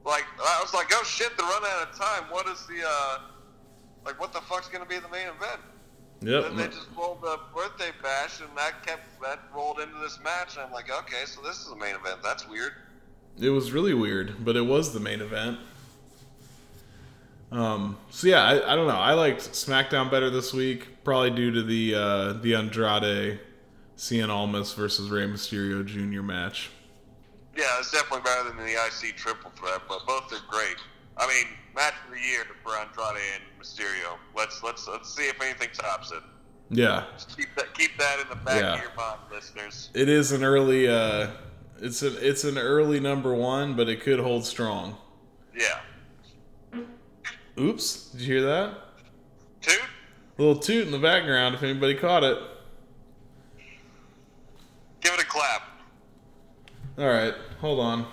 Like 0.04 0.24
I 0.38 0.60
was 0.62 0.74
like, 0.74 0.88
oh 0.92 1.02
shit, 1.04 1.32
they're 1.38 1.46
running 1.46 1.70
out 1.72 1.88
of 1.90 1.98
time. 1.98 2.24
What 2.30 2.46
is 2.46 2.66
the 2.66 2.86
uh, 2.86 3.18
like 4.04 4.20
what 4.20 4.34
the 4.34 4.40
fuck's 4.42 4.68
gonna 4.68 4.84
be 4.84 4.98
the 4.98 5.08
main 5.08 5.28
event? 5.28 5.60
Then 6.24 6.56
they 6.56 6.66
just 6.66 6.88
rolled 6.96 7.22
the 7.22 7.38
birthday 7.54 7.90
bash, 8.02 8.40
and 8.40 8.48
that 8.56 8.86
kept 8.86 9.20
that 9.22 9.40
rolled 9.54 9.80
into 9.80 9.98
this 9.98 10.18
match. 10.22 10.56
And 10.56 10.64
I'm 10.64 10.72
like, 10.72 10.90
okay, 10.90 11.24
so 11.26 11.42
this 11.42 11.60
is 11.60 11.68
the 11.68 11.76
main 11.76 11.94
event. 11.94 12.22
That's 12.22 12.48
weird. 12.48 12.72
It 13.38 13.50
was 13.50 13.72
really 13.72 13.94
weird, 13.94 14.44
but 14.44 14.56
it 14.56 14.64
was 14.64 14.92
the 14.92 15.00
main 15.00 15.20
event. 15.20 15.58
Um, 17.52 17.98
so 18.10 18.26
yeah, 18.26 18.42
I, 18.42 18.72
I 18.72 18.76
don't 18.76 18.86
know. 18.86 18.96
I 18.96 19.14
liked 19.14 19.40
SmackDown 19.40 20.10
better 20.10 20.30
this 20.30 20.52
week, 20.52 21.04
probably 21.04 21.30
due 21.30 21.50
to 21.52 21.62
the 21.62 21.94
uh, 21.94 22.32
the 22.34 22.54
Andrade, 22.54 23.40
Cien 23.96 24.28
Almas 24.28 24.72
versus 24.72 25.10
Rey 25.10 25.26
Mysterio 25.26 25.84
Jr. 25.84 26.22
match. 26.22 26.70
Yeah, 27.56 27.64
it's 27.78 27.92
definitely 27.92 28.22
better 28.24 28.48
than 28.48 28.56
the 28.56 28.72
IC 28.72 29.16
triple 29.16 29.52
threat, 29.52 29.82
but 29.88 30.04
both 30.06 30.32
are 30.32 30.42
great. 30.50 30.76
I 31.16 31.28
mean, 31.28 31.46
match 31.74 31.94
of 32.06 32.14
the 32.14 32.20
year 32.20 32.44
for 32.62 32.72
Andrade 32.76 33.22
and 33.34 33.42
Mysterio. 33.60 34.16
Let's 34.36 34.62
let's 34.62 34.86
let's 34.88 35.14
see 35.14 35.24
if 35.28 35.40
anything 35.42 35.68
tops 35.74 36.12
it. 36.12 36.22
Yeah, 36.70 37.04
Just 37.12 37.36
keep 37.36 37.54
that 37.56 37.74
keep 37.74 37.96
that 37.98 38.20
in 38.20 38.28
the 38.30 38.36
back 38.36 38.60
Yeah. 38.60 38.74
of 38.74 38.80
your 38.80 38.94
mind, 38.96 39.20
listeners. 39.30 39.90
it 39.94 40.08
is 40.08 40.32
an 40.32 40.42
early. 40.42 40.88
Uh, 40.88 41.28
it's 41.80 42.02
an 42.02 42.16
it's 42.20 42.44
an 42.44 42.56
early 42.58 43.00
number 43.00 43.34
one, 43.34 43.74
but 43.76 43.88
it 43.88 44.00
could 44.00 44.18
hold 44.18 44.46
strong. 44.46 44.96
Yeah. 45.54 45.80
Oops, 47.58 48.10
did 48.10 48.20
you 48.22 48.26
hear 48.38 48.42
that? 48.46 48.74
Toot? 49.60 49.80
A 50.38 50.42
little 50.42 50.60
toot 50.60 50.86
in 50.86 50.90
the 50.92 50.98
background. 50.98 51.54
If 51.54 51.62
anybody 51.62 51.94
caught 51.94 52.24
it. 52.24 52.38
Give 55.00 55.12
it 55.12 55.20
a 55.20 55.26
clap. 55.26 55.62
All 56.98 57.06
right, 57.06 57.34
hold 57.60 57.78
on. 57.78 58.06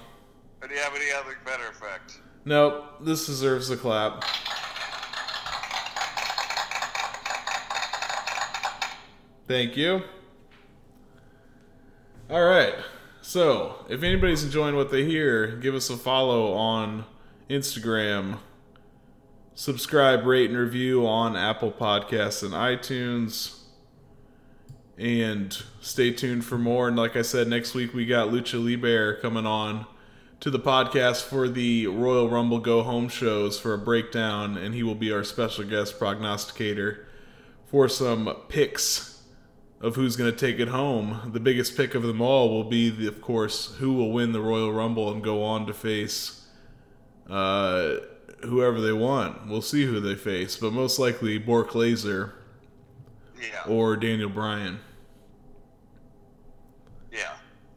Or 0.61 0.67
do 0.67 0.73
you 0.75 0.81
have 0.81 0.93
any 0.95 1.11
other 1.11 1.37
better 1.45 1.67
effect? 1.69 2.19
Nope, 2.43 2.85
this 3.01 3.25
deserves 3.27 3.69
a 3.69 3.77
clap. 3.77 4.23
Thank 9.47 9.75
you. 9.75 10.01
All 12.29 12.45
right. 12.45 12.75
So, 13.21 13.85
if 13.89 14.01
anybody's 14.01 14.43
enjoying 14.43 14.75
what 14.75 14.89
they 14.89 15.05
hear, 15.05 15.57
give 15.57 15.75
us 15.75 15.89
a 15.89 15.97
follow 15.97 16.53
on 16.53 17.05
Instagram. 17.49 18.39
Subscribe, 19.53 20.25
rate, 20.25 20.49
and 20.49 20.57
review 20.57 21.05
on 21.05 21.35
Apple 21.35 21.71
Podcasts 21.71 22.41
and 22.41 22.53
iTunes. 22.53 23.59
And 24.97 25.61
stay 25.81 26.11
tuned 26.11 26.45
for 26.45 26.57
more. 26.57 26.87
And 26.87 26.97
like 26.97 27.15
I 27.15 27.21
said, 27.21 27.47
next 27.47 27.73
week 27.75 27.93
we 27.93 28.05
got 28.05 28.29
Lucha 28.29 28.63
Libre 28.63 29.19
coming 29.21 29.45
on 29.45 29.85
to 30.41 30.49
the 30.49 30.59
podcast 30.59 31.23
for 31.23 31.47
the 31.47 31.85
Royal 31.87 32.27
Rumble 32.29 32.59
Go 32.59 32.81
Home 32.83 33.07
shows 33.09 33.59
for 33.59 33.73
a 33.73 33.77
breakdown, 33.77 34.57
and 34.57 34.73
he 34.73 34.81
will 34.83 34.95
be 34.95 35.11
our 35.11 35.23
special 35.23 35.63
guest 35.63 35.99
prognosticator 35.99 37.07
for 37.67 37.87
some 37.87 38.35
picks 38.49 39.21
of 39.79 39.95
who's 39.95 40.15
going 40.15 40.31
to 40.31 40.37
take 40.37 40.59
it 40.59 40.67
home. 40.69 41.29
The 41.31 41.39
biggest 41.39 41.77
pick 41.77 41.93
of 41.95 42.01
them 42.03 42.21
all 42.21 42.49
will 42.49 42.63
be, 42.63 42.89
the, 42.89 43.07
of 43.07 43.21
course, 43.21 43.75
who 43.75 43.93
will 43.93 44.11
win 44.11 44.31
the 44.31 44.41
Royal 44.41 44.73
Rumble 44.73 45.11
and 45.11 45.23
go 45.23 45.43
on 45.43 45.67
to 45.67 45.73
face 45.73 46.47
uh, 47.29 47.97
whoever 48.43 48.81
they 48.81 48.91
want. 48.93 49.47
We'll 49.47 49.61
see 49.61 49.85
who 49.85 49.99
they 49.99 50.15
face, 50.15 50.57
but 50.57 50.73
most 50.73 50.97
likely 50.97 51.37
Bork 51.37 51.75
Laser 51.75 52.33
Yeah. 53.39 53.63
or 53.67 53.95
Daniel 53.95 54.29
Bryan. 54.29 54.79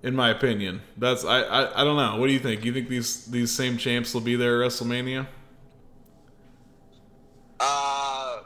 In 0.04 0.14
my 0.14 0.28
opinion, 0.28 0.82
that's 0.98 1.24
I, 1.24 1.40
I 1.40 1.80
I 1.80 1.84
don't 1.84 1.96
know. 1.96 2.16
What 2.20 2.26
do 2.26 2.34
you 2.34 2.38
think? 2.38 2.62
You 2.62 2.74
think 2.74 2.90
these 2.90 3.24
these 3.24 3.50
same 3.50 3.78
champs 3.78 4.12
will 4.12 4.20
be 4.20 4.36
there 4.36 4.62
at 4.62 4.70
WrestleMania? 4.70 5.26
Uh 7.58 8.40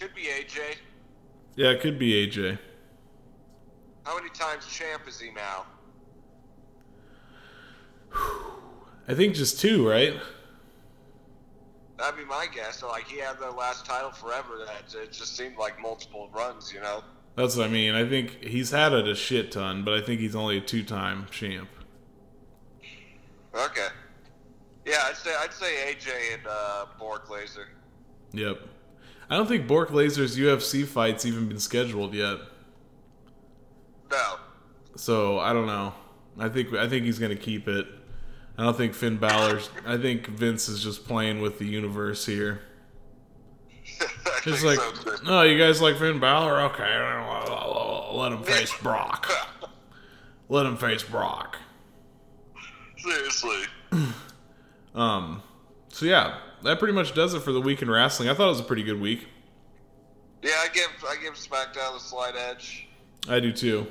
could 0.00 0.12
be 0.16 0.22
AJ. 0.22 0.74
Yeah, 1.54 1.70
it 1.70 1.80
could 1.80 1.96
be 1.96 2.26
AJ. 2.26 2.58
How 4.02 4.16
many 4.16 4.30
times 4.30 4.66
champ 4.66 5.02
is 5.06 5.20
he 5.20 5.30
now? 5.30 5.64
I 9.06 9.14
think 9.14 9.36
just 9.36 9.60
two, 9.60 9.88
right? 9.88 10.14
That'd 11.98 12.18
be 12.18 12.24
my 12.24 12.48
guess. 12.52 12.80
So 12.80 12.88
like 12.88 13.06
he 13.06 13.20
had 13.20 13.38
the 13.38 13.52
last 13.52 13.86
title 13.86 14.10
forever. 14.10 14.66
That 14.66 14.92
it 15.00 15.12
just 15.12 15.36
seemed 15.36 15.56
like 15.56 15.80
multiple 15.80 16.28
runs, 16.32 16.72
you 16.72 16.80
know. 16.80 17.04
That's 17.38 17.54
what 17.54 17.68
I 17.68 17.70
mean. 17.70 17.94
I 17.94 18.04
think 18.04 18.42
he's 18.42 18.72
had 18.72 18.92
it 18.92 19.06
a 19.06 19.14
shit 19.14 19.52
ton, 19.52 19.84
but 19.84 19.94
I 19.94 20.00
think 20.00 20.18
he's 20.18 20.34
only 20.34 20.58
a 20.58 20.60
two-time 20.60 21.28
champ. 21.30 21.68
Okay. 23.54 23.86
Yeah, 24.84 25.04
I'd 25.04 25.16
say 25.16 25.30
I'd 25.40 25.52
say 25.52 25.94
AJ 25.94 26.34
and 26.34 26.46
uh, 26.48 26.86
Bork 26.98 27.30
Laser. 27.30 27.68
Yep. 28.32 28.58
I 29.30 29.36
don't 29.36 29.46
think 29.46 29.68
Bork 29.68 29.92
Laser's 29.92 30.36
UFC 30.36 30.84
fight's 30.84 31.24
even 31.24 31.46
been 31.48 31.60
scheduled 31.60 32.12
yet. 32.12 32.38
No. 34.10 34.34
So 34.96 35.38
I 35.38 35.52
don't 35.52 35.66
know. 35.66 35.94
I 36.40 36.48
think 36.48 36.74
I 36.74 36.88
think 36.88 37.04
he's 37.04 37.20
gonna 37.20 37.36
keep 37.36 37.68
it. 37.68 37.86
I 38.56 38.64
don't 38.64 38.76
think 38.76 38.94
Finn 38.94 39.16
Balor's. 39.16 39.70
I 39.86 39.96
think 39.96 40.26
Vince 40.26 40.68
is 40.68 40.82
just 40.82 41.06
playing 41.06 41.40
with 41.40 41.60
the 41.60 41.66
universe 41.66 42.26
here. 42.26 42.62
I 44.00 44.40
Just 44.42 44.64
like, 44.64 44.78
so, 44.78 45.16
no, 45.24 45.42
you 45.42 45.58
guys 45.58 45.80
like 45.82 45.96
Finn 45.98 46.20
Balor? 46.20 46.60
Okay, 46.72 48.14
let 48.16 48.32
him 48.32 48.42
face 48.42 48.72
Brock. 48.82 49.30
Let 50.48 50.66
him 50.66 50.76
face 50.76 51.02
Brock. 51.02 51.56
Seriously. 52.96 53.62
Um, 54.94 55.42
so 55.90 56.06
yeah, 56.06 56.38
that 56.64 56.80
pretty 56.80 56.94
much 56.94 57.14
does 57.14 57.32
it 57.32 57.42
for 57.42 57.52
the 57.52 57.60
week 57.60 57.82
in 57.82 57.90
wrestling. 57.90 58.28
I 58.28 58.34
thought 58.34 58.46
it 58.46 58.48
was 58.48 58.60
a 58.60 58.64
pretty 58.64 58.82
good 58.82 59.00
week. 59.00 59.28
Yeah, 60.42 60.50
I 60.56 60.68
give 60.72 60.90
I 61.06 61.16
give 61.22 61.34
SmackDown 61.34 61.94
the 61.94 62.00
slight 62.00 62.34
edge. 62.34 62.88
I 63.28 63.38
do 63.38 63.52
too. 63.52 63.86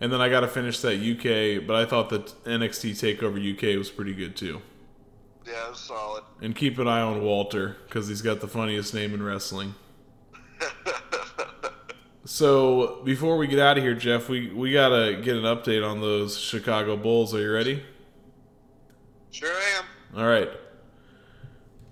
And 0.00 0.12
then 0.12 0.20
I 0.20 0.28
got 0.28 0.40
to 0.40 0.48
finish 0.48 0.78
that 0.80 0.96
UK, 0.98 1.66
but 1.66 1.74
I 1.74 1.86
thought 1.86 2.10
that 2.10 2.26
NXT 2.44 3.18
Takeover 3.18 3.38
UK 3.38 3.76
was 3.78 3.90
pretty 3.90 4.14
good 4.14 4.36
too. 4.36 4.60
Yeah, 5.46 5.66
it 5.66 5.70
was 5.70 5.80
solid. 5.80 6.24
And 6.40 6.54
keep 6.56 6.78
an 6.78 6.88
eye 6.88 7.00
on 7.00 7.22
Walter 7.22 7.76
because 7.86 8.08
he's 8.08 8.22
got 8.22 8.40
the 8.40 8.48
funniest 8.48 8.94
name 8.94 9.12
in 9.12 9.22
wrestling. 9.22 9.74
so 12.24 13.02
before 13.04 13.36
we 13.36 13.46
get 13.46 13.58
out 13.58 13.76
of 13.76 13.84
here, 13.84 13.94
Jeff, 13.94 14.28
we 14.28 14.50
we 14.50 14.72
gotta 14.72 15.20
get 15.22 15.36
an 15.36 15.42
update 15.42 15.86
on 15.86 16.00
those 16.00 16.38
Chicago 16.38 16.96
Bulls. 16.96 17.34
Are 17.34 17.40
you 17.40 17.52
ready? 17.52 17.82
Sure 19.30 19.50
am. 19.76 19.84
All 20.16 20.26
right. 20.26 20.50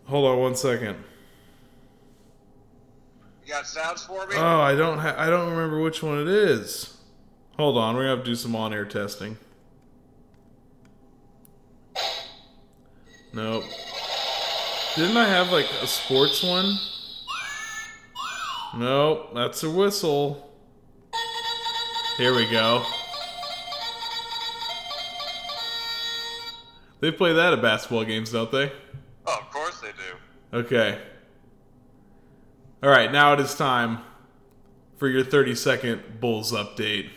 Hold 0.06 0.26
on 0.26 0.38
one 0.38 0.54
second. 0.54 0.96
You 3.44 3.52
got 3.52 3.66
sounds 3.66 4.04
for 4.04 4.26
me? 4.26 4.36
Oh, 4.36 4.60
I 4.60 4.74
don't. 4.74 4.98
Ha- 4.98 5.16
I 5.18 5.28
don't 5.28 5.50
remember 5.50 5.80
which 5.80 6.02
one 6.02 6.18
it 6.20 6.28
is. 6.28 6.96
Hold 7.58 7.76
on, 7.76 7.94
we're 7.94 8.02
gonna 8.02 8.16
have 8.16 8.24
to 8.24 8.30
do 8.30 8.34
some 8.34 8.56
on-air 8.56 8.86
testing. 8.86 9.36
Didn't 14.94 15.16
I 15.16 15.26
have 15.26 15.50
like 15.50 15.66
a 15.80 15.86
sports 15.86 16.42
one? 16.42 16.78
Nope, 18.76 19.30
that's 19.34 19.62
a 19.62 19.70
whistle. 19.70 20.52
Here 22.18 22.34
we 22.34 22.50
go. 22.50 22.84
They 27.00 27.10
play 27.10 27.32
that 27.32 27.54
at 27.54 27.62
basketball 27.62 28.04
games, 28.04 28.32
don't 28.32 28.52
they? 28.52 28.70
Oh, 29.26 29.38
of 29.40 29.50
course 29.50 29.80
they 29.80 29.92
do. 29.92 30.58
Okay. 30.58 31.00
All 32.82 32.90
right, 32.90 33.10
now 33.10 33.32
it 33.32 33.40
is 33.40 33.54
time 33.54 34.00
for 34.98 35.08
your 35.08 35.24
30 35.24 35.54
second 35.54 36.20
Bulls 36.20 36.52
update. 36.52 37.08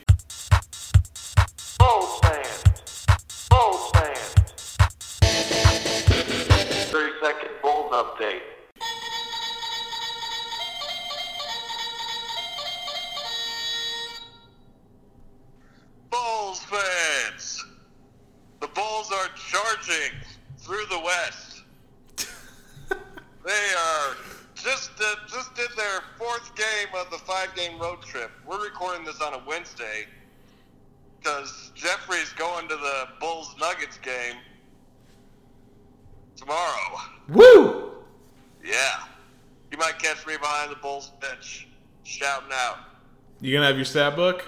You 43.45 43.53
gonna 43.53 43.67
have 43.67 43.75
your 43.75 43.85
stat 43.85 44.15
book? 44.15 44.43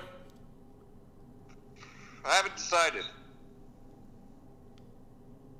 I 2.25 2.33
haven't 2.33 2.55
decided. 2.55 3.03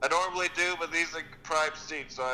I 0.02 0.08
normally 0.08 0.48
do, 0.56 0.74
but 0.80 0.92
these 0.92 1.16
are 1.16 1.22
prime 1.44 1.70
seats, 1.76 2.16
so 2.16 2.24
I 2.24 2.34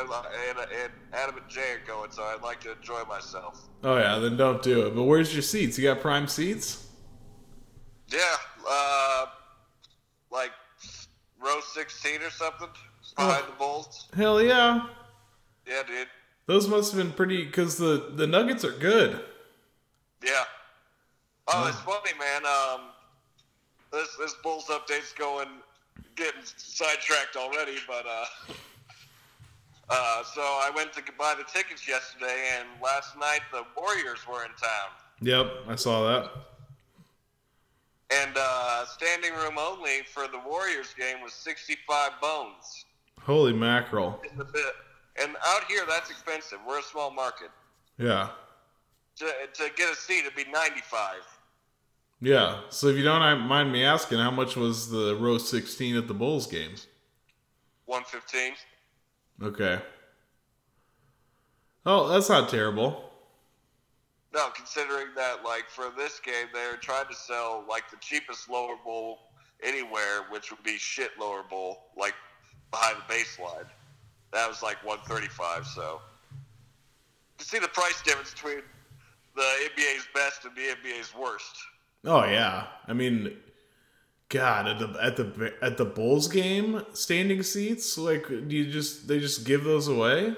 and, 0.49 0.59
and 0.59 0.93
Adam 1.11 1.35
and 1.35 1.49
Jay 1.49 1.73
are 1.73 1.85
going, 1.85 2.09
so 2.09 2.23
I'd 2.23 2.41
like 2.41 2.61
to 2.61 2.71
enjoy 2.71 3.03
myself. 3.03 3.67
Oh 3.83 3.97
yeah, 3.97 4.17
then 4.19 4.37
don't 4.37 4.63
do 4.63 4.87
it. 4.87 4.95
But 4.95 5.03
where's 5.03 5.33
your 5.33 5.41
seats? 5.41 5.77
You 5.77 5.83
got 5.83 5.99
prime 5.99 6.25
seats? 6.25 6.87
Yeah, 8.07 8.19
uh, 8.65 9.25
like 10.31 10.51
row 11.43 11.59
16 11.73 12.21
or 12.21 12.29
something 12.29 12.69
behind 13.17 13.43
the 13.49 13.57
Bulls. 13.59 14.07
Hell 14.15 14.41
yeah. 14.41 14.87
Yeah, 15.67 15.83
dude. 15.85 16.07
Those 16.45 16.69
must 16.69 16.93
have 16.93 17.03
been 17.03 17.11
pretty 17.11 17.43
because 17.43 17.77
the 17.77 18.13
the 18.15 18.25
Nuggets 18.25 18.63
are 18.63 18.71
good. 18.71 19.19
Yeah. 20.23 20.45
Oh, 21.47 21.67
it's 21.67 21.79
funny, 21.79 22.17
man. 22.19 22.45
Um, 22.45 22.81
this 23.91 24.15
this 24.17 24.33
Bulls 24.43 24.65
update's 24.69 25.13
going 25.13 25.47
getting 26.15 26.41
sidetracked 26.43 27.35
already, 27.35 27.75
but 27.87 28.05
uh, 28.05 28.25
uh, 29.89 30.23
so 30.23 30.41
I 30.41 30.71
went 30.75 30.93
to 30.93 31.03
buy 31.17 31.35
the 31.37 31.43
tickets 31.43 31.87
yesterday, 31.87 32.49
and 32.57 32.67
last 32.81 33.17
night 33.19 33.41
the 33.51 33.63
Warriors 33.79 34.19
were 34.27 34.43
in 34.43 34.51
town, 34.51 34.89
Yep, 35.21 35.51
I 35.67 35.75
saw 35.75 36.03
that. 36.07 36.31
and 38.11 38.31
uh, 38.37 38.85
standing 38.85 39.33
room 39.33 39.57
only 39.57 40.01
for 40.13 40.27
the 40.27 40.39
Warriors 40.47 40.93
game 40.97 41.21
was 41.21 41.33
sixty 41.33 41.77
five 41.87 42.11
bones 42.21 42.85
Holy 43.21 43.53
mackerel. 43.53 44.21
in 44.31 44.37
the 44.37 44.45
bit. 44.45 44.73
And 45.21 45.35
out 45.47 45.63
here, 45.67 45.83
that's 45.87 46.09
expensive. 46.09 46.57
We're 46.67 46.79
a 46.79 46.83
small 46.83 47.11
market. 47.11 47.49
Yeah. 47.99 48.29
To, 49.23 49.63
to 49.63 49.71
get 49.75 49.91
a 49.91 49.95
seat, 49.95 50.25
it'd 50.25 50.35
be 50.35 50.45
ninety 50.51 50.81
five. 50.81 51.21
Yeah. 52.19 52.61
So 52.69 52.87
if 52.87 52.97
you 52.97 53.03
don't 53.03 53.41
mind 53.41 53.71
me 53.71 53.83
asking, 53.83 54.19
how 54.19 54.31
much 54.31 54.55
was 54.55 54.89
the 54.89 55.15
row 55.15 55.37
16 55.37 55.97
at 55.97 56.07
the 56.07 56.13
Bulls 56.13 56.47
games? 56.47 56.87
One 57.85 58.03
fifteen. 58.05 58.53
Okay. 59.41 59.79
Oh, 61.85 62.07
that's 62.07 62.29
not 62.29 62.49
terrible. 62.49 63.11
No, 64.33 64.49
considering 64.55 65.07
that, 65.15 65.43
like, 65.43 65.69
for 65.69 65.91
this 65.95 66.19
game, 66.19 66.47
they're 66.53 66.77
trying 66.77 67.07
to 67.07 67.15
sell, 67.15 67.65
like, 67.69 67.91
the 67.91 67.97
cheapest 67.99 68.49
lower 68.49 68.75
bowl 68.83 69.19
anywhere, 69.61 70.23
which 70.29 70.49
would 70.49 70.63
be 70.63 70.77
shit 70.77 71.11
lower 71.19 71.43
bowl, 71.43 71.89
like, 71.97 72.15
behind 72.71 72.97
the 72.97 73.13
baseline. 73.13 73.67
That 74.31 74.47
was, 74.47 74.63
like, 74.63 74.83
135 74.83 75.67
so. 75.67 76.01
You 77.37 77.45
see 77.45 77.59
the 77.59 77.67
price 77.67 78.01
difference 78.01 78.33
between 78.33 78.61
the 79.35 79.41
NBA's 79.41 80.07
best 80.13 80.45
and 80.45 80.55
the 80.55 80.61
NBA's 80.61 81.13
worst. 81.15 81.55
Oh 82.05 82.23
yeah. 82.25 82.67
I 82.87 82.93
mean, 82.93 83.37
God, 84.29 84.67
at 84.67 84.79
the 84.79 85.03
at 85.03 85.15
the 85.17 85.53
at 85.61 85.77
the 85.77 85.85
Bulls 85.85 86.27
game, 86.27 86.83
standing 86.93 87.43
seats, 87.43 87.97
like 87.97 88.27
do 88.27 88.55
you 88.55 88.69
just 88.71 89.07
they 89.07 89.19
just 89.19 89.45
give 89.45 89.63
those 89.63 89.87
away? 89.87 90.35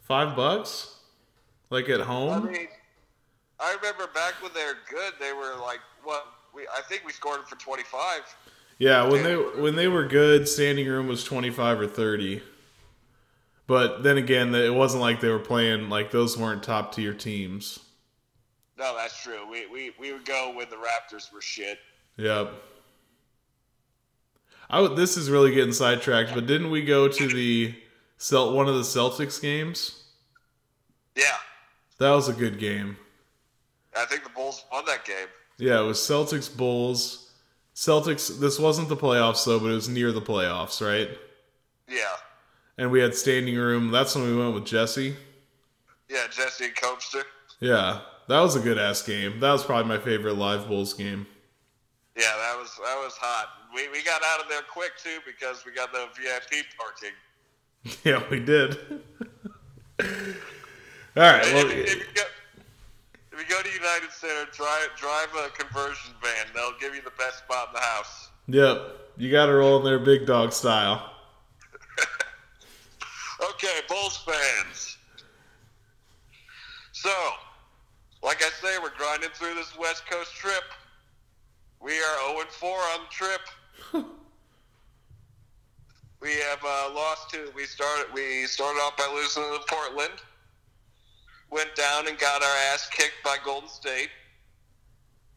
Five 0.00 0.36
bucks, 0.36 0.96
like 1.70 1.88
at 1.88 2.00
I 2.00 2.04
home. 2.04 2.46
mean, 2.46 2.68
I 3.60 3.74
remember 3.76 4.08
back 4.12 4.34
when 4.42 4.52
they 4.52 4.64
were 4.64 4.78
good, 4.90 5.14
they 5.20 5.32
were, 5.32 5.54
like, 5.60 5.78
what? 6.02 6.26
We, 6.54 6.62
I 6.76 6.82
think 6.82 7.02
we 7.06 7.12
scored 7.12 7.38
them 7.38 7.46
for 7.46 7.56
25 7.56 8.22
Yeah, 8.78 9.08
when 9.08 9.22
they 9.22 9.36
when 9.36 9.76
they 9.76 9.88
were 9.88 10.04
good, 10.06 10.48
standing 10.48 10.86
room 10.88 11.06
was 11.06 11.24
twenty 11.24 11.50
five 11.50 11.80
or 11.80 11.86
thirty. 11.86 12.42
But 13.66 14.02
then 14.02 14.18
again, 14.18 14.54
it 14.54 14.74
wasn't 14.74 15.02
like 15.02 15.20
they 15.20 15.28
were 15.28 15.38
playing 15.38 15.88
like 15.88 16.10
those 16.10 16.36
weren't 16.36 16.62
top 16.62 16.94
tier 16.94 17.14
teams. 17.14 17.78
No, 18.78 18.96
that's 18.96 19.22
true. 19.22 19.48
We, 19.50 19.66
we, 19.68 19.92
we 19.98 20.12
would 20.12 20.24
go 20.24 20.52
when 20.54 20.68
the 20.68 20.76
Raptors 20.76 21.32
were 21.32 21.40
shit. 21.40 21.78
Yep. 22.16 22.52
I 24.68 24.80
would, 24.80 24.96
this 24.96 25.16
is 25.16 25.30
really 25.30 25.54
getting 25.54 25.72
sidetracked, 25.72 26.34
but 26.34 26.46
didn't 26.46 26.70
we 26.70 26.82
go 26.82 27.06
to 27.06 27.28
the 27.28 27.74
Celt 28.18 28.54
one 28.54 28.68
of 28.68 28.74
the 28.74 28.82
Celtics 28.82 29.40
games? 29.40 30.04
Yeah, 31.14 31.36
That 31.98 32.12
was 32.12 32.28
a 32.28 32.32
good 32.32 32.58
game. 32.58 32.96
I 33.96 34.06
think 34.06 34.24
the 34.24 34.30
Bulls 34.30 34.64
won 34.72 34.84
that 34.86 35.04
game. 35.04 35.26
Yeah, 35.58 35.80
it 35.80 35.84
was 35.84 35.98
Celtics 35.98 36.54
Bulls. 36.54 37.30
Celtics. 37.74 38.40
This 38.40 38.58
wasn't 38.58 38.88
the 38.88 38.96
playoffs 38.96 39.44
though, 39.44 39.58
but 39.60 39.66
it 39.66 39.74
was 39.74 39.88
near 39.88 40.10
the 40.12 40.22
playoffs, 40.22 40.80
right? 40.84 41.10
Yeah. 41.88 42.16
And 42.82 42.90
we 42.90 42.98
had 42.98 43.14
standing 43.14 43.54
room. 43.54 43.92
That's 43.92 44.16
when 44.16 44.24
we 44.24 44.36
went 44.36 44.54
with 44.54 44.64
Jesse. 44.64 45.14
Yeah, 46.10 46.26
Jesse 46.28 46.64
and 46.64 46.74
Coaster. 46.74 47.22
Yeah, 47.60 48.00
that 48.26 48.40
was 48.40 48.56
a 48.56 48.58
good 48.58 48.76
ass 48.76 49.02
game. 49.02 49.38
That 49.38 49.52
was 49.52 49.62
probably 49.62 49.88
my 49.88 50.02
favorite 50.02 50.34
live 50.34 50.66
Bulls 50.66 50.92
game. 50.92 51.28
Yeah, 52.16 52.24
that 52.24 52.58
was 52.58 52.76
that 52.84 52.96
was 52.96 53.16
hot. 53.20 53.50
We 53.72 53.88
we 53.90 54.02
got 54.02 54.20
out 54.24 54.40
of 54.42 54.48
there 54.48 54.62
quick 54.68 54.96
too 55.00 55.20
because 55.24 55.64
we 55.64 55.70
got 55.70 55.92
the 55.92 56.08
VIP 56.20 56.64
parking. 56.76 57.12
Yeah, 58.04 58.24
we 58.30 58.40
did. 58.40 58.78
All 60.00 60.06
right. 61.16 61.46
if, 61.46 61.54
Well, 61.54 61.70
you, 61.70 61.82
if, 61.82 61.94
you 61.94 62.04
go, 62.14 62.22
if 63.30 63.38
you 63.38 63.46
go 63.48 63.62
to 63.62 63.68
United 63.72 64.10
Center, 64.10 64.50
drive 64.50 64.88
drive 64.96 65.28
a 65.36 65.50
conversion 65.50 66.14
van. 66.20 66.46
They'll 66.52 66.76
give 66.80 66.96
you 66.96 67.02
the 67.02 67.12
best 67.16 67.38
spot 67.38 67.68
in 67.68 67.74
the 67.74 67.80
house. 67.80 68.30
yep. 68.48 68.98
You 69.16 69.30
got 69.30 69.46
to 69.46 69.52
roll 69.52 69.78
in 69.78 69.84
there 69.84 70.00
big 70.00 70.26
dog 70.26 70.52
style. 70.52 71.11
Okay, 73.50 73.80
Bulls 73.88 74.18
fans. 74.18 74.98
So, 76.92 77.10
like 78.22 78.42
I 78.42 78.50
say, 78.60 78.78
we're 78.80 78.96
grinding 78.96 79.30
through 79.30 79.54
this 79.54 79.76
West 79.76 80.08
Coast 80.08 80.32
trip. 80.34 80.62
We 81.80 81.92
are 81.92 82.34
0 82.34 82.44
4 82.48 82.70
on 82.70 83.00
the 83.00 83.10
trip. 83.10 83.40
we 86.20 86.30
have 86.30 86.60
uh, 86.64 86.94
lost 86.94 87.30
to. 87.30 87.50
We 87.56 87.64
started. 87.64 88.06
We 88.14 88.46
started 88.46 88.78
off 88.78 88.96
by 88.96 89.10
losing 89.12 89.42
to 89.42 89.58
Portland. 89.66 90.22
Went 91.50 91.74
down 91.74 92.06
and 92.06 92.16
got 92.18 92.42
our 92.42 92.56
ass 92.72 92.88
kicked 92.92 93.24
by 93.24 93.38
Golden 93.44 93.68
State. 93.68 94.10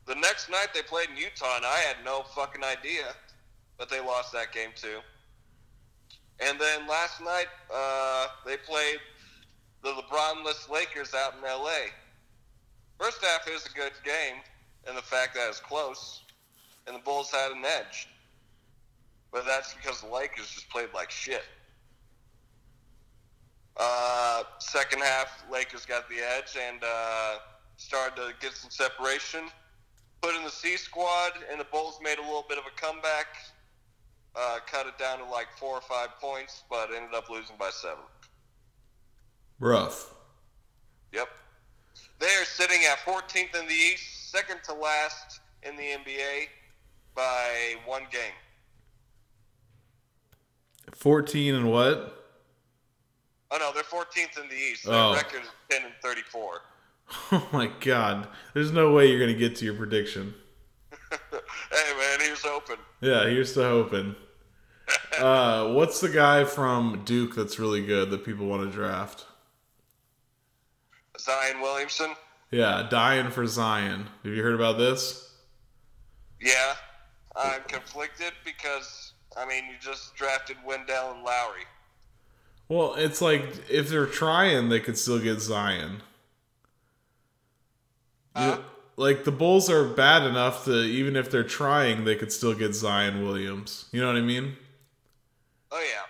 The 0.06 0.16
next 0.16 0.52
night 0.52 0.68
they 0.76 0.84
played 0.84 1.10
in 1.10 1.18
Utah, 1.18 1.56
and 1.56 1.66
I 1.66 1.78
had 1.80 2.06
no 2.06 2.24
fucking 2.36 2.64
idea, 2.64 3.16
but 3.80 3.90
they 3.90 4.00
lost 4.00 4.32
that 4.34 4.52
game 4.52 4.70
too. 4.76 5.00
And 6.40 6.60
then 6.60 6.88
last 6.88 7.22
night, 7.22 7.48
uh, 7.74 8.28
they 8.46 8.58
played 8.58 9.00
the 9.84 9.90
LeBron-less 9.90 10.68
Lakers 10.72 11.14
out 11.14 11.34
in 11.36 11.42
LA. 11.42 11.92
First 13.00 13.24
half, 13.24 13.46
was 13.52 13.66
a 13.66 13.76
good 13.76 13.94
game, 14.04 14.42
and 14.88 14.98
the 14.98 15.02
fact 15.02 15.36
that 15.36 15.46
it 15.46 15.48
was 15.48 15.60
close, 15.60 16.22
and 16.88 16.96
the 16.96 17.00
Bulls 17.00 17.32
had 17.32 17.52
an 17.52 17.64
edge. 17.64 18.08
But 19.32 19.46
that's 19.46 19.74
because 19.74 20.02
the 20.02 20.08
Lakers 20.08 20.50
just 20.50 20.70
played 20.70 20.90
like 20.94 21.12
shit. 21.12 21.44
Uh, 23.78 24.44
second 24.60 25.02
half, 25.02 25.44
Lakers 25.52 25.86
got 25.86 26.08
the 26.10 26.16
edge 26.16 26.58
and 26.58 26.82
uh, 26.84 27.36
started 27.78 28.16
to 28.16 28.34
get 28.40 28.54
some 28.54 28.72
separation. 28.72 29.42
Put 30.22 30.36
in 30.36 30.44
the 30.44 30.50
C 30.50 30.78
squad, 30.78 31.34
and 31.52 31.60
the 31.60 31.66
Bulls 31.66 32.00
made 32.02 32.18
a 32.18 32.22
little 32.22 32.46
bit 32.48 32.58
of 32.58 32.64
a 32.66 32.82
comeback 32.82 33.28
uh, 34.38 34.58
cut 34.70 34.86
it 34.88 34.98
down 34.98 35.20
to 35.20 35.26
like 35.26 35.48
four 35.58 35.74
or 35.76 35.82
five 35.82 36.10
points, 36.20 36.64
but 36.70 36.90
ended 36.96 37.14
up 37.16 37.30
losing 37.30 37.56
by 37.58 37.70
seven. 37.72 38.04
Rough. 39.60 40.14
Yep. 41.14 41.28
They 42.20 42.26
are 42.28 42.46
sitting 42.46 42.80
at 42.92 42.98
14th 43.00 43.60
in 43.60 43.68
the 43.68 43.74
East, 43.74 44.32
second 44.32 44.60
to 44.66 44.74
last 44.74 45.40
in 45.64 45.76
the 45.76 45.84
NBA 45.84 46.48
by 47.16 47.76
one 47.86 48.04
game. 48.12 48.34
14 50.94 51.56
and 51.56 51.72
what? 51.72 52.22
Oh 53.52 53.58
no, 53.58 53.72
they're 53.74 53.84
14th 53.84 54.42
in 54.42 54.50
the 54.50 54.56
East. 54.56 54.86
Their 54.86 54.94
Oh. 54.94 55.14
record 55.14 55.42
is 55.44 55.50
10 55.70 55.84
and 55.86 55.94
34. 56.02 56.62
Oh 57.32 57.48
my 57.52 57.68
god. 57.82 58.28
There's 58.56 58.72
no 58.72 58.92
way 58.92 59.08
you're 59.10 59.20
going 59.20 59.32
to 59.32 59.38
get 59.38 59.56
to 59.58 59.66
your 59.66 59.76
prediction. 59.76 60.34
hey 61.12 61.94
man, 61.98 62.20
here's 62.20 62.42
hoping. 62.44 62.78
Yeah, 63.02 63.26
here's 63.30 63.54
to 63.54 63.64
hoping. 63.64 64.16
Uh, 65.20 65.72
what's 65.74 66.02
the 66.02 66.10
guy 66.10 66.44
from 66.44 67.02
Duke 67.06 67.36
that's 67.36 67.58
really 67.58 67.86
good 67.86 68.10
that 68.10 68.26
people 68.26 68.46
want 68.48 68.70
to 68.70 68.76
draft? 68.76 69.26
Zion 71.18 71.62
Williamson. 71.62 72.12
Yeah, 72.52 72.88
dying 72.90 73.32
for 73.32 73.48
Zion. 73.48 74.08
Have 74.24 74.34
you 74.34 74.44
heard 74.44 74.56
about 74.56 74.78
this? 74.78 75.34
Yeah, 76.42 76.76
I'm 77.36 77.62
conflicted 77.68 78.34
because 78.44 79.14
I 79.38 79.46
mean 79.46 79.66
you 79.66 79.76
just 79.80 80.16
drafted 80.16 80.58
Wendell 80.66 81.14
and 81.14 81.24
Lauri. 81.24 81.64
Well, 82.68 82.96
it's 82.96 83.22
like 83.22 83.70
if 83.70 83.90
they're 83.90 84.06
trying, 84.06 84.70
they 84.70 84.80
could 84.80 84.98
still 84.98 85.20
get 85.20 85.40
Zion. 85.40 86.02
You- 88.38 88.64
like 88.98 89.24
the 89.26 89.32
Bulls 89.32 89.70
are 89.70 89.84
bad 89.86 90.24
enough 90.24 90.66
to 90.66 90.82
even 90.84 91.16
if 91.16 91.30
they're 91.30 91.44
trying, 91.44 92.06
they 92.06 92.16
could 92.16 92.32
still 92.32 92.54
get 92.54 92.74
Zion 92.74 93.24
Williams. 93.26 93.86
You 93.92 94.02
know 94.02 94.08
what 94.08 94.16
I 94.18 94.22
mean? 94.22 94.56
Oh 95.72 95.80
yeah. 95.80 96.04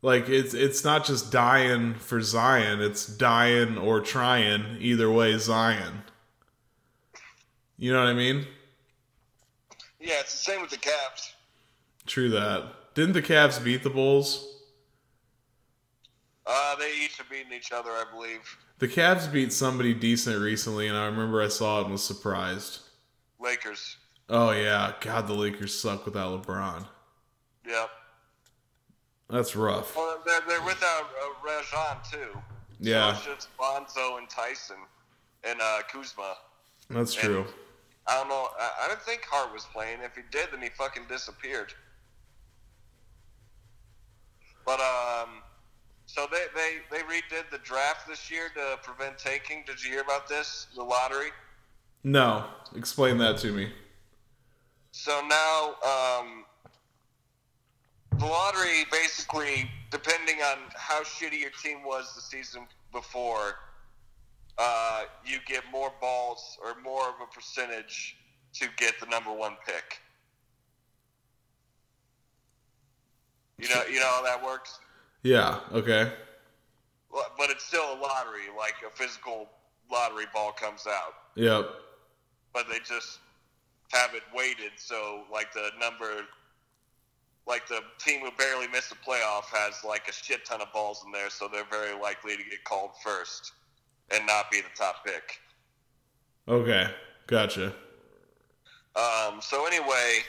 Like 0.00 0.28
it's 0.28 0.54
it's 0.54 0.84
not 0.84 1.04
just 1.04 1.32
dying 1.32 1.94
for 1.94 2.20
Zion, 2.20 2.80
it's 2.80 3.06
dying 3.06 3.76
or 3.76 4.00
trying. 4.00 4.76
Either 4.80 5.10
way, 5.10 5.36
Zion. 5.38 6.02
You 7.76 7.92
know 7.92 8.00
what 8.00 8.08
I 8.08 8.14
mean? 8.14 8.46
Yeah, 10.00 10.20
it's 10.20 10.32
the 10.32 10.52
same 10.52 10.60
with 10.60 10.70
the 10.70 10.76
Cavs. 10.76 11.32
True 12.06 12.30
that. 12.30 12.94
Didn't 12.94 13.12
the 13.12 13.22
Cavs 13.22 13.62
beat 13.62 13.82
the 13.82 13.90
Bulls? 13.90 14.58
Uh, 16.46 16.76
they 16.76 16.92
each 17.04 17.18
have 17.18 17.28
beaten 17.28 17.52
each 17.52 17.72
other, 17.72 17.90
I 17.90 18.04
believe. 18.12 18.56
The 18.78 18.88
Cavs 18.88 19.30
beat 19.30 19.52
somebody 19.52 19.92
decent 19.92 20.40
recently, 20.40 20.88
and 20.88 20.96
I 20.96 21.04
remember 21.06 21.42
I 21.42 21.48
saw 21.48 21.80
it 21.80 21.82
and 21.82 21.92
was 21.92 22.02
surprised. 22.02 22.80
Lakers. 23.38 23.96
Oh 24.28 24.52
yeah, 24.52 24.92
God, 25.00 25.26
the 25.26 25.34
Lakers 25.34 25.78
suck 25.78 26.04
without 26.04 26.42
LeBron. 26.42 26.86
Yep. 27.66 27.90
That's 29.30 29.54
rough. 29.54 29.94
Well, 29.94 30.18
they're, 30.24 30.40
they're 30.48 30.64
without 30.64 31.10
uh, 31.22 31.44
Rajon 31.44 31.98
too. 32.10 32.38
Yeah. 32.80 33.12
So 33.12 33.32
it's 33.32 33.44
just 33.44 33.48
Lonzo 33.60 34.16
and 34.16 34.28
Tyson 34.28 34.76
and 35.44 35.60
uh, 35.60 35.80
Kuzma. 35.92 36.36
That's 36.90 37.12
true. 37.12 37.44
I 38.06 38.14
don't 38.14 38.28
know. 38.28 38.48
I, 38.58 38.84
I 38.84 38.88
didn't 38.88 39.02
think 39.02 39.26
Hart 39.30 39.52
was 39.52 39.66
playing. 39.72 39.98
If 40.02 40.16
he 40.16 40.22
did, 40.30 40.48
then 40.52 40.62
he 40.62 40.70
fucking 40.70 41.04
disappeared. 41.08 41.74
But 44.64 44.80
um, 44.80 45.42
so 46.06 46.26
they 46.30 46.44
they 46.54 46.78
they 46.90 47.02
redid 47.04 47.50
the 47.50 47.58
draft 47.58 48.08
this 48.08 48.30
year 48.30 48.48
to 48.54 48.78
prevent 48.82 49.18
tanking. 49.18 49.64
Did 49.66 49.82
you 49.82 49.90
hear 49.90 50.00
about 50.00 50.28
this? 50.28 50.68
The 50.74 50.82
lottery. 50.82 51.28
No, 52.04 52.44
explain 52.76 53.18
that 53.18 53.38
to 53.38 53.52
me. 53.52 53.72
So 54.92 55.20
now, 55.28 55.74
um, 55.84 56.44
the 58.18 58.24
lottery 58.24 58.84
basically, 58.90 59.70
depending 59.90 60.36
on 60.42 60.58
how 60.76 61.02
shitty 61.02 61.40
your 61.40 61.50
team 61.62 61.84
was 61.84 62.14
the 62.14 62.20
season 62.20 62.66
before, 62.92 63.56
uh, 64.58 65.04
you 65.24 65.38
get 65.46 65.62
more 65.70 65.92
balls 66.00 66.58
or 66.64 66.80
more 66.82 67.08
of 67.08 67.14
a 67.22 67.26
percentage 67.32 68.16
to 68.54 68.66
get 68.76 68.98
the 69.00 69.06
number 69.06 69.32
one 69.32 69.56
pick. 69.66 70.00
You 73.58 73.68
know, 73.74 73.82
you 73.90 74.00
know 74.00 74.06
how 74.06 74.22
that 74.24 74.44
works. 74.44 74.78
Yeah. 75.22 75.60
Okay. 75.72 76.12
But 77.10 77.50
it's 77.50 77.64
still 77.64 77.94
a 77.94 77.98
lottery, 78.00 78.42
like 78.56 78.74
a 78.86 78.90
physical 78.96 79.48
lottery 79.90 80.26
ball 80.32 80.52
comes 80.52 80.86
out. 80.86 81.14
Yep. 81.34 81.70
but 82.52 82.68
they 82.68 82.78
just 82.80 83.20
have 83.92 84.14
it 84.14 84.22
weighted 84.34 84.72
so 84.76 85.22
like 85.32 85.52
the 85.52 85.70
number 85.80 86.24
like 87.48 87.66
the 87.66 87.80
team 87.98 88.20
who 88.20 88.30
barely 88.38 88.68
missed 88.68 88.90
the 88.90 88.96
playoff 88.96 89.44
has 89.50 89.82
like 89.84 90.06
a 90.08 90.12
shit 90.12 90.44
ton 90.44 90.60
of 90.60 90.70
balls 90.72 91.02
in 91.06 91.10
there 91.12 91.30
so 91.30 91.48
they're 91.50 91.64
very 91.70 91.98
likely 91.98 92.36
to 92.36 92.42
get 92.44 92.62
called 92.64 92.90
first 93.02 93.52
and 94.10 94.26
not 94.26 94.50
be 94.50 94.60
the 94.60 94.68
top 94.76 95.04
pick 95.04 95.40
Okay. 96.46 96.88
Gotcha. 97.26 97.74
um, 98.96 99.40
so 99.40 99.66
anyway 99.66 100.20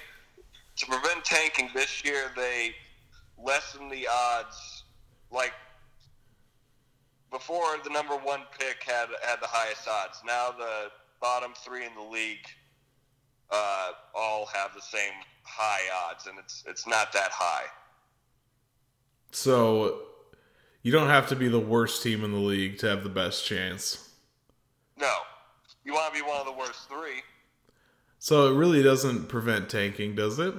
to 0.78 0.86
prevent 0.86 1.24
tanking 1.24 1.70
this 1.74 2.04
year 2.04 2.32
they 2.36 2.72
lessened 3.38 3.92
the 3.92 4.08
odds 4.12 4.84
like 5.32 5.54
before 7.32 7.78
the 7.84 7.90
number 7.90 8.16
one 8.16 8.42
pick 8.58 8.84
had 8.86 9.08
had 9.24 9.40
the 9.42 9.48
highest 9.48 9.88
odds 9.88 10.22
now 10.26 10.50
the 10.58 10.88
bottom 11.22 11.52
three 11.64 11.86
in 11.86 11.94
the 11.96 12.02
league 12.02 12.46
uh, 13.52 13.90
all 14.16 14.46
have 14.54 14.74
the 14.74 14.82
same 14.82 15.14
high 15.50 16.10
odds, 16.10 16.28
and 16.28 16.38
it's 16.40 16.64
it's 16.68 16.88
not 16.88 17.12
that 17.14 17.32
high. 17.32 17.66
So 19.32 20.02
you 20.84 20.92
don't 20.92 21.08
have 21.10 21.28
to 21.30 21.36
be 21.36 21.48
the 21.48 21.60
worst 21.60 22.02
team 22.04 22.24
in 22.24 22.32
the 22.32 22.40
league 22.40 22.78
to 22.80 22.88
have 22.88 23.04
the 23.04 23.10
best 23.10 23.46
chance. 23.46 24.10
No, 24.98 25.14
you 25.84 25.94
want 25.94 26.14
to 26.14 26.22
be 26.22 26.28
one 26.28 26.40
of 26.40 26.46
the 26.46 26.54
worst 26.54 26.88
three. 26.90 27.22
So 28.20 28.54
it 28.54 28.58
really 28.58 28.84
doesn't 28.84 29.28
prevent 29.30 29.70
tanking, 29.70 30.16
does 30.16 30.40
it? 30.40 30.54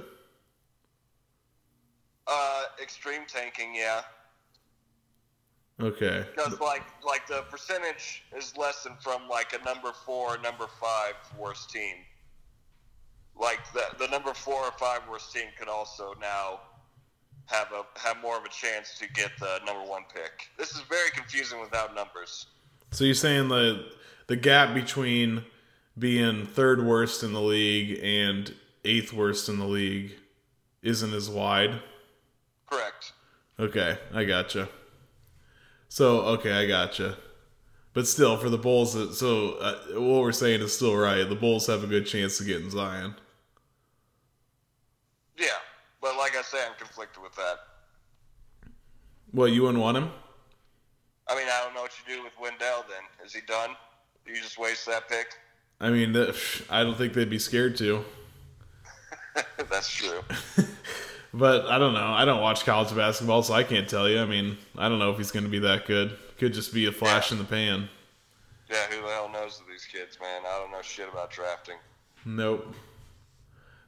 Uh, 2.27 2.63
extreme 2.81 3.21
tanking, 3.27 3.75
yeah, 3.75 4.01
Okay. 5.81 6.25
because 6.33 6.59
like 6.59 6.83
like 7.05 7.27
the 7.27 7.41
percentage 7.49 8.23
is 8.35 8.55
lessened 8.57 8.95
from 9.01 9.27
like 9.27 9.53
a 9.59 9.63
number 9.65 9.91
four, 10.05 10.37
number 10.37 10.67
five 10.79 11.15
worst 11.37 11.69
team. 11.71 11.97
Like 13.41 13.59
the 13.73 13.83
the 13.97 14.07
number 14.11 14.33
four 14.35 14.61
or 14.63 14.71
five 14.73 15.01
worst 15.09 15.33
team 15.33 15.47
could 15.57 15.67
also 15.67 16.13
now 16.21 16.59
have 17.47 17.69
a 17.71 17.99
have 17.99 18.21
more 18.21 18.37
of 18.37 18.45
a 18.45 18.49
chance 18.49 18.97
to 18.99 19.09
get 19.13 19.31
the 19.39 19.59
number 19.65 19.83
one 19.83 20.03
pick. 20.13 20.49
This 20.59 20.71
is 20.71 20.81
very 20.81 21.09
confusing 21.09 21.59
without 21.59 21.95
numbers. 21.95 22.45
So 22.91 23.03
you're 23.03 23.15
saying 23.15 23.47
the 23.47 23.93
the 24.27 24.35
gap 24.35 24.75
between 24.75 25.43
being 25.97 26.45
third 26.45 26.85
worst 26.85 27.23
in 27.23 27.33
the 27.33 27.41
league 27.41 27.99
and 28.03 28.53
eighth 28.85 29.11
worst 29.11 29.49
in 29.49 29.57
the 29.57 29.65
league 29.65 30.13
isn't 30.83 31.13
as 31.13 31.29
wide? 31.29 31.81
Correct. 32.69 33.13
Okay, 33.59 33.97
I 34.13 34.23
gotcha. 34.23 34.69
So 35.89 36.21
okay, 36.21 36.53
I 36.53 36.67
gotcha. 36.67 37.17
But 37.93 38.07
still, 38.07 38.37
for 38.37 38.49
the 38.49 38.57
Bulls, 38.57 39.19
so 39.19 39.53
uh, 39.55 39.75
what 39.99 40.21
we're 40.21 40.31
saying 40.31 40.61
is 40.61 40.73
still 40.73 40.95
right. 40.95 41.27
The 41.27 41.35
Bulls 41.35 41.67
have 41.67 41.83
a 41.83 41.87
good 41.87 42.05
chance 42.05 42.39
of 42.39 42.45
getting 42.45 42.69
Zion. 42.69 43.15
Yeah, 45.37 45.47
but 46.01 46.15
like 46.17 46.31
I 46.35 46.39
say, 46.51 46.57
I'm 46.65 46.75
conflicted 46.77 47.23
with 47.23 47.35
that. 47.35 47.55
What 49.31 49.51
you 49.51 49.63
wouldn't 49.63 49.81
want 49.81 49.97
him? 49.97 50.09
I 51.27 51.35
mean, 51.35 51.47
I 51.47 51.63
don't 51.63 51.73
know 51.73 51.81
what 51.81 51.91
you 52.05 52.15
do 52.15 52.23
with 52.23 52.33
Wendell. 52.39 52.85
Then 52.89 53.25
is 53.25 53.33
he 53.33 53.41
done? 53.47 53.71
Do 54.25 54.33
you 54.33 54.41
just 54.41 54.57
waste 54.57 54.85
that 54.87 55.07
pick? 55.07 55.27
I 55.79 55.89
mean, 55.89 56.15
I 56.69 56.83
don't 56.83 56.97
think 56.97 57.13
they'd 57.13 57.29
be 57.29 57.39
scared 57.39 57.77
to. 57.77 58.03
That's 59.69 59.89
true. 59.89 60.21
But 61.33 61.65
I 61.67 61.77
don't 61.77 61.93
know. 61.93 62.07
I 62.07 62.25
don't 62.25 62.41
watch 62.41 62.65
college 62.65 62.93
basketball, 62.95 63.43
so 63.43 63.53
I 63.53 63.63
can't 63.63 63.87
tell 63.87 64.09
you. 64.09 64.19
I 64.19 64.25
mean, 64.25 64.57
I 64.77 64.89
don't 64.89 64.99
know 64.99 65.11
if 65.11 65.17
he's 65.17 65.31
going 65.31 65.45
to 65.45 65.49
be 65.49 65.59
that 65.59 65.85
good. 65.85 66.17
Could 66.37 66.53
just 66.53 66.73
be 66.73 66.87
a 66.87 66.91
flash 66.91 67.31
in 67.31 67.37
the 67.37 67.43
pan. 67.43 67.87
Yeah, 68.69 68.87
who 68.89 69.01
the 69.01 69.07
hell 69.07 69.29
knows 69.29 69.59
of 69.59 69.67
these 69.67 69.85
kids, 69.85 70.17
man? 70.19 70.41
I 70.45 70.59
don't 70.59 70.71
know 70.71 70.81
shit 70.81 71.07
about 71.09 71.31
drafting. 71.31 71.75
Nope. 72.25 72.75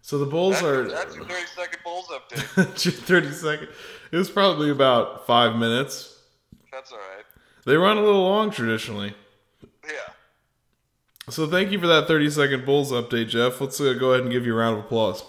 So 0.04 0.18
the 0.18 0.26
Bulls 0.26 0.56
That's, 0.56 0.66
are 0.66 0.90
that's 0.90 1.16
your 1.16 1.24
30 1.24 1.46
second 1.56 1.80
Bulls 1.82 2.10
update. 2.10 2.94
30 3.06 3.32
second. 3.32 3.70
It 4.12 4.18
was 4.18 4.30
probably 4.30 4.70
about 4.70 5.26
five 5.26 5.56
minutes. 5.56 6.20
That's 6.74 6.92
all 6.92 6.98
right. 6.98 7.24
They 7.66 7.78
run 7.78 7.96
a 7.96 8.02
little 8.02 8.24
long 8.24 8.52
traditionally. 8.52 9.16
Yeah. 9.86 9.92
So 11.30 11.48
thank 11.48 11.72
you 11.72 11.80
for 11.80 11.88
that 11.88 12.10
30 12.10 12.30
second 12.32 12.66
Bulls 12.66 12.92
update, 12.92 13.30
Jeff. 13.30 13.62
Let's 13.62 13.80
uh, 13.80 13.94
go 13.94 14.12
ahead 14.12 14.24
and 14.24 14.32
give 14.32 14.46
you 14.46 14.54
a 14.54 14.58
round 14.58 14.78
of 14.78 14.84
applause. 14.84 15.24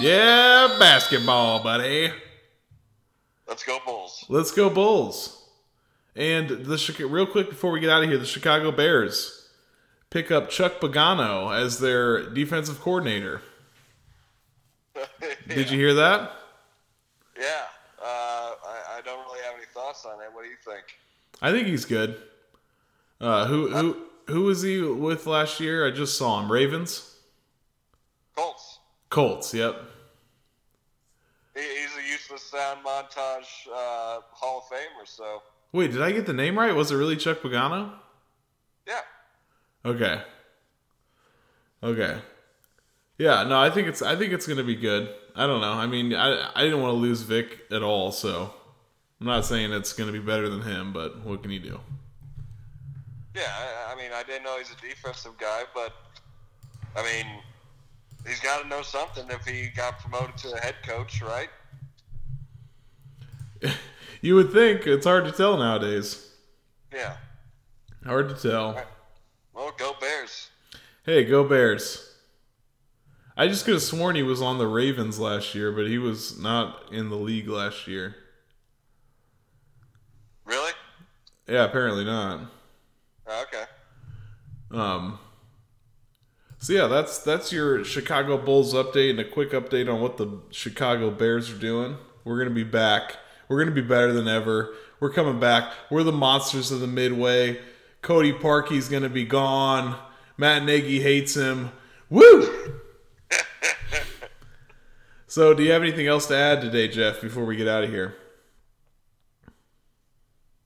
Yeah, 0.00 0.76
basketball, 0.80 1.62
buddy. 1.62 2.10
Let's 3.46 3.62
go 3.62 3.78
Bulls. 3.86 4.24
Let's 4.28 4.50
go 4.50 4.68
Bulls. 4.68 5.41
And 6.14 6.48
the 6.48 7.06
real 7.08 7.26
quick 7.26 7.48
before 7.48 7.70
we 7.70 7.80
get 7.80 7.90
out 7.90 8.02
of 8.02 8.08
here, 8.08 8.18
the 8.18 8.26
Chicago 8.26 8.70
Bears 8.70 9.48
pick 10.10 10.30
up 10.30 10.50
Chuck 10.50 10.78
Pagano 10.78 11.58
as 11.58 11.78
their 11.78 12.28
defensive 12.28 12.80
coordinator. 12.80 13.40
Did 15.48 15.70
you 15.70 15.78
hear 15.78 15.94
that? 15.94 16.32
Yeah. 17.38 17.64
Uh, 17.98 18.04
I, 18.04 18.98
I 18.98 19.00
don't 19.04 19.24
really 19.26 19.42
have 19.44 19.54
any 19.56 19.64
thoughts 19.72 20.04
on 20.04 20.20
it. 20.20 20.28
What 20.32 20.44
do 20.44 20.50
you 20.50 20.56
think? 20.64 20.84
I 21.40 21.50
think 21.50 21.66
he's 21.66 21.86
good. 21.86 22.20
Uh, 23.20 23.46
who 23.46 23.68
who 23.68 23.96
who 24.26 24.42
was 24.42 24.62
he 24.62 24.82
with 24.82 25.26
last 25.26 25.60
year? 25.60 25.86
I 25.86 25.90
just 25.90 26.18
saw 26.18 26.40
him. 26.40 26.50
Ravens. 26.50 27.16
Colts. 28.36 28.78
Colts. 29.08 29.54
Yep. 29.54 29.80
He, 31.54 31.60
he's 31.60 31.96
a 31.96 32.10
useless 32.10 32.42
sound 32.42 32.80
montage 32.84 33.66
uh, 33.68 34.20
Hall 34.30 34.58
of 34.58 34.76
Famer. 34.76 35.06
So 35.06 35.42
Wait, 35.72 35.90
did 35.90 36.02
I 36.02 36.12
get 36.12 36.26
the 36.26 36.32
name 36.32 36.58
right? 36.58 36.74
Was 36.74 36.90
it 36.90 36.96
really 36.96 37.16
Chuck 37.16 37.40
Pagano? 37.40 37.92
yeah, 38.86 39.00
Okay. 39.84 40.22
Okay. 41.82 42.18
Yeah, 43.18 43.42
no, 43.44 43.58
I 43.60 43.70
think 43.70 43.88
it's 43.88 44.02
I 44.02 44.16
think 44.16 44.32
it's 44.32 44.46
gonna 44.46 44.64
be 44.64 44.76
good. 44.76 45.12
I 45.34 45.46
don't 45.46 45.60
know. 45.60 45.72
I 45.72 45.86
mean, 45.86 46.14
I 46.14 46.50
I 46.54 46.62
didn't 46.62 46.80
want 46.80 46.92
to 46.92 46.96
lose 46.96 47.22
Vic 47.22 47.60
at 47.70 47.82
all, 47.82 48.12
so 48.12 48.52
I'm 49.20 49.26
not 49.26 49.44
saying 49.44 49.72
it's 49.72 49.92
gonna 49.92 50.12
be 50.12 50.18
better 50.18 50.48
than 50.48 50.62
him, 50.62 50.92
but 50.92 51.24
what 51.24 51.42
can 51.42 51.50
you 51.50 51.60
do? 51.60 51.80
yeah. 53.34 53.42
I, 53.88 53.92
I 53.92 53.96
mean, 53.96 54.10
I 54.14 54.22
didn't 54.22 54.44
know 54.44 54.58
he's 54.58 54.70
a 54.70 54.80
defensive 54.80 55.36
guy, 55.38 55.62
but 55.74 55.92
I 56.96 57.02
mean, 57.02 57.26
he's 58.26 58.40
got 58.40 58.62
to 58.62 58.68
know 58.68 58.82
something 58.82 59.24
if 59.30 59.44
he 59.46 59.68
got 59.68 59.98
promoted 60.00 60.36
to 60.38 60.52
a 60.54 60.60
head 60.60 60.76
coach, 60.86 61.22
right? 61.22 61.48
You 64.22 64.36
would 64.36 64.52
think 64.52 64.86
it's 64.86 65.04
hard 65.04 65.24
to 65.24 65.32
tell 65.32 65.58
nowadays. 65.58 66.30
Yeah. 66.94 67.16
Hard 68.06 68.28
to 68.28 68.34
tell. 68.36 68.80
Well, 69.52 69.74
go 69.76 69.94
Bears. 70.00 70.48
Hey, 71.04 71.24
go 71.24 71.42
Bears. 71.44 72.08
I 73.36 73.48
just 73.48 73.64
could 73.64 73.74
have 73.74 73.82
sworn 73.82 74.14
he 74.14 74.22
was 74.22 74.40
on 74.40 74.58
the 74.58 74.68
Ravens 74.68 75.18
last 75.18 75.54
year, 75.56 75.72
but 75.72 75.88
he 75.88 75.98
was 75.98 76.38
not 76.38 76.92
in 76.92 77.08
the 77.08 77.16
league 77.16 77.48
last 77.48 77.88
year. 77.88 78.14
Really? 80.44 80.72
Yeah, 81.48 81.64
apparently 81.64 82.04
not. 82.04 82.40
Oh, 83.26 83.42
okay. 83.42 83.64
Um. 84.70 85.18
So 86.58 86.72
yeah, 86.74 86.86
that's 86.86 87.18
that's 87.18 87.52
your 87.52 87.84
Chicago 87.84 88.38
Bulls 88.38 88.72
update 88.72 89.10
and 89.10 89.20
a 89.20 89.24
quick 89.24 89.50
update 89.50 89.92
on 89.92 90.00
what 90.00 90.16
the 90.16 90.40
Chicago 90.50 91.10
Bears 91.10 91.50
are 91.50 91.58
doing. 91.58 91.96
We're 92.22 92.38
gonna 92.38 92.54
be 92.54 92.62
back. 92.62 93.16
We're 93.52 93.58
gonna 93.58 93.74
be 93.74 93.82
better 93.82 94.14
than 94.14 94.28
ever. 94.28 94.72
We're 94.98 95.12
coming 95.12 95.38
back. 95.38 95.74
We're 95.90 96.04
the 96.04 96.10
monsters 96.10 96.72
of 96.72 96.80
the 96.80 96.86
Midway. 96.86 97.60
Cody 98.00 98.32
Parkey's 98.32 98.88
gonna 98.88 99.10
be 99.10 99.26
gone. 99.26 99.98
Matt 100.38 100.64
Nagy 100.64 101.02
hates 101.02 101.36
him. 101.36 101.70
Woo! 102.08 102.80
so, 105.26 105.52
do 105.52 105.62
you 105.62 105.70
have 105.72 105.82
anything 105.82 106.06
else 106.06 106.28
to 106.28 106.34
add 106.34 106.62
today, 106.62 106.88
Jeff? 106.88 107.20
Before 107.20 107.44
we 107.44 107.56
get 107.56 107.68
out 107.68 107.84
of 107.84 107.90
here. 107.90 108.16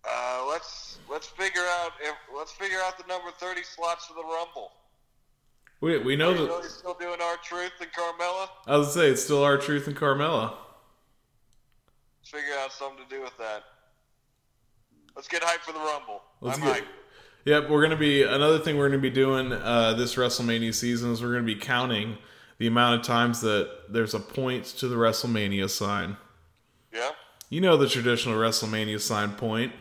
Uh, 0.08 0.46
let's 0.48 1.00
let's 1.10 1.26
figure 1.26 1.66
out 1.80 1.90
if 2.00 2.14
let's 2.36 2.52
figure 2.52 2.78
out 2.84 2.98
the 2.98 3.04
number 3.08 3.32
thirty 3.32 3.64
slots 3.64 4.06
for 4.06 4.14
the 4.14 4.22
Rumble. 4.22 4.70
We, 5.80 5.98
we 5.98 6.14
know 6.14 6.32
that. 6.32 6.70
still 6.70 6.94
doing 6.94 7.20
R-Truth 7.20 7.72
and 7.80 7.90
Carmella? 7.90 8.48
I 8.68 8.76
was 8.76 8.94
say 8.94 9.08
it's 9.08 9.24
still 9.24 9.42
R-Truth 9.42 9.88
and 9.88 9.96
Carmella. 9.96 10.54
Figure 12.30 12.54
out 12.60 12.72
something 12.72 13.04
to 13.04 13.14
do 13.14 13.22
with 13.22 13.36
that. 13.38 13.62
Let's 15.14 15.28
get 15.28 15.42
hyped 15.42 15.60
for 15.60 15.72
the 15.72 15.78
Rumble. 15.78 16.22
Let's 16.40 16.58
I'm 16.58 16.64
get- 16.64 16.82
hyped. 16.82 16.86
Yep, 17.44 17.70
we're 17.70 17.80
gonna 17.82 17.94
be 17.96 18.24
another 18.24 18.58
thing 18.58 18.76
we're 18.76 18.88
gonna 18.88 19.00
be 19.00 19.08
doing 19.10 19.52
uh, 19.52 19.94
this 19.94 20.16
WrestleMania 20.16 20.74
season 20.74 21.12
is 21.12 21.22
we're 21.22 21.32
gonna 21.32 21.44
be 21.44 21.54
counting 21.54 22.18
the 22.58 22.66
amount 22.66 22.98
of 23.00 23.06
times 23.06 23.40
that 23.42 23.70
there's 23.88 24.14
a 24.14 24.18
point 24.18 24.64
to 24.64 24.88
the 24.88 24.96
WrestleMania 24.96 25.70
sign. 25.70 26.16
Yeah. 26.92 27.10
You 27.48 27.60
know 27.60 27.76
the 27.76 27.88
traditional 27.88 28.34
WrestleMania 28.36 29.00
sign 29.00 29.34
point. 29.34 29.72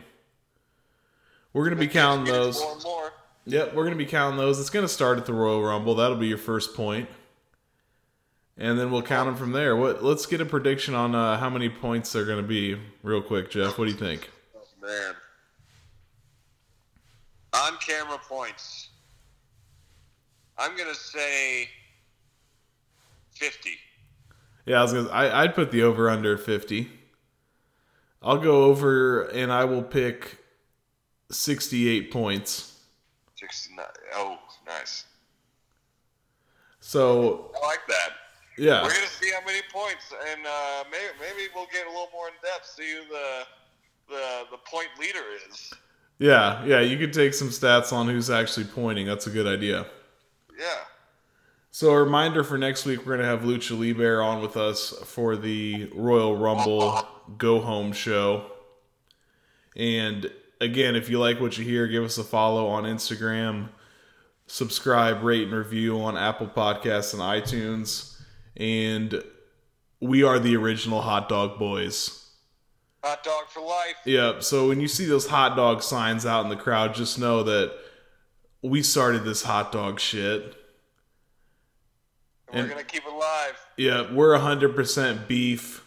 We're 1.52 1.64
gonna 1.64 1.74
be 1.74 1.88
counting 1.88 2.32
those. 2.32 2.60
More 2.60 2.78
more. 2.84 3.12
Yep, 3.46 3.74
we're 3.74 3.82
gonna 3.84 3.96
be 3.96 4.06
counting 4.06 4.38
those. 4.38 4.60
It's 4.60 4.70
gonna 4.70 4.86
start 4.86 5.18
at 5.18 5.26
the 5.26 5.32
Royal 5.34 5.60
Rumble. 5.64 5.96
That'll 5.96 6.16
be 6.16 6.28
your 6.28 6.38
first 6.38 6.74
point, 6.74 7.08
and 8.56 8.78
then 8.78 8.90
we'll 8.90 9.02
count 9.02 9.26
them 9.26 9.36
from 9.36 9.52
there. 9.52 9.76
What? 9.76 10.02
Let's 10.02 10.26
get 10.26 10.40
a 10.40 10.46
prediction 10.46 10.94
on 10.94 11.14
uh, 11.14 11.38
how 11.38 11.50
many 11.50 11.68
points 11.68 12.12
they're 12.12 12.24
gonna 12.24 12.42
be, 12.42 12.78
real 13.02 13.22
quick, 13.22 13.50
Jeff. 13.50 13.78
What 13.78 13.86
do 13.86 13.90
you 13.90 13.96
think? 13.96 14.30
Oh, 14.54 14.60
man. 14.80 15.14
On 17.54 17.78
camera 17.78 18.18
points. 18.28 18.90
I'm 20.58 20.76
gonna 20.76 20.94
say 20.94 21.68
fifty. 23.30 23.76
Yeah, 24.64 24.80
I 24.80 24.82
was 24.82 24.92
gonna. 24.92 25.08
I, 25.10 25.42
I'd 25.42 25.54
put 25.54 25.70
the 25.70 25.82
over 25.82 26.08
under 26.08 26.38
fifty. 26.38 26.90
I'll 28.22 28.38
go 28.38 28.64
over, 28.64 29.22
and 29.22 29.52
I 29.52 29.64
will 29.64 29.82
pick 29.82 30.38
sixty-eight 31.30 32.10
points. 32.10 32.80
Sixty-nine. 33.36 33.86
Oh, 34.14 34.38
nice. 34.66 35.04
So 36.80 37.52
I 37.62 37.66
like 37.66 37.86
that. 37.88 38.10
Yeah, 38.58 38.82
We're 38.82 38.88
gonna 38.90 39.06
see 39.06 39.30
how 39.30 39.44
many 39.46 39.60
points, 39.72 40.12
and 40.32 40.46
uh, 40.46 40.84
maybe 40.90 41.04
maybe 41.20 41.48
we'll 41.54 41.66
get 41.72 41.86
a 41.86 41.90
little 41.90 42.08
more 42.12 42.28
in 42.28 42.34
depth. 42.42 42.66
See 42.66 42.90
who 42.92 43.08
the 43.12 43.42
the 44.08 44.44
the 44.52 44.58
point 44.58 44.88
leader 44.98 45.24
is. 45.48 45.72
yeah, 46.18 46.64
yeah. 46.64 46.80
You 46.80 46.96
could 46.98 47.12
take 47.12 47.34
some 47.34 47.48
stats 47.48 47.92
on 47.92 48.08
who's 48.08 48.30
actually 48.30 48.66
pointing. 48.66 49.06
That's 49.06 49.26
a 49.26 49.30
good 49.30 49.46
idea. 49.46 49.86
Yeah. 50.58 50.66
So 51.70 51.90
a 51.90 52.02
reminder 52.02 52.42
for 52.42 52.56
next 52.56 52.86
week, 52.86 53.04
we're 53.04 53.16
gonna 53.16 53.28
have 53.28 53.40
Lucha 53.42 53.78
Libre 53.78 54.24
on 54.24 54.40
with 54.40 54.56
us 54.56 54.90
for 55.04 55.36
the 55.36 55.90
Royal 55.94 56.34
Rumble 56.36 57.06
Go 57.36 57.60
Home 57.60 57.92
show. 57.92 58.50
And 59.76 60.30
again, 60.62 60.96
if 60.96 61.10
you 61.10 61.18
like 61.18 61.38
what 61.38 61.58
you 61.58 61.64
hear, 61.64 61.86
give 61.86 62.02
us 62.02 62.16
a 62.16 62.24
follow 62.24 62.66
on 62.68 62.84
Instagram, 62.84 63.68
subscribe, 64.46 65.22
rate, 65.22 65.42
and 65.48 65.52
review 65.52 66.00
on 66.00 66.16
Apple 66.16 66.46
Podcasts 66.46 67.12
and 67.12 67.20
iTunes. 67.20 68.15
And 68.56 69.22
we 70.00 70.22
are 70.22 70.38
the 70.38 70.56
original 70.56 71.02
Hot 71.02 71.28
Dog 71.28 71.58
Boys. 71.58 72.22
Hot 73.04 73.22
dog 73.22 73.48
for 73.48 73.60
life. 73.60 73.96
Yep. 74.04 74.42
So 74.42 74.68
when 74.68 74.80
you 74.80 74.88
see 74.88 75.06
those 75.06 75.28
hot 75.28 75.56
dog 75.56 75.82
signs 75.82 76.26
out 76.26 76.42
in 76.42 76.48
the 76.48 76.56
crowd, 76.56 76.94
just 76.94 77.18
know 77.18 77.44
that 77.44 77.72
we 78.62 78.82
started 78.82 79.24
this 79.24 79.44
hot 79.44 79.70
dog 79.70 80.00
shit. 80.00 80.56
And 82.52 82.64
we're 82.64 82.74
gonna 82.74 82.84
keep 82.84 83.04
it 83.06 83.12
live. 83.12 83.56
Yeah, 83.76 84.12
we're 84.12 84.36
100% 84.36 85.28
beef, 85.28 85.84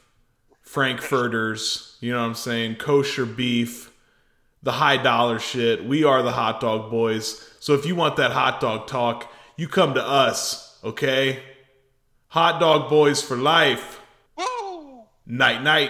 Frankfurters, 0.62 1.98
you 2.00 2.14
know 2.14 2.20
what 2.20 2.28
I'm 2.28 2.36
saying? 2.36 2.76
Kosher 2.76 3.26
beef, 3.26 3.92
the 4.64 4.74
high 4.74 4.98
dollar 4.98 5.40
shit. 5.40 5.84
We 5.84 6.04
are 6.04 6.22
the 6.22 6.32
hot 6.32 6.62
dog 6.62 6.90
boys. 6.92 7.50
So 7.60 7.74
if 7.74 7.86
you 7.86 7.96
want 7.96 8.16
that 8.18 8.32
hot 8.32 8.62
dog 8.62 8.88
talk, 8.88 9.30
you 9.58 9.68
come 9.68 9.94
to 9.96 10.06
us, 10.06 10.80
okay? 10.84 11.44
Hot 12.30 12.60
dog 12.60 12.92
boys 12.92 13.24
for 13.24 13.36
life. 13.36 14.00
Woo! 14.38 15.02
Night, 15.26 15.64
night. 15.64 15.90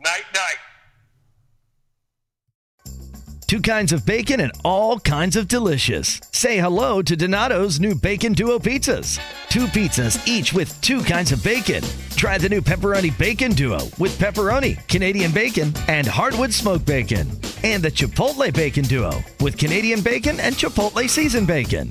Night 0.00 0.24
night. 0.34 0.56
Two 3.46 3.62
kinds 3.62 3.92
of 3.92 4.04
bacon 4.04 4.40
and 4.40 4.50
all 4.64 4.98
kinds 4.98 5.36
of 5.36 5.46
delicious. 5.46 6.20
Say 6.32 6.58
hello 6.58 7.00
to 7.00 7.14
Donato's 7.14 7.78
new 7.78 7.94
Bacon 7.94 8.32
Duo 8.32 8.58
pizzas. 8.58 9.20
Two 9.48 9.66
pizzas, 9.66 10.26
each 10.26 10.52
with 10.52 10.80
two 10.80 11.00
kinds 11.04 11.30
of 11.30 11.44
bacon. 11.44 11.84
Try 12.16 12.38
the 12.38 12.48
new 12.48 12.60
Pepperoni 12.60 13.16
Bacon 13.16 13.52
Duo 13.52 13.78
with 14.00 14.18
pepperoni, 14.18 14.84
Canadian 14.88 15.30
bacon, 15.30 15.72
and 15.86 16.08
hardwood 16.08 16.52
smoked 16.52 16.86
bacon. 16.86 17.30
And 17.62 17.84
the 17.84 17.90
Chipotle 17.92 18.52
Bacon 18.52 18.84
Duo 18.84 19.12
with 19.38 19.56
Canadian 19.56 20.00
bacon 20.00 20.40
and 20.40 20.56
Chipotle 20.56 21.08
seasoned 21.08 21.46
bacon. 21.46 21.90